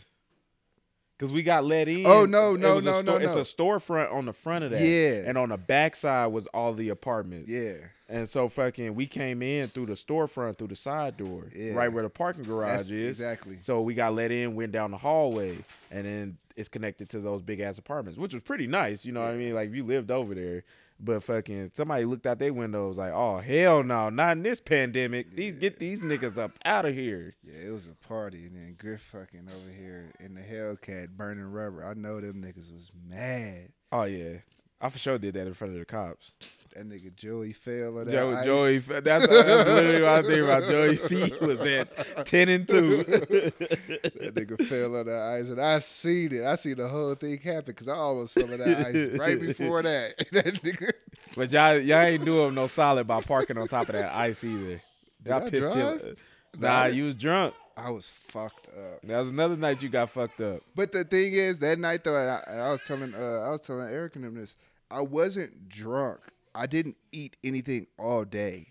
Cause 1.18 1.32
we 1.32 1.42
got 1.42 1.64
let 1.64 1.88
oh, 1.88 1.90
in. 1.90 2.06
Oh, 2.06 2.24
no, 2.26 2.54
no, 2.54 2.78
no, 2.78 3.02
no, 3.02 3.16
It's 3.16 3.34
a 3.34 3.40
storefront 3.40 4.12
on 4.12 4.24
the 4.26 4.32
front 4.32 4.64
of 4.64 4.70
that. 4.70 4.80
Yeah. 4.80 5.28
And 5.28 5.36
on 5.36 5.48
the 5.48 5.56
back 5.56 5.96
side 5.96 6.28
was 6.28 6.46
all 6.48 6.74
the 6.74 6.90
apartments. 6.90 7.50
Yeah, 7.50 7.74
And 8.08 8.28
so 8.28 8.48
fucking 8.48 8.94
we 8.94 9.06
came 9.06 9.42
in 9.42 9.68
through 9.68 9.86
the 9.86 9.94
storefront 9.94 10.58
through 10.58 10.68
the 10.68 10.76
side 10.76 11.16
door. 11.16 11.46
Yeah. 11.52 11.72
Right 11.72 11.92
where 11.92 12.04
the 12.04 12.08
parking 12.08 12.44
garage 12.44 12.68
that's 12.68 12.90
is. 12.90 13.20
exactly. 13.20 13.58
So 13.62 13.80
we 13.80 13.94
got 13.94 14.14
let 14.14 14.30
in, 14.30 14.54
went 14.54 14.70
down 14.70 14.92
the 14.92 14.96
hallway, 14.96 15.58
and 15.90 16.06
then 16.06 16.38
it's 16.54 16.68
connected 16.68 17.08
to 17.10 17.18
those 17.18 17.42
big 17.42 17.58
ass 17.58 17.78
apartments, 17.78 18.16
which 18.16 18.32
was 18.32 18.42
pretty 18.44 18.68
nice. 18.68 19.04
You 19.04 19.10
know 19.10 19.20
what 19.20 19.30
I 19.30 19.36
mean? 19.36 19.54
Like 19.54 19.70
if 19.70 19.74
you 19.74 19.84
lived 19.84 20.12
over 20.12 20.36
there. 20.36 20.62
But 21.00 21.22
fucking 21.22 21.70
somebody 21.74 22.04
looked 22.04 22.26
out 22.26 22.38
their 22.38 22.52
window 22.52 22.88
was 22.88 22.96
like, 22.96 23.12
oh 23.12 23.38
hell 23.38 23.84
no, 23.84 24.10
not 24.10 24.32
in 24.32 24.42
this 24.42 24.60
pandemic. 24.60 25.34
These 25.34 25.56
get 25.56 25.78
these 25.78 26.00
niggas 26.00 26.36
up 26.38 26.58
out 26.64 26.86
of 26.86 26.94
here. 26.94 27.36
Yeah, 27.44 27.68
it 27.68 27.70
was 27.70 27.86
a 27.86 27.94
party, 28.06 28.46
and 28.46 28.56
then 28.56 28.76
Griff 28.78 29.00
fucking 29.12 29.48
over 29.48 29.70
here 29.70 30.12
in 30.18 30.34
the 30.34 30.40
Hellcat 30.40 31.10
burning 31.10 31.52
rubber. 31.52 31.84
I 31.84 31.94
know 31.94 32.20
them 32.20 32.42
niggas 32.42 32.72
was 32.72 32.90
mad. 33.08 33.68
Oh 33.92 34.04
yeah. 34.04 34.38
I 34.80 34.88
for 34.90 34.98
sure 34.98 35.18
did 35.18 35.34
that 35.34 35.46
in 35.46 35.54
front 35.54 35.72
of 35.74 35.78
the 35.78 35.84
cops. 35.84 36.34
That 36.74 36.88
nigga 36.88 37.14
Joey 37.16 37.52
fell 37.52 37.98
on 37.98 38.06
that 38.06 38.12
Joe, 38.12 38.30
ice. 38.36 38.44
Joey, 38.44 38.78
that's, 38.78 39.02
that's 39.04 39.28
literally 39.28 40.02
what 40.02 40.10
I 40.10 40.22
think 40.22 40.44
about. 40.44 40.68
Joey 40.68 40.96
feet 40.96 41.40
was 41.40 41.60
at 41.62 42.26
ten 42.26 42.48
and 42.48 42.68
two. 42.68 43.02
That 43.02 44.32
nigga 44.34 44.64
fell 44.66 44.94
on 44.96 45.06
that 45.06 45.40
ice, 45.40 45.48
and 45.48 45.60
I 45.60 45.78
seen 45.80 46.32
it. 46.32 46.44
I 46.44 46.54
seen 46.56 46.76
the 46.76 46.86
whole 46.88 47.14
thing 47.16 47.38
happen 47.38 47.64
because 47.66 47.88
I 47.88 47.94
almost 47.96 48.34
fell 48.34 48.52
on 48.52 48.58
that 48.58 48.86
ice 48.86 49.18
right 49.18 49.40
before 49.40 49.82
that. 49.82 50.16
that 50.32 50.62
nigga, 50.62 50.90
but 51.36 51.50
y'all, 51.50 51.78
y'all 51.78 52.00
ain't 52.02 52.24
do 52.24 52.42
him 52.44 52.54
no 52.54 52.66
solid 52.68 53.06
by 53.06 53.20
parking 53.22 53.58
on 53.58 53.66
top 53.66 53.88
of 53.88 53.94
that 53.94 54.14
ice 54.14 54.44
either. 54.44 54.80
Y'all 55.24 55.44
I 55.46 55.50
pissed 55.50 55.74
him. 55.74 55.98
drive? 55.98 56.22
Nah, 56.58 56.68
Nah, 56.68 56.86
you 56.86 57.04
was 57.04 57.14
drunk. 57.14 57.54
I 57.78 57.90
was 57.90 58.08
fucked 58.08 58.66
up. 58.68 59.02
That 59.02 59.18
was 59.20 59.28
another 59.28 59.56
night 59.56 59.82
you 59.82 59.88
got 59.88 60.10
fucked 60.10 60.40
up. 60.40 60.62
But 60.74 60.90
the 60.90 61.04
thing 61.04 61.32
is, 61.32 61.60
that 61.60 61.78
night 61.78 62.02
though, 62.02 62.16
I, 62.16 62.42
I 62.52 62.70
was 62.70 62.80
telling, 62.80 63.14
uh, 63.14 63.42
I 63.46 63.50
was 63.50 63.60
telling 63.60 63.88
Eric 63.88 64.16
and 64.16 64.24
them 64.24 64.34
this. 64.34 64.56
I 64.90 65.00
wasn't 65.00 65.68
drunk. 65.68 66.20
I 66.54 66.66
didn't 66.66 66.96
eat 67.12 67.36
anything 67.44 67.86
all 67.98 68.24
day. 68.24 68.66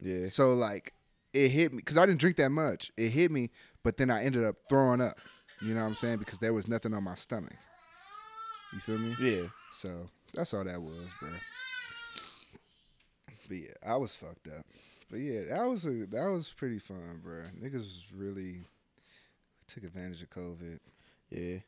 Yeah. 0.00 0.26
So 0.26 0.54
like, 0.54 0.94
it 1.34 1.50
hit 1.50 1.72
me 1.72 1.78
because 1.78 1.98
I 1.98 2.06
didn't 2.06 2.20
drink 2.20 2.36
that 2.36 2.50
much. 2.50 2.90
It 2.96 3.10
hit 3.10 3.30
me, 3.30 3.50
but 3.82 3.98
then 3.98 4.10
I 4.10 4.24
ended 4.24 4.44
up 4.44 4.56
throwing 4.70 5.02
up. 5.02 5.18
You 5.60 5.74
know 5.74 5.82
what 5.82 5.88
I'm 5.88 5.94
saying? 5.94 6.18
Because 6.18 6.38
there 6.38 6.54
was 6.54 6.66
nothing 6.66 6.94
on 6.94 7.04
my 7.04 7.14
stomach. 7.14 7.56
You 8.72 8.80
feel 8.80 8.98
me? 8.98 9.16
Yeah. 9.20 9.48
So 9.72 10.08
that's 10.32 10.54
all 10.54 10.64
that 10.64 10.80
was, 10.80 11.08
bro. 11.20 11.30
But 13.48 13.56
yeah, 13.56 13.70
I 13.86 13.96
was 13.96 14.16
fucked 14.16 14.48
up. 14.48 14.64
But 15.10 15.20
yeah, 15.20 15.42
that 15.50 15.68
was 15.68 15.84
a 15.86 16.06
that 16.06 16.28
was 16.28 16.52
pretty 16.52 16.78
fun, 16.78 17.20
bro. 17.22 17.42
Niggas 17.62 17.74
was 17.74 18.02
really 18.14 18.62
took 19.66 19.84
advantage 19.84 20.22
of 20.22 20.30
COVID. 20.30 20.78
Yeah. 21.30 21.58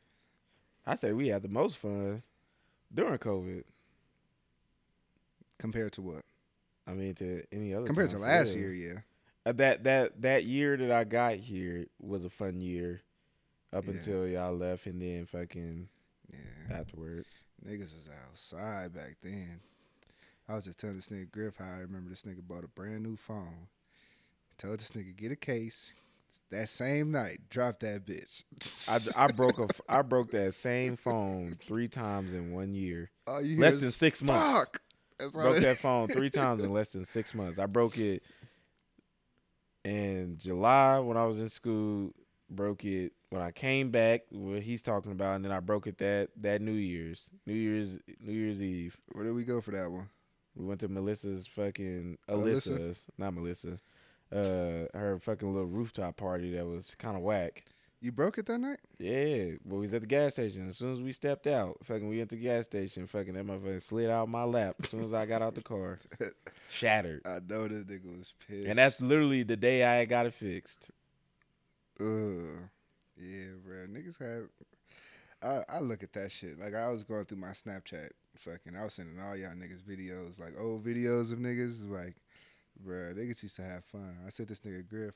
I 0.85 0.95
say 0.95 1.11
we 1.13 1.27
had 1.27 1.41
the 1.43 1.47
most 1.49 1.77
fun 1.77 2.23
during 2.93 3.17
COVID. 3.17 3.63
Compared 5.57 5.93
to 5.93 6.01
what? 6.01 6.23
I 6.87 6.93
mean, 6.93 7.13
to 7.15 7.43
any 7.51 7.73
other. 7.73 7.85
Compared 7.85 8.09
to 8.11 8.17
last 8.17 8.53
yeah. 8.53 8.59
year, 8.59 8.73
yeah. 8.73 8.93
Uh, 9.45 9.51
that 9.53 9.83
that 9.83 10.21
that 10.21 10.45
year 10.45 10.77
that 10.77 10.91
I 10.91 11.03
got 11.03 11.35
here 11.35 11.85
was 11.99 12.25
a 12.25 12.29
fun 12.29 12.61
year, 12.61 13.01
up 13.71 13.85
Yeah. 13.85 13.91
until 13.91 14.27
y'all 14.27 14.55
left, 14.55 14.85
and 14.85 15.01
then 15.01 15.25
fucking 15.25 15.87
Yeah. 16.31 16.77
afterwards. 16.77 17.29
Niggas 17.65 17.95
was 17.95 18.09
outside 18.27 18.93
back 18.93 19.17
then. 19.21 19.59
I 20.49 20.55
was 20.55 20.65
just 20.65 20.79
telling 20.79 20.95
this 20.95 21.09
nigga 21.09 21.31
Griff 21.31 21.57
how 21.57 21.65
I 21.65 21.81
remember 21.81 22.09
this 22.09 22.23
nigga 22.23 22.41
bought 22.41 22.63
a 22.63 22.67
brand 22.67 23.03
new 23.03 23.15
phone. 23.15 23.67
Told 24.57 24.79
this 24.79 24.91
nigga 24.91 25.15
get 25.15 25.31
a 25.31 25.35
case. 25.35 25.93
That 26.51 26.69
same 26.69 27.11
night, 27.11 27.41
drop 27.49 27.79
that 27.81 28.05
bitch. 28.05 28.43
I, 28.89 29.25
I 29.25 29.31
broke 29.31 29.59
a 29.59 29.67
I 29.89 30.01
broke 30.01 30.31
that 30.31 30.55
same 30.55 30.95
phone 30.95 31.55
three 31.61 31.87
times 31.87 32.33
in 32.33 32.51
one 32.51 32.73
year, 32.73 33.11
All 33.27 33.41
you 33.41 33.59
less 33.59 33.79
than 33.79 33.91
six 33.91 34.21
months. 34.21 34.59
Fuck. 34.59 34.81
That's 35.19 35.31
broke 35.31 35.57
that 35.57 35.77
phone 35.77 36.07
three 36.07 36.29
times 36.29 36.63
in 36.63 36.73
less 36.73 36.91
than 36.91 37.05
six 37.05 37.33
months. 37.35 37.59
I 37.59 37.65
broke 37.67 37.97
it 37.97 38.23
in 39.83 40.37
July 40.39 40.99
when 40.99 41.17
I 41.17 41.25
was 41.25 41.39
in 41.39 41.49
school. 41.49 42.13
Broke 42.49 42.85
it 42.85 43.13
when 43.29 43.41
I 43.41 43.51
came 43.51 43.91
back. 43.91 44.21
What 44.31 44.63
he's 44.63 44.81
talking 44.81 45.11
about, 45.11 45.35
and 45.35 45.45
then 45.45 45.51
I 45.51 45.59
broke 45.59 45.85
it 45.87 45.99
that 45.99 46.29
that 46.41 46.61
New 46.61 46.71
Year's, 46.71 47.29
New 47.45 47.53
Year's, 47.53 47.99
New 48.19 48.33
Year's 48.33 48.61
Eve. 48.61 48.97
Where 49.11 49.23
did 49.23 49.33
we 49.33 49.45
go 49.45 49.61
for 49.61 49.71
that 49.71 49.91
one? 49.91 50.09
We 50.59 50.65
went 50.65 50.81
to 50.81 50.89
Melissa's 50.89 51.47
fucking 51.47 52.17
Alyssa? 52.27 52.77
Alyssa's, 52.77 53.05
not 53.17 53.33
Melissa. 53.33 53.79
Uh, 54.31 54.85
her 54.93 55.17
fucking 55.21 55.51
little 55.51 55.69
rooftop 55.69 56.17
party 56.17 56.53
that 56.55 56.65
was 56.65 56.95
kind 56.99 57.15
of 57.15 57.23
whack. 57.23 57.63
You 58.01 58.11
broke 58.11 58.37
it 58.37 58.45
that 58.45 58.59
night? 58.59 58.79
Yeah, 58.97 59.55
well, 59.65 59.79
we 59.79 59.81
was 59.81 59.93
at 59.93 60.01
the 60.01 60.07
gas 60.07 60.33
station. 60.33 60.67
As 60.67 60.77
soon 60.77 60.93
as 60.93 61.01
we 61.01 61.11
stepped 61.11 61.47
out, 61.47 61.77
fucking, 61.83 62.07
we 62.07 62.17
went 62.17 62.29
to 62.29 62.35
the 62.35 62.41
gas 62.41 62.65
station. 62.65 63.07
Fucking, 63.07 63.33
that 63.33 63.45
motherfucker 63.45 63.81
slid 63.81 64.09
out 64.09 64.29
my 64.29 64.43
lap 64.43 64.75
as 64.83 64.89
soon 64.89 65.03
as 65.03 65.13
I 65.13 65.25
got 65.25 65.41
out 65.41 65.55
the 65.55 65.61
car. 65.61 65.99
Shattered. 66.69 67.21
I 67.25 67.39
know 67.47 67.67
this 67.67 67.83
nigga 67.83 68.17
was 68.17 68.33
pissed. 68.47 68.67
And 68.67 68.77
that's 68.77 69.01
literally 69.01 69.43
the 69.43 69.57
day 69.57 69.83
I 69.83 70.05
got 70.05 70.25
it 70.25 70.33
fixed. 70.33 70.91
Ugh. 71.99 72.69
Yeah, 73.17 73.47
bro. 73.65 73.87
Niggas 73.87 74.19
had. 74.19 74.47
I, 75.41 75.63
I 75.69 75.79
look 75.79 76.03
at 76.03 76.13
that 76.13 76.31
shit. 76.31 76.59
Like, 76.59 76.75
I 76.75 76.89
was 76.89 77.03
going 77.03 77.25
through 77.25 77.37
my 77.37 77.49
Snapchat. 77.49 78.09
Fucking, 78.39 78.75
I 78.77 78.83
was 78.85 78.93
sending 78.93 79.19
all 79.19 79.35
y'all 79.35 79.51
niggas 79.51 79.83
videos, 79.83 80.39
like 80.39 80.53
old 80.57 80.85
videos 80.85 81.33
of 81.33 81.39
niggas. 81.39 81.89
Like, 81.89 82.15
bro, 82.79 83.13
niggas 83.13 83.43
used 83.43 83.57
to 83.57 83.63
have 83.63 83.83
fun. 83.85 84.17
I 84.25 84.29
sent 84.29 84.47
this 84.47 84.61
nigga 84.61 84.87
Griff. 84.87 85.13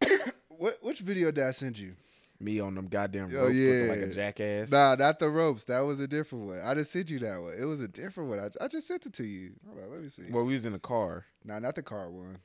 what 0.48 0.78
Which 0.82 1.00
video 1.00 1.32
did 1.32 1.44
I 1.44 1.50
send 1.50 1.78
you? 1.78 1.94
Me 2.38 2.58
on 2.58 2.74
them 2.74 2.88
goddamn 2.88 3.26
ropes 3.26 3.34
Oh, 3.36 3.46
looking 3.46 3.88
like 3.88 3.98
a 3.98 4.14
jackass. 4.14 4.70
Nah, 4.70 4.96
not 4.96 5.18
the 5.18 5.30
ropes. 5.30 5.64
That 5.64 5.80
was 5.80 6.00
a 6.00 6.08
different 6.08 6.46
one. 6.46 6.60
I 6.60 6.74
just 6.74 6.90
sent 6.90 7.10
you 7.10 7.20
that 7.20 7.40
one. 7.40 7.54
It 7.58 7.64
was 7.64 7.80
a 7.80 7.88
different 7.88 8.30
one. 8.30 8.40
I, 8.40 8.64
I 8.64 8.68
just 8.68 8.88
sent 8.88 9.06
it 9.06 9.12
to 9.14 9.24
you. 9.24 9.52
Hold 9.66 9.78
on, 9.84 9.92
let 9.92 10.02
me 10.02 10.08
see. 10.08 10.24
Well, 10.30 10.44
we 10.44 10.54
was 10.54 10.64
in 10.64 10.72
the 10.72 10.80
car. 10.80 11.24
nah, 11.44 11.60
not 11.60 11.76
the 11.76 11.82
car 11.82 12.10
one. 12.10 12.38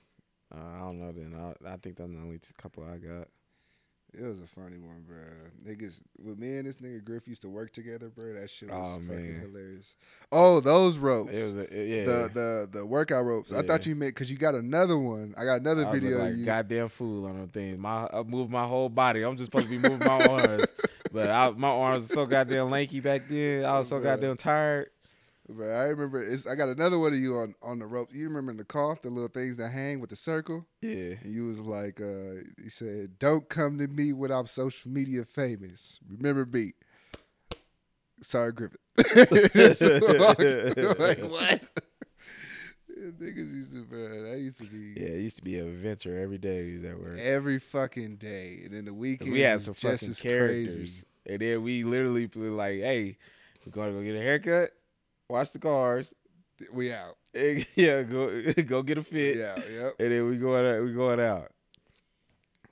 Uh, 0.53 0.59
I 0.59 0.79
don't 0.79 0.99
know 0.99 1.11
then. 1.11 1.35
I, 1.35 1.73
I 1.73 1.77
think 1.77 1.97
that's 1.97 2.11
the 2.11 2.17
only 2.17 2.39
couple 2.57 2.83
I 2.83 2.97
got. 2.97 3.27
It 4.19 4.25
was 4.25 4.39
a 4.39 4.47
funny 4.47 4.77
one, 4.79 5.03
bro. 5.07 5.17
Niggas, 5.65 5.99
with 6.17 6.39
me 6.39 6.57
and 6.57 6.65
this 6.67 6.77
nigga 6.77 7.03
Griff 7.03 7.27
used 7.27 7.41
to 7.43 7.49
work 7.49 7.71
together, 7.71 8.09
bro. 8.09 8.33
That 8.33 8.49
shit 8.49 8.69
was 8.69 8.77
Oh, 8.79 8.93
fucking 8.93 9.07
man. 9.07 9.39
hilarious. 9.41 9.95
Oh, 10.31 10.59
those 10.59 10.97
ropes. 10.97 11.31
It 11.31 11.35
was 11.35 11.53
a, 11.55 11.59
it- 11.81 11.87
yeah. 11.87 12.05
the 12.05 12.29
the 12.33 12.69
the 12.79 12.85
workout 12.85 13.23
ropes. 13.25 13.53
I 13.53 13.61
thought 13.61 13.85
you 13.85 13.93
meant 13.95 14.15
because 14.15 14.31
you 14.31 14.37
got 14.37 14.55
another 14.55 14.97
one. 14.97 15.35
I 15.37 15.45
got 15.45 15.61
another 15.61 15.85
I 15.87 15.91
video. 15.91 16.17
like 16.17 16.31
of 16.33 16.37
you. 16.39 16.45
goddamn 16.45 16.89
fool 16.89 17.25
on 17.27 17.37
them 17.37 17.49
things. 17.49 17.77
My 17.77 18.07
I 18.11 18.23
moved 18.23 18.49
my 18.51 18.65
whole 18.65 18.89
body. 18.89 19.21
I'm 19.23 19.37
just 19.37 19.51
supposed 19.51 19.65
to 19.65 19.69
be 19.69 19.77
moving 19.77 19.99
my 20.07 20.25
arms, 20.27 20.65
but 21.11 21.29
I, 21.29 21.49
my 21.51 21.67
arms 21.69 22.09
were 22.09 22.15
so 22.15 22.25
goddamn 22.25 22.71
lanky 22.71 22.99
back 22.99 23.23
then. 23.29 23.65
I 23.65 23.77
was 23.77 23.87
so 23.89 23.99
goddamn 23.99 24.37
tired. 24.37 24.89
Bro, 25.49 25.73
I 25.73 25.83
remember. 25.85 26.21
It's, 26.23 26.45
I 26.45 26.55
got 26.55 26.67
another 26.69 26.99
one 26.99 27.13
of 27.13 27.19
you 27.19 27.37
on 27.37 27.55
on 27.61 27.79
the 27.79 27.85
rope. 27.85 28.09
You 28.11 28.27
remember 28.27 28.51
in 28.51 28.57
the 28.57 28.65
cough, 28.65 29.01
the 29.01 29.09
little 29.09 29.29
things 29.29 29.55
that 29.57 29.69
hang 29.69 30.01
with 30.01 30.09
the 30.09 30.15
circle. 30.17 30.65
Yeah, 30.81 31.13
And 31.23 31.33
you 31.33 31.45
was 31.47 31.59
like, 31.59 32.01
uh, 32.01 32.41
you 32.57 32.69
said, 32.69 33.17
"Don't 33.17 33.47
come 33.47 33.77
to 33.77 33.87
me 33.87 34.11
when 34.13 34.31
I'm 34.31 34.47
social 34.47 34.91
media 34.91 35.23
famous. 35.23 35.99
Remember 36.09 36.45
me." 36.45 36.73
Sorry, 38.21 38.51
Griffith. 38.51 38.79
like 38.97 39.07
what? 41.21 41.61
Niggas 42.97 43.53
used 43.53 43.73
to, 43.73 43.83
bro. 43.83 44.23
That 44.31 44.39
used 44.39 44.57
to 44.57 44.65
be 44.65 44.99
Yeah, 44.99 45.09
it 45.09 45.21
used 45.21 45.37
to 45.37 45.43
be 45.43 45.59
an 45.59 45.67
adventure 45.67 46.19
every 46.19 46.39
day. 46.39 46.65
He 46.71 46.77
was 46.77 46.83
at 46.83 46.99
work. 46.99 47.19
every 47.19 47.59
fucking 47.59 48.15
day, 48.17 48.61
and 48.65 48.73
then 48.73 48.85
the 48.85 48.93
weekend 48.93 49.31
we 49.31 49.41
had 49.41 49.61
some 49.61 49.75
fucking 49.75 50.13
characters, 50.15 50.75
crazy. 50.75 51.03
and 51.27 51.39
then 51.39 51.61
we 51.63 51.83
literally 51.83 52.27
were 52.35 52.49
like, 52.49 52.79
"Hey, 52.79 53.17
we're 53.65 53.71
going 53.71 53.93
to 53.93 53.99
go 53.99 54.03
get 54.03 54.15
a 54.15 54.21
haircut, 54.21 54.71
watch 55.29 55.51
the 55.51 55.59
cars, 55.59 56.13
We 56.71 56.91
out. 56.91 57.15
yeah, 57.33 58.03
go 58.03 58.41
go 58.67 58.81
get 58.83 58.97
a 58.97 59.03
fit, 59.03 59.37
Yeah, 59.37 59.55
yep. 59.71 59.93
and 59.99 60.11
then 60.11 60.27
we 60.29 60.37
going 60.37 60.65
out, 60.65 60.83
we 60.83 60.93
going 60.93 61.19
out." 61.19 61.51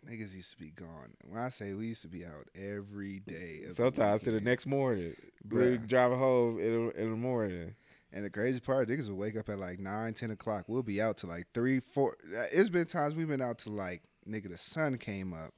Niggas 0.10 0.36
used 0.36 0.52
to 0.52 0.58
be 0.58 0.70
gone. 0.70 1.14
When 1.28 1.42
I 1.42 1.50
say 1.50 1.74
we 1.74 1.88
used 1.88 2.04
to 2.04 2.08
be 2.08 2.26
out 2.26 2.48
every 2.56 3.20
day. 3.22 3.62
Sometimes 3.74 4.22
to 4.24 4.32
the 4.32 4.40
next 4.42 4.68
morning, 4.68 5.16
we 5.50 5.58
Bruh. 5.58 5.88
driving 5.88 6.20
home 6.20 6.60
in 6.60 6.88
the, 6.90 7.02
in 7.02 7.10
the 7.12 7.18
morning. 7.18 7.74
And 8.14 8.24
the 8.24 8.30
crazy 8.30 8.60
part, 8.60 8.88
niggas 8.88 9.10
will 9.10 9.18
wake 9.18 9.36
up 9.36 9.50
at 9.50 9.58
like 9.58 9.80
9, 9.80 10.14
10 10.14 10.30
o'clock. 10.32 10.66
We'll 10.68 10.84
be 10.84 11.02
out 11.02 11.18
to 11.18 11.28
like 11.28 11.48
3, 11.56 11.80
4. 11.80 12.12
Uh, 12.12 12.44
It's 12.54 12.70
been 12.70 12.86
times 12.86 13.16
we've 13.16 13.28
been 13.28 13.42
out 13.42 13.58
to 13.60 13.72
like, 13.72 14.04
nigga, 14.30 14.48
the 14.50 14.58
sun 14.58 14.98
came 15.00 15.34
up. 15.34 15.54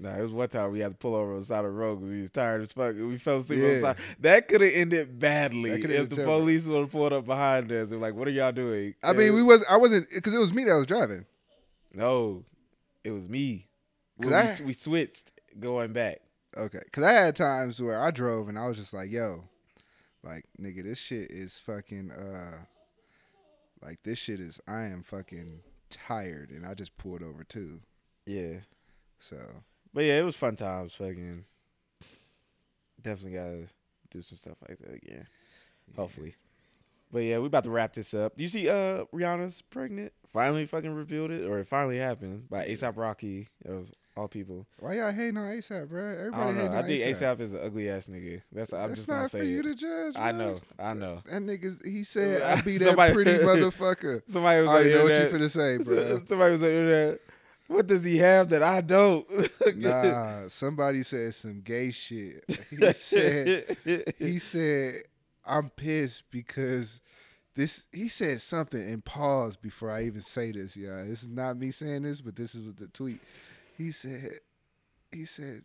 Nah, 0.00 0.16
it 0.16 0.22
was 0.22 0.32
one 0.32 0.48
time 0.48 0.70
we 0.70 0.78
had 0.78 0.92
to 0.92 0.96
pull 0.96 1.16
over 1.16 1.32
on 1.32 1.40
the 1.40 1.44
side 1.44 1.64
of 1.64 1.72
the 1.72 1.78
road 1.78 1.96
because 1.96 2.10
we 2.12 2.20
was 2.20 2.30
tired 2.30 2.62
as 2.62 2.68
fuck. 2.68 2.94
We 2.94 3.16
fell 3.16 3.38
asleep 3.38 3.64
on 3.64 3.68
the 3.70 3.80
side. 3.80 3.96
That 4.20 4.46
could 4.46 4.60
have 4.60 4.72
ended 4.72 5.18
badly 5.18 5.70
if 5.70 5.76
ended 5.84 6.10
the 6.10 6.16
terrible. 6.16 6.38
police 6.40 6.66
would 6.66 6.78
have 6.82 6.92
pulled 6.92 7.12
up 7.12 7.26
behind 7.26 7.72
us 7.72 7.90
and 7.90 8.00
like, 8.00 8.14
"What 8.14 8.28
are 8.28 8.30
y'all 8.30 8.52
doing?" 8.52 8.94
I 9.02 9.12
mean, 9.12 9.34
we 9.34 9.42
was 9.42 9.64
I 9.68 9.76
wasn't 9.76 10.08
because 10.14 10.32
it 10.34 10.38
was 10.38 10.52
me 10.52 10.62
that 10.64 10.74
was 10.74 10.86
driving. 10.86 11.26
no, 11.92 12.44
it 13.02 13.10
was 13.10 13.28
me. 13.28 13.66
We, 14.18 14.32
I- 14.32 14.56
we, 14.60 14.66
we 14.66 14.72
switched 14.72 15.32
going 15.58 15.92
back. 15.92 16.18
Okay, 16.56 16.80
because 16.84 17.02
I 17.04 17.12
had 17.12 17.34
times 17.36 17.80
where 17.82 18.00
I 18.00 18.10
drove 18.10 18.48
and 18.48 18.58
I 18.58 18.66
was 18.68 18.76
just 18.76 18.92
like, 18.94 19.10
yo, 19.10 19.44
like 20.22 20.44
nigga, 20.60 20.82
this 20.84 20.98
shit 20.98 21.30
is 21.30 21.58
fucking 21.58 22.10
uh, 22.12 22.58
like 23.82 23.98
this 24.04 24.18
shit 24.18 24.38
is 24.40 24.60
I 24.68 24.82
am 24.84 25.02
fucking 25.02 25.60
tired, 25.90 26.50
and 26.50 26.64
I 26.64 26.74
just 26.74 26.96
pulled 26.96 27.22
over 27.22 27.42
too. 27.44 27.80
Yeah, 28.26 28.58
So 29.18 29.36
but 29.94 30.04
yeah, 30.04 30.18
it 30.18 30.22
was 30.24 30.36
fun 30.36 30.56
times. 30.56 30.94
Fucking 30.94 31.44
definitely 33.02 33.38
gotta 33.38 33.66
do 34.10 34.22
some 34.22 34.38
stuff 34.38 34.56
like 34.68 34.78
that 34.78 34.94
again. 34.94 35.26
Hopefully. 35.96 36.34
But 37.12 37.20
yeah, 37.20 37.38
we 37.38 37.46
about 37.46 37.64
to 37.64 37.70
wrap 37.70 37.94
this 37.94 38.12
up. 38.12 38.36
Do 38.36 38.42
you 38.42 38.48
see 38.48 38.68
uh 38.68 39.04
Rihanna's 39.14 39.62
pregnant? 39.62 40.12
Finally 40.32 40.66
fucking 40.66 40.92
revealed 40.92 41.30
it, 41.30 41.48
or 41.48 41.58
it 41.58 41.68
finally 41.68 41.98
happened 41.98 42.48
by 42.50 42.66
ASAP 42.68 42.96
Rocky 42.96 43.48
of 43.64 43.90
all 44.14 44.28
people. 44.28 44.66
why 44.80 44.94
y'all 44.96 45.10
hating 45.12 45.38
on 45.38 45.46
ASAP, 45.48 45.88
bro? 45.88 46.04
I 46.04 46.12
Everybody 46.16 46.52
know. 46.52 46.58
hating 46.60 46.74
I 46.74 46.82
think 46.82 47.16
ASAP. 47.16 47.40
Is 47.40 47.54
an 47.54 47.60
ugly 47.64 47.88
ass 47.88 48.08
nigga. 48.08 48.42
That's 48.52 48.72
I'm 48.74 48.88
That's 48.90 49.00
just 49.02 49.08
not 49.08 49.30
for 49.30 49.42
you 49.42 49.60
it. 49.60 49.62
to 49.62 49.74
judge. 49.74 50.16
I 50.16 50.32
know, 50.32 50.58
I 50.78 50.92
know. 50.92 51.22
That 51.24 51.42
nigga, 51.42 51.82
he 51.86 52.04
said, 52.04 52.42
"I 52.58 52.60
be 52.60 52.76
that 52.76 52.84
Somebody- 52.88 53.14
pretty 53.14 53.30
motherfucker." 53.38 54.20
Somebody 54.28 54.60
was 54.60 54.70
I 54.70 54.78
on 54.78 54.84
the 54.84 54.90
know 54.90 55.04
what 55.04 55.14
you 55.14 55.20
internet- 55.22 55.40
finna 55.40 55.50
say, 55.50 55.78
bro. 55.78 56.22
Somebody 56.26 56.52
was 56.52 56.62
on 56.62 56.68
internet. 56.68 57.20
What 57.68 57.86
does 57.86 58.02
he 58.02 58.16
have 58.16 58.48
that 58.48 58.62
I 58.62 58.80
don't? 58.80 59.26
Nah, 59.76 60.48
somebody 60.48 61.02
said 61.02 61.34
some 61.34 61.60
gay 61.60 61.90
shit. 61.92 62.44
He 62.70 62.92
said, 62.92 63.76
he 64.18 64.38
said, 64.38 65.02
I'm 65.46 65.70
pissed 65.70 66.24
because 66.30 67.00
this. 67.54 67.86
He 67.92 68.08
said 68.08 68.40
something 68.40 68.80
and 68.80 69.04
paused 69.04 69.60
before 69.60 69.90
I 69.90 70.04
even 70.04 70.22
say 70.22 70.52
this. 70.52 70.76
Yeah, 70.76 71.04
this 71.04 71.22
is 71.22 71.28
not 71.28 71.58
me 71.58 71.70
saying 71.70 72.02
this, 72.02 72.20
but 72.20 72.36
this 72.36 72.54
is 72.54 72.62
what 72.62 72.78
the 72.78 72.88
tweet. 72.88 73.20
He 73.76 73.90
said, 73.90 74.40
he 75.12 75.24
said, 75.26 75.62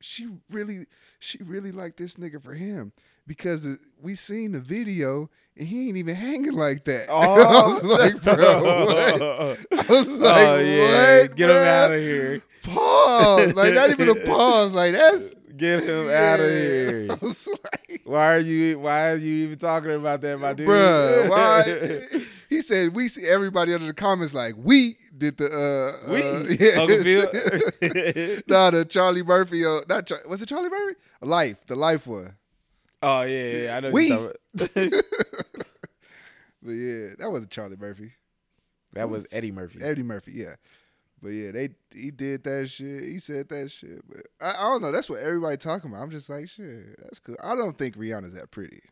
she 0.00 0.28
really, 0.50 0.86
she 1.18 1.38
really 1.42 1.72
liked 1.72 1.98
this 1.98 2.14
nigga 2.14 2.42
for 2.42 2.54
him 2.54 2.92
because 3.26 3.78
we 4.00 4.14
seen 4.14 4.52
the 4.52 4.60
video 4.60 5.30
and 5.56 5.68
he 5.68 5.88
ain't 5.88 5.96
even 5.96 6.14
hanging 6.14 6.52
like 6.52 6.84
that. 6.84 7.06
Oh. 7.10 7.42
I 7.42 7.66
was 7.66 7.82
like, 7.82 8.22
bro, 8.22 8.62
what? 8.62 9.58
I 9.72 9.92
was 9.92 10.08
like, 10.18 10.46
oh 10.46 10.58
yeah, 10.58 11.20
what? 11.20 11.36
get 11.36 11.50
him 11.50 11.56
out 11.56 11.92
of 11.92 12.00
here. 12.00 12.42
Pause. 12.62 13.54
Like 13.54 13.74
not 13.74 13.90
even 13.90 14.08
a 14.08 14.14
pause. 14.24 14.72
Like 14.72 14.92
that's 14.92 15.30
Get 15.56 15.84
him 15.84 16.08
out 16.08 16.40
of 16.40 16.48
here. 16.48 17.08
I 17.10 17.18
was 17.20 17.46
like, 17.46 18.00
Why 18.04 18.34
are 18.34 18.38
you? 18.38 18.78
Why 18.78 19.10
are 19.10 19.16
you 19.16 19.44
even 19.44 19.58
talking 19.58 19.92
about 19.92 20.22
that, 20.22 20.40
my 20.40 20.54
dude? 20.54 20.66
bruh, 20.66 21.28
why? 21.28 22.26
He 22.48 22.62
said 22.62 22.94
we 22.94 23.08
see 23.08 23.26
everybody 23.28 23.72
under 23.74 23.86
the 23.86 23.92
comments 23.94 24.34
like 24.34 24.54
we 24.56 24.96
did 25.16 25.36
the 25.36 25.46
uh 25.46 26.10
We, 26.10 26.22
uh, 26.22 26.38
yeah. 26.58 28.40
Nah, 28.48 28.70
the 28.70 28.84
Charlie 28.84 29.22
Murphy. 29.22 29.64
Uh, 29.64 29.80
not 29.88 30.06
Char- 30.06 30.22
was 30.28 30.42
it 30.42 30.48
Charlie 30.48 30.70
Murphy? 30.70 30.98
Life, 31.20 31.66
the 31.66 31.76
Life 31.76 32.06
one. 32.06 32.34
Oh 33.02 33.22
yeah, 33.22 33.50
yeah, 33.50 33.76
I 33.76 33.80
know. 33.80 33.90
We. 33.90 34.08
you're 34.08 34.34
talking 34.56 34.86
about. 34.88 35.04
But 36.62 36.72
yeah, 36.72 37.08
that 37.18 37.30
wasn't 37.30 37.50
Charlie 37.50 37.76
Murphy. 37.76 38.12
that 38.92 39.10
was 39.10 39.26
Eddie 39.32 39.52
Murphy. 39.52 39.80
Eddie 39.82 40.02
Murphy, 40.02 40.32
yeah. 40.34 40.54
But 41.20 41.30
yeah, 41.30 41.52
they 41.52 41.70
he 41.94 42.10
did 42.10 42.42
that 42.44 42.68
shit. 42.68 43.04
He 43.04 43.18
said 43.18 43.48
that 43.48 43.70
shit. 43.70 44.02
But 44.08 44.26
I, 44.40 44.50
I 44.58 44.62
don't 44.62 44.82
know. 44.82 44.90
That's 44.92 45.08
what 45.08 45.20
everybody 45.20 45.56
talking 45.56 45.90
about. 45.90 46.02
I'm 46.02 46.10
just 46.10 46.28
like, 46.28 46.48
shit, 46.48 47.00
that's 47.00 47.20
cool. 47.20 47.36
I 47.42 47.54
don't 47.54 47.78
think 47.78 47.96
Rihanna's 47.96 48.34
that 48.34 48.50
pretty. 48.50 48.82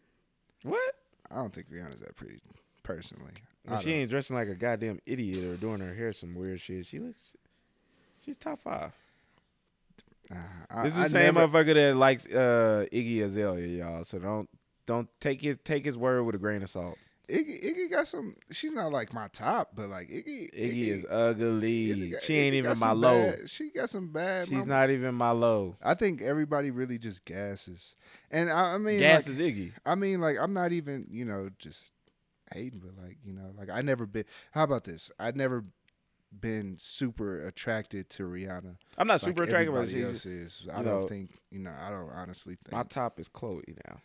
What? 0.62 0.94
I 1.30 1.36
don't 1.36 1.52
think 1.52 1.70
Rihanna's 1.70 2.00
that 2.00 2.16
pretty, 2.16 2.40
personally. 2.82 3.32
Well, 3.68 3.80
she 3.80 3.92
ain't 3.92 4.10
dressing 4.10 4.36
like 4.36 4.48
a 4.48 4.54
goddamn 4.54 5.00
idiot 5.06 5.44
or 5.44 5.56
doing 5.56 5.80
her 5.80 5.94
hair 5.94 6.12
some 6.12 6.34
weird 6.34 6.60
shit. 6.60 6.86
She 6.86 6.98
looks. 6.98 7.36
She's 8.24 8.36
top 8.36 8.58
five. 8.60 8.92
I, 10.70 10.84
This 10.84 10.94
is 10.94 10.98
I 11.00 11.02
the 11.04 11.10
same 11.10 11.34
never- 11.34 11.48
motherfucker 11.48 11.74
that 11.74 11.96
likes 11.96 12.26
uh, 12.26 12.86
Iggy 12.92 13.22
Azalea, 13.24 13.66
y'all. 13.84 14.04
So 14.04 14.18
don't 14.18 14.48
don't 14.86 15.08
take 15.20 15.40
his 15.40 15.56
take 15.64 15.84
his 15.84 15.96
word 15.96 16.22
with 16.24 16.34
a 16.34 16.38
grain 16.38 16.62
of 16.62 16.70
salt. 16.70 16.96
Iggy, 17.28 17.62
Iggy 17.64 17.90
got 17.92 18.08
some. 18.08 18.34
She's 18.50 18.72
not 18.72 18.90
like 18.90 19.12
my 19.12 19.28
top, 19.28 19.70
but 19.76 19.88
like 19.88 20.08
Iggy. 20.08 20.52
Iggy 20.52 20.88
is 20.88 21.04
Iggy 21.04 21.12
ugly. 21.12 22.10
got- 22.10 22.22
she 22.22 22.34
ain't 22.36 22.54
Iggy 22.54 22.58
even 22.58 22.78
my 22.80 22.90
low. 22.92 23.30
bad- 23.30 23.48
she 23.50 23.70
got 23.70 23.88
some 23.88 24.08
bad. 24.08 24.46
She's 24.46 24.50
moments. 24.52 24.66
not 24.68 24.90
even 24.90 25.14
my 25.14 25.30
low. 25.30 25.76
I 25.82 25.94
think 25.94 26.22
everybody 26.22 26.70
really 26.72 26.98
just 26.98 27.24
gasses, 27.24 27.94
and 28.32 28.50
I, 28.50 28.74
I 28.74 28.78
mean, 28.78 28.98
Gas 28.98 29.28
like, 29.28 29.36
Iggy. 29.38 29.72
I 29.86 29.94
mean, 29.94 30.20
like 30.20 30.38
I'm 30.40 30.52
not 30.52 30.72
even, 30.72 31.06
you 31.10 31.24
know, 31.24 31.50
just 31.60 31.92
hating, 32.52 32.80
but 32.80 33.00
like, 33.00 33.18
you 33.24 33.32
know, 33.32 33.52
like 33.56 33.70
I 33.70 33.80
never 33.82 34.06
been. 34.06 34.24
How 34.50 34.64
about 34.64 34.82
this? 34.84 35.10
I 35.20 35.30
never 35.30 35.62
been 36.38 36.76
super 36.78 37.46
attracted 37.46 38.08
to 38.10 38.24
Rihanna. 38.24 38.76
I'm 38.96 39.06
not 39.06 39.14
like 39.14 39.20
super 39.22 39.42
attracted, 39.44 39.74
but 39.74 39.88
she's 39.88 40.04
else 40.04 40.26
is. 40.26 40.68
I 40.72 40.76
don't 40.76 40.86
know, 40.86 41.04
think, 41.04 41.30
you 41.50 41.58
know, 41.58 41.72
I 41.80 41.90
don't 41.90 42.10
honestly 42.10 42.56
think 42.64 42.72
my 42.72 42.82
top 42.84 43.18
is 43.18 43.28
Chloe 43.28 43.76
now. 43.86 44.00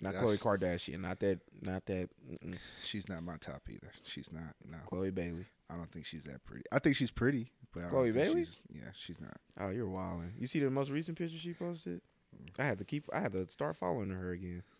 Not 0.00 0.14
Khloe 0.14 0.38
Kardashian. 0.38 1.00
Not 1.00 1.20
that. 1.20 1.40
Not 1.60 1.86
that. 1.86 2.10
Mm-mm. 2.28 2.56
she's 2.82 3.08
not 3.08 3.22
my 3.22 3.36
top 3.36 3.62
either. 3.70 3.92
She's 4.02 4.32
not. 4.32 4.54
No, 4.68 4.78
Chloe 4.86 5.10
Bailey. 5.10 5.46
I 5.70 5.76
don't 5.76 5.90
think 5.92 6.06
she's 6.06 6.24
that 6.24 6.44
pretty. 6.44 6.64
I 6.72 6.80
think 6.80 6.96
she's 6.96 7.12
pretty, 7.12 7.52
but 7.72 7.84
I 7.84 7.88
Chloe 7.88 8.10
Bailey? 8.10 8.40
She's, 8.40 8.60
yeah, 8.72 8.90
she's 8.94 9.20
not. 9.20 9.36
Oh, 9.60 9.70
you're 9.70 9.88
wilding. 9.88 10.32
You 10.38 10.48
see 10.48 10.58
the 10.58 10.70
most 10.70 10.90
recent 10.90 11.16
picture 11.16 11.38
she 11.38 11.54
posted? 11.54 12.00
Mm. 12.34 12.48
I 12.58 12.66
had 12.66 12.78
to 12.78 12.84
keep. 12.84 13.04
I 13.12 13.20
had 13.20 13.32
to 13.32 13.48
start 13.48 13.76
following 13.76 14.10
her 14.10 14.32
again. 14.32 14.64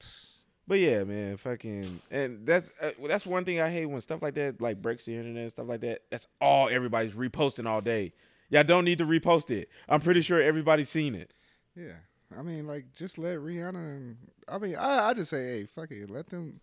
But 0.68 0.80
yeah, 0.80 1.04
man, 1.04 1.36
fucking, 1.36 2.00
and 2.10 2.44
that's 2.44 2.70
uh, 2.82 2.90
that's 3.06 3.24
one 3.24 3.44
thing 3.44 3.60
I 3.60 3.70
hate 3.70 3.86
when 3.86 4.00
stuff 4.00 4.20
like 4.20 4.34
that 4.34 4.60
like 4.60 4.82
breaks 4.82 5.04
the 5.04 5.14
internet 5.14 5.42
and 5.44 5.50
stuff 5.52 5.68
like 5.68 5.80
that. 5.82 6.02
That's 6.10 6.26
all 6.40 6.68
everybody's 6.68 7.12
reposting 7.12 7.66
all 7.68 7.80
day. 7.80 8.12
Y'all 8.50 8.64
don't 8.64 8.84
need 8.84 8.98
to 8.98 9.04
repost 9.06 9.50
it. 9.50 9.68
I'm 9.88 10.00
pretty 10.00 10.22
sure 10.22 10.40
everybody's 10.42 10.88
seen 10.88 11.14
it. 11.14 11.32
Yeah, 11.76 11.92
I 12.36 12.42
mean, 12.42 12.66
like, 12.66 12.86
just 12.94 13.16
let 13.18 13.38
Rihanna. 13.38 13.74
And, 13.74 14.16
I 14.48 14.58
mean, 14.58 14.74
I, 14.76 15.08
I 15.08 15.14
just 15.14 15.30
say, 15.30 15.58
hey, 15.60 15.66
fuck 15.66 15.90
it, 15.90 16.10
let 16.10 16.28
them. 16.30 16.60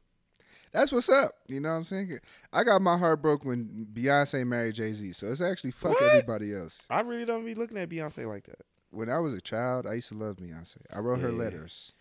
That's 0.74 0.92
what's 0.92 1.08
up. 1.10 1.36
You 1.48 1.60
know 1.60 1.70
what 1.70 1.76
I'm 1.76 1.84
saying? 1.84 2.20
I 2.52 2.64
got 2.64 2.82
my 2.82 2.98
heart 2.98 3.22
broke 3.22 3.46
when 3.46 3.88
Beyonce 3.94 4.46
married 4.46 4.76
Jay 4.76 4.92
Z, 4.92 5.12
so 5.14 5.28
it's 5.28 5.40
actually 5.40 5.72
fuck 5.72 5.92
What? 5.94 6.04
everybody 6.04 6.54
else. 6.54 6.82
I 6.90 7.02
really 7.02 7.26
don't 7.26 7.46
be 7.46 7.54
looking 7.54 7.78
at 7.78 7.90
Beyonce 7.90 8.28
like 8.28 8.46
that. 8.46 8.62
When 8.90 9.10
I 9.10 9.20
was 9.20 9.34
a 9.34 9.42
child, 9.42 9.86
I 9.88 9.94
used 9.94 10.10
to 10.10 10.16
love 10.16 10.38
Beyonce. 10.38 10.78
I 10.94 11.00
wrote 11.00 11.20
her 11.20 11.32
letters. 11.32 11.94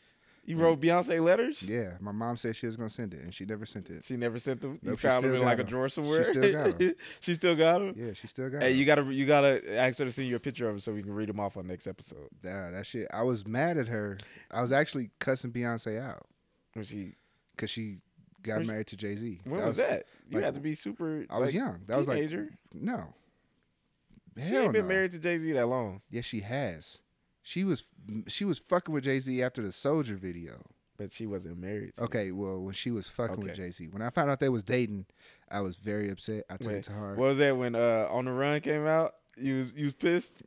You 0.44 0.56
wrote 0.56 0.80
Beyonce 0.80 1.22
letters. 1.24 1.62
Yeah, 1.62 1.92
my 2.00 2.10
mom 2.10 2.36
said 2.36 2.56
she 2.56 2.66
was 2.66 2.76
gonna 2.76 2.90
send 2.90 3.14
it, 3.14 3.20
and 3.22 3.32
she 3.32 3.44
never 3.44 3.64
sent 3.64 3.88
it. 3.90 4.04
She 4.04 4.16
never 4.16 4.40
sent 4.40 4.60
them. 4.60 4.80
you 4.82 4.90
Nope, 4.90 4.98
she 4.98 5.06
found 5.06 5.22
them 5.22 5.34
in 5.36 5.40
like 5.40 5.58
got 5.58 5.66
a 5.66 5.70
drawer 5.70 5.88
She 5.88 5.94
somewhere. 5.94 6.24
still 6.24 6.50
got 6.52 6.80
'em. 6.82 6.94
she 7.20 7.34
still 7.34 7.54
got 7.54 7.78
them. 7.78 7.94
Yeah, 7.96 8.12
she 8.12 8.26
still 8.26 8.46
got. 8.46 8.58
Them. 8.58 8.62
Hey, 8.62 8.70
it. 8.72 8.76
you 8.76 8.84
gotta 8.84 9.04
you 9.04 9.24
gotta 9.24 9.76
ask 9.78 9.98
her 10.00 10.04
to 10.04 10.10
send 10.10 10.26
you 10.26 10.34
a 10.34 10.40
picture 10.40 10.66
of 10.66 10.72
them 10.74 10.80
so 10.80 10.92
we 10.92 11.02
can 11.02 11.12
read 11.14 11.28
them 11.28 11.38
off 11.38 11.56
on 11.56 11.66
the 11.66 11.72
next 11.72 11.86
episode. 11.86 12.28
Nah, 12.42 12.72
that 12.72 12.86
shit. 12.86 13.06
I 13.14 13.22
was 13.22 13.46
mad 13.46 13.78
at 13.78 13.86
her. 13.86 14.18
I 14.50 14.62
was 14.62 14.72
actually 14.72 15.10
cussing 15.20 15.52
Beyonce 15.52 16.00
out 16.00 16.26
When 16.74 16.84
she 16.84 17.14
because 17.54 17.70
she 17.70 17.98
got 18.42 18.56
When 18.56 18.64
she- 18.64 18.70
married 18.72 18.86
to 18.88 18.96
Jay 18.96 19.14
Z. 19.14 19.40
when 19.44 19.64
was, 19.64 19.76
that? 19.76 20.06
You 20.28 20.38
like, 20.38 20.44
had 20.46 20.54
to 20.56 20.60
be 20.60 20.74
super. 20.74 21.24
I 21.30 21.38
was 21.38 21.50
like, 21.50 21.54
young. 21.54 21.82
That 21.86 21.98
was 21.98 22.08
like 22.08 22.16
teenager. 22.16 22.50
no. 22.74 23.14
she 24.36 24.42
Hell 24.48 24.62
ain't 24.64 24.72
been 24.72 24.88
married 24.88 25.12
to 25.12 25.20
Jay 25.20 25.38
Z 25.38 25.52
that 25.52 25.66
long, 25.68 26.00
Yes, 26.10 26.24
she 26.24 26.40
has. 26.40 27.00
She 27.42 27.64
was 27.64 27.84
she 28.28 28.44
was 28.44 28.58
fucking 28.58 28.94
with 28.94 29.04
Jay 29.04 29.18
Z 29.18 29.42
after 29.42 29.62
the 29.62 29.72
Soldier 29.72 30.14
video. 30.16 30.62
but 30.96 31.12
she 31.12 31.26
wasn't 31.26 31.58
married. 31.58 31.94
To 31.96 32.04
Okay, 32.04 32.30
well 32.32 32.60
when 32.60 32.74
she 32.74 32.90
was 32.90 33.08
fucking 33.08 33.40
with 33.40 33.54
Jay 33.54 33.70
Z, 33.70 33.88
when 33.88 34.02
I 34.02 34.10
found 34.10 34.30
out 34.30 34.38
they 34.40 34.48
was 34.48 34.62
dating, 34.62 35.06
I 35.50 35.60
was 35.60 35.76
very 35.76 36.10
upset. 36.10 36.44
I 36.48 36.56
took 36.56 36.68
Wait, 36.68 36.76
it 36.78 36.84
to 36.84 36.92
heart. 36.92 37.18
What 37.18 37.28
was 37.30 37.38
that 37.38 37.56
when 37.56 37.74
uh 37.74 38.06
On 38.10 38.24
the 38.24 38.32
Run 38.32 38.60
came 38.60 38.86
out? 38.86 39.12
You 39.36 39.56
was 39.58 39.72
you 39.74 39.86
was 39.86 39.94
pissed. 39.94 40.42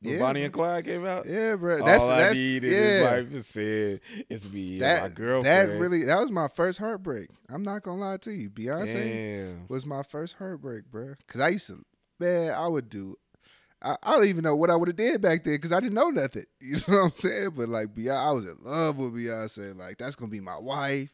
When 0.00 0.14
Yeah, 0.14 0.20
Bonnie 0.20 0.44
and 0.44 0.52
Clyde 0.52 0.84
came 0.84 1.04
out. 1.04 1.26
Yeah, 1.26 1.56
bro. 1.56 1.84
That's 1.84 2.00
All 2.00 2.08
that's 2.08 2.30
I 2.30 2.34
need 2.34 2.62
is 2.62 2.72
yeah. 2.72 2.80
his 2.80 3.02
wife 3.02 3.30
to 3.32 3.42
say 3.42 4.00
it's 4.30 4.44
me, 4.50 4.80
and 4.80 5.02
my 5.02 5.08
girlfriend. 5.08 5.70
that 5.70 5.76
really 5.76 6.04
that 6.04 6.20
was 6.20 6.30
my 6.30 6.46
first 6.48 6.78
heartbreak. 6.78 7.30
I'm 7.50 7.64
not 7.64 7.82
gonna 7.82 8.00
lie 8.00 8.16
to 8.18 8.30
you. 8.30 8.48
Beyonce 8.48 8.94
Damn. 8.94 9.66
was 9.68 9.84
my 9.84 10.04
first 10.04 10.36
heartbreak, 10.38 10.84
bro. 10.90 11.14
Cause 11.26 11.40
I 11.40 11.48
used 11.48 11.66
to, 11.66 11.84
man, 12.20 12.54
I 12.54 12.68
would 12.68 12.88
do. 12.88 13.16
I, 13.82 13.96
I 14.02 14.12
don't 14.12 14.24
even 14.26 14.42
know 14.44 14.56
what 14.56 14.70
I 14.70 14.76
would 14.76 14.88
have 14.88 14.96
did 14.96 15.22
back 15.22 15.44
then 15.44 15.54
because 15.54 15.72
I 15.72 15.80
didn't 15.80 15.94
know 15.94 16.10
nothing. 16.10 16.44
You 16.60 16.76
know 16.88 16.98
what 16.98 17.04
I'm 17.04 17.12
saying? 17.12 17.50
But 17.56 17.68
like 17.68 17.94
Beyonce, 17.94 18.16
I 18.26 18.30
was 18.32 18.44
in 18.48 18.56
love 18.60 18.96
with 18.98 19.14
Beyonce. 19.14 19.76
Like 19.76 19.98
that's 19.98 20.16
gonna 20.16 20.30
be 20.30 20.40
my 20.40 20.58
wife. 20.58 21.10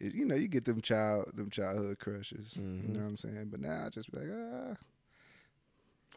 It- 0.00 0.14
you 0.14 0.24
know, 0.24 0.34
you 0.34 0.48
get 0.48 0.64
them 0.64 0.80
child 0.80 1.30
them 1.36 1.50
childhood 1.50 1.98
crushes. 1.98 2.56
You 2.56 2.62
Mhm. 2.62 2.88
know 2.94 3.00
what 3.00 3.06
I'm 3.08 3.16
saying? 3.16 3.48
But 3.50 3.60
now 3.60 3.84
I 3.86 3.88
just 3.90 4.10
be 4.10 4.18
like, 4.18 4.28
ah, 4.32 4.76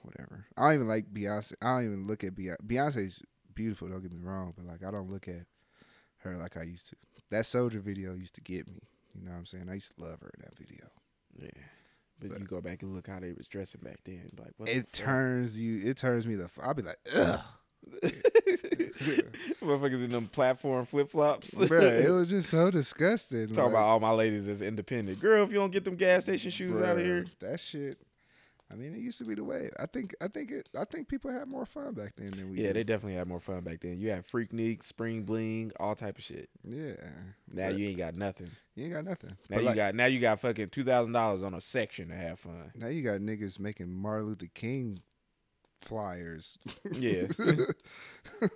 whatever. 0.02 0.46
I 0.58 0.62
don't 0.66 0.74
even 0.76 0.88
like 0.88 1.14
Beyonce. 1.14 1.54
I 1.62 1.76
don't 1.76 1.86
even 1.86 2.08
look 2.08 2.24
at 2.24 2.36
Beyonce. 2.36 2.58
Beyonce's 2.66 3.22
beautiful. 3.54 3.88
Don't 3.90 4.02
get 4.02 4.14
me 4.14 4.20
wrong, 4.22 4.54
but 4.56 4.66
like 4.66 4.84
I 4.84 4.92
don't 4.92 5.12
look 5.12 5.28
at 5.28 5.46
her 6.20 6.36
like 6.38 6.58
I 6.58 6.64
used 6.64 6.90
to. 6.90 6.96
That 7.30 7.46
Soldier 7.46 7.80
video 7.80 8.14
used 8.14 8.36
to 8.36 8.42
get 8.42 8.68
me. 8.68 8.80
You 9.16 9.26
know 9.26 9.32
what 9.32 9.38
I'm 9.38 9.46
saying? 9.46 9.70
I 9.70 9.76
used 9.76 9.96
to 9.96 10.04
love 10.04 10.22
her 10.22 10.32
in 10.38 10.42
that 10.44 10.58
video. 10.58 10.88
Yeah. 11.38 11.50
But, 12.30 12.32
But- 12.32 12.42
you 12.42 12.48
go 12.48 12.62
back 12.62 12.82
and 12.84 12.96
look 12.96 13.08
how 13.08 13.20
they 13.20 13.32
was 13.34 13.48
dressing 13.48 13.82
back 13.84 14.00
then. 14.06 14.30
Like 14.38 14.54
what 14.58 14.68
the 14.68 14.76
it 14.78 14.86
fuck? 14.86 14.92
turns 15.06 15.60
you. 15.60 15.82
It 15.90 15.98
turns 15.98 16.26
me 16.26 16.36
the. 16.36 16.46
f- 16.46 16.60
I'll 16.62 16.74
be 16.74 16.82
like, 16.84 16.98
ugh, 17.16 17.40
Motherfuckers 19.62 20.04
in 20.04 20.12
them 20.12 20.28
platform 20.28 20.86
flip 20.86 21.10
flops. 21.10 21.54
bro. 21.54 21.82
It 21.82 22.10
was 22.10 22.30
just 22.30 22.50
so 22.50 22.72
disgusting. 22.72 23.48
Talk 23.50 23.58
like, 23.66 23.70
about 23.74 23.84
all 23.84 24.00
my 24.00 24.12
ladies 24.12 24.48
as 24.48 24.62
independent. 24.62 25.20
Girl, 25.20 25.44
if 25.44 25.50
you 25.52 25.56
don't 25.60 25.72
get 25.72 25.84
them 25.86 25.96
gas 25.96 26.24
station 26.24 26.52
shoes 26.52 26.72
out 26.82 26.98
of 26.98 27.04
here. 27.04 27.26
That 27.40 27.60
shit. 27.60 27.98
I 28.74 28.76
mean, 28.76 28.94
it 28.96 29.00
used 29.00 29.20
to 29.20 29.26
be 29.26 29.36
the 29.36 29.44
way. 29.44 29.70
I 29.80 29.86
think. 29.86 30.16
I 30.20 30.28
think 30.28 30.52
it. 30.52 30.68
I 30.78 30.86
think 30.86 31.08
people 31.08 31.32
had 31.32 31.48
more 31.48 31.66
fun 31.66 31.94
back 31.94 32.14
then 32.18 32.32
than 32.32 32.50
we. 32.50 32.62
Yeah, 32.62 32.70
do. 32.70 32.74
they 32.74 32.84
definitely 32.84 33.16
had 33.16 33.28
more 33.28 33.40
fun 33.40 33.62
back 33.62 33.82
then. 33.82 34.00
You 34.00 34.10
had 34.10 34.28
Freaknik, 34.28 34.84
Spring 34.84 35.24
Bling, 35.24 35.72
all 35.80 35.96
type 35.96 36.18
of 36.18 36.24
shit. 36.24 36.50
Yeah. 36.68 36.96
Now 37.52 37.70
you 37.70 37.90
ain't 37.90 37.98
got 37.98 38.16
nothing. 38.16 38.50
you 38.76 38.86
ain't 38.86 38.94
got 38.94 39.06
nothing. 39.06 39.32
Now 39.50 39.58
But 39.58 39.60
you 39.60 39.68
like, 39.68 39.76
got 39.76 39.96
now 39.96 40.06
you 40.06 40.20
got 40.20 40.40
fucking 40.40 40.70
two 40.70 40.84
thousand 40.84 41.14
dollars 41.14 41.44
on 41.44 41.54
a 41.54 41.62
section 41.62 42.10
to 42.10 42.16
have 42.16 42.40
fun. 42.40 42.72
Now 42.76 42.88
you 42.88 43.04
got 43.04 43.20
niggas 43.22 43.60
making 43.60 43.94
Martin 43.94 44.28
Luther 44.28 44.48
King 44.54 45.00
flyers. 45.84 46.58
Yeah. 46.92 47.28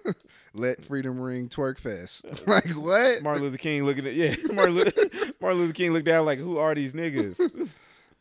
Let 0.54 0.84
freedom 0.84 1.20
ring 1.20 1.50
twerk 1.50 1.80
fest. 1.80 2.26
like 2.48 2.70
what? 2.70 3.22
Martin 3.22 3.44
Luther 3.44 3.58
King 3.58 3.86
looking 3.86 4.08
at 4.08 4.16
yeah. 4.16 4.36
Martin 4.52 4.76
Luther, 4.76 5.10
Martin 5.42 5.60
Luther 5.60 5.74
King 5.74 5.94
looked 5.94 6.06
down 6.06 6.26
like, 6.26 6.40
who 6.40 6.58
are 6.58 6.74
these 6.74 6.94
niggas? 6.94 7.70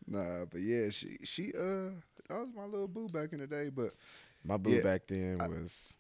Nah, 0.07 0.45
but 0.51 0.61
yeah, 0.61 0.91
she 0.91 1.17
she 1.25 1.53
uh 1.53 1.91
that 2.29 2.39
was 2.39 2.49
my 2.57 2.65
little 2.65 2.89
boo 2.89 3.09
back 3.09 3.33
in 3.33 3.41
the 3.41 3.47
day. 3.47 3.71
But 3.75 3.91
My 4.45 4.57
boo 4.57 4.71
Yeah. 4.77 4.83
back 4.83 5.07
then 5.07 5.39
was, 5.39 5.97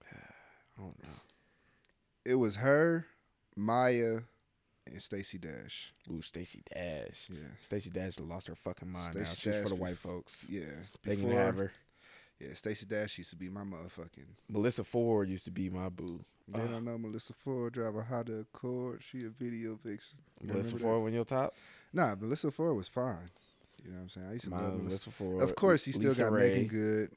I 0.12 0.80
don't 0.80 1.02
know. 1.02 1.08
it 2.24 2.34
was 2.36 2.56
her, 2.56 3.06
Maya, 3.56 4.20
and 4.86 5.02
Stacey 5.02 5.38
Dash. 5.38 5.92
Ooh, 6.10 6.22
Stacey 6.22 6.62
Dash. 6.72 7.28
Yeah, 7.30 7.38
Stacey 7.60 7.90
Dash 7.90 8.18
lost 8.20 8.46
her 8.48 8.54
fucking 8.54 8.88
mind 8.88 9.14
now. 9.16 9.24
Stacey 9.24 9.40
She's 9.40 9.52
Dash 9.54 9.62
for 9.62 9.68
the 9.70 9.74
white 9.76 9.98
folks. 9.98 10.46
yeah. 10.48 10.62
They 11.04 11.16
can 11.16 11.30
have 11.32 11.56
her. 11.56 11.72
Yeah, 12.40 12.54
Stacey 12.54 12.86
Dash 12.86 13.18
used 13.18 13.30
to 13.30 13.36
be 13.36 13.48
my 13.48 13.62
motherfucking. 13.62 14.26
Melyssa 14.52 14.84
Ford 14.84 15.28
used 15.28 15.44
to 15.44 15.50
be 15.52 15.68
my 15.70 15.88
boo. 15.88 16.24
They 16.48 16.60
Ah. 16.62 16.66
don't 16.66 16.84
know 16.84 16.98
Melyssa 16.98 17.34
Ford 17.36 17.72
drive 17.72 17.94
a 17.94 18.02
Honda 18.02 18.40
Accord. 18.40 19.00
She 19.02 19.18
a 19.18 19.28
video 19.30 19.78
vixen. 19.84 20.18
You 20.40 20.48
Melissa 20.48 20.70
remember 20.74 20.78
that? 20.78 20.84
Ford 20.84 21.06
on 21.06 21.12
your 21.14 21.24
top. 21.24 21.54
Nah, 21.92 22.14
Melyssa 22.14 22.52
Ford 22.52 22.76
was 22.76 22.88
fine. 22.88 23.30
You 23.84 23.90
know 23.90 23.96
what 23.96 24.02
I'm 24.02 24.08
saying? 24.08 24.26
I 24.28 24.32
used 24.32 24.44
to 24.44 24.50
My 24.50 24.60
love 24.60 24.82
Melissa. 24.82 25.10
Ford. 25.10 25.42
Of 25.42 25.54
course, 25.56 25.86
you 25.86 25.92
still 25.92 26.14
got 26.14 26.32
Ray, 26.32 26.50
Meagan 26.50 26.66
Good. 26.68 27.10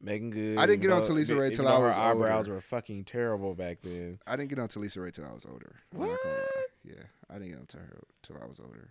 Meagan 0.00 0.30
Good. 0.30 0.58
I 0.58 0.66
didn't 0.66 0.82
get 0.82 0.90
on 0.90 1.02
to 1.02 1.12
Lisa 1.12 1.36
Raye 1.36 1.50
till 1.50 1.68
I 1.68 1.78
was 1.78 1.94
her 1.94 2.00
eyebrows 2.00 2.46
older. 2.46 2.54
were 2.54 2.60
fucking 2.60 3.04
terrible 3.04 3.54
back 3.54 3.78
then. 3.82 4.18
I 4.26 4.36
didn't 4.36 4.50
get 4.50 4.58
on 4.58 4.68
to 4.68 4.78
Lisa 4.78 5.00
Raye 5.00 5.10
till 5.10 5.24
I 5.26 5.32
was 5.32 5.46
older. 5.46 5.76
I'm 5.92 6.00
not 6.00 6.18
gonna 6.22 6.34
lie. 6.34 6.40
What? 6.40 6.70
Yeah, 6.84 7.02
I 7.30 7.34
didn't 7.34 7.48
get 7.50 7.58
on 7.60 7.66
to 7.66 7.76
her 7.78 8.00
till 8.22 8.36
I 8.42 8.46
was 8.46 8.60
older. 8.60 8.90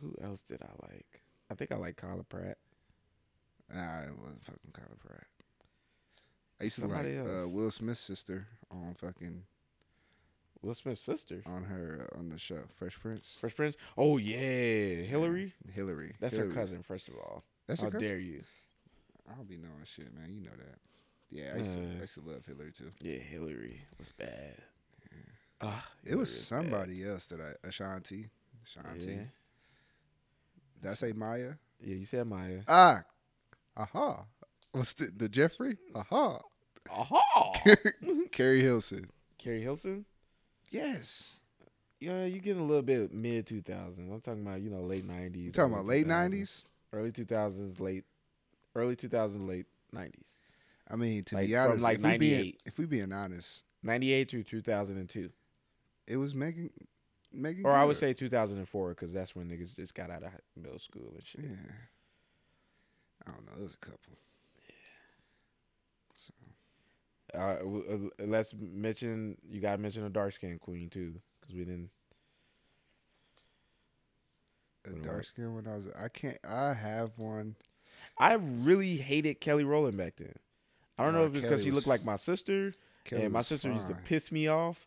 Who 0.00 0.14
else 0.22 0.42
did 0.42 0.60
I 0.62 0.86
like? 0.88 1.22
I 1.50 1.54
think 1.54 1.72
I 1.72 1.76
like 1.76 1.96
Kyla 1.96 2.24
Pratt. 2.24 2.58
Nah, 3.72 3.80
I 3.80 4.06
wasn't 4.22 4.44
fucking 4.44 4.72
Kyla 4.72 4.96
Pratt. 4.98 5.24
I 6.60 6.64
used 6.64 6.76
to 6.76 6.82
Somebody 6.82 7.18
like 7.18 7.28
uh. 7.28 7.48
Will 7.48 7.70
Smith's 7.70 8.00
sister 8.00 8.46
on 8.70 8.94
fucking 8.94 9.42
Will 10.62 10.74
Smith's 10.74 11.02
sister. 11.02 11.42
on 11.46 11.64
her 11.64 12.08
uh, 12.14 12.18
on 12.18 12.28
the 12.30 12.38
show 12.38 12.58
Fresh 12.76 12.98
Prince. 13.00 13.36
Fresh 13.40 13.56
Prince. 13.56 13.76
Oh 13.96 14.16
yeah, 14.18 15.02
Hillary. 15.04 15.52
Hillary. 15.72 16.14
That's 16.20 16.34
Hillary. 16.34 16.52
her 16.54 16.60
cousin. 16.60 16.82
First 16.82 17.08
of 17.08 17.14
all, 17.16 17.44
That's 17.66 17.82
how 17.82 17.90
dare 17.90 18.18
you? 18.18 18.42
I 19.30 19.34
don't 19.34 19.48
be 19.48 19.56
knowing 19.56 19.74
shit, 19.84 20.12
man. 20.14 20.34
You 20.34 20.44
know 20.44 20.56
that. 20.56 20.78
Yeah, 21.30 21.52
I 21.54 21.58
used, 21.58 21.74
to, 21.74 21.80
Uh. 21.80 21.96
I 21.98 22.00
used 22.02 22.14
to 22.14 22.20
love 22.20 22.46
Hillary 22.46 22.72
too. 22.72 22.90
Yeah, 23.00 23.18
Hillary 23.18 23.80
was 23.98 24.10
bad. 24.12 24.56
Ah, 25.60 25.88
It 26.04 26.14
was 26.16 26.48
Hillary 26.48 26.70
bad. 26.70 26.70
somebody 26.88 27.04
else 27.04 27.26
that 27.26 27.40
I 27.40 27.66
Ashanti. 27.66 28.28
Ashanti. 28.64 29.12
Yeah. 29.12 29.18
Did 30.82 30.90
I 30.90 30.94
say 30.94 31.12
Maya? 31.12 31.52
yeah, 31.80 31.94
you 31.96 32.06
said 32.06 32.26
Maya. 32.26 32.60
Ah, 32.68 33.02
aha. 33.76 34.24
What's 34.72 34.92
the 34.94 35.10
the 35.16 35.28
Jeffrey? 35.28 35.78
Aha. 35.94 36.40
Aha! 36.90 37.52
Keri 38.30 38.62
Hilson. 38.62 39.08
Keri 39.38 39.62
Hilson. 39.62 40.04
Yes. 40.70 41.40
Yeah, 42.00 42.24
you 42.24 42.40
getting 42.40 42.62
a 42.62 42.66
little 42.66 42.82
bit 42.82 43.12
mid 43.12 43.46
2000s. 43.46 43.98
I'm 43.98 44.20
talking 44.20 44.42
about 44.46 44.60
you 44.60 44.70
know 44.70 44.82
late 44.82 45.06
90s. 45.06 45.44
You 45.44 45.50
talking 45.52 45.72
about 45.72 45.86
late 45.86 46.06
nineties? 46.06 46.66
early 46.92 47.10
2000s, 47.10 47.80
late, 47.80 48.04
early 48.74 48.96
2000s, 48.96 49.46
late 49.46 49.66
90s. 49.94 50.12
I 50.88 50.96
mean, 50.96 51.24
to 51.24 51.34
Like, 51.34 51.48
be 51.48 51.56
honest, 51.56 51.82
like, 51.82 51.98
if 51.98 52.04
we 52.04 52.18
being 52.18 52.52
if 52.64 52.78
we 52.78 52.86
being 52.86 53.12
honest, 53.12 53.64
98 53.82 54.30
through 54.30 54.44
2002. 54.44 55.30
it 56.06 56.16
was 56.16 56.34
making 56.34 56.70
making. 57.32 57.66
Or 57.66 57.72
I 57.72 57.84
would 57.84 57.96
say 57.96 58.12
2004 58.12 58.90
because 58.90 59.12
that's 59.12 59.34
when 59.34 59.48
niggas 59.48 59.74
just 59.76 59.94
got 59.94 60.10
out 60.10 60.22
of 60.22 60.30
middle 60.54 60.78
school 60.78 61.12
and 61.14 61.26
shit. 61.26 61.42
Yeah. 61.44 61.72
I 63.26 63.30
don't 63.32 63.46
know. 63.46 63.52
There's 63.58 63.74
a 63.74 63.78
couple. 63.78 64.18
Uh, 67.34 67.38
uh, 67.38 67.98
let's 68.20 68.54
mention, 68.58 69.36
you 69.48 69.60
got 69.60 69.72
to 69.72 69.78
mention 69.78 70.04
a 70.04 70.08
dark 70.10 70.32
skinned 70.32 70.60
queen 70.60 70.88
too 70.88 71.14
because 71.40 71.54
we 71.54 71.64
didn't. 71.64 71.90
A 74.86 74.90
dark 74.90 75.04
about- 75.06 75.24
skin 75.26 75.54
when 75.54 75.66
I 75.66 75.74
was. 75.74 75.88
I 75.98 76.08
can't. 76.08 76.38
I 76.44 76.72
have 76.72 77.10
one. 77.16 77.56
I 78.18 78.34
really 78.34 78.96
hated 78.96 79.40
Kelly 79.40 79.64
Rowland 79.64 79.96
back 79.96 80.14
then. 80.16 80.32
I 80.98 81.04
don't 81.04 81.14
Oh, 81.14 81.18
know 81.20 81.26
if 81.26 81.34
it's 81.34 81.42
because 81.42 81.62
she 81.64 81.70
looked 81.70 81.86
like 81.86 82.04
my 82.04 82.16
sister 82.16 82.72
Kelly 83.04 83.24
and 83.24 83.32
my 83.32 83.42
sister 83.42 83.70
used 83.70 83.88
to 83.88 83.94
piss 83.94 84.30
me 84.32 84.46
off, 84.48 84.86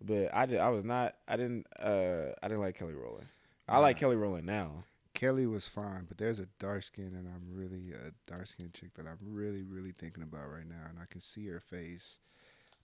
but 0.00 0.32
I 0.34 0.46
did. 0.46 0.58
I 0.60 0.68
was 0.68 0.84
not. 0.84 1.16
I 1.26 1.36
didn't. 1.36 1.66
Uh, 1.80 2.32
I 2.42 2.48
didn't 2.48 2.60
like 2.60 2.76
Kelly 2.76 2.94
Rowland. 2.94 3.26
I 3.68 3.78
like 3.78 3.98
Kelly 3.98 4.16
Rowland 4.16 4.46
now. 4.46 4.84
Kelly 5.14 5.46
was 5.46 5.66
fine, 5.66 6.04
but 6.06 6.18
there's 6.18 6.38
a 6.38 6.48
dark 6.58 6.84
skin, 6.84 7.12
and 7.16 7.26
I'm 7.26 7.52
really 7.52 7.92
a 7.92 8.12
dark 8.30 8.46
skinned 8.46 8.74
chick 8.74 8.94
that 8.94 9.06
I'm 9.06 9.18
really, 9.20 9.62
really 9.62 9.92
thinking 9.92 10.22
about 10.22 10.50
right 10.50 10.68
now, 10.68 10.86
and 10.88 10.98
I 11.00 11.06
can 11.10 11.20
see 11.20 11.46
her 11.48 11.60
face, 11.60 12.18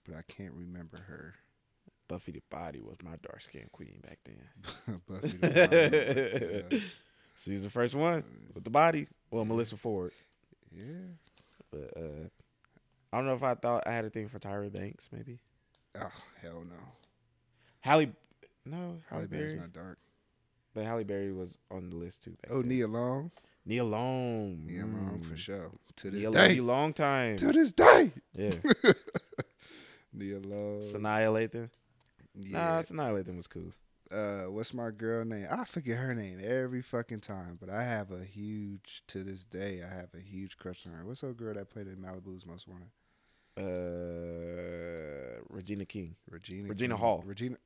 but 0.05 0.17
I 0.17 0.23
can't 0.27 0.55
remember 0.55 0.99
her. 1.09 1.35
Buffy 2.07 2.33
the 2.33 2.43
Body 2.51 2.81
was 2.81 2.97
my 3.03 3.17
dark 3.23 3.41
skinned 3.41 3.73
queen 3.73 4.01
back 4.03 4.19
then. 4.25 5.01
Buffy 5.09 5.37
the 5.39 5.49
Vampire, 5.49 6.81
She 7.37 7.53
was 7.53 7.63
the 7.63 7.71
first 7.71 7.95
one 7.95 8.25
with 8.55 8.65
the 8.65 8.71
body. 8.71 9.09
Well, 9.31 9.45
Melyssa 9.45 9.79
Ford. 9.79 10.13
yeah. 10.73 10.85
yeah. 10.85 10.99
But 11.71 12.01
uh, 12.01 12.29
I 13.13 13.17
don't 13.17 13.27
know 13.27 13.35
if 13.35 13.43
I 13.43 13.55
thought 13.55 13.85
I 13.87 13.93
had 13.93 14.05
a 14.05 14.11
thing 14.11 14.29
for 14.29 14.39
Tyra 14.39 14.73
Banks, 14.73 15.09
maybe. 15.13 15.41
Oh 15.97 16.11
hell 16.43 16.63
no. 16.69 16.77
Halle, 17.81 18.13
no, 18.65 18.77
Halle 18.77 19.21
Halle 19.21 19.27
Berry's 19.27 19.55
not 19.55 19.73
dark. 19.73 19.99
But 20.75 20.85
Halle 20.85 21.05
Berry 21.05 21.33
was 21.33 21.57
on 21.71 21.89
the 21.91 21.97
list 21.97 22.23
too. 22.25 22.37
Oh, 22.51 22.61
then. 22.61 22.69
Nia 22.69 22.89
Long. 22.89 23.31
Nia 23.65 23.85
Long. 23.85 24.67
Nia 24.67 24.85
Long 24.85 25.21
for 25.21 25.37
sure. 25.37 25.71
To 25.97 26.11
this 26.11 26.21
Nia 26.21 26.31
day. 26.31 26.57
Long, 26.57 26.67
long 26.67 26.93
time. 26.93 27.37
To 27.37 27.53
this 27.53 27.73
day. 27.73 28.13
Yeah. 28.37 28.55
Nia 30.13 30.39
Long. 30.41 30.81
Sanaa 30.83 31.31
Lathan. 31.33 31.69
Yeah. 32.35 32.59
Nah, 32.59 32.83
Sanaa 32.83 33.13
Lathan 33.25 33.37
was 33.37 33.47
cool. 33.47 33.73
uh, 34.13 34.45
what's 34.51 34.75
my 34.75 34.91
girl 34.91 35.25
name? 35.25 35.47
I 35.51 35.65
forget 35.65 35.97
her 35.99 36.15
name 36.15 36.41
every 36.45 36.83
fucking 36.83 37.21
time, 37.21 37.57
but 37.61 37.71
I 37.71 37.83
have 37.85 38.11
a 38.11 38.25
huge 38.25 39.03
to 39.09 39.23
this 39.25 39.45
day. 39.45 39.83
I 39.83 39.95
have 39.95 40.09
a 40.15 40.21
huge 40.21 40.57
crush 40.59 40.87
on 40.87 40.93
her. 40.93 41.05
What's 41.05 41.21
that 41.23 41.37
girl 41.37 41.55
that 41.55 41.71
played 41.71 41.87
in 41.87 41.97
Malibu's 41.97 42.45
Most 42.45 42.67
Wanted? 42.69 42.91
Uh, 43.57 45.41
Regina 45.49 45.85
King. 45.85 46.17
Regina. 46.29 46.69
Regina 46.69 46.95
King. 46.95 47.01
Hall. 47.01 47.23
Regina. 47.25 47.57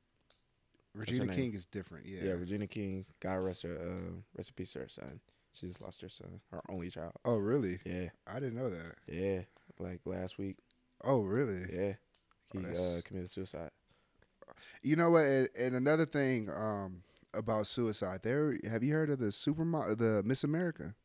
Regina. 0.93 1.33
King 1.33 1.53
is 1.53 1.65
different. 1.65 2.05
Yeah. 2.07 2.23
Yeah, 2.23 2.31
Regina 2.31 2.67
King. 2.67 3.05
God 3.19 3.35
rest 3.35 3.63
her. 3.63 3.75
Uh, 3.77 4.01
rest 4.37 4.49
in 4.49 4.55
peace 4.55 4.73
to 4.73 4.79
her 4.79 4.87
son. 4.89 5.19
She 5.51 5.67
just 5.67 5.81
lost 5.81 6.01
her 6.01 6.09
son, 6.09 6.41
her 6.51 6.61
only 6.69 6.89
child. 6.89 7.13
oh 7.25 7.37
really? 7.37 7.79
Yeah, 7.85 8.09
I 8.27 8.35
didn't 8.39 8.55
know 8.55 8.69
that. 8.69 8.95
yeah. 9.07 9.41
Like 9.79 10.01
last 10.05 10.37
week. 10.37 10.57
Oh 11.03 11.21
really? 11.21 11.61
Yeah, 11.71 11.93
he 12.51 12.59
Oh, 12.77 12.97
uh, 12.97 13.01
committed 13.03 13.31
suicide. 13.31 13.71
You 14.83 14.95
know 14.95 15.09
what? 15.11 15.23
And, 15.23 15.49
and 15.57 15.75
another 15.75 16.05
thing 16.05 16.49
um, 16.49 17.03
about 17.33 17.65
suicide. 17.67 18.19
There, 18.23 18.57
have 18.69 18.83
you 18.83 18.93
heard 18.93 19.09
of 19.09 19.19
the 19.19 19.27
supermodel, 19.27 19.97
the 19.97 20.21
Miss 20.25 20.43
America? 20.43 20.95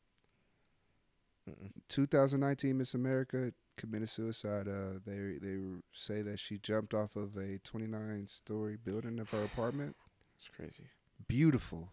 Mm-mm. 1.48 1.70
2019 1.88 2.76
Miss 2.78 2.94
America 2.94 3.52
committed 3.76 4.08
suicide. 4.08 4.68
Uh, 4.68 4.98
they 5.04 5.38
they 5.40 5.58
say 5.92 6.22
that 6.22 6.38
she 6.38 6.58
jumped 6.58 6.94
off 6.94 7.16
of 7.16 7.36
a 7.36 7.58
29 7.58 8.26
story 8.26 8.76
building 8.82 9.18
of 9.18 9.30
her 9.30 9.44
apartment. 9.44 9.96
It's 10.36 10.48
crazy. 10.48 10.88
Beautiful, 11.28 11.88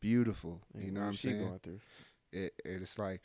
beautiful. 0.00 0.62
You 0.78 0.90
know 0.90 1.00
what 1.00 1.06
I'm 1.06 1.16
saying? 1.16 1.38
going 1.38 1.58
through? 1.60 1.80
it, 2.32 2.52
it's 2.64 2.98
like 2.98 3.22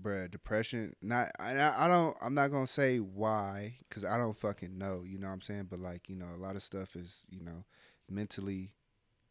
bruh 0.00 0.30
depression 0.30 0.94
not 1.00 1.30
I, 1.38 1.58
I 1.58 1.88
don't 1.88 2.16
i'm 2.20 2.34
not 2.34 2.50
gonna 2.50 2.66
say 2.66 2.98
why 2.98 3.78
because 3.88 4.04
i 4.04 4.18
don't 4.18 4.36
fucking 4.36 4.76
know 4.76 5.02
you 5.06 5.18
know 5.18 5.28
what 5.28 5.32
i'm 5.32 5.40
saying 5.40 5.68
but 5.70 5.80
like 5.80 6.08
you 6.08 6.16
know 6.16 6.28
a 6.34 6.42
lot 6.42 6.56
of 6.56 6.62
stuff 6.62 6.96
is 6.96 7.26
you 7.30 7.42
know 7.42 7.64
mentally 8.10 8.72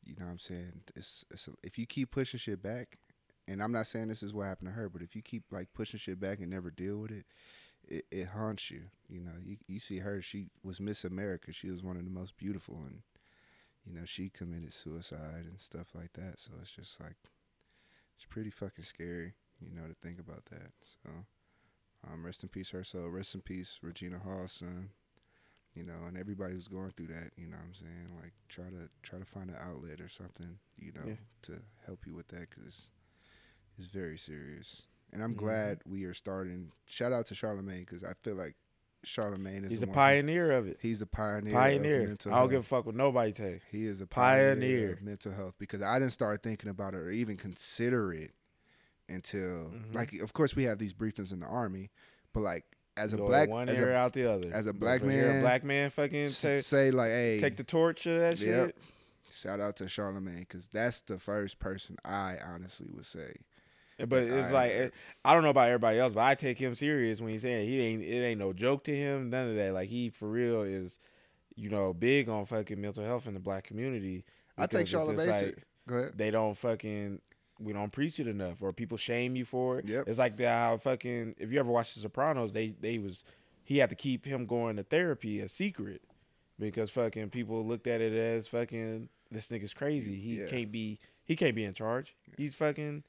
you 0.03 0.16
know 0.18 0.26
what 0.26 0.32
i'm 0.32 0.40
saying 0.40 0.82
it's, 0.95 1.24
it's 1.30 1.49
if 1.64 1.78
you 1.78 1.86
keep 1.86 2.12
pushing 2.12 2.40
shit 2.40 2.64
back 2.64 2.98
and 3.47 3.61
i'm 3.61 3.72
not 3.72 3.88
saying 3.88 4.07
this 4.07 4.23
is 4.23 4.34
what 4.34 4.47
happened 4.47 4.69
to 4.69 4.73
her 4.76 4.89
but 4.89 5.01
if 5.01 5.15
you 5.15 5.22
keep 5.22 5.43
like 5.51 5.72
pushing 5.73 5.99
shit 5.99 6.19
back 6.19 6.39
and 6.39 6.49
never 6.49 6.72
deal 6.72 6.97
with 6.97 7.11
it 7.11 7.26
it, 7.88 8.05
it 8.11 8.27
haunts 8.27 8.72
you 8.72 8.81
you 9.09 9.22
know 9.22 9.34
you, 9.43 9.57
you 9.67 9.80
see 9.80 9.99
her 9.99 10.22
she 10.22 10.47
was 10.63 10.80
miss 10.80 11.03
america 11.03 11.51
she 11.53 11.69
was 11.69 11.84
one 11.84 11.97
of 11.97 12.03
the 12.05 12.09
most 12.11 12.35
beautiful 12.38 12.81
and 12.85 13.01
you 13.85 13.93
know 13.93 14.05
she 14.05 14.30
committed 14.30 14.73
suicide 14.73 15.45
and 15.45 15.59
stuff 15.59 15.88
like 15.93 16.13
that 16.13 16.39
so 16.39 16.51
it's 16.61 16.72
just 16.76 16.99
like 16.99 17.15
it's 18.15 18.26
pretty 18.26 18.49
fucking 18.49 18.85
scary, 18.85 19.34
you 19.59 19.76
know, 19.76 19.88
to 19.89 19.93
think 20.01 20.19
about 20.22 20.45
that. 20.45 20.72
So, 21.03 21.09
um, 22.07 22.26
rest 22.26 22.43
in 22.43 22.47
peace 22.47 22.69
her 22.69 22.85
soul. 22.85 23.09
Rest 23.09 23.35
in 23.35 23.41
peace 23.41 23.77
Regina 23.81 24.19
Hall's 24.23 24.53
son. 24.53 24.91
You 25.73 25.84
know, 25.84 26.05
and 26.07 26.17
everybody 26.17 26.53
who's 26.53 26.69
going 26.69 26.91
through 26.91 27.07
that, 27.07 27.31
you 27.35 27.47
know 27.47 27.57
what 27.57 27.65
I'm 27.67 27.73
saying? 27.73 28.07
Like, 28.22 28.31
try 28.47 28.69
to 28.69 28.88
try 29.03 29.19
to 29.19 29.26
find 29.26 29.49
an 29.49 29.57
outlet 29.61 29.99
or 29.99 30.07
something, 30.07 30.59
you 30.77 30.93
know, 30.93 31.01
Yeah. 31.05 31.15
to 31.41 31.61
help 31.85 32.07
you 32.07 32.13
with 32.15 32.30
that 32.30 32.49
because 32.49 32.63
it's, 32.67 32.91
it's 33.77 33.88
very 33.88 34.18
serious. 34.18 34.88
And 35.14 35.23
I'm 35.23 35.34
Mhm. 35.34 35.38
glad 35.38 35.81
we 35.85 36.03
are 36.06 36.14
starting. 36.14 36.72
Shout 36.85 37.11
out 37.14 37.26
to 37.27 37.35
Charlemagne 37.35 37.81
because 37.81 38.03
I 38.03 38.14
feel 38.22 38.35
like 38.35 38.56
Charlemagne 39.03 39.64
is 39.65 39.72
He's 39.72 39.80
the 39.81 39.85
a 39.85 39.89
one- 39.89 39.93
pioneer 39.95 40.52
of 40.52 40.68
it. 40.68 40.77
He's 40.81 41.02
a 41.02 41.06
pioneer. 41.06 41.53
Pioneer. 41.53 42.02
I 42.26 42.30
don't 42.39 42.49
give 42.49 42.61
a 42.61 42.64
fuck 42.64 42.85
what 42.85 42.95
nobody 42.95 43.34
say. 43.34 43.61
He 43.72 43.85
is 43.85 44.02
a 44.02 44.07
pioneer, 44.07 44.56
Pioneer. 44.56 44.91
of 44.93 45.02
mental 45.03 45.31
health 45.31 45.53
because 45.60 45.81
I 45.81 45.99
didn't 45.99 46.14
start 46.14 46.41
thinking 46.41 46.69
about 46.69 46.95
it 46.95 46.97
or 46.99 47.11
even 47.11 47.38
consider 47.38 48.11
it 48.14 48.31
until 49.07 49.69
Mhm. 49.69 49.93
like 49.93 50.14
of 50.22 50.34
course 50.34 50.56
we 50.56 50.64
have 50.64 50.80
these 50.80 50.93
briefings 50.93 51.31
in 51.31 51.39
the 51.39 51.45
army, 51.45 51.91
but 52.34 52.41
like 52.41 52.65
as 52.97 53.14
a 53.14 53.18
Go 53.18 53.27
black 53.27 53.49
one 53.49 53.69
as 53.69 53.77
ear 53.80 53.91
a, 53.91 53.95
out 53.95 54.14
the 54.14 54.26
other. 54.26 54.52
as 54.52 54.65
a 54.68 54.73
black 54.73 55.03
man, 55.03 55.38
a 55.39 55.41
black 55.41 55.64
man 55.64 55.89
fucking 55.91 56.23
s- 56.26 56.41
take, 56.41 56.60
say 56.61 56.91
like 56.91 57.11
hey 57.11 57.39
take 57.39 57.57
the 57.57 57.64
torch 57.64 58.06
of 58.07 58.19
that 58.19 58.39
Yep. 58.39 58.68
shit. 58.68 58.77
shout 59.31 59.60
out 59.60 59.76
to 59.76 59.88
Charlemagne 59.89 60.39
because 60.39 60.68
that's 60.69 61.02
the 61.02 61.19
first 61.19 61.60
person 61.60 61.97
I 62.06 62.38
honestly 62.39 62.88
would 62.91 63.06
say 63.06 63.35
But 63.97 64.23
it's 64.23 64.51
like 64.51 64.72
it- 64.72 64.93
I 65.23 65.34
don't 65.34 65.43
know 65.43 65.49
about 65.49 65.67
everybody 65.67 65.99
else, 65.99 66.13
but 66.13 66.22
I 66.23 66.35
take 66.35 66.57
him 66.59 66.76
serious 66.76 67.22
when 67.22 67.30
he's 67.31 67.41
saying 67.43 67.67
he 67.67 67.80
ain't 67.81 68.01
it 68.03 68.23
ain't 68.26 68.39
no 68.39 68.51
joke 68.53 68.84
to 68.85 68.95
him, 68.95 69.30
none 69.30 69.49
of 69.49 69.55
that. 69.55 69.73
Like 69.73 69.89
he 69.89 70.09
for 70.09 70.27
real 70.30 70.63
is, 70.63 70.99
you 71.55 71.69
know, 71.69 71.93
big 71.93 72.27
on 72.27 72.45
fucking 72.45 72.80
mental 72.81 73.03
health 73.05 73.27
in 73.27 73.34
the 73.34 73.39
black 73.39 73.63
community. 73.63 74.26
I 74.57 74.67
take 74.67 74.81
just 74.88 74.91
Charlemagne. 74.91 75.30
like, 75.30 75.65
Go 75.88 75.95
ahead. 75.97 76.13
they 76.17 76.31
don't 76.31 76.57
fucking 76.57 77.22
we 77.59 77.72
don't 77.72 77.91
preach 77.93 78.19
it 78.19 78.27
enough 78.27 78.61
or 78.61 78.73
people 78.73 78.97
shame 78.97 79.35
you 79.38 79.45
for 79.45 79.80
it. 79.80 79.88
Yep. 79.88 80.09
It's 80.09 80.19
like 80.19 80.35
the 80.35 80.49
how 80.49 80.76
fucking 80.77 81.35
if 81.38 81.51
you 81.53 81.59
ever 81.59 81.72
watched 81.72 81.95
The 81.95 82.01
Sopranos, 82.01 82.51
they 82.51 82.76
they 82.81 82.97
was 82.99 83.23
he 83.63 83.77
had 83.77 83.89
to 83.89 83.95
keep 83.95 84.26
him 84.26 84.45
going 84.45 84.76
to 84.76 84.84
therapy 84.84 85.39
a 85.39 85.47
secret 85.47 86.01
because 86.59 86.89
fucking 86.91 87.30
people 87.30 87.65
looked 87.65 87.88
at 87.88 88.01
it 88.01 88.11
as 88.13 88.47
fucking 88.49 89.07
this 89.31 89.47
nigga's 89.47 89.73
crazy. 89.73 90.15
He 90.19 90.41
Yeah. 90.41 90.47
can't 90.47 90.72
be 90.72 90.99
he 91.23 91.35
can't 91.38 91.55
be 91.55 91.63
in 91.63 91.73
charge. 91.73 92.13
He's 92.38 92.53
fucking 92.55 93.03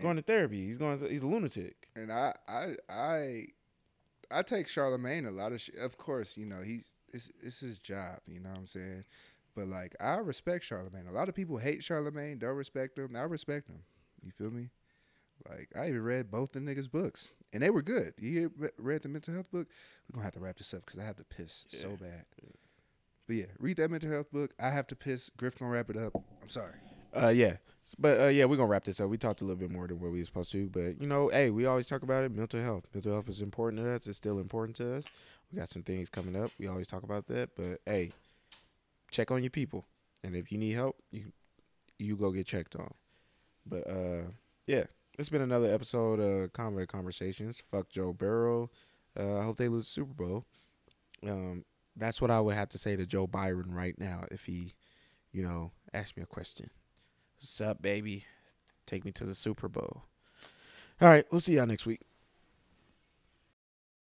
going 0.00 0.16
to 0.16 0.22
therapy. 0.22 0.66
He's 0.66 0.78
going 0.78 0.98
to, 0.98 1.08
he's 1.08 1.22
a 1.22 1.26
lunatic. 1.26 1.88
And 1.96 2.10
I 2.12 2.34
I 2.48 2.66
I 2.88 3.44
I 4.30 4.42
take 4.42 4.68
Charlemagne 4.68 5.26
a 5.26 5.30
lot 5.30 5.52
of 5.52 5.60
shit. 5.60 5.76
Of 5.76 5.98
course, 5.98 6.36
you 6.38 6.46
know 6.46 6.62
he's 6.64 6.92
it's 7.12 7.30
it's 7.42 7.60
his 7.60 7.78
job. 7.78 8.20
You 8.26 8.40
know 8.40 8.48
what 8.50 8.58
I'm 8.58 8.66
saying. 8.66 9.04
But 9.54 9.68
like 9.68 9.94
I 10.00 10.14
respect 10.16 10.64
Charlemagne. 10.64 11.06
A 11.08 11.12
lot 11.12 11.28
of 11.28 11.34
people 11.34 11.58
hate 11.58 11.84
Charlemagne, 11.84 12.38
don't 12.38 12.56
respect 12.56 12.96
him. 12.98 13.14
I 13.14 13.22
respect 13.22 13.68
him. 13.68 13.80
You 14.24 14.30
feel 14.30 14.50
me? 14.50 14.70
Like 15.48 15.68
I 15.76 15.88
even 15.88 16.02
read 16.02 16.30
both 16.30 16.52
the 16.52 16.60
niggas' 16.60 16.90
books, 16.90 17.32
and 17.52 17.62
they 17.62 17.68
were 17.70 17.82
good. 17.82 18.14
You 18.18 18.52
read 18.78 19.02
the 19.02 19.08
mental 19.08 19.34
health 19.34 19.50
book? 19.50 19.66
We're 20.08 20.14
gonna 20.14 20.24
have 20.24 20.34
to 20.34 20.40
wrap 20.40 20.56
this 20.56 20.72
up 20.72 20.86
because 20.86 21.00
I 21.00 21.04
have 21.04 21.16
to 21.16 21.24
piss 21.24 21.64
so 21.68 21.88
Yeah. 21.88 21.96
bad. 21.96 22.24
But 23.26 23.36
yeah, 23.36 23.46
read 23.58 23.76
that 23.78 23.90
mental 23.90 24.10
health 24.10 24.30
book. 24.32 24.54
I 24.60 24.70
have 24.70 24.86
to 24.88 24.96
piss. 24.96 25.30
Griff 25.36 25.58
gonna 25.58 25.70
wrap 25.70 25.90
it 25.90 25.96
up. 25.96 26.12
I'm 26.42 26.48
sorry. 26.48 26.74
Uh, 27.14 27.28
yeah, 27.28 27.46
S- 27.46 27.58
but 27.98 28.20
uh, 28.20 28.26
yeah, 28.28 28.44
we're 28.44 28.56
gonna 28.56 28.68
wrap 28.68 28.84
this 28.84 29.00
up. 29.00 29.08
We 29.08 29.18
talked 29.18 29.40
a 29.40 29.44
little 29.44 29.58
bit 29.58 29.70
more 29.70 29.86
than 29.86 30.00
what 30.00 30.12
we 30.12 30.18
were 30.18 30.24
supposed 30.24 30.52
to, 30.52 30.68
but 30.68 31.00
you 31.00 31.06
know, 31.06 31.28
hey, 31.28 31.50
we 31.50 31.66
always 31.66 31.86
talk 31.86 32.02
about 32.02 32.24
it. 32.24 32.32
Mental 32.32 32.60
health, 32.60 32.86
mental 32.94 33.12
health 33.12 33.28
is 33.28 33.42
important 33.42 33.82
to 33.82 33.90
us. 33.90 34.06
It's 34.06 34.16
still 34.16 34.38
important 34.38 34.76
to 34.76 34.96
us. 34.96 35.06
We 35.50 35.58
got 35.58 35.68
some 35.68 35.82
things 35.82 36.08
coming 36.08 36.36
up. 36.36 36.50
We 36.58 36.68
always 36.68 36.86
talk 36.86 37.02
about 37.02 37.26
that, 37.26 37.50
but 37.56 37.80
hey, 37.86 38.12
check 39.10 39.30
on 39.30 39.42
your 39.42 39.50
people, 39.50 39.84
and 40.22 40.36
if 40.36 40.52
you 40.52 40.58
need 40.58 40.72
help, 40.72 40.96
you 41.10 41.32
you 41.98 42.16
go 42.16 42.30
get 42.30 42.46
checked 42.46 42.76
on. 42.76 42.92
But 43.66 43.88
uh, 43.88 44.22
yeah, 44.66 44.84
it's 45.18 45.28
been 45.28 45.42
another 45.42 45.72
episode 45.72 46.20
of 46.20 46.52
Conway 46.52 46.86
Conversations. 46.86 47.58
Fuck 47.58 47.88
Joe 47.90 48.12
Burrow. 48.12 48.70
Uh, 49.18 49.38
I 49.38 49.44
hope 49.44 49.56
they 49.56 49.68
lose 49.68 49.84
the 49.86 49.90
Super 49.90 50.14
Bowl. 50.14 50.46
Um, 51.26 51.64
that's 51.96 52.20
what 52.20 52.30
I 52.30 52.40
would 52.40 52.54
have 52.54 52.70
to 52.70 52.78
say 52.78 52.96
to 52.96 53.06
Joe 53.06 53.26
Byron 53.26 53.74
right 53.74 53.98
now 53.98 54.24
if 54.30 54.44
he, 54.44 54.72
you 55.32 55.42
know, 55.42 55.72
asked 55.92 56.16
me 56.16 56.22
a 56.22 56.26
question. 56.26 56.70
What's 57.42 57.60
up, 57.60 57.82
baby? 57.82 58.24
Take 58.86 59.04
me 59.04 59.10
to 59.10 59.24
the 59.24 59.34
Super 59.34 59.66
Bowl. 59.66 60.04
All 61.00 61.08
right, 61.08 61.24
we'll 61.32 61.40
see 61.40 61.56
y'all 61.56 61.66
next 61.66 61.86
week. 61.86 62.02